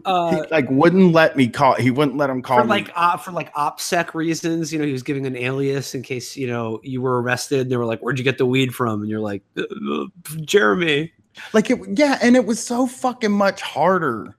uh, 0.05 0.35
he 0.35 0.41
like 0.51 0.69
wouldn't 0.69 1.13
let 1.13 1.35
me 1.35 1.47
call 1.47 1.75
he 1.75 1.91
wouldn't 1.91 2.17
let 2.17 2.29
him 2.29 2.41
call 2.41 2.59
for 2.59 2.63
me 2.63 2.69
like 2.69 2.91
uh, 2.95 3.17
for 3.17 3.31
like 3.31 3.53
opsec 3.53 4.13
reasons, 4.13 4.71
you 4.71 4.79
know, 4.79 4.85
he 4.85 4.91
was 4.91 5.03
giving 5.03 5.25
an 5.25 5.35
alias 5.35 5.95
in 5.95 6.01
case 6.01 6.35
you 6.35 6.47
know 6.47 6.79
you 6.83 7.01
were 7.01 7.21
arrested. 7.21 7.61
And 7.61 7.71
they 7.71 7.77
were 7.77 7.85
like, 7.85 7.99
"Where'd 8.01 8.17
you 8.17 8.23
get 8.23 8.37
the 8.37 8.45
weed 8.45 8.73
from?" 8.73 9.01
And 9.01 9.09
you're 9.09 9.19
like, 9.19 9.43
"Uh, 9.57 9.63
uh, 9.63 10.05
"Jeremy." 10.41 11.11
like 11.53 11.69
it 11.69 11.79
yeah, 11.97 12.17
and 12.21 12.35
it 12.35 12.45
was 12.45 12.63
so 12.63 12.87
fucking 12.87 13.31
much 13.31 13.61
harder 13.61 14.35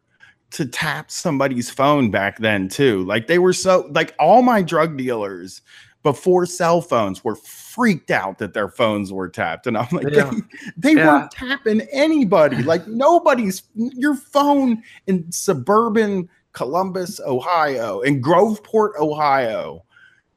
to 0.57 0.67
tap 0.67 1.11
somebody's 1.11 1.71
phone 1.71 2.11
back 2.11 2.39
then 2.39 2.69
too. 2.69 3.05
Like 3.05 3.27
they 3.27 3.39
were 3.39 3.53
so 3.53 3.89
like 3.93 4.15
all 4.19 4.43
my 4.43 4.63
drug 4.63 4.97
dealers 4.97 5.61
before 6.03 6.47
cell 6.47 6.81
phones 6.81 7.23
were 7.25 7.35
freaked 7.37 8.11
out 8.11 8.39
that 8.39 8.55
their 8.55 8.69
phones 8.69 9.13
were 9.13 9.29
tapped. 9.29 9.67
And 9.67 9.77
I'm 9.77 9.89
like, 9.93 10.07
Yeah. 10.13 10.31
they, 10.31 10.41
they 10.95 11.01
Yeah. 11.01 11.07
weren't 11.07 11.31
tapping 11.31 11.81
anybody. 11.93 12.63
Like 12.63 12.87
nobody's 12.87 13.63
your 13.75 14.15
phone 14.15 14.83
in 15.07 15.31
suburban 15.31 16.29
Columbus, 16.53 17.21
Ohio, 17.27 18.01
in 18.01 18.23
Groveport, 18.23 18.93
Ohio, 18.99 19.85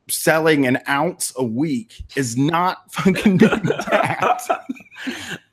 selling 0.10 0.68
an 0.68 0.80
ounce 0.90 1.32
a 1.38 1.44
week 1.46 2.04
is 2.18 2.36
not 2.36 2.80
fucking 2.92 3.38
tapped. 3.40 4.50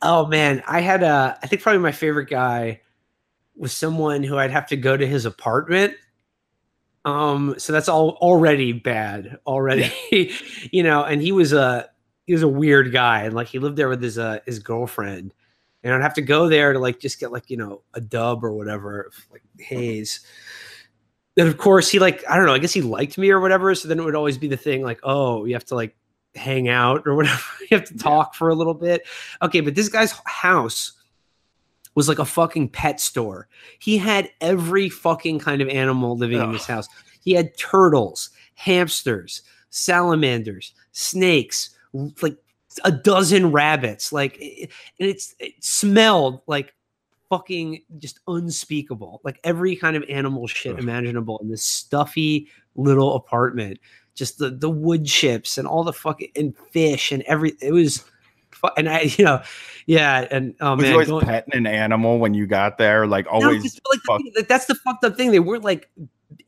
Oh 0.03 0.27
man, 0.27 0.61
I 0.67 0.81
had 0.81 1.05
a. 1.05 1.39
I 1.41 1.47
think 1.47 1.63
probably 1.63 1.81
my 1.81 1.93
favorite 1.93 2.29
guy 2.29 2.81
was 3.57 3.73
someone 3.73 4.23
who 4.23 4.37
I'd 4.39 4.51
have 4.51 4.67
to 4.69 4.77
go 4.77 4.97
to 4.97 5.07
his 5.07 5.25
apartment. 5.25 5.95
Um, 7.05 7.55
so 7.59 7.73
that's 7.73 7.89
all 7.89 8.19
already 8.21 8.73
bad 8.73 9.39
already, 9.47 9.93
you 10.73 10.83
know. 10.83 11.05
And 11.05 11.23
he 11.23 11.33
was 11.33 11.53
a 11.53 11.89
he 12.27 12.33
was 12.33 12.43
a 12.43 12.49
weird 12.49 12.93
guy, 12.93 13.23
and 13.23 13.35
like 13.35 13.47
he 13.49 13.59
lived 13.59 13.77
there 13.77 13.89
with 13.89 14.03
his 14.03 14.19
uh 14.19 14.41
his 14.45 14.59
girlfriend, 14.59 15.33
and 15.83 15.95
I'd 15.95 16.03
have 16.03 16.15
to 16.15 16.23
go 16.23 16.49
there 16.49 16.73
to 16.73 16.79
like 16.79 16.99
just 16.99 17.21
get 17.21 17.31
like 17.31 17.49
you 17.49 17.57
know 17.57 17.83
a 17.95 18.01
dub 18.01 18.45
or 18.45 18.53
whatever, 18.53 19.11
like 19.31 19.43
haze. 19.59 20.21
Then 21.37 21.47
of 21.47 21.59
course 21.59 21.89
he 21.89 22.01
like 22.01 22.25
I 22.29 22.37
don't 22.37 22.47
know. 22.47 22.55
I 22.55 22.59
guess 22.59 22.73
he 22.73 22.83
liked 22.83 23.19
me 23.19 23.31
or 23.31 23.41
whatever. 23.41 23.75
So 23.75 23.87
then 23.87 24.01
it 24.01 24.05
would 24.05 24.17
always 24.17 24.39
be 24.39 24.49
the 24.49 24.57
thing 24.57 24.83
like, 24.83 25.01
oh, 25.05 25.45
you 25.45 25.55
have 25.55 25.67
to 25.67 25.77
like 25.77 25.95
hang 26.35 26.69
out 26.69 27.07
or 27.07 27.15
whatever. 27.17 27.41
you 27.71 27.77
have 27.77 27.87
to 27.89 27.97
talk 27.97 28.35
for 28.35 28.49
a 28.49 28.55
little 28.55 28.75
bit. 28.75 29.07
Okay, 29.43 29.61
but 29.61 29.77
this 29.77 29.89
guy's 29.89 30.13
house 30.25 30.93
was 31.97 32.09
like 32.09 32.21
a 32.21 32.25
fucking 32.25 32.69
pet 32.69 33.01
store. 33.01 33.49
He 33.81 33.99
had 33.99 34.31
every 34.41 34.89
fucking 34.89 35.41
kind 35.41 35.61
of 35.61 35.69
animal 35.69 36.17
living 36.17 36.41
in 36.41 36.53
his 36.53 36.67
house. 36.67 36.89
He 37.25 37.33
had 37.33 37.57
turtles, 37.59 38.31
hamsters, 38.55 39.43
salamanders, 39.71 40.75
snakes, 40.93 41.71
like 42.23 42.37
a 42.85 42.93
dozen 42.93 43.51
rabbits. 43.51 44.13
Like, 44.13 44.37
it, 44.39 44.71
and 45.01 45.09
it's 45.09 45.35
it 45.41 45.55
smelled 45.65 46.43
like 46.47 46.75
fucking 47.31 47.83
just 47.99 48.21
unspeakable. 48.29 49.23
Like 49.25 49.41
every 49.43 49.75
kind 49.75 49.97
of 49.97 50.05
animal 50.09 50.47
shit 50.47 50.75
Ugh. 50.75 50.79
imaginable 50.79 51.39
in 51.39 51.49
this 51.49 51.63
stuffy 51.63 52.49
little 52.77 53.17
apartment. 53.17 53.81
Just 54.15 54.39
the 54.39 54.51
the 54.51 54.71
wood 54.71 55.07
chips 55.07 55.57
and 55.57 55.67
all 55.67 55.83
the 55.83 55.95
fucking 55.95 56.31
and 56.37 56.55
fish 56.71 57.11
and 57.11 57.23
every 57.23 57.55
it 57.63 57.73
was. 57.73 58.05
And 58.77 58.89
I, 58.89 59.01
you 59.19 59.25
know, 59.25 59.43
yeah, 59.87 60.27
and 60.31 60.55
oh 60.61 60.75
Was 60.75 60.83
man, 60.83 60.93
always 60.93 61.09
going- 61.09 61.25
petting 61.27 61.55
an 61.55 61.67
animal 61.67 62.19
when 62.19 62.35
you 62.35 62.47
got 62.47 62.79
there? 62.79 63.07
Like 63.07 63.27
no, 63.27 63.33
always 63.33 63.63
just, 63.63 63.81
like, 63.91 64.01
the 64.25 64.31
thing- 64.35 64.45
that's 64.49 64.67
the 64.67 64.75
fucked 64.75 65.05
up 65.05 65.17
thing. 65.17 65.31
They 65.31 65.41
weren't 65.41 65.65
like 65.65 65.89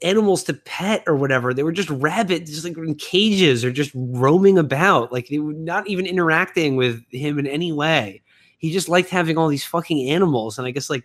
animals 0.03 0.43
to 0.45 0.55
pet 0.55 1.05
or 1.07 1.14
whatever. 1.16 1.55
They 1.55 1.62
were 1.62 1.73
just 1.73 1.91
rabbits, 1.91 2.51
just 2.51 2.64
like 2.64 2.77
in 2.77 2.95
cages 2.97 3.64
or 3.64 3.71
just 3.71 3.93
roaming 3.95 4.59
about. 4.59 5.12
Like 5.12 5.29
they 5.29 5.39
were 5.39 5.53
not 5.53 5.87
even 5.89 6.07
interacting 6.07 6.77
with 6.77 7.03
him 7.11 7.39
in 7.39 7.47
any 7.47 7.73
way. 7.73 8.23
He 8.59 8.73
just 8.73 8.89
liked 8.89 9.09
having 9.09 9.39
all 9.39 9.47
these 9.49 9.64
fucking 9.64 10.11
animals. 10.11 10.59
And 10.59 10.66
I 10.66 10.73
guess 10.73 10.91
like, 10.91 11.05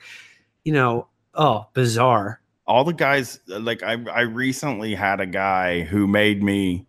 you 0.64 0.74
know, 0.74 1.07
oh, 1.36 1.68
bizarre. 1.74 2.41
all 2.66 2.84
the 2.84 2.93
guys 2.93 3.39
like 3.47 3.84
I 3.84 3.93
I 4.11 4.22
recently 4.22 4.95
had 4.95 5.20
a 5.20 5.26
guy 5.28 5.82
who 5.82 6.07
made 6.07 6.41
me 6.41 6.88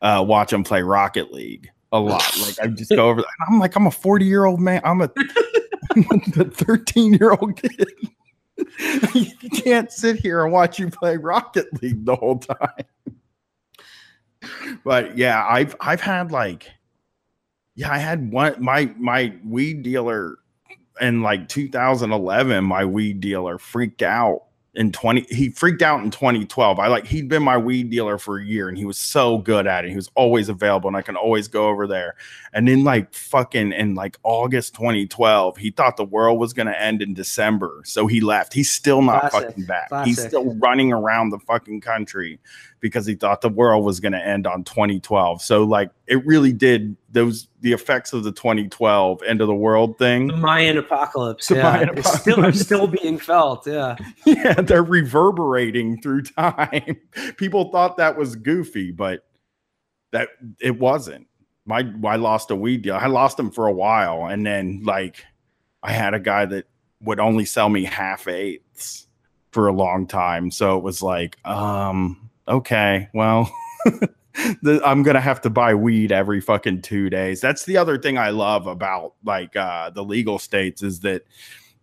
uh 0.00 0.24
watch 0.26 0.52
him 0.52 0.64
play 0.64 0.80
Rocket 0.82 1.30
League 1.32 1.68
a 1.92 2.00
lot. 2.00 2.24
Like 2.40 2.60
I 2.60 2.66
just 2.68 2.90
go 2.90 3.08
over 3.10 3.24
I'm 3.48 3.58
like 3.58 3.76
I'm 3.76 3.86
a 3.86 3.90
40 3.90 4.24
year 4.24 4.44
old 4.44 4.60
man. 4.60 4.80
I'm 4.84 5.00
a 5.00 5.10
the 5.94 6.50
13 6.52 7.14
year 7.14 7.32
old 7.32 7.56
kid. 7.56 7.86
you 9.14 9.50
can't 9.62 9.90
sit 9.90 10.16
here 10.16 10.44
and 10.44 10.52
watch 10.52 10.78
you 10.78 10.90
play 10.90 11.16
Rocket 11.16 11.66
League 11.82 12.04
the 12.04 12.16
whole 12.16 12.38
time. 12.38 12.84
But 14.84 15.16
yeah, 15.16 15.46
I've 15.48 15.74
I've 15.80 16.00
had 16.00 16.30
like 16.30 16.70
yeah, 17.74 17.90
I 17.90 17.98
had 17.98 18.32
one 18.32 18.54
my 18.62 18.92
my 18.98 19.34
weed 19.44 19.82
dealer 19.82 20.38
in 21.00 21.22
like 21.22 21.48
2011, 21.48 22.64
my 22.64 22.84
weed 22.84 23.20
dealer 23.20 23.58
freaked 23.58 24.02
out 24.02 24.47
in 24.78 24.92
20 24.92 25.26
he 25.28 25.50
freaked 25.50 25.82
out 25.82 26.04
in 26.04 26.10
2012 26.10 26.78
i 26.78 26.86
like 26.86 27.04
he'd 27.04 27.28
been 27.28 27.42
my 27.42 27.58
weed 27.58 27.90
dealer 27.90 28.16
for 28.16 28.38
a 28.38 28.44
year 28.44 28.68
and 28.68 28.78
he 28.78 28.84
was 28.84 28.96
so 28.96 29.38
good 29.38 29.66
at 29.66 29.84
it. 29.84 29.90
He 29.90 29.96
was 29.96 30.08
always 30.14 30.48
available 30.48 30.86
and 30.86 30.96
i 30.96 31.02
can 31.02 31.16
always 31.16 31.48
go 31.48 31.66
over 31.66 31.88
there. 31.88 32.14
And 32.52 32.68
then 32.68 32.84
like 32.84 33.12
fucking 33.12 33.72
in 33.72 33.96
like 33.96 34.16
august 34.22 34.74
2012 34.74 35.56
he 35.56 35.70
thought 35.70 35.96
the 35.96 36.04
world 36.04 36.38
was 36.38 36.52
going 36.52 36.68
to 36.68 36.80
end 36.80 37.02
in 37.02 37.12
december 37.12 37.82
so 37.84 38.06
he 38.06 38.20
left. 38.20 38.54
He's 38.54 38.70
still 38.70 39.02
not 39.02 39.30
Classic, 39.30 39.48
fucking 39.48 39.64
back. 39.64 39.90
He's 40.04 40.24
still 40.24 40.54
running 40.56 40.92
around 40.92 41.30
the 41.30 41.40
fucking 41.40 41.80
country 41.80 42.38
because 42.80 43.06
he 43.06 43.14
thought 43.14 43.40
the 43.40 43.48
world 43.48 43.84
was 43.84 44.00
going 44.00 44.12
to 44.12 44.24
end 44.24 44.46
on 44.46 44.64
2012. 44.64 45.42
So 45.42 45.64
like 45.64 45.90
it 46.06 46.24
really 46.26 46.52
did 46.52 46.96
those 47.10 47.48
the 47.60 47.72
effects 47.72 48.12
of 48.12 48.24
the 48.24 48.32
2012 48.32 49.22
end 49.22 49.40
of 49.40 49.46
the 49.46 49.54
world 49.54 49.98
thing. 49.98 50.28
The 50.28 50.36
Mayan 50.36 50.78
apocalypse. 50.78 51.48
The 51.48 51.56
yeah. 51.56 51.62
Mayan 51.62 51.88
apocalypse. 51.90 52.20
Still, 52.20 52.52
still 52.52 52.86
being 52.86 53.18
felt. 53.18 53.66
Yeah. 53.66 53.96
Yeah, 54.26 54.60
they're 54.60 54.84
reverberating 54.84 56.00
through 56.02 56.22
time. 56.22 56.98
People 57.38 57.70
thought 57.70 57.96
that 57.96 58.16
was 58.16 58.36
goofy, 58.36 58.92
but 58.92 59.24
that 60.12 60.28
it 60.60 60.78
wasn't. 60.78 61.26
My 61.64 61.90
I 62.04 62.16
lost 62.16 62.50
a 62.50 62.56
weed 62.56 62.82
deal. 62.82 62.94
I 62.94 63.06
lost 63.06 63.38
him 63.38 63.50
for 63.50 63.66
a 63.66 63.72
while, 63.72 64.26
and 64.26 64.46
then 64.46 64.82
like 64.84 65.24
I 65.82 65.92
had 65.92 66.14
a 66.14 66.20
guy 66.20 66.44
that 66.46 66.66
would 67.00 67.20
only 67.20 67.44
sell 67.44 67.68
me 67.68 67.84
half 67.84 68.28
eighths 68.28 69.08
for 69.50 69.68
a 69.68 69.72
long 69.72 70.06
time. 70.06 70.50
So 70.50 70.76
it 70.76 70.82
was 70.82 71.02
like, 71.02 71.36
um, 71.44 72.27
okay, 72.48 73.08
well, 73.14 73.50
the, 74.62 74.80
I'm 74.84 75.02
gonna 75.02 75.20
have 75.20 75.40
to 75.42 75.50
buy 75.50 75.74
weed 75.74 76.12
every 76.12 76.40
fucking 76.40 76.82
two 76.82 77.10
days. 77.10 77.40
That's 77.40 77.64
the 77.64 77.76
other 77.76 77.98
thing 77.98 78.18
I 78.18 78.30
love 78.30 78.66
about 78.66 79.14
like 79.24 79.56
uh, 79.56 79.90
the 79.90 80.04
legal 80.04 80.38
states 80.38 80.82
is 80.82 81.00
that 81.00 81.22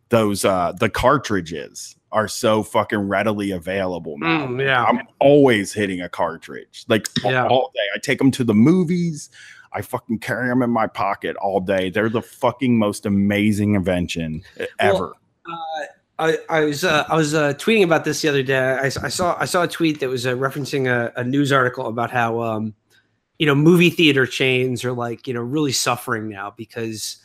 those 0.09 0.45
uh, 0.45 0.73
the 0.79 0.89
cartridges 0.89 1.95
are 2.11 2.27
so 2.27 2.63
fucking 2.63 2.99
readily 2.99 3.51
available 3.51 4.17
now. 4.17 4.47
Mm, 4.47 4.63
yeah, 4.63 4.83
I'm 4.83 5.01
always 5.19 5.73
hitting 5.73 6.01
a 6.01 6.09
cartridge 6.09 6.85
like 6.87 7.07
yeah. 7.23 7.47
all 7.47 7.71
day. 7.73 7.87
I 7.93 7.99
take 7.99 8.19
them 8.19 8.31
to 8.31 8.43
the 8.43 8.53
movies. 8.53 9.29
I 9.73 9.81
fucking 9.81 10.19
carry 10.19 10.47
them 10.47 10.61
in 10.61 10.69
my 10.69 10.87
pocket 10.87 11.35
all 11.35 11.59
day. 11.59 11.89
They're 11.89 12.07
the 12.07 12.21
fucking 12.21 12.79
most 12.79 13.05
amazing 13.05 13.75
invention 13.75 14.43
ever. 14.79 15.13
Well, 15.45 15.59
uh, 15.81 15.85
I, 16.17 16.37
I 16.49 16.61
was 16.61 16.83
uh, 16.83 17.05
I 17.09 17.15
was 17.15 17.33
uh, 17.33 17.53
tweeting 17.53 17.83
about 17.83 18.05
this 18.05 18.21
the 18.21 18.29
other 18.29 18.43
day. 18.43 18.57
I, 18.57 18.85
I, 18.85 19.09
saw 19.09 19.35
I 19.37 19.45
saw 19.45 19.63
a 19.63 19.67
tweet 19.67 19.99
that 19.99 20.09
was 20.09 20.25
uh, 20.25 20.33
referencing 20.33 20.87
a, 20.87 21.11
a, 21.19 21.23
news 21.23 21.51
article 21.51 21.87
about 21.87 22.09
how 22.09 22.41
um, 22.41 22.73
you 23.37 23.45
know 23.45 23.55
movie 23.55 23.89
theater 23.89 24.25
chains 24.25 24.85
are 24.85 24.93
like 24.93 25.27
you 25.27 25.33
know 25.33 25.41
really 25.41 25.73
suffering 25.73 26.29
now 26.29 26.53
because 26.55 27.17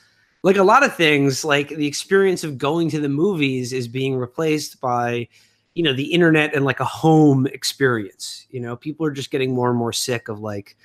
like 0.43 0.57
a 0.57 0.65
lot 0.65 0.83
of 0.83 0.95
things 0.97 1.45
like 1.45 1.69
the 1.69 1.87
experience 1.87 2.43
of 2.43 2.59
going 2.59 2.91
to 2.91 2.99
the 2.99 3.09
movies 3.09 3.73
is 3.73 3.87
being 3.87 4.17
replaced 4.17 4.81
by 4.81 5.29
you 5.75 5.85
know 5.85 5.93
the 5.93 6.13
internet 6.13 6.55
and 6.55 6.65
like 6.65 6.81
a 6.81 6.85
home 6.85 7.47
experience. 7.47 8.47
You 8.51 8.61
know 8.61 8.75
people 8.77 9.07
are 9.07 9.13
just 9.13 9.31
getting 9.31 9.55
more 9.55 9.71
and 9.71 9.79
more 9.79 9.93
sick 9.93 10.29
of 10.29 10.41
like 10.41 10.77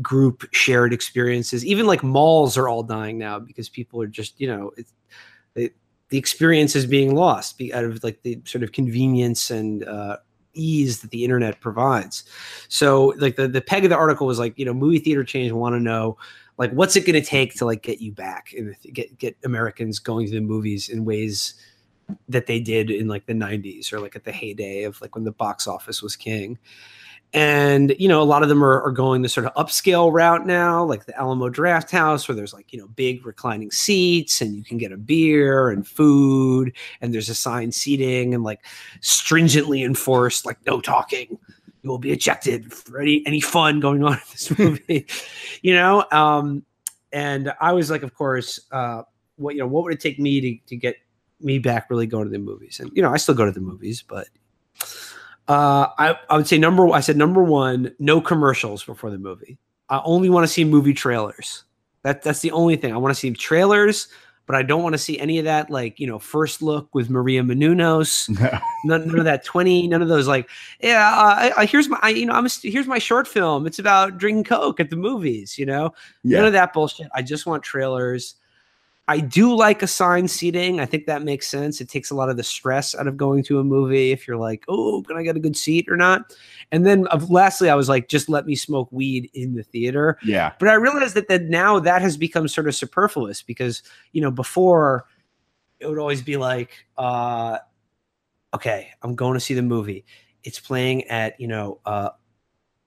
group 0.00 0.48
shared 0.52 0.92
experiences. 0.92 1.66
Even 1.66 1.88
like 1.88 2.04
malls 2.04 2.56
are 2.56 2.68
all 2.68 2.84
dying 2.84 3.18
now 3.18 3.40
because 3.40 3.68
people 3.68 4.00
are 4.00 4.06
just 4.06 4.40
you 4.40 4.46
know 4.46 4.72
it, 5.56 5.74
the 6.10 6.18
experience 6.18 6.76
is 6.76 6.86
being 6.86 7.14
lost 7.14 7.60
out 7.72 7.84
of 7.84 8.02
like 8.04 8.22
the 8.22 8.40
sort 8.44 8.62
of 8.62 8.72
convenience 8.72 9.50
and 9.50 9.84
uh, 9.84 10.18
ease 10.54 11.00
that 11.00 11.10
the 11.10 11.24
internet 11.24 11.60
provides. 11.60 12.24
So 12.68 13.14
like 13.18 13.36
the, 13.36 13.48
the 13.48 13.60
peg 13.60 13.84
of 13.84 13.90
the 13.90 13.96
article 13.96 14.26
was 14.26 14.38
like, 14.38 14.58
you 14.58 14.64
know, 14.64 14.74
movie 14.74 14.98
theater 14.98 15.24
chains 15.24 15.52
want 15.52 15.74
to 15.74 15.80
know 15.80 16.18
like 16.58 16.72
what's 16.72 16.94
it 16.94 17.06
going 17.06 17.20
to 17.20 17.26
take 17.26 17.54
to 17.54 17.64
like 17.64 17.82
get 17.82 18.00
you 18.00 18.12
back 18.12 18.52
and 18.56 18.76
get 18.92 19.16
get 19.18 19.36
Americans 19.44 19.98
going 19.98 20.26
to 20.26 20.32
the 20.32 20.40
movies 20.40 20.88
in 20.88 21.04
ways 21.04 21.54
that 22.28 22.46
they 22.46 22.60
did 22.60 22.90
in 22.90 23.08
like 23.08 23.26
the 23.26 23.32
90s 23.32 23.92
or 23.92 24.00
like 24.00 24.14
at 24.14 24.24
the 24.24 24.32
heyday 24.32 24.82
of 24.82 25.00
like 25.00 25.14
when 25.14 25.24
the 25.24 25.32
box 25.32 25.66
office 25.66 26.02
was 26.02 26.16
king 26.16 26.58
and 27.32 27.94
you 27.98 28.08
know 28.08 28.20
a 28.20 28.24
lot 28.24 28.42
of 28.42 28.48
them 28.48 28.62
are, 28.62 28.82
are 28.82 28.90
going 28.90 29.22
the 29.22 29.28
sort 29.28 29.46
of 29.46 29.54
upscale 29.54 30.12
route 30.12 30.46
now 30.46 30.82
like 30.82 31.06
the 31.06 31.16
alamo 31.18 31.48
drafthouse 31.48 32.26
where 32.26 32.34
there's 32.34 32.52
like 32.52 32.72
you 32.72 32.78
know 32.78 32.88
big 32.88 33.24
reclining 33.24 33.70
seats 33.70 34.40
and 34.40 34.56
you 34.56 34.64
can 34.64 34.78
get 34.78 34.90
a 34.90 34.96
beer 34.96 35.70
and 35.70 35.86
food 35.86 36.74
and 37.00 37.14
there's 37.14 37.28
assigned 37.28 37.74
seating 37.74 38.34
and 38.34 38.42
like 38.42 38.64
stringently 39.00 39.82
enforced 39.82 40.44
like 40.44 40.58
no 40.66 40.80
talking. 40.80 41.38
You 41.82 41.88
will 41.88 41.98
be 41.98 42.10
ejected 42.10 42.72
for 42.72 43.00
any 43.00 43.22
any 43.26 43.40
fun 43.40 43.80
going 43.80 44.02
on 44.02 44.14
in 44.14 44.20
this 44.30 44.50
movie 44.58 45.06
you 45.62 45.74
know? 45.74 46.04
Um 46.10 46.64
and 47.12 47.52
i 47.60 47.72
was 47.72 47.90
like 47.90 48.02
of 48.02 48.14
course 48.14 48.60
uh 48.70 49.02
what 49.36 49.54
you 49.54 49.60
know 49.60 49.66
what 49.66 49.84
would 49.84 49.92
it 49.92 50.00
take 50.00 50.18
me 50.18 50.40
to, 50.40 50.66
to 50.66 50.76
get 50.76 50.96
me 51.40 51.58
back 51.58 51.88
really 51.90 52.06
going 52.06 52.24
to 52.24 52.30
the 52.30 52.38
movies? 52.38 52.80
And 52.80 52.90
you 52.94 53.02
know 53.02 53.12
i 53.12 53.16
still 53.16 53.34
go 53.36 53.44
to 53.44 53.52
the 53.52 53.60
movies 53.60 54.02
but 54.06 54.28
uh, 55.50 55.90
I, 55.98 56.16
I 56.28 56.36
would 56.36 56.46
say 56.46 56.58
number. 56.58 56.88
I 56.90 57.00
said 57.00 57.16
number 57.16 57.42
one, 57.42 57.92
no 57.98 58.20
commercials 58.20 58.84
before 58.84 59.10
the 59.10 59.18
movie. 59.18 59.58
I 59.88 60.00
only 60.04 60.30
want 60.30 60.44
to 60.46 60.48
see 60.52 60.62
movie 60.62 60.94
trailers. 60.94 61.64
That 62.04 62.22
that's 62.22 62.38
the 62.38 62.52
only 62.52 62.76
thing 62.76 62.94
I 62.94 62.98
want 62.98 63.12
to 63.12 63.18
see 63.18 63.32
trailers. 63.32 64.06
But 64.46 64.54
I 64.54 64.62
don't 64.62 64.82
want 64.82 64.94
to 64.94 64.98
see 64.98 65.18
any 65.18 65.38
of 65.40 65.44
that, 65.46 65.68
like 65.68 65.98
you 65.98 66.06
know, 66.06 66.20
first 66.20 66.62
look 66.62 66.94
with 66.94 67.10
Maria 67.10 67.42
Menounos. 67.42 68.28
No. 68.84 68.96
None, 68.96 69.08
none, 69.08 69.18
of 69.18 69.24
that 69.24 69.44
twenty. 69.44 69.88
None 69.88 70.02
of 70.02 70.08
those, 70.08 70.28
like, 70.28 70.48
yeah, 70.80 71.06
uh, 71.06 71.34
I, 71.34 71.52
I, 71.58 71.66
here's 71.66 71.88
my, 71.88 71.98
I, 72.00 72.10
you 72.10 72.26
know, 72.26 72.32
I'm 72.32 72.46
a, 72.46 72.50
here's 72.62 72.86
my 72.86 72.98
short 72.98 73.26
film. 73.28 73.66
It's 73.66 73.78
about 73.78 74.18
drinking 74.18 74.44
coke 74.44 74.80
at 74.80 74.88
the 74.88 74.96
movies. 74.96 75.58
You 75.58 75.66
know, 75.66 75.92
yeah. 76.22 76.38
none 76.38 76.46
of 76.46 76.52
that 76.52 76.72
bullshit. 76.72 77.08
I 77.12 77.22
just 77.22 77.44
want 77.44 77.62
trailers. 77.64 78.36
I 79.10 79.18
do 79.18 79.52
like 79.56 79.82
assigned 79.82 80.30
seating. 80.30 80.78
I 80.78 80.86
think 80.86 81.06
that 81.06 81.24
makes 81.24 81.48
sense. 81.48 81.80
It 81.80 81.88
takes 81.88 82.12
a 82.12 82.14
lot 82.14 82.28
of 82.28 82.36
the 82.36 82.44
stress 82.44 82.94
out 82.94 83.08
of 83.08 83.16
going 83.16 83.42
to 83.42 83.58
a 83.58 83.64
movie 83.64 84.12
if 84.12 84.28
you're 84.28 84.36
like, 84.36 84.62
oh, 84.68 85.02
can 85.02 85.16
I 85.16 85.24
get 85.24 85.34
a 85.34 85.40
good 85.40 85.56
seat 85.56 85.86
or 85.88 85.96
not? 85.96 86.32
And 86.70 86.86
then 86.86 87.08
uh, 87.10 87.18
lastly, 87.28 87.68
I 87.68 87.74
was 87.74 87.88
like, 87.88 88.06
just 88.06 88.28
let 88.28 88.46
me 88.46 88.54
smoke 88.54 88.86
weed 88.92 89.28
in 89.34 89.56
the 89.56 89.64
theater. 89.64 90.16
Yeah. 90.22 90.52
But 90.60 90.68
I 90.68 90.74
realized 90.74 91.16
that, 91.16 91.26
that 91.26 91.42
now 91.46 91.80
that 91.80 92.02
has 92.02 92.16
become 92.16 92.46
sort 92.46 92.68
of 92.68 92.74
superfluous 92.76 93.42
because, 93.42 93.82
you 94.12 94.20
know, 94.20 94.30
before 94.30 95.06
it 95.80 95.88
would 95.88 95.98
always 95.98 96.22
be 96.22 96.36
like, 96.36 96.70
uh, 96.96 97.58
okay, 98.54 98.90
I'm 99.02 99.16
going 99.16 99.34
to 99.34 99.40
see 99.40 99.54
the 99.54 99.62
movie. 99.62 100.04
It's 100.44 100.60
playing 100.60 101.02
at, 101.08 101.40
you 101.40 101.48
know, 101.48 101.80
uh, 101.84 102.10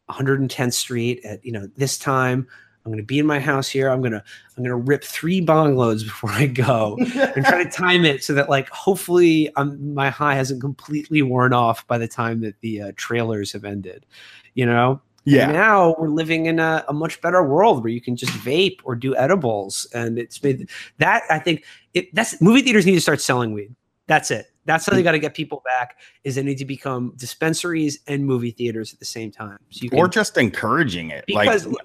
110th 0.09 0.71
Street 0.71 1.19
at, 1.25 1.43
you 1.43 1.51
know, 1.51 1.67
this 1.75 1.97
time 1.97 2.47
I'm 2.85 2.91
going 2.91 3.01
to 3.01 3.05
be 3.05 3.19
in 3.19 3.25
my 3.25 3.39
house 3.39 3.69
here. 3.69 3.89
I'm 3.89 4.01
going 4.01 4.11
to 4.11 4.23
I'm 4.57 4.63
going 4.63 4.69
to 4.69 4.75
rip 4.75 5.03
three 5.03 5.41
bong 5.41 5.75
loads 5.75 6.03
before 6.03 6.31
I 6.31 6.47
go 6.47 6.97
and 7.15 7.45
try 7.45 7.63
to 7.63 7.69
time 7.69 8.05
it 8.05 8.23
so 8.23 8.33
that 8.33 8.49
like 8.49 8.69
hopefully 8.69 9.49
I'm, 9.55 9.93
my 9.93 10.09
high 10.09 10.35
hasn't 10.35 10.61
completely 10.61 11.21
worn 11.21 11.53
off 11.53 11.87
by 11.87 11.97
the 11.97 12.07
time 12.07 12.41
that 12.41 12.59
the 12.61 12.81
uh, 12.81 12.91
trailers 12.95 13.51
have 13.53 13.65
ended. 13.65 14.05
You 14.53 14.65
know. 14.65 15.01
Yeah. 15.25 15.45
And 15.45 15.53
now 15.53 15.95
we're 15.97 16.09
living 16.09 16.47
in 16.47 16.59
a, 16.59 16.83
a, 16.89 16.93
much 16.93 17.21
better 17.21 17.41
world 17.41 17.81
where 17.81 17.93
you 17.93 18.01
can 18.01 18.17
just 18.17 18.33
vape 18.33 18.79
or 18.83 18.93
do 18.93 19.15
edibles, 19.15 19.87
and 19.93 20.19
it's 20.19 20.43
made 20.43 20.69
that 20.97 21.23
I 21.29 21.39
think 21.39 21.63
it 21.93 22.13
that's 22.13 22.41
movie 22.41 22.61
theaters 22.61 22.85
need 22.85 22.95
to 22.95 23.01
start 23.01 23.21
selling 23.21 23.53
weed. 23.53 23.73
That's 24.07 24.31
it. 24.31 24.47
That's 24.65 24.85
how 24.85 24.93
they 24.93 25.03
got 25.03 25.13
to 25.13 25.19
get 25.19 25.33
people 25.33 25.61
back. 25.63 25.99
Is 26.25 26.35
they 26.35 26.43
need 26.43 26.57
to 26.57 26.65
become 26.65 27.13
dispensaries 27.15 27.99
and 28.07 28.25
movie 28.25 28.51
theaters 28.51 28.91
at 28.91 28.99
the 28.99 29.05
same 29.05 29.31
time. 29.31 29.59
So 29.69 29.83
you 29.83 29.89
can, 29.89 29.99
or 29.99 30.09
just 30.09 30.37
encouraging 30.37 31.11
it, 31.11 31.23
because 31.25 31.67
like 31.67 31.77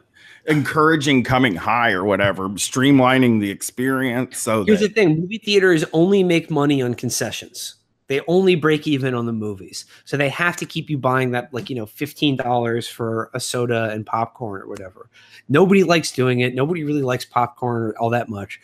encouraging 0.49 1.23
coming 1.25 1.55
high 1.55 1.93
or 1.93 2.05
whatever, 2.05 2.49
streamlining 2.51 3.41
the 3.41 3.51
experience. 3.51 4.39
So 4.39 4.65
here's 4.65 4.81
that- 4.81 4.89
the 4.89 4.95
thing: 4.95 5.21
movie 5.21 5.39
theaters 5.39 5.85
only 5.93 6.23
make 6.23 6.51
money 6.51 6.83
on 6.83 6.95
concessions. 6.95 7.75
They 8.09 8.23
only 8.27 8.55
break 8.55 8.87
even 8.87 9.13
on 9.15 9.27
the 9.27 9.35
movies, 9.35 9.85
so 10.07 10.17
they 10.17 10.31
have 10.31 10.57
to 10.57 10.65
keep 10.65 10.89
you 10.89 10.97
buying 10.97 11.33
that, 11.33 11.53
like 11.53 11.69
you 11.69 11.77
know, 11.77 11.85
fifteen 11.85 12.37
dollars 12.37 12.89
for 12.89 13.31
a 13.35 13.41
soda 13.41 13.91
and 13.91 14.07
popcorn 14.07 14.63
or 14.63 14.69
whatever. 14.69 15.11
Nobody 15.51 15.85
likes 15.85 16.11
doing 16.11 16.41
it. 16.41 16.55
Nobody 16.55 16.85
really 16.85 17.03
likes 17.03 17.27
popcorn 17.27 17.93
all 18.01 18.09
that 18.11 18.31
much. 18.31 18.61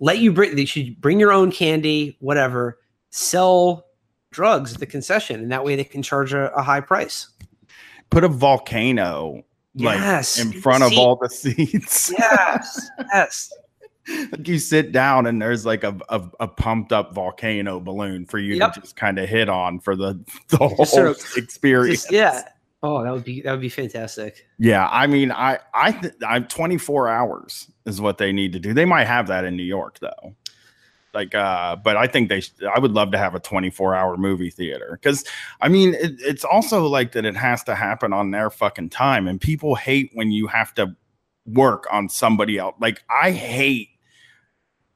Let 0.00 0.18
you 0.18 0.32
bring. 0.32 0.56
They 0.56 0.64
should 0.64 1.00
bring 1.00 1.20
your 1.20 1.30
own 1.32 1.52
candy, 1.52 2.16
whatever. 2.18 2.80
Sell 3.10 3.86
drugs 4.32 4.74
at 4.74 4.80
the 4.80 4.86
concession, 4.86 5.40
and 5.40 5.52
that 5.52 5.64
way 5.64 5.76
they 5.76 5.84
can 5.84 6.02
charge 6.02 6.34
a, 6.34 6.52
a 6.54 6.62
high 6.62 6.80
price. 6.80 7.28
Put 8.10 8.24
a 8.24 8.28
volcano 8.28 9.44
yes, 9.74 10.38
in 10.38 10.52
front 10.52 10.84
of 10.84 10.96
all 10.96 11.16
the 11.16 11.28
seats. 11.30 12.12
Yes, 12.16 12.90
yes. 13.12 13.52
like 14.32 14.46
you 14.46 14.58
sit 14.58 14.92
down 14.92 15.26
and 15.26 15.40
there's 15.40 15.64
like 15.64 15.82
a, 15.82 15.96
a, 16.08 16.22
a 16.40 16.48
pumped 16.48 16.92
up 16.92 17.14
volcano 17.14 17.80
balloon 17.80 18.26
for 18.26 18.38
you 18.38 18.54
yep. 18.54 18.74
to 18.74 18.80
just 18.80 18.96
kind 18.96 19.18
of 19.18 19.28
hit 19.28 19.48
on 19.48 19.80
for 19.80 19.96
the 19.96 20.22
the 20.48 20.56
whole 20.58 20.84
sort 20.84 21.08
of, 21.08 21.24
experience. 21.36 22.02
Just, 22.02 22.12
yeah. 22.12 22.48
Oh, 22.82 23.02
that 23.02 23.12
would 23.12 23.24
be 23.24 23.40
that 23.40 23.50
would 23.50 23.62
be 23.62 23.70
fantastic. 23.70 24.46
Yeah, 24.58 24.88
I 24.90 25.06
mean, 25.06 25.32
I 25.32 25.58
I 25.72 25.92
th- 25.92 26.14
I'm 26.26 26.46
24 26.46 27.08
hours 27.08 27.70
is 27.86 28.00
what 28.00 28.18
they 28.18 28.30
need 28.30 28.52
to 28.52 28.58
do. 28.58 28.74
They 28.74 28.84
might 28.84 29.06
have 29.06 29.28
that 29.28 29.44
in 29.44 29.56
New 29.56 29.62
York 29.62 29.98
though 30.00 30.34
like 31.14 31.34
uh 31.34 31.76
but 31.76 31.96
i 31.96 32.06
think 32.06 32.28
they 32.28 32.40
sh- 32.40 32.52
i 32.74 32.78
would 32.78 32.92
love 32.92 33.10
to 33.12 33.18
have 33.18 33.34
a 33.34 33.40
24 33.40 33.94
hour 33.94 34.16
movie 34.16 34.50
theater 34.50 34.98
because 35.00 35.24
i 35.60 35.68
mean 35.68 35.94
it, 35.94 36.16
it's 36.18 36.44
also 36.44 36.86
like 36.86 37.12
that 37.12 37.24
it 37.24 37.36
has 37.36 37.62
to 37.64 37.74
happen 37.74 38.12
on 38.12 38.30
their 38.30 38.50
fucking 38.50 38.90
time 38.90 39.26
and 39.28 39.40
people 39.40 39.74
hate 39.74 40.10
when 40.14 40.32
you 40.32 40.46
have 40.46 40.74
to 40.74 40.94
work 41.46 41.86
on 41.90 42.08
somebody 42.08 42.58
else 42.58 42.74
like 42.80 43.02
i 43.08 43.30
hate 43.30 43.88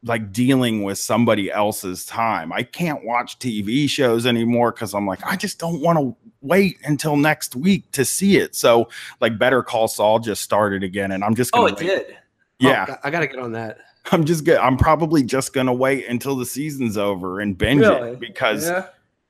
like 0.04 0.32
dealing 0.32 0.84
with 0.84 0.96
somebody 0.96 1.50
else's 1.50 2.06
time. 2.06 2.52
I 2.52 2.62
can't 2.62 3.04
watch 3.04 3.38
tv 3.38 3.88
shows 3.88 4.26
anymore 4.26 4.70
because 4.72 4.94
i'm 4.94 5.06
like 5.06 5.24
i 5.26 5.36
just 5.36 5.58
don't 5.58 5.80
want 5.80 5.98
to 5.98 6.16
wait 6.40 6.76
until 6.84 7.16
next 7.16 7.56
week 7.56 7.90
to 7.90 8.04
see 8.04 8.36
it. 8.36 8.54
So 8.54 8.88
like 9.20 9.38
better 9.38 9.62
call 9.62 9.88
saul 9.88 10.20
just 10.20 10.42
started 10.42 10.84
again 10.84 11.10
and 11.10 11.24
i'm 11.24 11.34
just 11.34 11.50
gonna 11.52 11.64
oh 11.64 11.66
it 11.66 11.78
wait. 11.78 11.86
did? 11.86 12.16
Yeah. 12.60 12.86
Oh, 12.88 12.94
i 13.02 13.10
gotta 13.10 13.26
get 13.26 13.38
on 13.38 13.52
that 13.52 13.78
I'm 14.12 14.24
just 14.24 14.44
good. 14.44 14.58
I'm 14.58 14.76
probably 14.76 15.22
just 15.22 15.52
gonna 15.52 15.72
wait 15.72 16.06
until 16.06 16.36
the 16.36 16.46
season's 16.46 16.96
over 16.96 17.40
and 17.40 17.56
binge 17.56 17.80
really? 17.80 18.12
it 18.12 18.20
because 18.20 18.68
yeah. 18.68 18.86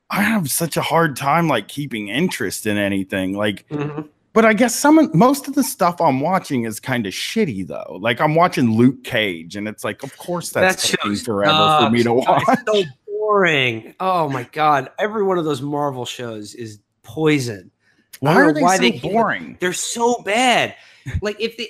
I 0.09 0.21
have 0.21 0.49
such 0.49 0.77
a 0.77 0.81
hard 0.81 1.15
time 1.15 1.47
like 1.47 1.67
keeping 1.67 2.07
interest 2.07 2.65
in 2.65 2.77
anything. 2.77 3.35
Like, 3.35 3.67
mm-hmm. 3.69 4.03
but 4.33 4.45
I 4.45 4.53
guess 4.53 4.75
some 4.75 5.09
most 5.13 5.47
of 5.47 5.55
the 5.55 5.63
stuff 5.63 6.01
I'm 6.01 6.19
watching 6.19 6.63
is 6.63 6.79
kind 6.79 7.05
of 7.05 7.13
shitty 7.13 7.67
though. 7.67 7.97
Like 7.99 8.21
I'm 8.21 8.35
watching 8.35 8.75
Luke 8.75 9.03
Cage, 9.03 9.55
and 9.55 9.67
it's 9.67 9.83
like, 9.83 10.03
of 10.03 10.17
course 10.17 10.51
that's 10.51 10.91
that 10.91 10.97
taking 10.97 11.15
forever 11.17 11.85
for 11.85 11.89
me 11.91 12.03
to 12.03 12.13
watch. 12.13 12.43
so 12.65 12.83
boring. 13.07 13.95
Oh 13.99 14.29
my 14.29 14.43
god, 14.51 14.89
every 14.97 15.23
one 15.23 15.37
of 15.37 15.45
those 15.45 15.61
Marvel 15.61 16.05
shows 16.05 16.55
is 16.55 16.79
poison. 17.03 17.71
Why 18.19 18.35
are 18.35 18.53
they 18.53 18.61
why 18.61 18.77
so 18.77 18.81
they, 18.81 18.99
boring? 18.99 19.57
They're 19.59 19.73
so 19.73 20.21
bad. 20.23 20.75
Like 21.21 21.39
if 21.39 21.57
they 21.57 21.69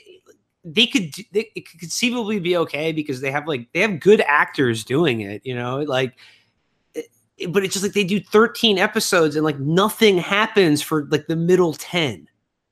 they 0.64 0.88
could 0.88 1.14
they, 1.32 1.49
it 1.55 1.70
could 1.70 1.80
conceivably 1.80 2.39
be 2.39 2.57
okay 2.57 2.91
because 2.91 3.22
they 3.22 3.32
have 3.32 3.47
like 3.47 3.72
they 3.74 3.80
have 3.80 3.99
good 3.99 4.22
actors 4.22 4.84
doing 4.84 5.22
it, 5.22 5.41
you 5.45 5.55
know, 5.55 5.80
like 5.80 6.18
eh, 6.95 7.01
eh, 7.39 7.47
but 7.47 7.64
it's 7.64 7.74
just 7.74 7.84
like 7.84 7.93
they 7.93 8.03
do 8.03 8.20
13 8.20 8.78
episodes 8.78 9.36
and 9.36 9.45
like 9.45 9.60
nothing 9.60 10.18
happens 10.18 10.82
for 10.82 11.05
like 11.05 11.28
the 11.28 11.36
middle 11.36 11.74
10. 11.74 12.28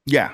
Yeah. 0.05 0.31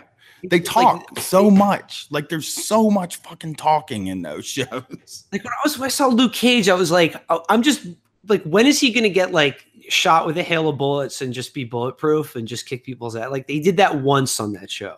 They 0.49 0.59
talk 0.59 1.09
like, 1.11 1.23
so 1.23 1.49
much. 1.49 2.07
Like 2.09 2.27
there's 2.27 2.47
so 2.47 2.89
much 2.89 3.17
fucking 3.17 3.55
talking 3.55 4.07
in 4.07 4.23
those 4.23 4.45
shows. 4.47 5.25
Like 5.31 5.43
when 5.43 5.53
I 5.53 5.61
was 5.63 5.77
when 5.77 5.85
I 5.85 5.89
saw 5.89 6.07
Luke 6.07 6.33
Cage, 6.33 6.69
I 6.69 6.73
was 6.73 6.91
like, 6.91 7.15
oh, 7.29 7.45
I'm 7.49 7.61
just 7.61 7.87
like, 8.27 8.43
when 8.43 8.65
is 8.65 8.79
he 8.79 8.91
gonna 8.91 9.09
get 9.09 9.31
like 9.31 9.65
shot 9.89 10.25
with 10.25 10.37
a 10.37 10.43
hail 10.43 10.67
of 10.67 10.77
bullets 10.77 11.21
and 11.21 11.33
just 11.33 11.53
be 11.53 11.63
bulletproof 11.63 12.35
and 12.35 12.47
just 12.47 12.65
kick 12.65 12.83
people's 12.83 13.15
ass? 13.15 13.31
Like 13.31 13.47
they 13.47 13.59
did 13.59 13.77
that 13.77 14.01
once 14.01 14.39
on 14.39 14.53
that 14.53 14.69
show. 14.69 14.95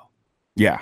Yeah. 0.56 0.80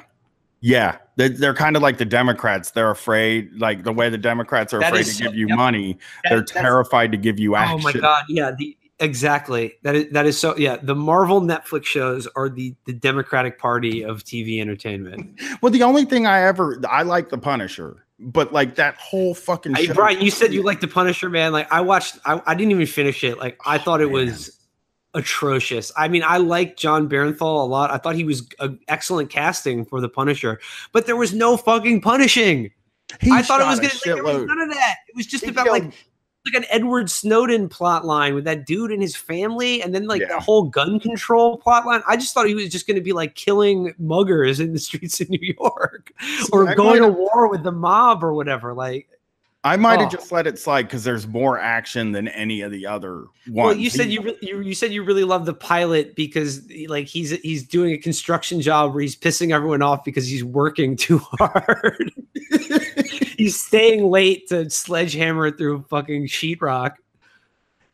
Yeah, 0.65 0.99
they're, 1.17 1.27
they're 1.27 1.53
kind 1.53 1.75
of 1.75 1.81
like 1.81 1.97
the 1.97 2.05
Democrats. 2.05 2.71
They're 2.71 2.89
afraid, 2.89 3.51
like 3.59 3.83
the 3.83 3.91
way 3.91 4.09
the 4.09 4.17
Democrats 4.17 4.73
are 4.73 4.79
that 4.79 4.93
afraid 4.93 5.03
to 5.03 5.11
so, 5.11 5.25
give 5.25 5.35
you 5.35 5.49
yep. 5.49 5.57
money. 5.57 5.99
That, 6.23 6.29
they're 6.29 6.43
terrified 6.43 7.11
to 7.11 7.17
give 7.17 7.37
you 7.37 7.55
action. 7.55 7.79
Oh 7.81 7.83
my 7.83 7.91
god, 7.91 8.23
yeah, 8.29 8.51
the, 8.57 8.77
exactly. 9.01 9.73
That 9.81 9.95
is 9.95 10.11
that 10.13 10.25
is 10.25 10.39
so. 10.39 10.55
Yeah, 10.55 10.77
the 10.77 10.95
Marvel 10.95 11.41
Netflix 11.41 11.83
shows 11.83 12.29
are 12.37 12.47
the 12.47 12.73
the 12.85 12.93
Democratic 12.93 13.59
Party 13.59 14.05
of 14.05 14.23
TV 14.23 14.61
entertainment. 14.61 15.37
well, 15.61 15.69
the 15.69 15.83
only 15.83 16.05
thing 16.05 16.27
I 16.27 16.43
ever 16.43 16.79
I 16.89 17.03
like 17.03 17.27
the 17.27 17.37
Punisher, 17.37 18.05
but 18.17 18.53
like 18.53 18.75
that 18.75 18.95
whole 18.95 19.33
fucking. 19.33 19.75
Hey, 19.75 19.91
Brian, 19.91 20.21
you 20.21 20.31
said 20.31 20.53
you 20.53 20.63
like 20.63 20.79
the 20.79 20.87
Punisher, 20.87 21.29
man. 21.29 21.51
Like 21.51 21.69
I 21.73 21.81
watched, 21.81 22.19
I, 22.23 22.41
I 22.45 22.55
didn't 22.55 22.71
even 22.71 22.87
finish 22.87 23.21
it. 23.25 23.37
Like 23.37 23.59
I 23.65 23.79
thought 23.79 23.99
it 23.99 24.11
was 24.11 24.57
atrocious. 25.13 25.91
I 25.97 26.07
mean, 26.07 26.23
I 26.25 26.37
like 26.37 26.77
Jon 26.77 27.07
Bernthal 27.07 27.41
a 27.41 27.65
lot. 27.65 27.91
I 27.91 27.97
thought 27.97 28.15
he 28.15 28.23
was 28.23 28.47
an 28.59 28.79
excellent 28.87 29.29
casting 29.29 29.85
for 29.85 30.01
the 30.01 30.09
Punisher, 30.09 30.59
but 30.91 31.05
there 31.05 31.15
was 31.15 31.33
no 31.33 31.57
fucking 31.57 32.01
punishing. 32.01 32.71
He 33.19 33.31
I 33.31 33.41
thought 33.41 33.61
it 33.61 33.65
was 33.65 33.79
gonna. 33.79 33.93
Like, 33.93 34.03
there 34.03 34.23
was 34.23 34.45
none 34.45 34.59
of 34.59 34.69
that. 34.69 34.95
It 35.07 35.15
was 35.15 35.27
just 35.27 35.43
he 35.43 35.51
about 35.51 35.65
killed. 35.65 35.85
like 35.85 35.93
like 36.45 36.61
an 36.61 36.65
Edward 36.69 37.09
Snowden 37.09 37.69
plot 37.69 38.05
line 38.05 38.35
with 38.35 38.43
that 38.43 38.65
dude 38.65 38.91
and 38.91 39.01
his 39.01 39.15
family, 39.15 39.81
and 39.81 39.95
then 39.95 40.07
like 40.07 40.21
yeah. 40.21 40.27
the 40.27 40.39
whole 40.39 40.63
gun 40.63 40.99
control 40.99 41.57
plot 41.57 41.85
line. 41.85 42.01
I 42.07 42.17
just 42.17 42.33
thought 42.33 42.47
he 42.47 42.55
was 42.55 42.69
just 42.69 42.85
going 42.85 42.95
to 42.95 43.01
be 43.01 43.13
like 43.13 43.35
killing 43.35 43.93
muggers 43.97 44.59
in 44.59 44.73
the 44.73 44.79
streets 44.79 45.21
of 45.21 45.29
New 45.29 45.55
York, 45.57 46.11
or 46.51 46.75
going 46.75 47.01
to 47.01 47.09
war 47.09 47.47
with 47.47 47.63
the 47.63 47.71
mob 47.71 48.23
or 48.23 48.33
whatever. 48.33 48.73
Like 48.73 49.07
I 49.65 49.77
might 49.77 50.01
have 50.01 50.09
oh. 50.09 50.17
just 50.17 50.31
let 50.31 50.45
it 50.45 50.59
slide 50.59 50.83
because 50.83 51.05
there's 51.05 51.25
more 51.25 51.57
action 51.57 52.11
than 52.11 52.27
any 52.27 52.61
of 52.61 52.71
the 52.71 52.85
other 52.85 53.15
ones. 53.15 53.29
Well, 53.47 53.73
you 53.73 53.89
said 53.89 54.09
you, 54.09 54.21
re- 54.21 54.37
you 54.41 54.59
you 54.59 54.75
said 54.75 54.91
you 54.91 55.03
really 55.03 55.23
love 55.23 55.45
the 55.45 55.53
pilot 55.53 56.15
because 56.15 56.69
like 56.89 57.07
he's 57.07 57.29
he's 57.29 57.65
doing 57.65 57.93
a 57.93 57.97
construction 57.97 58.59
job 58.59 58.93
where 58.93 59.01
he's 59.01 59.15
pissing 59.15 59.53
everyone 59.53 59.81
off 59.81 60.03
because 60.03 60.27
he's 60.27 60.43
working 60.43 60.95
too 60.97 61.19
hard. 61.19 62.11
he's 63.37 63.57
staying 63.59 64.09
late 64.09 64.49
to 64.49 64.69
sledgehammer 64.69 65.49
through 65.49 65.83
fucking 65.83 66.27
sheetrock. 66.27 66.95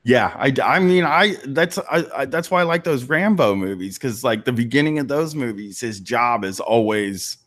Yeah, 0.01 0.33
I, 0.39 0.51
I 0.63 0.79
mean 0.79 1.03
I 1.03 1.35
that's 1.45 1.77
I, 1.77 2.05
I 2.15 2.25
that's 2.25 2.49
why 2.49 2.61
I 2.61 2.63
like 2.63 2.83
those 2.83 3.03
Rambo 3.03 3.53
movies 3.53 3.95
because 3.99 4.23
like 4.23 4.45
the 4.45 4.53
beginning 4.53 4.97
of 4.97 5.07
those 5.07 5.35
movies, 5.35 5.79
his 5.79 5.99
job 5.99 6.43
is 6.43 6.59
always 6.59 7.37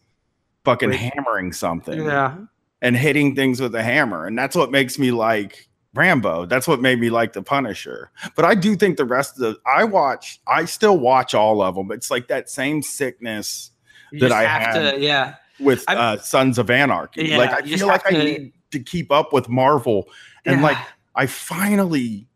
fucking 0.64 0.90
Wait. 0.90 1.00
hammering 1.00 1.52
something. 1.52 2.04
Yeah 2.04 2.36
and 2.82 2.96
hitting 2.96 3.34
things 3.34 3.60
with 3.60 3.74
a 3.74 3.82
hammer. 3.82 4.26
And 4.26 4.36
that's 4.36 4.54
what 4.54 4.70
makes 4.70 4.98
me 4.98 5.12
like 5.12 5.68
Rambo. 5.94 6.46
That's 6.46 6.66
what 6.66 6.80
made 6.80 6.98
me 6.98 7.08
like 7.08 7.32
the 7.32 7.42
Punisher. 7.42 8.10
But 8.34 8.44
I 8.44 8.54
do 8.54 8.76
think 8.76 8.96
the 8.96 9.04
rest 9.04 9.36
of 9.36 9.40
the 9.40 9.60
I 9.64 9.84
watch, 9.84 10.40
I 10.46 10.64
still 10.64 10.98
watch 10.98 11.32
all 11.32 11.62
of 11.62 11.76
them. 11.76 11.92
It's 11.92 12.10
like 12.10 12.28
that 12.28 12.50
same 12.50 12.82
sickness 12.82 13.70
you 14.10 14.20
that 14.20 14.32
I 14.32 14.42
have 14.42 14.74
had 14.74 14.94
to, 14.94 15.00
yeah. 15.00 15.36
with 15.60 15.84
uh, 15.88 16.18
Sons 16.18 16.58
of 16.58 16.70
Anarchy. 16.70 17.28
Yeah, 17.28 17.38
like 17.38 17.52
I 17.52 17.62
feel 17.62 17.86
like 17.86 18.02
to, 18.04 18.08
I 18.08 18.24
need 18.24 18.52
to 18.72 18.80
keep 18.80 19.12
up 19.12 19.32
with 19.32 19.48
Marvel. 19.48 20.08
And 20.44 20.60
yeah. 20.60 20.66
like 20.66 20.78
I 21.14 21.26
finally 21.26 22.26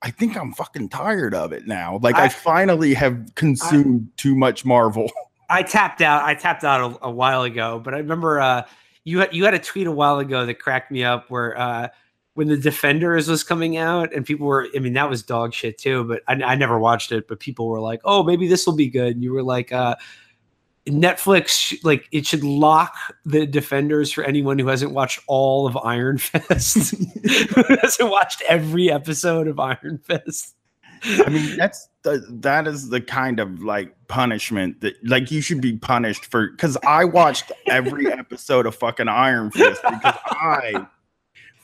I 0.00 0.12
think 0.12 0.36
I'm 0.36 0.52
fucking 0.52 0.90
tired 0.90 1.34
of 1.34 1.52
it 1.52 1.66
now. 1.66 1.98
Like 2.00 2.14
I, 2.14 2.26
I 2.26 2.28
finally 2.28 2.94
have 2.94 3.34
consumed 3.34 4.08
I, 4.10 4.12
too 4.16 4.36
much 4.36 4.64
Marvel. 4.64 5.10
I 5.50 5.62
tapped 5.62 6.02
out. 6.02 6.22
I 6.22 6.34
tapped 6.34 6.62
out 6.62 6.92
a, 7.02 7.06
a 7.06 7.10
while 7.10 7.42
ago, 7.42 7.80
but 7.82 7.94
I 7.94 7.98
remember 7.98 8.38
uh 8.38 8.62
you 9.08 9.20
had 9.20 9.34
you 9.34 9.44
had 9.44 9.54
a 9.54 9.58
tweet 9.58 9.86
a 9.86 9.92
while 9.92 10.18
ago 10.18 10.44
that 10.44 10.58
cracked 10.58 10.90
me 10.90 11.02
up 11.02 11.30
where 11.30 11.58
uh, 11.58 11.88
when 12.34 12.48
the 12.48 12.56
Defenders 12.56 13.26
was 13.26 13.42
coming 13.42 13.76
out 13.78 14.12
and 14.12 14.24
people 14.24 14.46
were 14.46 14.68
I 14.76 14.78
mean 14.80 14.92
that 14.92 15.08
was 15.08 15.22
dog 15.22 15.54
shit 15.54 15.78
too, 15.78 16.04
but 16.04 16.22
I, 16.28 16.34
I 16.34 16.54
never 16.54 16.78
watched 16.78 17.10
it, 17.10 17.26
but 17.26 17.40
people 17.40 17.68
were 17.68 17.80
like, 17.80 18.00
"Oh, 18.04 18.22
maybe 18.22 18.46
this 18.46 18.66
will 18.66 18.76
be 18.76 18.88
good." 18.88 19.14
And 19.14 19.22
you 19.22 19.32
were 19.32 19.42
like, 19.42 19.72
uh, 19.72 19.96
Netflix 20.86 21.74
like 21.84 22.06
it 22.12 22.26
should 22.26 22.44
lock 22.44 22.94
the 23.24 23.46
Defenders 23.46 24.12
for 24.12 24.24
anyone 24.24 24.58
who 24.58 24.68
hasn't 24.68 24.92
watched 24.92 25.20
all 25.26 25.66
of 25.66 25.76
Iron 25.78 26.18
Fist, 26.18 26.94
who 27.54 27.62
hasn't 27.80 28.10
watched 28.10 28.42
every 28.48 28.90
episode 28.90 29.48
of 29.48 29.58
Iron 29.58 29.98
Fist. 30.04 30.54
I 31.02 31.28
mean, 31.28 31.56
that's 31.56 31.88
the, 32.02 32.24
that 32.40 32.66
is 32.66 32.88
the 32.88 33.00
kind 33.00 33.40
of 33.40 33.62
like 33.62 33.94
punishment 34.08 34.80
that 34.80 34.94
like 35.06 35.30
you 35.30 35.40
should 35.40 35.60
be 35.60 35.76
punished 35.76 36.26
for. 36.26 36.50
Because 36.50 36.76
I 36.86 37.04
watched 37.04 37.52
every 37.66 38.06
episode 38.12 38.66
of 38.66 38.74
fucking 38.74 39.08
Iron 39.08 39.50
Fist 39.50 39.80
because 39.82 40.18
I 40.26 40.86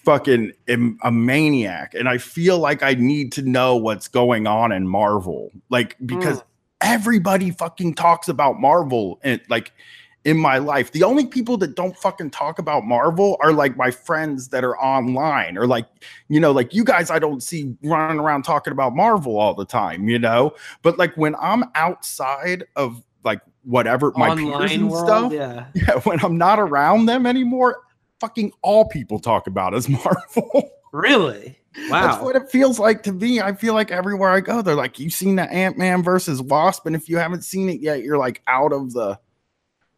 fucking 0.05 0.53
am 0.69 0.99
a 1.03 1.11
maniac 1.11 1.95
and 1.95 2.09
I 2.09 2.19
feel 2.19 2.59
like 2.59 2.83
I 2.83 2.95
need 2.95 3.33
to 3.33 3.43
know 3.43 3.77
what's 3.77 4.09
going 4.09 4.47
on 4.47 4.73
in 4.73 4.87
Marvel. 4.87 5.51
Like 5.71 5.97
because 6.05 6.39
mm. 6.39 6.45
everybody 6.81 7.51
fucking 7.51 7.95
talks 7.95 8.29
about 8.29 8.61
Marvel 8.61 9.19
and 9.23 9.41
like 9.49 9.73
in 10.25 10.39
my 10.39 10.59
life. 10.59 10.93
The 10.93 11.03
only 11.03 11.27
people 11.27 11.57
that 11.59 11.75
don't 11.75 11.97
fucking 11.97 12.31
talk 12.31 12.59
about 12.59 12.85
Marvel 12.85 13.37
are 13.41 13.53
like 13.53 13.77
my 13.77 13.91
friends 13.91 14.49
that 14.49 14.65
are 14.65 14.79
online 14.79 15.59
or 15.59 15.67
like, 15.67 15.87
you 16.29 16.41
know, 16.41 16.51
like 16.51 16.73
you 16.73 16.83
guys 16.83 17.11
I 17.11 17.19
don't 17.19 17.43
see 17.43 17.77
running 17.83 18.19
around 18.19 18.43
talking 18.43 18.73
about 18.73 18.95
Marvel 18.97 19.39
all 19.39 19.55
the 19.55 19.67
time, 19.67 20.09
you 20.09 20.19
know? 20.19 20.55
But 20.83 20.99
like 20.99 21.15
when 21.17 21.35
I'm 21.37 21.65
outside 21.75 22.65
of 22.77 23.03
like 23.23 23.41
whatever 23.65 24.13
my 24.17 24.31
online 24.31 24.59
peers 24.59 24.73
and 24.73 24.91
world, 24.91 25.07
stuff, 25.07 25.33
yeah. 25.33 25.67
yeah, 25.75 26.01
when 26.01 26.25
I'm 26.25 26.39
not 26.39 26.59
around 26.59 27.07
them 27.07 27.27
anymore, 27.27 27.83
fucking 28.21 28.53
all 28.63 28.89
people 28.89 29.19
talk 29.19 29.47
about 29.47 29.75
is 29.75 29.89
Marvel. 30.05 30.71
Really? 30.93 31.59
Wow. 31.91 32.07
That's 32.07 32.23
what 32.23 32.37
it 32.37 32.49
feels 32.51 32.79
like 32.79 33.03
to 33.03 33.13
me. 33.13 33.41
I 33.41 33.53
feel 33.53 33.75
like 33.75 33.91
everywhere 33.91 34.31
I 34.31 34.41
go, 34.41 34.63
they're 34.63 34.77
like, 34.77 34.99
You've 35.01 35.13
seen 35.13 35.37
the 35.37 35.51
Ant 35.53 35.77
Man 35.77 36.03
versus 36.03 36.41
Wasp. 36.41 36.87
And 36.87 36.95
if 36.95 37.09
you 37.09 37.19
haven't 37.19 37.43
seen 37.43 37.69
it 37.69 37.81
yet, 37.81 38.03
you're 38.03 38.17
like 38.17 38.43
out 38.47 38.73
of 38.73 38.93
the 38.93 39.19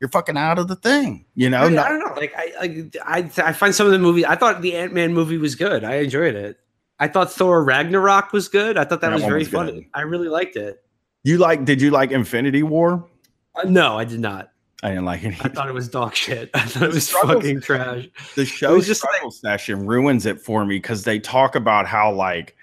you're 0.00 0.10
fucking 0.10 0.36
out 0.36 0.58
of 0.58 0.68
the 0.68 0.76
thing, 0.76 1.24
you 1.34 1.48
know. 1.48 1.62
I, 1.62 1.66
I 1.66 1.88
don't 1.88 2.00
know. 2.00 2.14
Like 2.16 2.34
I, 2.36 2.90
I, 3.02 3.30
I 3.38 3.52
find 3.52 3.74
some 3.74 3.86
of 3.86 3.92
the 3.92 3.98
movies. 3.98 4.24
I 4.24 4.36
thought 4.36 4.60
the 4.60 4.74
Ant 4.76 4.92
Man 4.92 5.14
movie 5.14 5.38
was 5.38 5.54
good. 5.54 5.84
I 5.84 5.96
enjoyed 5.96 6.34
it. 6.34 6.58
I 6.98 7.08
thought 7.08 7.32
Thor 7.32 7.62
Ragnarok 7.64 8.32
was 8.32 8.48
good. 8.48 8.78
I 8.78 8.84
thought 8.84 9.00
that, 9.00 9.08
that 9.08 9.14
was 9.14 9.22
very 9.22 9.40
was 9.40 9.48
funny. 9.48 9.72
Good. 9.72 9.86
I 9.94 10.02
really 10.02 10.28
liked 10.28 10.56
it. 10.56 10.82
You 11.24 11.38
like? 11.38 11.64
Did 11.64 11.80
you 11.80 11.90
like 11.90 12.10
Infinity 12.10 12.62
War? 12.62 13.08
Uh, 13.54 13.64
no, 13.68 13.98
I 13.98 14.04
did 14.04 14.20
not. 14.20 14.50
I 14.82 14.90
didn't 14.90 15.06
like 15.06 15.24
it. 15.24 15.34
I 15.44 15.48
thought 15.48 15.68
it 15.68 15.74
was 15.74 15.88
dog 15.88 16.14
shit. 16.14 16.50
I 16.54 16.60
thought 16.60 16.84
it 16.84 16.94
was 16.94 17.10
fucking 17.10 17.60
trash. 17.62 18.08
The 18.34 18.44
show 18.44 18.80
just 18.80 19.00
struggle 19.00 19.28
like, 19.28 19.34
session 19.34 19.86
ruins 19.86 20.26
it 20.26 20.40
for 20.40 20.64
me 20.64 20.76
because 20.76 21.04
they 21.04 21.18
talk 21.18 21.54
about 21.54 21.86
how 21.86 22.12
like 22.12 22.54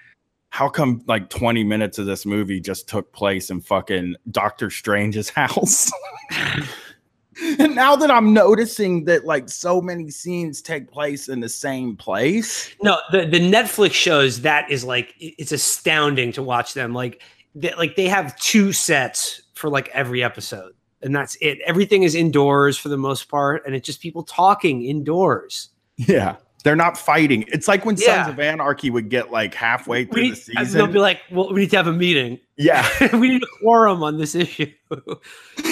how 0.50 0.68
come 0.68 1.02
like 1.08 1.30
20 1.30 1.64
minutes 1.64 1.98
of 1.98 2.06
this 2.06 2.24
movie 2.24 2.60
just 2.60 2.88
took 2.88 3.12
place 3.12 3.50
in 3.50 3.60
fucking 3.60 4.14
Doctor 4.30 4.70
Strange's 4.70 5.28
house? 5.30 5.90
and 7.42 7.74
now 7.74 7.96
that 7.96 8.10
I'm 8.10 8.32
noticing 8.32 9.04
that 9.04 9.24
like 9.24 9.48
so 9.48 9.80
many 9.80 10.10
scenes 10.10 10.62
take 10.62 10.90
place 10.90 11.28
in 11.28 11.40
the 11.40 11.48
same 11.48 11.96
place. 11.96 12.74
No, 12.82 12.98
the, 13.12 13.26
the 13.26 13.40
Netflix 13.40 13.92
shows 13.92 14.40
that 14.42 14.70
is 14.70 14.84
like 14.84 15.14
it's 15.18 15.52
astounding 15.52 16.32
to 16.32 16.42
watch 16.42 16.74
them. 16.74 16.94
Like 16.94 17.22
they, 17.54 17.74
like 17.74 17.96
they 17.96 18.08
have 18.08 18.36
two 18.38 18.72
sets 18.72 19.42
for 19.54 19.70
like 19.70 19.88
every 19.88 20.22
episode. 20.22 20.72
And 21.02 21.14
that's 21.14 21.36
it. 21.40 21.58
Everything 21.66 22.02
is 22.02 22.14
indoors 22.14 22.78
for 22.78 22.88
the 22.88 22.96
most 22.96 23.28
part, 23.28 23.66
and 23.66 23.74
it's 23.74 23.84
just 23.84 24.00
people 24.00 24.22
talking 24.22 24.82
indoors. 24.82 25.70
Yeah. 25.96 26.36
They're 26.64 26.74
not 26.74 26.96
fighting. 26.96 27.44
It's 27.48 27.68
like 27.68 27.84
when 27.84 27.96
yeah. 27.98 28.24
Sons 28.24 28.32
of 28.32 28.40
Anarchy 28.40 28.88
would 28.88 29.10
get 29.10 29.30
like 29.30 29.52
halfway 29.52 30.06
through 30.06 30.22
need, 30.22 30.32
the 30.32 30.36
season. 30.36 30.78
They'll 30.78 30.86
be 30.86 30.98
like, 30.98 31.20
"Well, 31.30 31.52
we 31.52 31.60
need 31.60 31.70
to 31.70 31.76
have 31.76 31.86
a 31.86 31.92
meeting. 31.92 32.40
Yeah, 32.56 32.88
we 33.12 33.28
need 33.28 33.42
a 33.42 33.58
quorum 33.60 34.02
on 34.02 34.16
this 34.16 34.34
issue." 34.34 34.72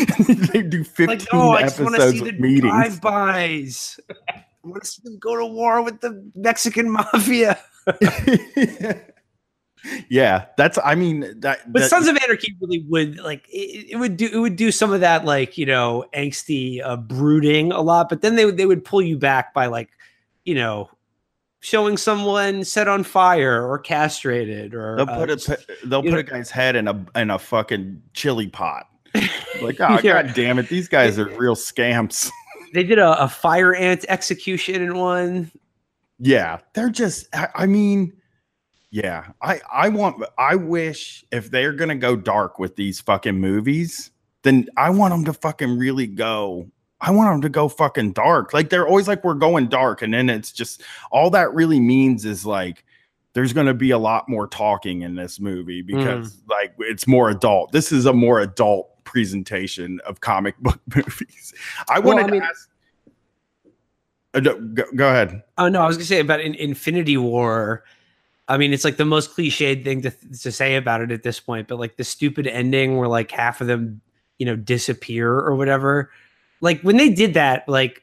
they 0.53 0.63
do 0.63 0.85
fifteen 0.85 1.09
like, 1.09 1.29
oh, 1.33 1.55
episodes 1.55 2.21
of 2.21 2.39
meetings. 2.39 2.71
Drive-bys. 2.71 4.01
I 4.29 4.45
want 4.63 4.83
to 4.83 4.89
see 4.89 5.01
them 5.03 5.19
go 5.19 5.35
to 5.37 5.47
war 5.47 5.83
with 5.83 6.03
the 6.03 6.31
Mexican 6.35 6.91
mafia. 6.93 7.59
Yeah, 10.11 10.45
that's. 10.59 10.79
I 10.85 10.95
mean, 10.95 11.21
that. 11.41 11.73
But 11.73 11.81
that, 11.81 11.91
Sons 11.91 12.07
of 12.07 12.19
Anarchy 12.19 12.55
really 12.61 12.85
would 12.91 13.19
like 13.19 13.49
it, 13.49 13.93
it, 13.93 13.97
would 13.97 14.19
do 14.19 14.29
it 14.31 14.37
would 14.37 14.57
do 14.57 14.71
some 14.71 14.93
of 14.93 15.01
that 15.01 15.25
like 15.25 15.57
you 15.57 15.65
know 15.65 16.05
angsty 16.15 16.83
uh, 16.85 16.97
brooding 16.99 17.73
a 17.73 17.81
lot, 17.81 18.11
but 18.11 18.21
then 18.21 18.37
they 18.37 18.45
would 18.45 18.59
they 18.59 18.67
would 18.67 18.85
pull 18.85 19.01
you 19.01 19.17
back 19.17 19.55
by 19.55 19.67
like 19.67 19.89
you 20.45 20.55
know 20.55 20.89
showing 21.61 21.97
someone 21.97 22.65
set 22.65 22.89
on 22.89 23.05
fire 23.05 23.65
or 23.67 23.79
castrated 23.79 24.75
or 24.75 24.97
they'll 24.97 25.07
put 25.07 25.31
uh, 25.31 25.55
a 25.55 25.87
they'll 25.87 26.03
put 26.03 26.13
know, 26.13 26.19
a 26.19 26.23
guy's 26.23 26.51
head 26.51 26.77
in 26.77 26.89
a 26.89 27.07
in 27.15 27.31
a 27.31 27.39
fucking 27.39 28.03
chili 28.15 28.49
pot. 28.49 28.87
Like, 29.61 29.81
oh 29.81 30.01
yeah. 30.03 30.25
god 30.25 30.35
damn 30.35 30.59
it, 30.59 30.69
these 30.69 30.89
guys 30.89 31.21
are 31.21 31.29
real 31.39 31.55
scams. 31.55 32.29
They 32.75 32.83
did 32.83 32.99
a, 32.99 33.23
a 33.23 33.29
fire 33.29 33.75
ant 33.75 34.07
execution 34.09 34.81
in 34.81 34.95
one. 34.97 35.53
Yeah, 36.19 36.61
they're 36.73 36.89
just. 36.89 37.29
I, 37.35 37.49
I 37.55 37.67
mean 37.67 38.15
yeah, 38.93 39.29
I 39.41 39.59
I 39.73 39.89
want 39.89 40.23
I 40.37 40.55
wish 40.55 41.25
if 41.33 41.51
they're 41.51 41.73
gonna 41.73 41.97
go 41.97 42.15
dark 42.15 42.59
with 42.59 42.77
these 42.77 43.01
fucking 43.01 43.41
movies, 43.41 44.11
then 44.43 44.67
I 44.77 44.91
want 44.91 45.13
them 45.13 45.25
to 45.25 45.33
fucking 45.33 45.79
really 45.79 46.07
go. 46.07 46.69
I 47.03 47.11
want 47.11 47.35
them 47.35 47.43
to 47.43 47.49
go 47.49 47.69
fucking 47.69 48.13
dark. 48.13 48.55
Like 48.55 48.71
they're 48.71 48.87
always 48.87 49.09
like 49.09 49.23
we're 49.25 49.35
going 49.35 49.69
dark, 49.69 50.01
and 50.01 50.15
then 50.15 50.31
it's 50.31 50.53
just 50.53 50.83
all 51.11 51.29
that 51.31 51.53
really 51.53 51.81
means 51.81 52.25
is 52.25 52.47
like 52.47 52.85
there's 53.35 53.53
going 53.53 53.67
to 53.67 53.75
be 53.75 53.91
a 53.91 53.99
lot 53.99 54.29
more 54.29 54.47
talking 54.47 55.03
in 55.03 55.15
this 55.15 55.41
movie 55.41 55.83
because 55.83 56.33
mm. 56.33 56.51
like 56.51 56.75
it's 56.79 57.07
more 57.07 57.29
adult. 57.29 57.73
This 57.73 57.93
is 57.93 58.07
a 58.07 58.13
more 58.13 58.41
adult 58.41 59.05
presentation 59.05 60.01
of 60.07 60.21
comic 60.21 60.57
book 60.61 60.81
movies. 60.95 61.53
I 61.89 61.99
well, 61.99 62.15
wanted 62.15 62.29
I 62.29 62.31
mean, 62.31 62.41
to 62.41 62.47
ask. 62.47 62.69
Uh, 64.35 64.41
go, 64.41 64.85
go, 64.95 65.09
ahead. 65.11 65.43
Oh 65.59 65.69
no, 65.69 65.83
I 65.83 65.87
was 65.87 65.99
gonna 65.99 66.07
say 66.07 66.21
about 66.21 66.41
in, 66.41 66.55
Infinity 66.55 67.19
War 67.19 67.85
I 68.49 68.59
mean, 68.59 68.73
it's 68.73 68.85
like 68.85 68.97
the 68.97 69.05
most 69.05 69.35
cliched 69.35 69.85
thing 69.85 70.03
to, 70.03 70.11
to 70.11 70.53
say 70.53 70.77
about 70.77 71.01
it 71.01 71.11
at 71.11 71.23
this 71.23 71.41
point, 71.41 71.69
but 71.69 71.79
like 71.79 71.97
the 71.97 72.05
stupid 72.05 72.47
ending 72.47 72.97
where 72.97 73.09
like 73.09 73.31
half 73.31 73.61
of 73.61 73.67
them, 73.67 74.01
you 74.39 74.47
know, 74.47 74.57
disappear 74.57 75.33
or 75.33 75.55
whatever. 75.55 76.11
Like 76.63 76.81
when 76.81 76.97
they 76.97 77.11
did 77.11 77.35
that, 77.35 77.69
like, 77.69 78.03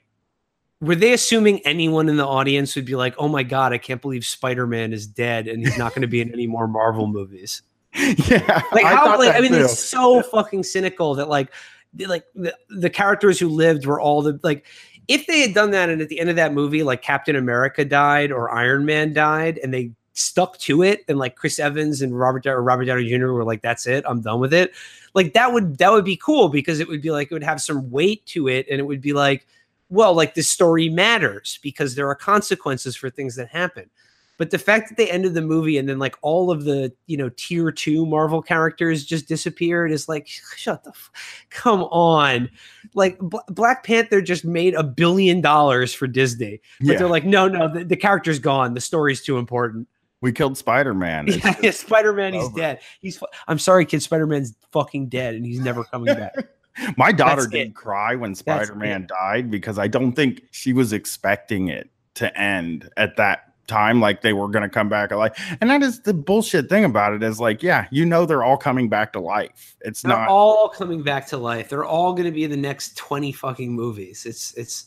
were 0.82 0.96
they 0.96 1.14
assuming 1.14 1.60
anyone 1.66 2.08
in 2.08 2.18
the 2.18 2.28
audience 2.28 2.76
would 2.76 2.86
be 2.86 2.96
like, 2.96 3.16
oh 3.18 3.28
my 3.28 3.42
God, 3.42 3.74
I 3.74 3.80
can't 3.80 4.02
believe 4.02 4.24
Spider 4.24 4.68
Man 4.68 4.94
is 4.94 5.08
dead 5.08 5.48
and 5.48 5.66
he's 5.66 5.78
not 5.78 5.94
going 5.94 6.04
to 6.04 6.08
be 6.08 6.22
in 6.22 6.32
any 6.32 6.46
more 6.46 6.68
Marvel 6.68 7.08
movies? 7.08 7.64
Yeah. 7.96 8.62
Like, 8.72 8.86
how, 8.86 9.14
I, 9.14 9.16
like, 9.16 9.36
I 9.36 9.40
mean, 9.40 9.52
too. 9.52 9.64
it's 9.64 9.80
so 9.80 10.22
fucking 10.22 10.62
cynical 10.62 11.16
that 11.16 11.28
like, 11.28 11.52
like 11.98 12.26
the, 12.36 12.56
the 12.70 12.90
characters 12.90 13.40
who 13.40 13.50
lived 13.50 13.86
were 13.86 14.00
all 14.00 14.22
the 14.22 14.40
like 14.44 14.66
if 15.08 15.26
they 15.28 15.42
had 15.42 15.54
done 15.54 15.72
that 15.72 15.90
and 15.90 16.02
at 16.02 16.10
the 16.10 16.20
end 16.20 16.30
of 16.30 16.36
that 16.36 16.54
movie 16.54 16.84
like 16.84 17.02
captain 17.02 17.36
america 17.36 17.84
died 17.84 18.32
or 18.32 18.52
iron 18.52 18.86
man 18.86 19.12
died 19.14 19.60
and 19.64 19.74
they 19.74 19.92
stuck 20.20 20.58
to 20.60 20.84
it 20.84 21.04
and 21.08 21.18
like 21.18 21.36
Chris 21.36 21.60
Evans 21.60 22.02
and 22.02 22.18
Robert 22.18 22.46
or 22.46 22.62
Robert 22.62 22.86
Downey 22.86 23.10
Jr. 23.10 23.28
were 23.28 23.44
like, 23.44 23.62
that's 23.62 23.88
it, 23.88 24.04
I'm 24.08 24.22
done 24.22 24.40
with 24.40 24.54
it. 24.54 24.74
Like 25.14 25.34
that 25.34 25.54
would 25.54 25.78
that 25.78 25.92
would 25.92 26.06
be 26.06 26.18
cool 26.18 26.50
because 26.50 26.80
it 26.80 26.88
would 26.88 27.02
be 27.02 27.12
like 27.12 27.32
it 27.32 27.34
would 27.34 27.44
have 27.44 27.62
some 27.62 27.90
weight 27.90 28.26
to 28.28 28.48
it 28.48 28.68
and 28.70 28.80
it 28.80 28.84
would 28.84 29.02
be 29.02 29.14
like, 29.14 29.48
well, 29.90 30.14
like 30.14 30.36
the 30.36 30.44
story 30.44 30.90
matters 30.90 31.60
because 31.64 31.96
there 31.96 32.08
are 32.08 32.16
consequences 32.16 32.96
for 32.96 33.10
things 33.10 33.36
that 33.36 33.50
happen. 33.50 33.90
But 34.38 34.52
the 34.52 34.58
fact 34.58 34.88
that 34.88 34.96
they 34.96 35.12
ended 35.12 35.34
the 35.34 35.42
movie 35.42 35.78
and 35.78 35.90
then 35.90 36.00
like 36.00 36.16
all 36.22 36.50
of 36.50 36.64
the 36.64 36.94
you 37.08 37.18
know 37.18 37.30
tier 37.36 37.72
two 37.72 38.06
Marvel 38.06 38.42
characters 38.42 39.06
just 39.06 39.28
disappeared 39.28 39.92
is 39.92 40.08
like 40.08 40.28
shut 40.56 40.84
the 40.84 40.92
f- 40.92 41.12
come 41.50 41.84
on, 41.84 42.50
like 42.94 43.20
B- 43.20 43.40
Black 43.50 43.84
Panther 43.84 44.22
just 44.22 44.46
made 44.46 44.76
a 44.76 44.84
billion 44.84 45.42
dollars 45.42 45.94
for 45.94 46.08
Disney, 46.08 46.62
but 46.80 46.88
yeah. 46.88 46.98
they're 46.98 47.08
like 47.08 47.26
no 47.26 47.48
no 47.48 47.72
the, 47.72 47.84
the 47.84 47.98
character's 47.98 48.40
gone 48.40 48.74
the 48.74 48.82
story's 48.82 49.22
too 49.22 49.38
important. 49.38 49.88
We 50.22 50.32
killed 50.32 50.58
Spider 50.58 50.94
Man. 50.94 51.28
Yeah, 51.28 51.56
yeah 51.62 51.72
Spider 51.72 52.14
Man. 52.14 52.34
He's 52.34 52.50
dead. 52.50 52.80
He's. 53.00 53.22
I'm 53.48 53.60
sorry, 53.60 53.86
kid. 53.86 54.02
Spider 54.02 54.28
Man's 54.28 54.56
fucking 54.72 55.08
dead, 55.08 55.36
and 55.36 55.46
he's 55.46 55.60
never 55.60 55.84
coming 55.86 56.14
back. 56.14 56.36
My 56.98 57.12
daughter 57.12 57.42
That's 57.42 57.52
did 57.52 57.68
it. 57.70 57.76
cry 57.76 58.16
when 58.16 58.36
Spider 58.36 58.76
Man 58.76 59.08
died 59.08 59.52
because 59.52 59.78
I 59.78 59.88
don't 59.88 60.14
think 60.14 60.44
she 60.52 60.74
was 60.74 60.94
expecting 60.94 61.68
it 61.68 61.90
to 62.16 62.38
end 62.40 62.90
at 62.98 63.18
that 63.18 63.50
time 63.68 64.02
like 64.02 64.22
they 64.22 64.34
were 64.34 64.48
going 64.48 64.64
to 64.64 64.70
come 64.70 64.90
back 64.90 65.12
alive 65.12 65.32
and 65.62 65.70
that 65.70 65.84
is 65.84 66.02
the 66.02 66.14
bullshit 66.14 66.68
thing 66.68 66.84
about 66.84 67.14
it 67.14 67.22
is 67.22 67.40
like 67.40 67.62
yeah 67.62 67.88
you 67.92 68.04
know 68.04 68.26
they're 68.26 68.44
all 68.44 68.58
coming 68.58 68.90
back 68.90 69.14
to 69.14 69.20
life 69.20 69.78
it's 69.82 70.02
they're 70.02 70.10
not 70.10 70.28
all 70.28 70.68
coming 70.68 71.04
back 71.04 71.28
to 71.28 71.38
life 71.38 71.70
they're 71.70 71.86
all 71.86 72.12
going 72.14 72.26
to 72.26 72.32
be 72.32 72.44
in 72.44 72.50
the 72.50 72.58
next 72.58 72.98
20 72.98 73.32
fucking 73.32 73.72
movies 73.72 74.26
it's 74.26 74.56
it's 74.56 74.86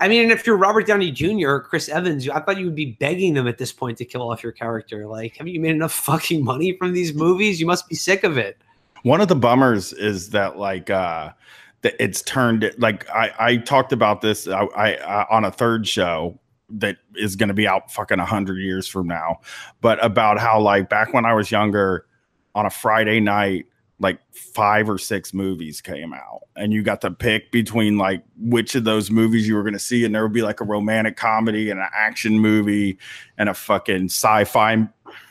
I 0.00 0.08
mean, 0.08 0.30
if 0.30 0.46
you're 0.46 0.56
Robert 0.56 0.86
Downey 0.86 1.10
Jr. 1.10 1.48
or 1.48 1.60
Chris 1.60 1.88
Evans, 1.88 2.28
I 2.28 2.40
thought 2.40 2.58
you 2.58 2.66
would 2.66 2.74
be 2.74 2.92
begging 2.98 3.34
them 3.34 3.46
at 3.46 3.58
this 3.58 3.72
point 3.72 3.98
to 3.98 4.04
kill 4.04 4.30
off 4.30 4.42
your 4.42 4.52
character. 4.52 5.06
Like, 5.06 5.36
haven't 5.36 5.52
you 5.52 5.60
made 5.60 5.74
enough 5.74 5.92
fucking 6.06 6.44
money 6.44 6.76
from 6.76 6.92
these 6.92 7.14
movies? 7.14 7.60
You 7.60 7.66
must 7.66 7.88
be 7.88 7.94
sick 7.94 8.24
of 8.24 8.36
it. 8.36 8.58
One 9.02 9.20
of 9.20 9.28
the 9.28 9.36
bummers 9.36 9.92
is 9.92 10.30
that 10.30 10.56
like 10.56 10.88
uh 10.88 11.30
that 11.82 11.94
it's 12.00 12.22
turned 12.22 12.72
like 12.78 13.08
I 13.10 13.32
I 13.38 13.56
talked 13.58 13.92
about 13.92 14.22
this 14.22 14.48
I, 14.48 14.64
I 14.64 14.96
uh, 14.96 15.26
on 15.30 15.44
a 15.44 15.52
third 15.52 15.86
show 15.86 16.38
that 16.70 16.96
is 17.14 17.36
going 17.36 17.48
to 17.48 17.54
be 17.54 17.68
out 17.68 17.92
fucking 17.92 18.16
100 18.16 18.58
years 18.58 18.88
from 18.88 19.06
now 19.06 19.40
but 19.82 20.02
about 20.02 20.40
how 20.40 20.58
like 20.58 20.88
back 20.88 21.12
when 21.12 21.26
I 21.26 21.34
was 21.34 21.50
younger 21.50 22.06
on 22.54 22.64
a 22.64 22.70
Friday 22.70 23.20
night 23.20 23.66
like 24.00 24.18
five 24.32 24.88
or 24.88 24.98
six 24.98 25.32
movies 25.32 25.80
came 25.80 26.12
out 26.12 26.40
and 26.56 26.72
you 26.72 26.82
got 26.82 27.00
to 27.00 27.10
pick 27.10 27.52
between 27.52 27.96
like 27.96 28.24
which 28.36 28.74
of 28.74 28.84
those 28.84 29.10
movies 29.10 29.46
you 29.46 29.54
were 29.54 29.62
going 29.62 29.72
to 29.72 29.78
see 29.78 30.04
and 30.04 30.14
there 30.14 30.22
would 30.22 30.32
be 30.32 30.42
like 30.42 30.60
a 30.60 30.64
romantic 30.64 31.16
comedy 31.16 31.70
and 31.70 31.78
an 31.78 31.88
action 31.94 32.38
movie 32.38 32.98
and 33.38 33.48
a 33.48 33.54
fucking 33.54 34.06
sci-fi 34.06 34.86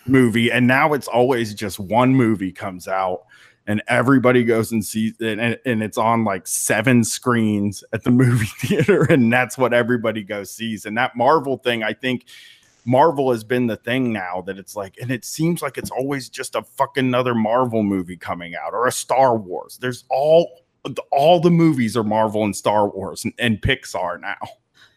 movie 0.06 0.52
and 0.52 0.65
now 0.65 0.94
it's 0.94 1.07
always 1.07 1.53
just 1.53 1.80
one 1.80 2.15
movie 2.15 2.52
comes 2.52 2.88
out 2.88 3.23
and 3.68 3.81
everybody 3.88 4.44
goes 4.44 4.72
and 4.72 4.84
sees 4.84 5.14
it 5.19 5.40
and, 5.40 5.57
and 5.65 5.84
it's 5.84 5.98
on 5.98 6.23
like 6.23 6.48
seven 6.48 7.03
screens 7.03 7.84
at 7.91 8.03
the 8.03 8.11
movie 8.23 8.45
theater 8.60 9.03
and 9.03 9.31
that's 9.31 9.57
what 9.57 9.73
everybody 9.73 10.23
goes 10.23 10.49
sees 10.49 10.85
and 10.85 10.98
that 10.98 11.15
marvel 11.18 11.57
thing 11.57 11.84
i 11.84 11.91
think 11.91 12.26
Marvel 12.86 13.32
has 13.32 13.44
been 13.44 13.68
the 13.68 13.78
thing 13.78 14.12
now 14.12 14.42
that 14.42 14.58
it's 14.58 14.76
like, 14.76 14.98
and 15.02 15.12
it 15.12 15.26
seems 15.26 15.62
like 15.62 15.78
it's 15.78 15.92
always 15.92 16.30
just 16.30 16.56
a 16.56 16.64
fucking 16.64 17.06
another 17.06 17.34
Marvel 17.34 17.84
movie 17.84 18.18
coming 18.18 18.56
out 18.56 18.74
or 18.74 18.88
a 18.88 18.92
Star 18.92 19.38
Wars. 19.38 19.78
There's 19.80 20.04
all 20.10 20.64
all 21.12 21.40
the 21.40 21.50
movies 21.50 21.96
are 21.96 22.04
Marvel 22.04 22.44
and 22.44 22.56
Star 22.56 22.90
Wars 22.90 23.24
and, 23.24 23.34
and 23.40 23.62
Pixar 23.62 24.20
now. 24.20 24.38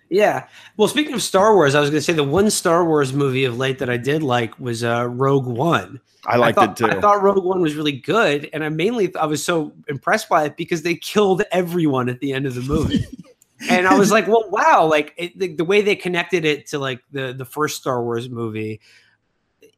Yeah. 0.08 0.46
Well, 0.76 0.88
speaking 0.88 1.14
of 1.14 1.22
Star 1.22 1.54
Wars, 1.54 1.74
I 1.74 1.80
was 1.80 1.90
going 1.90 1.98
to 1.98 2.04
say 2.04 2.12
the 2.12 2.24
one 2.24 2.50
Star 2.50 2.84
Wars 2.84 3.12
movie 3.12 3.44
of 3.44 3.58
late 3.58 3.78
that 3.80 3.90
I 3.90 3.96
did 3.96 4.22
like 4.22 4.58
was 4.58 4.84
uh, 4.84 5.08
Rogue 5.08 5.46
One. 5.46 6.00
I 6.24 6.36
liked 6.36 6.58
I 6.58 6.66
thought, 6.66 6.80
it 6.80 6.84
too. 6.84 6.90
I 6.90 7.00
thought 7.00 7.22
Rogue 7.22 7.44
One 7.44 7.60
was 7.60 7.74
really 7.74 7.92
good, 7.92 8.48
and 8.52 8.64
I 8.64 8.68
mainly 8.68 9.14
I 9.16 9.26
was 9.26 9.44
so 9.44 9.72
impressed 9.88 10.28
by 10.28 10.44
it 10.44 10.56
because 10.56 10.82
they 10.82 10.94
killed 10.96 11.42
everyone 11.52 12.08
at 12.08 12.20
the 12.20 12.32
end 12.32 12.46
of 12.46 12.54
the 12.54 12.62
movie. 12.62 13.04
and 13.68 13.86
I 13.86 13.98
was 13.98 14.10
like, 14.12 14.26
well, 14.26 14.48
wow, 14.50 14.86
like 14.86 15.14
it, 15.16 15.38
the, 15.38 15.54
the, 15.54 15.64
way 15.64 15.80
they 15.82 15.96
connected 15.96 16.44
it 16.44 16.66
to 16.68 16.78
like 16.78 17.00
the 17.12 17.32
the 17.32 17.44
first 17.44 17.76
Star 17.76 18.02
Wars 18.02 18.28
movie, 18.28 18.80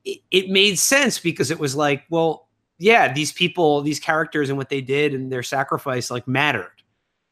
it, 0.05 0.21
it, 0.31 0.51
made 0.51 0.79
sense 0.79 1.19
because 1.19 1.51
it 1.51 1.59
was 1.59 1.77
like, 1.77 2.05
well, 2.11 2.49
yeah, 2.79 3.13
these 3.13 3.33
people, 3.33 3.83
these 3.83 4.01
characters, 4.01 4.49
and 4.49 4.59
what 4.59 4.69
they 4.69 4.81
did 4.81 5.15
and 5.15 5.31
their 5.31 5.43
sacrifice 5.43 6.11
like 6.11 6.27
mattered. 6.27 6.73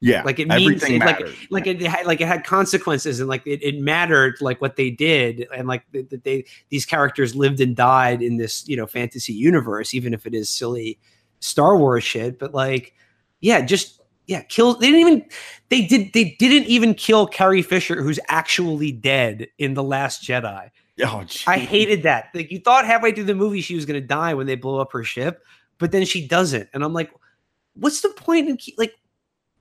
Yeah, 0.01 0.23
like 0.25 0.39
it 0.39 0.49
means 0.49 0.83
it, 0.85 1.01
like 1.01 1.27
like 1.51 1.67
it 1.67 1.81
had 1.81 2.05
like 2.05 2.21
it 2.21 2.29
had 2.29 2.45
consequences 2.45 3.19
and 3.19 3.31
like 3.31 3.47
it, 3.47 3.63
it 3.63 3.81
mattered 3.81 4.37
like 4.43 4.61
what 4.61 4.77
they 4.77 4.91
did 4.91 5.49
and 5.57 5.67
like 5.67 5.85
that 5.93 6.23
they 6.23 6.45
these 6.69 6.85
characters 6.85 7.35
lived 7.35 7.61
and 7.61 7.75
died 7.75 8.21
in 8.21 8.37
this 8.37 8.69
you 8.69 8.77
know 8.77 8.87
fantasy 8.87 9.33
universe 9.33 9.95
even 9.95 10.13
if 10.13 10.27
it 10.27 10.35
is 10.35 10.51
silly 10.51 10.99
Star 11.41 11.79
Wars 11.79 12.05
shit 12.05 12.39
but 12.39 12.53
like 12.53 12.93
yeah 13.41 13.63
just 13.63 13.96
yeah, 14.27 14.43
kill. 14.43 14.75
They 14.75 14.91
didn't 14.91 15.01
even. 15.01 15.25
They 15.69 15.87
did. 15.87 16.13
They 16.13 16.37
didn't 16.39 16.69
even 16.69 16.95
kill 16.95 17.27
Carrie 17.27 17.63
Fisher, 17.63 18.03
who's 18.03 18.21
actually 18.29 18.93
dead 18.93 19.49
in 19.59 19.75
the 19.75 19.83
Last 19.83 20.23
Jedi. 20.23 20.71
Oh, 21.05 21.25
geez. 21.25 21.45
I 21.47 21.59
hated 21.59 22.03
that. 22.05 22.31
Like 22.35 22.51
you 22.51 22.59
thought 22.59 22.87
halfway 22.87 23.13
through 23.13 23.25
the 23.25 23.35
movie 23.35 23.61
she 23.61 23.75
was 23.75 23.85
going 23.85 24.01
to 24.01 24.07
die 24.07 24.35
when 24.35 24.47
they 24.47 24.57
blow 24.57 24.81
up 24.81 24.93
her 24.93 25.05
ship, 25.05 25.43
but 25.79 25.93
then 25.93 26.05
she 26.05 26.27
doesn't. 26.27 26.69
And 26.73 26.83
I'm 26.83 26.93
like, 26.93 27.13
what's 27.75 28.01
the 28.01 28.09
point 28.11 28.49
in 28.49 28.59
like? 28.77 28.95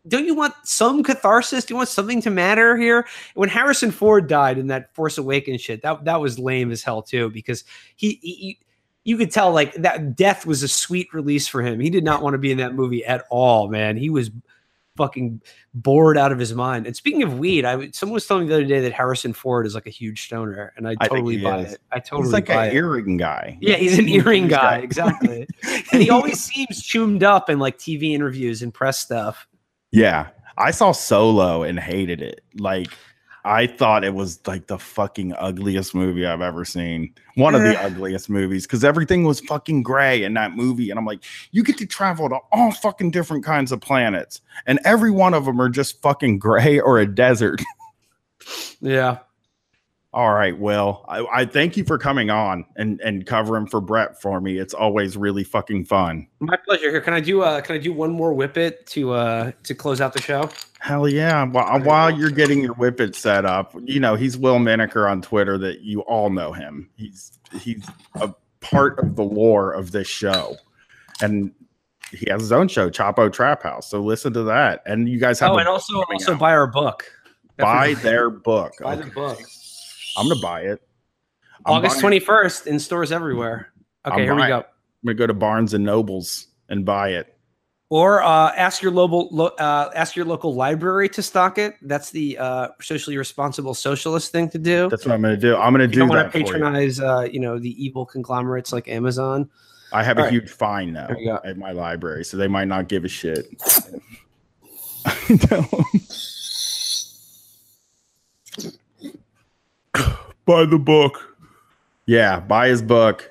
Don't 0.08 0.26
you 0.26 0.36
want 0.36 0.54
some 0.64 1.02
catharsis? 1.02 1.66
Do 1.66 1.74
you 1.74 1.78
want 1.78 1.90
something 1.90 2.22
to 2.22 2.30
matter 2.30 2.78
here? 2.78 3.08
When 3.34 3.50
Harrison 3.50 3.90
Ford 3.90 4.28
died 4.28 4.60
in 4.60 4.68
that 4.68 4.94
Force 4.94 5.18
Awakens 5.18 5.62
shit, 5.62 5.82
that 5.82 6.06
that 6.06 6.22
was 6.22 6.38
lame 6.38 6.72
as 6.72 6.84
hell 6.84 7.02
too, 7.02 7.32
because 7.32 7.64
he, 7.96 8.20
he 8.22 8.60
you 9.04 9.18
could 9.18 9.32
tell 9.32 9.52
like 9.52 9.74
that 9.76 10.16
death 10.16 10.46
was 10.46 10.64
a 10.64 10.68
sweet 10.68 11.14
release 11.14 11.48
for 11.48 11.62
him. 11.62 11.80
He 11.80 11.90
did 11.90 12.04
not 12.04 12.22
want 12.22 12.34
to 12.34 12.40
be 12.40 12.52
in 12.52 12.58
that 12.58 12.76
movie 12.76 13.06
at 13.06 13.26
all, 13.30 13.68
man. 13.68 13.98
He 13.98 14.10
was 14.10 14.30
fucking 14.96 15.42
bored 15.74 16.18
out 16.18 16.32
of 16.32 16.40
his 16.40 16.54
mind. 16.54 16.86
And 16.88 16.96
speaking 16.96 17.24
of 17.24 17.38
weed, 17.38 17.66
I 17.66 17.90
someone 17.92 18.14
was 18.16 18.26
telling 18.26 18.44
me 18.44 18.50
the 18.50 18.56
other 18.56 18.66
day 18.66 18.82
that 18.82 18.94
Harrison 18.94 19.34
Ford 19.34 19.66
is 19.66 19.76
like 19.76 19.88
a 19.88 19.92
huge 19.92 20.26
stoner, 20.26 20.74
and 20.78 20.88
I 20.88 20.96
totally 20.96 21.40
I 21.40 21.50
buy 21.50 21.60
is. 21.60 21.74
it. 21.74 21.82
I 21.92 22.00
totally 22.00 22.32
buy 22.32 22.38
it. 22.38 22.42
he's 22.42 22.50
like 22.50 22.70
an 22.70 22.76
earring 22.76 23.18
guy. 23.18 23.58
Yeah, 23.62 23.76
he's 23.76 24.00
an 24.00 24.08
earring 24.10 24.48
guy, 24.48 24.78
exactly. 24.78 25.48
and 25.92 26.02
he 26.02 26.10
always 26.10 26.44
seems 26.44 26.82
choomed 26.82 27.24
up 27.24 27.50
in 27.50 27.60
like 27.60 27.78
TV 27.78 28.14
interviews 28.14 28.62
and 28.62 28.74
press 28.74 28.98
stuff. 29.00 29.48
Yeah, 29.92 30.28
I 30.58 30.72
saw 30.72 30.92
Solo 30.92 31.64
and 31.64 31.80
hated 31.80 32.22
it. 32.22 32.42
Like 32.58 32.90
I 33.46 33.68
thought 33.68 34.04
it 34.04 34.16
was 34.16 34.40
like 34.48 34.66
the 34.66 34.80
fucking 34.80 35.34
ugliest 35.38 35.94
movie 35.94 36.26
I've 36.26 36.42
ever 36.42 36.66
seen. 36.66 37.14
One 37.36 37.54
of 37.54 37.62
the 37.62 37.80
ugliest 37.80 38.28
movies 38.28 38.66
because 38.66 38.84
everything 38.84 39.24
was 39.24 39.40
fucking 39.40 39.84
gray 39.84 40.24
in 40.24 40.34
that 40.34 40.56
movie. 40.56 40.90
And 40.90 40.98
I'm 40.98 41.06
like, 41.06 41.24
you 41.52 41.64
get 41.64 41.78
to 41.78 41.86
travel 41.86 42.28
to 42.30 42.40
all 42.52 42.72
fucking 42.72 43.12
different 43.12 43.46
kinds 43.46 43.72
of 43.72 43.82
planets, 43.82 44.42
and 44.66 44.80
every 44.84 45.12
one 45.12 45.36
of 45.36 45.46
them 45.46 45.62
are 45.62 45.70
just 45.70 46.02
fucking 46.02 46.40
gray 46.40 46.80
or 46.80 46.98
a 46.98 47.06
desert. 47.06 47.62
yeah. 48.82 49.20
All 50.16 50.34
right. 50.34 50.58
Well, 50.58 51.04
I, 51.10 51.26
I, 51.42 51.46
thank 51.46 51.76
you 51.76 51.84
for 51.84 51.98
coming 51.98 52.30
on 52.30 52.64
and 52.78 53.02
and 53.02 53.26
covering 53.26 53.68
for 53.68 53.82
Brett 53.82 54.22
for 54.22 54.40
me. 54.40 54.58
It's 54.58 54.74
always 54.74 55.18
really 55.18 55.44
fucking 55.44 55.84
fun. 55.84 56.26
My 56.40 56.56
pleasure. 56.56 56.90
Here, 56.90 57.02
can 57.02 57.14
I 57.14 57.20
do 57.20 57.42
uh 57.42 57.60
can 57.60 57.76
I 57.76 57.80
do 57.80 57.92
one 57.92 58.12
more 58.12 58.34
whippet 58.34 58.86
to 58.88 59.12
uh 59.12 59.52
to 59.64 59.76
close 59.76 60.00
out 60.00 60.14
the 60.14 60.22
show? 60.22 60.50
Hell 60.80 61.10
yeah! 61.10 61.44
While, 61.44 61.82
while 61.82 62.10
you're 62.10 62.30
getting 62.30 62.64
your 62.64 62.76
whippet 62.76 63.14
set 63.14 63.44
up, 63.44 63.76
you 63.84 64.00
know 64.00 64.16
he's 64.16 64.38
Will 64.38 64.58
Menaker 64.58 65.06
on 65.06 65.22
Twitter. 65.22 65.58
That 65.58 65.82
you 65.82 66.00
all 66.04 66.30
know 66.30 66.54
him. 66.54 66.90
He's 66.96 67.38
he's 67.52 67.86
a 68.14 68.34
part 68.62 68.98
of 69.00 69.18
the 69.18 69.24
lore 69.24 69.74
of 69.74 69.92
this 69.92 70.08
show, 70.08 70.56
and 71.22 71.52
he 72.12 72.30
has 72.30 72.40
his 72.40 72.54
own 72.54 72.70
show, 72.70 72.90
Chapo 72.90 73.34
Trap 73.34 73.64
House. 73.64 73.90
So 73.90 74.00
listen 74.00 74.32
to 74.32 74.44
that, 74.44 74.82
and 74.86 75.10
you 75.10 75.20
guys 75.20 75.42
have. 75.42 75.52
Oh, 75.52 75.58
and 75.58 75.68
also 75.68 76.02
also 76.10 76.36
out. 76.36 76.40
buy 76.40 76.52
our 76.52 76.68
book. 76.68 77.04
Buy 77.58 77.96
their 77.96 78.30
book. 78.30 78.76
Buy 78.80 78.94
okay. 78.94 79.02
their 79.02 79.12
book. 79.12 79.42
I'm 80.18 80.28
gonna 80.28 80.42
buy 80.42 80.62
it. 80.62 80.82
I'm 81.66 81.74
August 81.76 82.00
twenty 82.00 82.20
first 82.20 82.68
in 82.68 82.80
stores 82.80 83.12
everywhere. 83.12 83.74
Okay, 84.06 84.16
I'm 84.16 84.20
here 84.24 84.36
we 84.36 84.48
go. 84.48 84.58
I'm 84.58 84.64
gonna 85.06 85.16
go 85.16 85.28
to 85.28 85.34
Barnes 85.34 85.74
and 85.74 85.84
Nobles 85.84 86.48
and 86.70 86.86
buy 86.86 87.10
it. 87.10 87.36
Or 87.90 88.24
uh, 88.24 88.52
ask 88.56 88.82
your 88.82 88.92
local 88.92 89.30
lo- 89.32 89.54
uh, 89.60 89.92
ask 89.96 90.16
your 90.16 90.26
local 90.26 90.56
library 90.56 91.08
to 91.10 91.22
stock 91.22 91.60
it. 91.60 91.76
That's 91.84 92.10
the 92.10 92.38
uh, 92.40 92.70
socially 92.82 93.16
responsible 93.16 93.76
socialist 93.76 94.32
thing 94.32 94.50
to 94.50 94.58
do. 94.58 94.90
That's 94.90 95.06
what 95.06 95.14
I'm 95.14 95.22
going 95.22 95.36
to 95.36 95.42
do. 95.42 95.56
I'm 95.56 95.72
going 95.72 95.88
to 95.88 95.94
do. 95.94 96.00
Don't 96.00 96.10
want 96.10 96.32
to 96.32 96.38
patronize, 96.38 96.98
you. 96.98 97.06
Uh, 97.06 97.22
you 97.22 97.40
know, 97.40 97.60
the 97.60 97.82
evil 97.84 98.04
conglomerates 98.06 98.74
like 98.74 98.88
Amazon. 98.88 99.50
I 99.94 100.04
have 100.04 100.18
All 100.18 100.24
a 100.24 100.26
right. 100.26 100.34
huge 100.34 100.50
fine 100.50 100.94
now 100.94 101.10
at 101.44 101.58
my 101.58 101.72
library, 101.72 102.26
so 102.26 102.38
they 102.38 102.48
might 102.48 102.68
not 102.68 102.88
give 102.88 103.06
a 103.06 103.08
shit. 103.08 103.46
buy 110.46 110.66
the 110.66 110.80
book. 110.80 111.36
Yeah, 112.06 112.40
buy 112.40 112.68
his 112.68 112.82
book. 112.82 113.30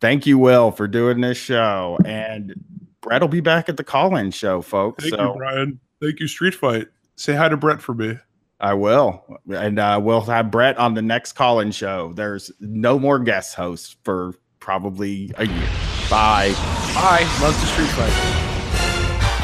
Thank 0.00 0.26
you, 0.26 0.38
Will, 0.38 0.70
for 0.70 0.88
doing 0.88 1.20
this 1.20 1.36
show. 1.36 1.98
And 2.04 2.54
Brett 3.02 3.20
will 3.20 3.28
be 3.28 3.40
back 3.40 3.68
at 3.68 3.76
the 3.76 3.84
call-in 3.84 4.30
show, 4.30 4.62
folks. 4.62 5.04
Thank 5.04 5.16
so. 5.16 5.32
you, 5.32 5.38
Brian. 5.38 5.80
Thank 6.00 6.20
you, 6.20 6.26
Street 6.26 6.54
Fight. 6.54 6.88
Say 7.16 7.34
hi 7.34 7.48
to 7.48 7.56
Brett 7.56 7.82
for 7.82 7.94
me. 7.94 8.18
I 8.62 8.74
will, 8.74 9.24
and 9.50 9.78
uh, 9.78 9.98
we'll 10.02 10.20
have 10.22 10.50
Brett 10.50 10.76
on 10.76 10.92
the 10.92 11.00
next 11.00 11.32
call-in 11.32 11.72
show. 11.72 12.12
There's 12.14 12.50
no 12.60 12.98
more 12.98 13.18
guest 13.18 13.54
hosts 13.54 13.96
for 14.04 14.34
probably 14.58 15.32
a 15.36 15.46
year. 15.46 15.68
Bye. 16.10 16.52
Bye. 16.94 17.26
Love 17.40 17.58
the 17.58 17.66
Street 17.66 17.88
Fight. 17.88 18.12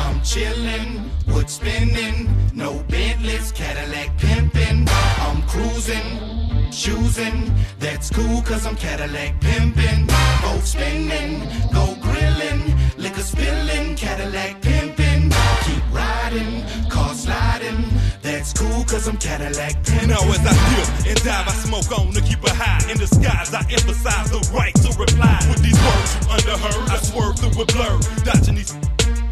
I'm 0.05 0.23
chilling, 0.23 1.11
wood 1.29 1.49
spinning, 1.49 2.29
no 2.55 2.83
Bentleys, 2.89 3.53
Cadillac 3.53 4.19
pimping. 4.19 4.87
I'm 4.89 5.43
cruising 5.45 6.36
choosing. 6.77 7.51
That's 7.79 8.11
cool, 8.11 8.43
cause 8.43 8.67
I'm 8.67 8.77
Cadillac 8.77 9.41
pimping. 9.41 10.07
Both 10.43 10.67
spinning, 10.67 11.41
go 11.73 11.97
grilling, 12.01 12.63
liquor 12.99 13.23
spilling, 13.23 13.97
Cadillac 13.97 14.61
pimping. 14.61 15.33
Keep 15.65 15.83
riding, 15.91 16.89
car 16.89 17.15
sliding. 17.15 17.83
That's 18.21 18.53
cool, 18.53 18.85
cause 18.85 19.09
I'm 19.09 19.17
Cadillac 19.17 19.83
pimping. 19.85 20.11
Now 20.11 20.21
as 20.29 20.45
I 20.45 20.53
dip 20.77 21.17
and 21.17 21.25
dive, 21.25 21.49
I 21.49 21.55
smoke 21.65 21.99
on 21.99 22.13
to 22.13 22.21
keep 22.21 22.45
it 22.45 22.53
high. 22.53 22.91
In 22.91 22.99
the 22.99 23.07
skies, 23.07 23.55
I 23.55 23.65
emphasize 23.73 24.31
the 24.31 24.41
right 24.53 24.75
to 24.75 24.93
reply. 25.01 25.41
With 25.49 25.63
these 25.63 25.81
words 25.81 26.11
you 26.15 26.23
underheard, 26.37 26.91
I 26.91 26.99
swerve 27.01 27.39
through 27.39 27.63
a 27.63 27.67
blur. 27.67 27.99
Dodging 28.23 28.57
these 28.57 28.77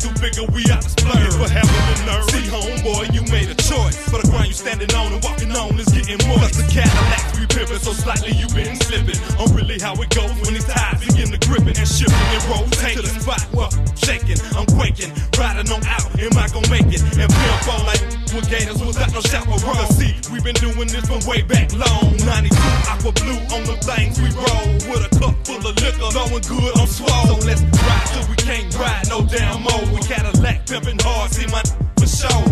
too 0.00 0.12
bigger, 0.20 0.44
we 0.52 0.64
out 0.72 0.80
to 0.80 0.88
splurge. 0.88 1.34
For 1.36 1.48
having 1.48 1.84
the 1.92 1.96
nerve. 2.08 2.24
See, 2.32 2.48
homeboy, 2.48 3.12
you 3.12 3.22
made 3.30 3.48
a 3.52 3.56
choice. 3.56 4.00
but 4.10 4.22
the 4.22 4.28
ground 4.30 4.48
you 4.48 4.54
standing 4.54 4.92
on 4.94 5.12
and 5.12 5.22
walking 5.22 5.52
on 5.52 5.78
is 5.78 5.88
getting 5.92 6.20
more. 6.26 6.38
Plus 6.38 6.56
the 6.56 6.68
Cadillacs 6.72 7.23
we 7.48 7.78
so 7.78 7.92
slightly 7.92 8.32
you 8.32 8.46
been 8.54 8.76
slipping. 8.76 9.18
I'm 9.38 9.50
really 9.54 9.78
how 9.78 9.94
it 10.00 10.10
goes 10.10 10.32
when 10.40 10.54
these 10.54 10.64
ties 10.64 11.00
begin 11.00 11.30
to 11.32 11.38
gripping 11.46 11.76
and 11.76 11.88
shifting 11.88 12.30
and 12.32 12.44
rotating. 12.48 13.02
To 13.02 13.02
the 13.02 13.20
spot 13.20 13.42
I'm 13.54 13.96
shaking, 13.96 14.38
I'm 14.56 14.66
quaking. 14.76 15.12
Riding 15.36 15.70
on 15.72 15.82
out, 15.84 16.08
am 16.18 16.36
I 16.38 16.48
gonna 16.48 16.70
make 16.70 16.88
it? 16.88 17.02
And 17.18 17.28
pimp 17.28 17.68
all 17.68 17.84
like 17.84 18.00
with 18.32 18.48
gators 18.48 18.80
without 18.80 19.12
no 19.12 19.20
chaperone. 19.20 19.90
See, 19.98 20.14
we've 20.32 20.44
been 20.44 20.58
doing 20.58 20.88
this 20.88 21.04
from 21.06 21.20
way 21.28 21.42
back 21.42 21.72
long. 21.74 22.16
92 22.24 22.54
aqua 22.88 23.12
blue 23.12 23.40
on 23.52 23.62
the 23.68 23.76
things 23.82 24.16
we 24.20 24.30
roll. 24.32 24.68
With 24.88 25.08
a 25.08 25.10
cup 25.18 25.34
full 25.44 25.64
of 25.64 25.74
liquor, 25.82 26.10
knowing 26.14 26.44
good 26.46 26.72
I'm 26.78 26.88
swole. 26.88 27.26
So 27.28 27.36
let's 27.46 27.62
ride 27.62 28.08
till 28.14 28.26
we 28.30 28.36
can't 28.36 28.70
ride 28.78 29.08
no 29.08 29.26
damn 29.26 29.62
more 29.62 29.84
with 29.92 30.08
Cadillac 30.08 30.66
pimping 30.66 30.98
hard, 31.02 31.30
see 31.30 31.46
my 31.50 31.62
for 31.98 32.08
sure. 32.08 32.46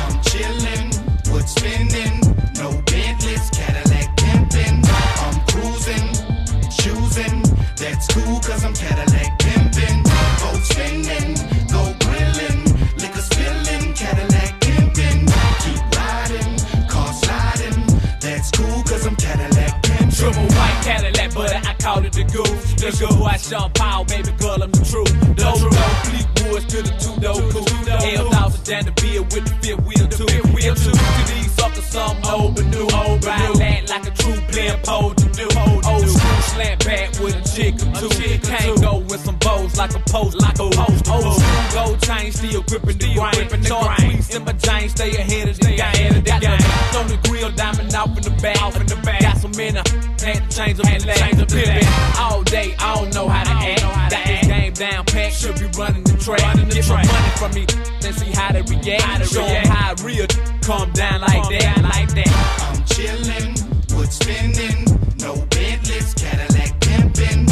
I'm 0.00 0.16
chilling, 0.24 0.88
wood 1.30 1.46
spinning, 1.48 2.20
no 2.56 2.72
Bentleys, 2.88 3.50
Cadillac 3.50 3.99
cruising, 5.60 6.08
choosing, 6.70 7.42
that's 7.76 8.06
cool 8.08 8.40
cause 8.40 8.64
I'm 8.64 8.74
Cadillac 8.74 9.38
pimping. 9.38 10.02
Boat 10.40 10.62
spinning, 10.72 11.34
go 11.68 11.82
grilling, 12.00 12.60
liquor 12.96 13.24
spilling, 13.30 13.94
Cadillac 13.94 14.60
pimping. 14.60 15.20
Keep 15.64 15.82
riding, 15.96 16.50
car 16.88 17.12
sliding, 17.12 17.86
that's 18.20 18.50
cool 18.50 18.82
cause 18.84 19.06
I'm 19.06 19.16
Cadillac 19.16 19.82
pimping. 19.82 20.10
Triple 20.10 20.48
white 20.56 20.80
Cadillac, 20.82 21.34
but 21.34 21.54
I 21.54 21.74
called 21.74 22.04
it 22.04 22.12
the 22.12 22.24
goose. 22.24 22.74
The 22.74 22.90
goose, 22.98 23.22
I 23.22 23.36
Sean 23.36 23.70
Paul, 23.72 24.04
baby 24.04 24.32
girl, 24.32 24.62
I'm 24.62 24.70
the 24.70 24.84
truth. 24.84 25.36
The 25.36 25.44
truth 25.58 26.09
post, 40.10 40.40
like 40.40 40.58
a 40.58 40.68
post. 40.70 41.08
Old 41.08 41.38
school 41.38 41.64
gold 41.72 42.02
chain 42.02 42.32
still 42.32 42.62
gripping 42.62 42.98
the 42.98 43.14
grind. 43.14 43.66
Short 43.66 43.86
tweets 44.02 44.34
in 44.34 44.44
my 44.44 44.52
jeans, 44.52 44.92
stay 44.92 45.10
ahead 45.14 45.48
of 45.48 45.58
the 45.58 45.76
game. 45.78 46.24
Got 46.24 46.40
the 46.42 46.98
on 46.98 47.06
the 47.06 47.18
grill, 47.28 47.50
diamond 47.52 47.94
off 47.94 48.16
in 48.16 48.22
the 48.22 48.34
back. 48.42 48.60
Off 48.62 48.76
in 48.76 48.86
the 48.86 48.96
back. 48.96 49.20
Got 49.22 49.38
some 49.38 49.54
in 49.54 49.76
a 49.76 49.84
had 50.20 50.50
to 50.50 50.56
change 50.56 50.76
them 50.78 50.86
and 50.86 51.02
change 51.02 51.36
the 51.38 51.46
pivot. 51.46 51.86
All 52.18 52.42
day, 52.42 52.74
I 52.78 52.94
don't 52.96 53.14
know 53.14 53.28
how 53.28 53.44
to 53.44 53.50
act. 53.50 54.10
Got 54.10 54.26
this 54.26 54.46
game 54.46 54.72
down 54.72 55.04
pat, 55.06 55.32
should 55.32 55.58
be 55.58 55.66
running 55.78 56.04
the 56.04 56.16
track. 56.18 56.40
Running 56.42 56.68
the 56.68 56.74
Get 56.74 56.84
track. 56.84 57.06
my 57.06 57.12
money 57.12 57.32
from 57.38 57.50
me, 57.54 57.64
then 58.00 58.12
see 58.12 58.32
how 58.32 58.52
they 58.52 58.62
react. 58.62 59.02
How 59.02 59.18
they 59.18 59.24
Show 59.24 59.46
react. 59.46 59.66
them 59.66 59.76
how 59.76 59.94
real 60.04 60.26
calm 60.62 60.92
down 60.92 61.20
like 61.20 61.42
calm 61.42 61.52
that, 61.52 61.60
down 61.60 61.82
like 61.84 62.10
that. 62.18 62.30
I'm 62.66 62.84
chilling, 62.84 63.54
wood 63.96 64.12
spinning, 64.12 64.84
no 65.22 65.36
Bentleys, 65.46 66.14
Cadillac 66.14 66.80
pimping. 66.80 67.49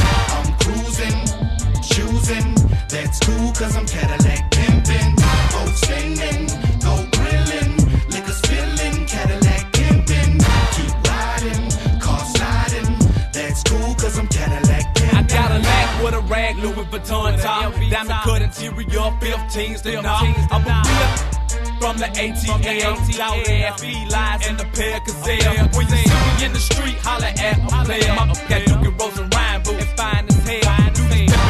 That's 3.18 3.26
cool 3.26 3.52
cause 3.52 3.76
I'm 3.76 3.86
Cadillac 3.86 4.50
pimping. 4.50 5.14
Boat 5.52 5.74
spinning, 5.74 6.46
go 6.80 7.06
grilling, 7.12 7.76
liquor 8.10 8.32
spilling, 8.32 9.06
Cadillac 9.06 9.72
pimping. 9.72 10.38
Keep 10.74 10.94
riding, 11.08 12.00
car 12.00 12.24
sliding, 12.24 12.98
that's 13.32 13.62
cool 13.64 13.94
cause 13.94 14.18
I'm 14.18 14.28
Cadillac 14.28 14.94
pimping. 14.94 15.16
I 15.16 15.22
got 15.22 15.50
a 15.50 15.58
lack 15.58 16.04
with 16.04 16.14
a 16.14 16.20
rag, 16.20 16.56
Louis 16.56 16.74
Vuitton 16.74 17.40
top. 17.42 17.74
Diamond 17.90 18.20
cut 18.22 18.42
interior, 18.42 19.10
15s 19.20 19.82
to 19.82 20.02
knock. 20.02 20.22
I'm 20.50 20.66
a 20.66 20.82
real 20.88 21.38
from 21.80 21.96
the 21.98 22.06
ATL. 22.06 23.18
Loud 23.18 23.48
ass 23.48 23.80
felines 23.80 24.48
and 24.48 24.58
the 24.58 24.64
pair 24.74 25.00
gazelle. 25.00 25.68
When 25.76 25.86
you 25.88 25.96
see 25.96 26.38
me 26.38 26.44
in 26.44 26.52
the 26.52 26.58
street, 26.58 26.98
holla 26.98 27.26
at 27.26 27.58
a 27.58 27.84
player. 27.84 28.14
Got 28.48 28.66
Duke 28.66 28.86
and 28.86 29.00
Rose 29.00 29.18
and 29.18 29.34
Ryan, 29.34 29.62
but 29.64 29.74
it's 29.74 29.92
fine 29.92 30.26
as 30.28 30.48
hell. 30.48 30.87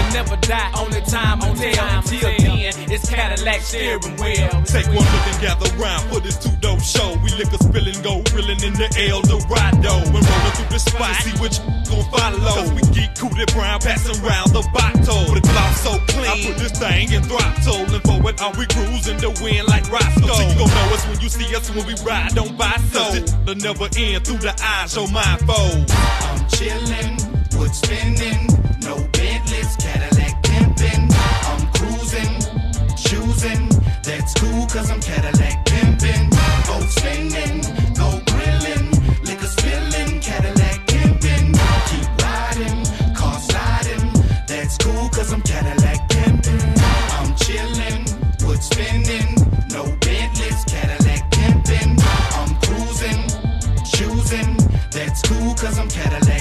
Do 0.09 0.14
never 0.14 0.36
die, 0.36 0.70
only 0.78 1.01
time 1.02 1.40
will 1.40 1.55
tell. 1.55 1.98
Until 1.98 2.32
then, 2.39 2.72
it's 2.89 3.09
Cadillac 3.10 3.60
steering 3.60 4.16
wheel. 4.16 4.48
Take 4.64 4.86
one 4.89 5.05
look 5.05 5.26
and 5.28 5.40
gather 5.40 5.68
round 5.76 6.09
for 6.09 6.20
this 6.20 6.39
two 6.39 6.55
dope 6.60 6.80
show. 6.80 7.16
We 7.22 7.30
liquor 7.36 7.60
spilling, 7.60 8.01
go 8.02 8.22
grilling 8.32 8.62
in 8.64 8.72
the 8.72 8.89
El 9.09 9.20
Dorado. 9.22 10.01
We're 10.09 10.24
rolling 10.24 10.55
through 10.56 10.72
the 10.72 10.78
spot, 10.78 11.14
see 11.20 11.36
which 11.43 11.60
gon' 11.89 12.09
follow. 12.09 12.56
Cause 12.56 12.72
we 12.72 12.82
geek 12.97 13.14
cooted 13.16 13.52
brown, 13.52 13.80
passing 13.80 14.16
round 14.24 14.52
the 14.56 14.64
bottle. 14.72 15.28
With 15.28 15.44
a 15.44 15.52
gloss 15.52 15.82
so 15.82 15.98
clean, 16.09 16.24
I 16.24 16.40
put 16.40 16.56
this 16.56 16.72
thing 16.78 17.12
in 17.12 17.22
throttle. 17.24 17.85
And 17.93 18.02
forward, 18.05 18.40
on 18.40 18.56
we 18.56 18.64
cruising 18.64 19.18
the 19.18 19.36
wind 19.44 19.68
like 19.68 19.93
Roscoe. 19.93 20.24
So 20.24 20.40
you 20.40 20.56
gon' 20.56 20.72
know 20.72 20.94
us 20.97 21.05
when 21.09 21.20
you 21.20 21.28
see 21.28 21.55
us 21.55 21.68
when 21.68 21.85
we 21.85 21.94
ride, 22.01 22.32
don't 22.35 22.56
buy 22.56 22.80
so. 22.93 23.05
It'll 23.12 23.56
never 23.56 23.89
end 23.97 24.24
through 24.24 24.40
the 24.40 24.56
eyes 24.56 24.97
of 24.97 25.12
my 25.12 25.36
foe. 25.44 25.85
I'm 26.32 26.40
chillin', 26.48 27.39
this 29.69 29.77
Cadillac 29.77 30.43
pimping. 30.43 31.09
I'm 31.51 31.66
cruising, 31.77 32.35
choosing. 32.97 33.69
That's 34.03 34.32
cool, 34.35 34.66
cause 34.66 34.90
I'm 34.90 35.01
Cadillac 35.01 35.65
pimping. 35.66 36.31
Go 36.66 36.81
spinning, 36.97 37.61
go 37.95 38.09
grilling. 38.31 38.89
Liquor 39.24 39.47
spilling, 39.47 40.20
Cadillac 40.20 40.86
pimping. 40.86 41.53
Keep 41.89 42.09
riding, 42.23 42.78
car 43.15 43.39
sliding. 43.40 44.12
That's 44.47 44.77
cool, 44.78 45.09
cause 45.11 45.32
I'm 45.32 45.43
Cadillac 45.43 46.09
pimping. 46.09 46.73
I'm 47.19 47.35
chilling, 47.36 48.05
wood 48.45 48.62
spinning. 48.62 49.35
No 49.70 49.85
Bentleys, 50.01 50.65
Cadillac 50.65 51.31
pimping. 51.31 51.99
I'm 52.39 52.55
cruising, 52.65 53.23
choosing. 53.85 54.57
That's 54.90 55.20
cool, 55.23 55.55
cause 55.55 55.78
I'm 55.78 55.89
Cadillac 55.89 56.38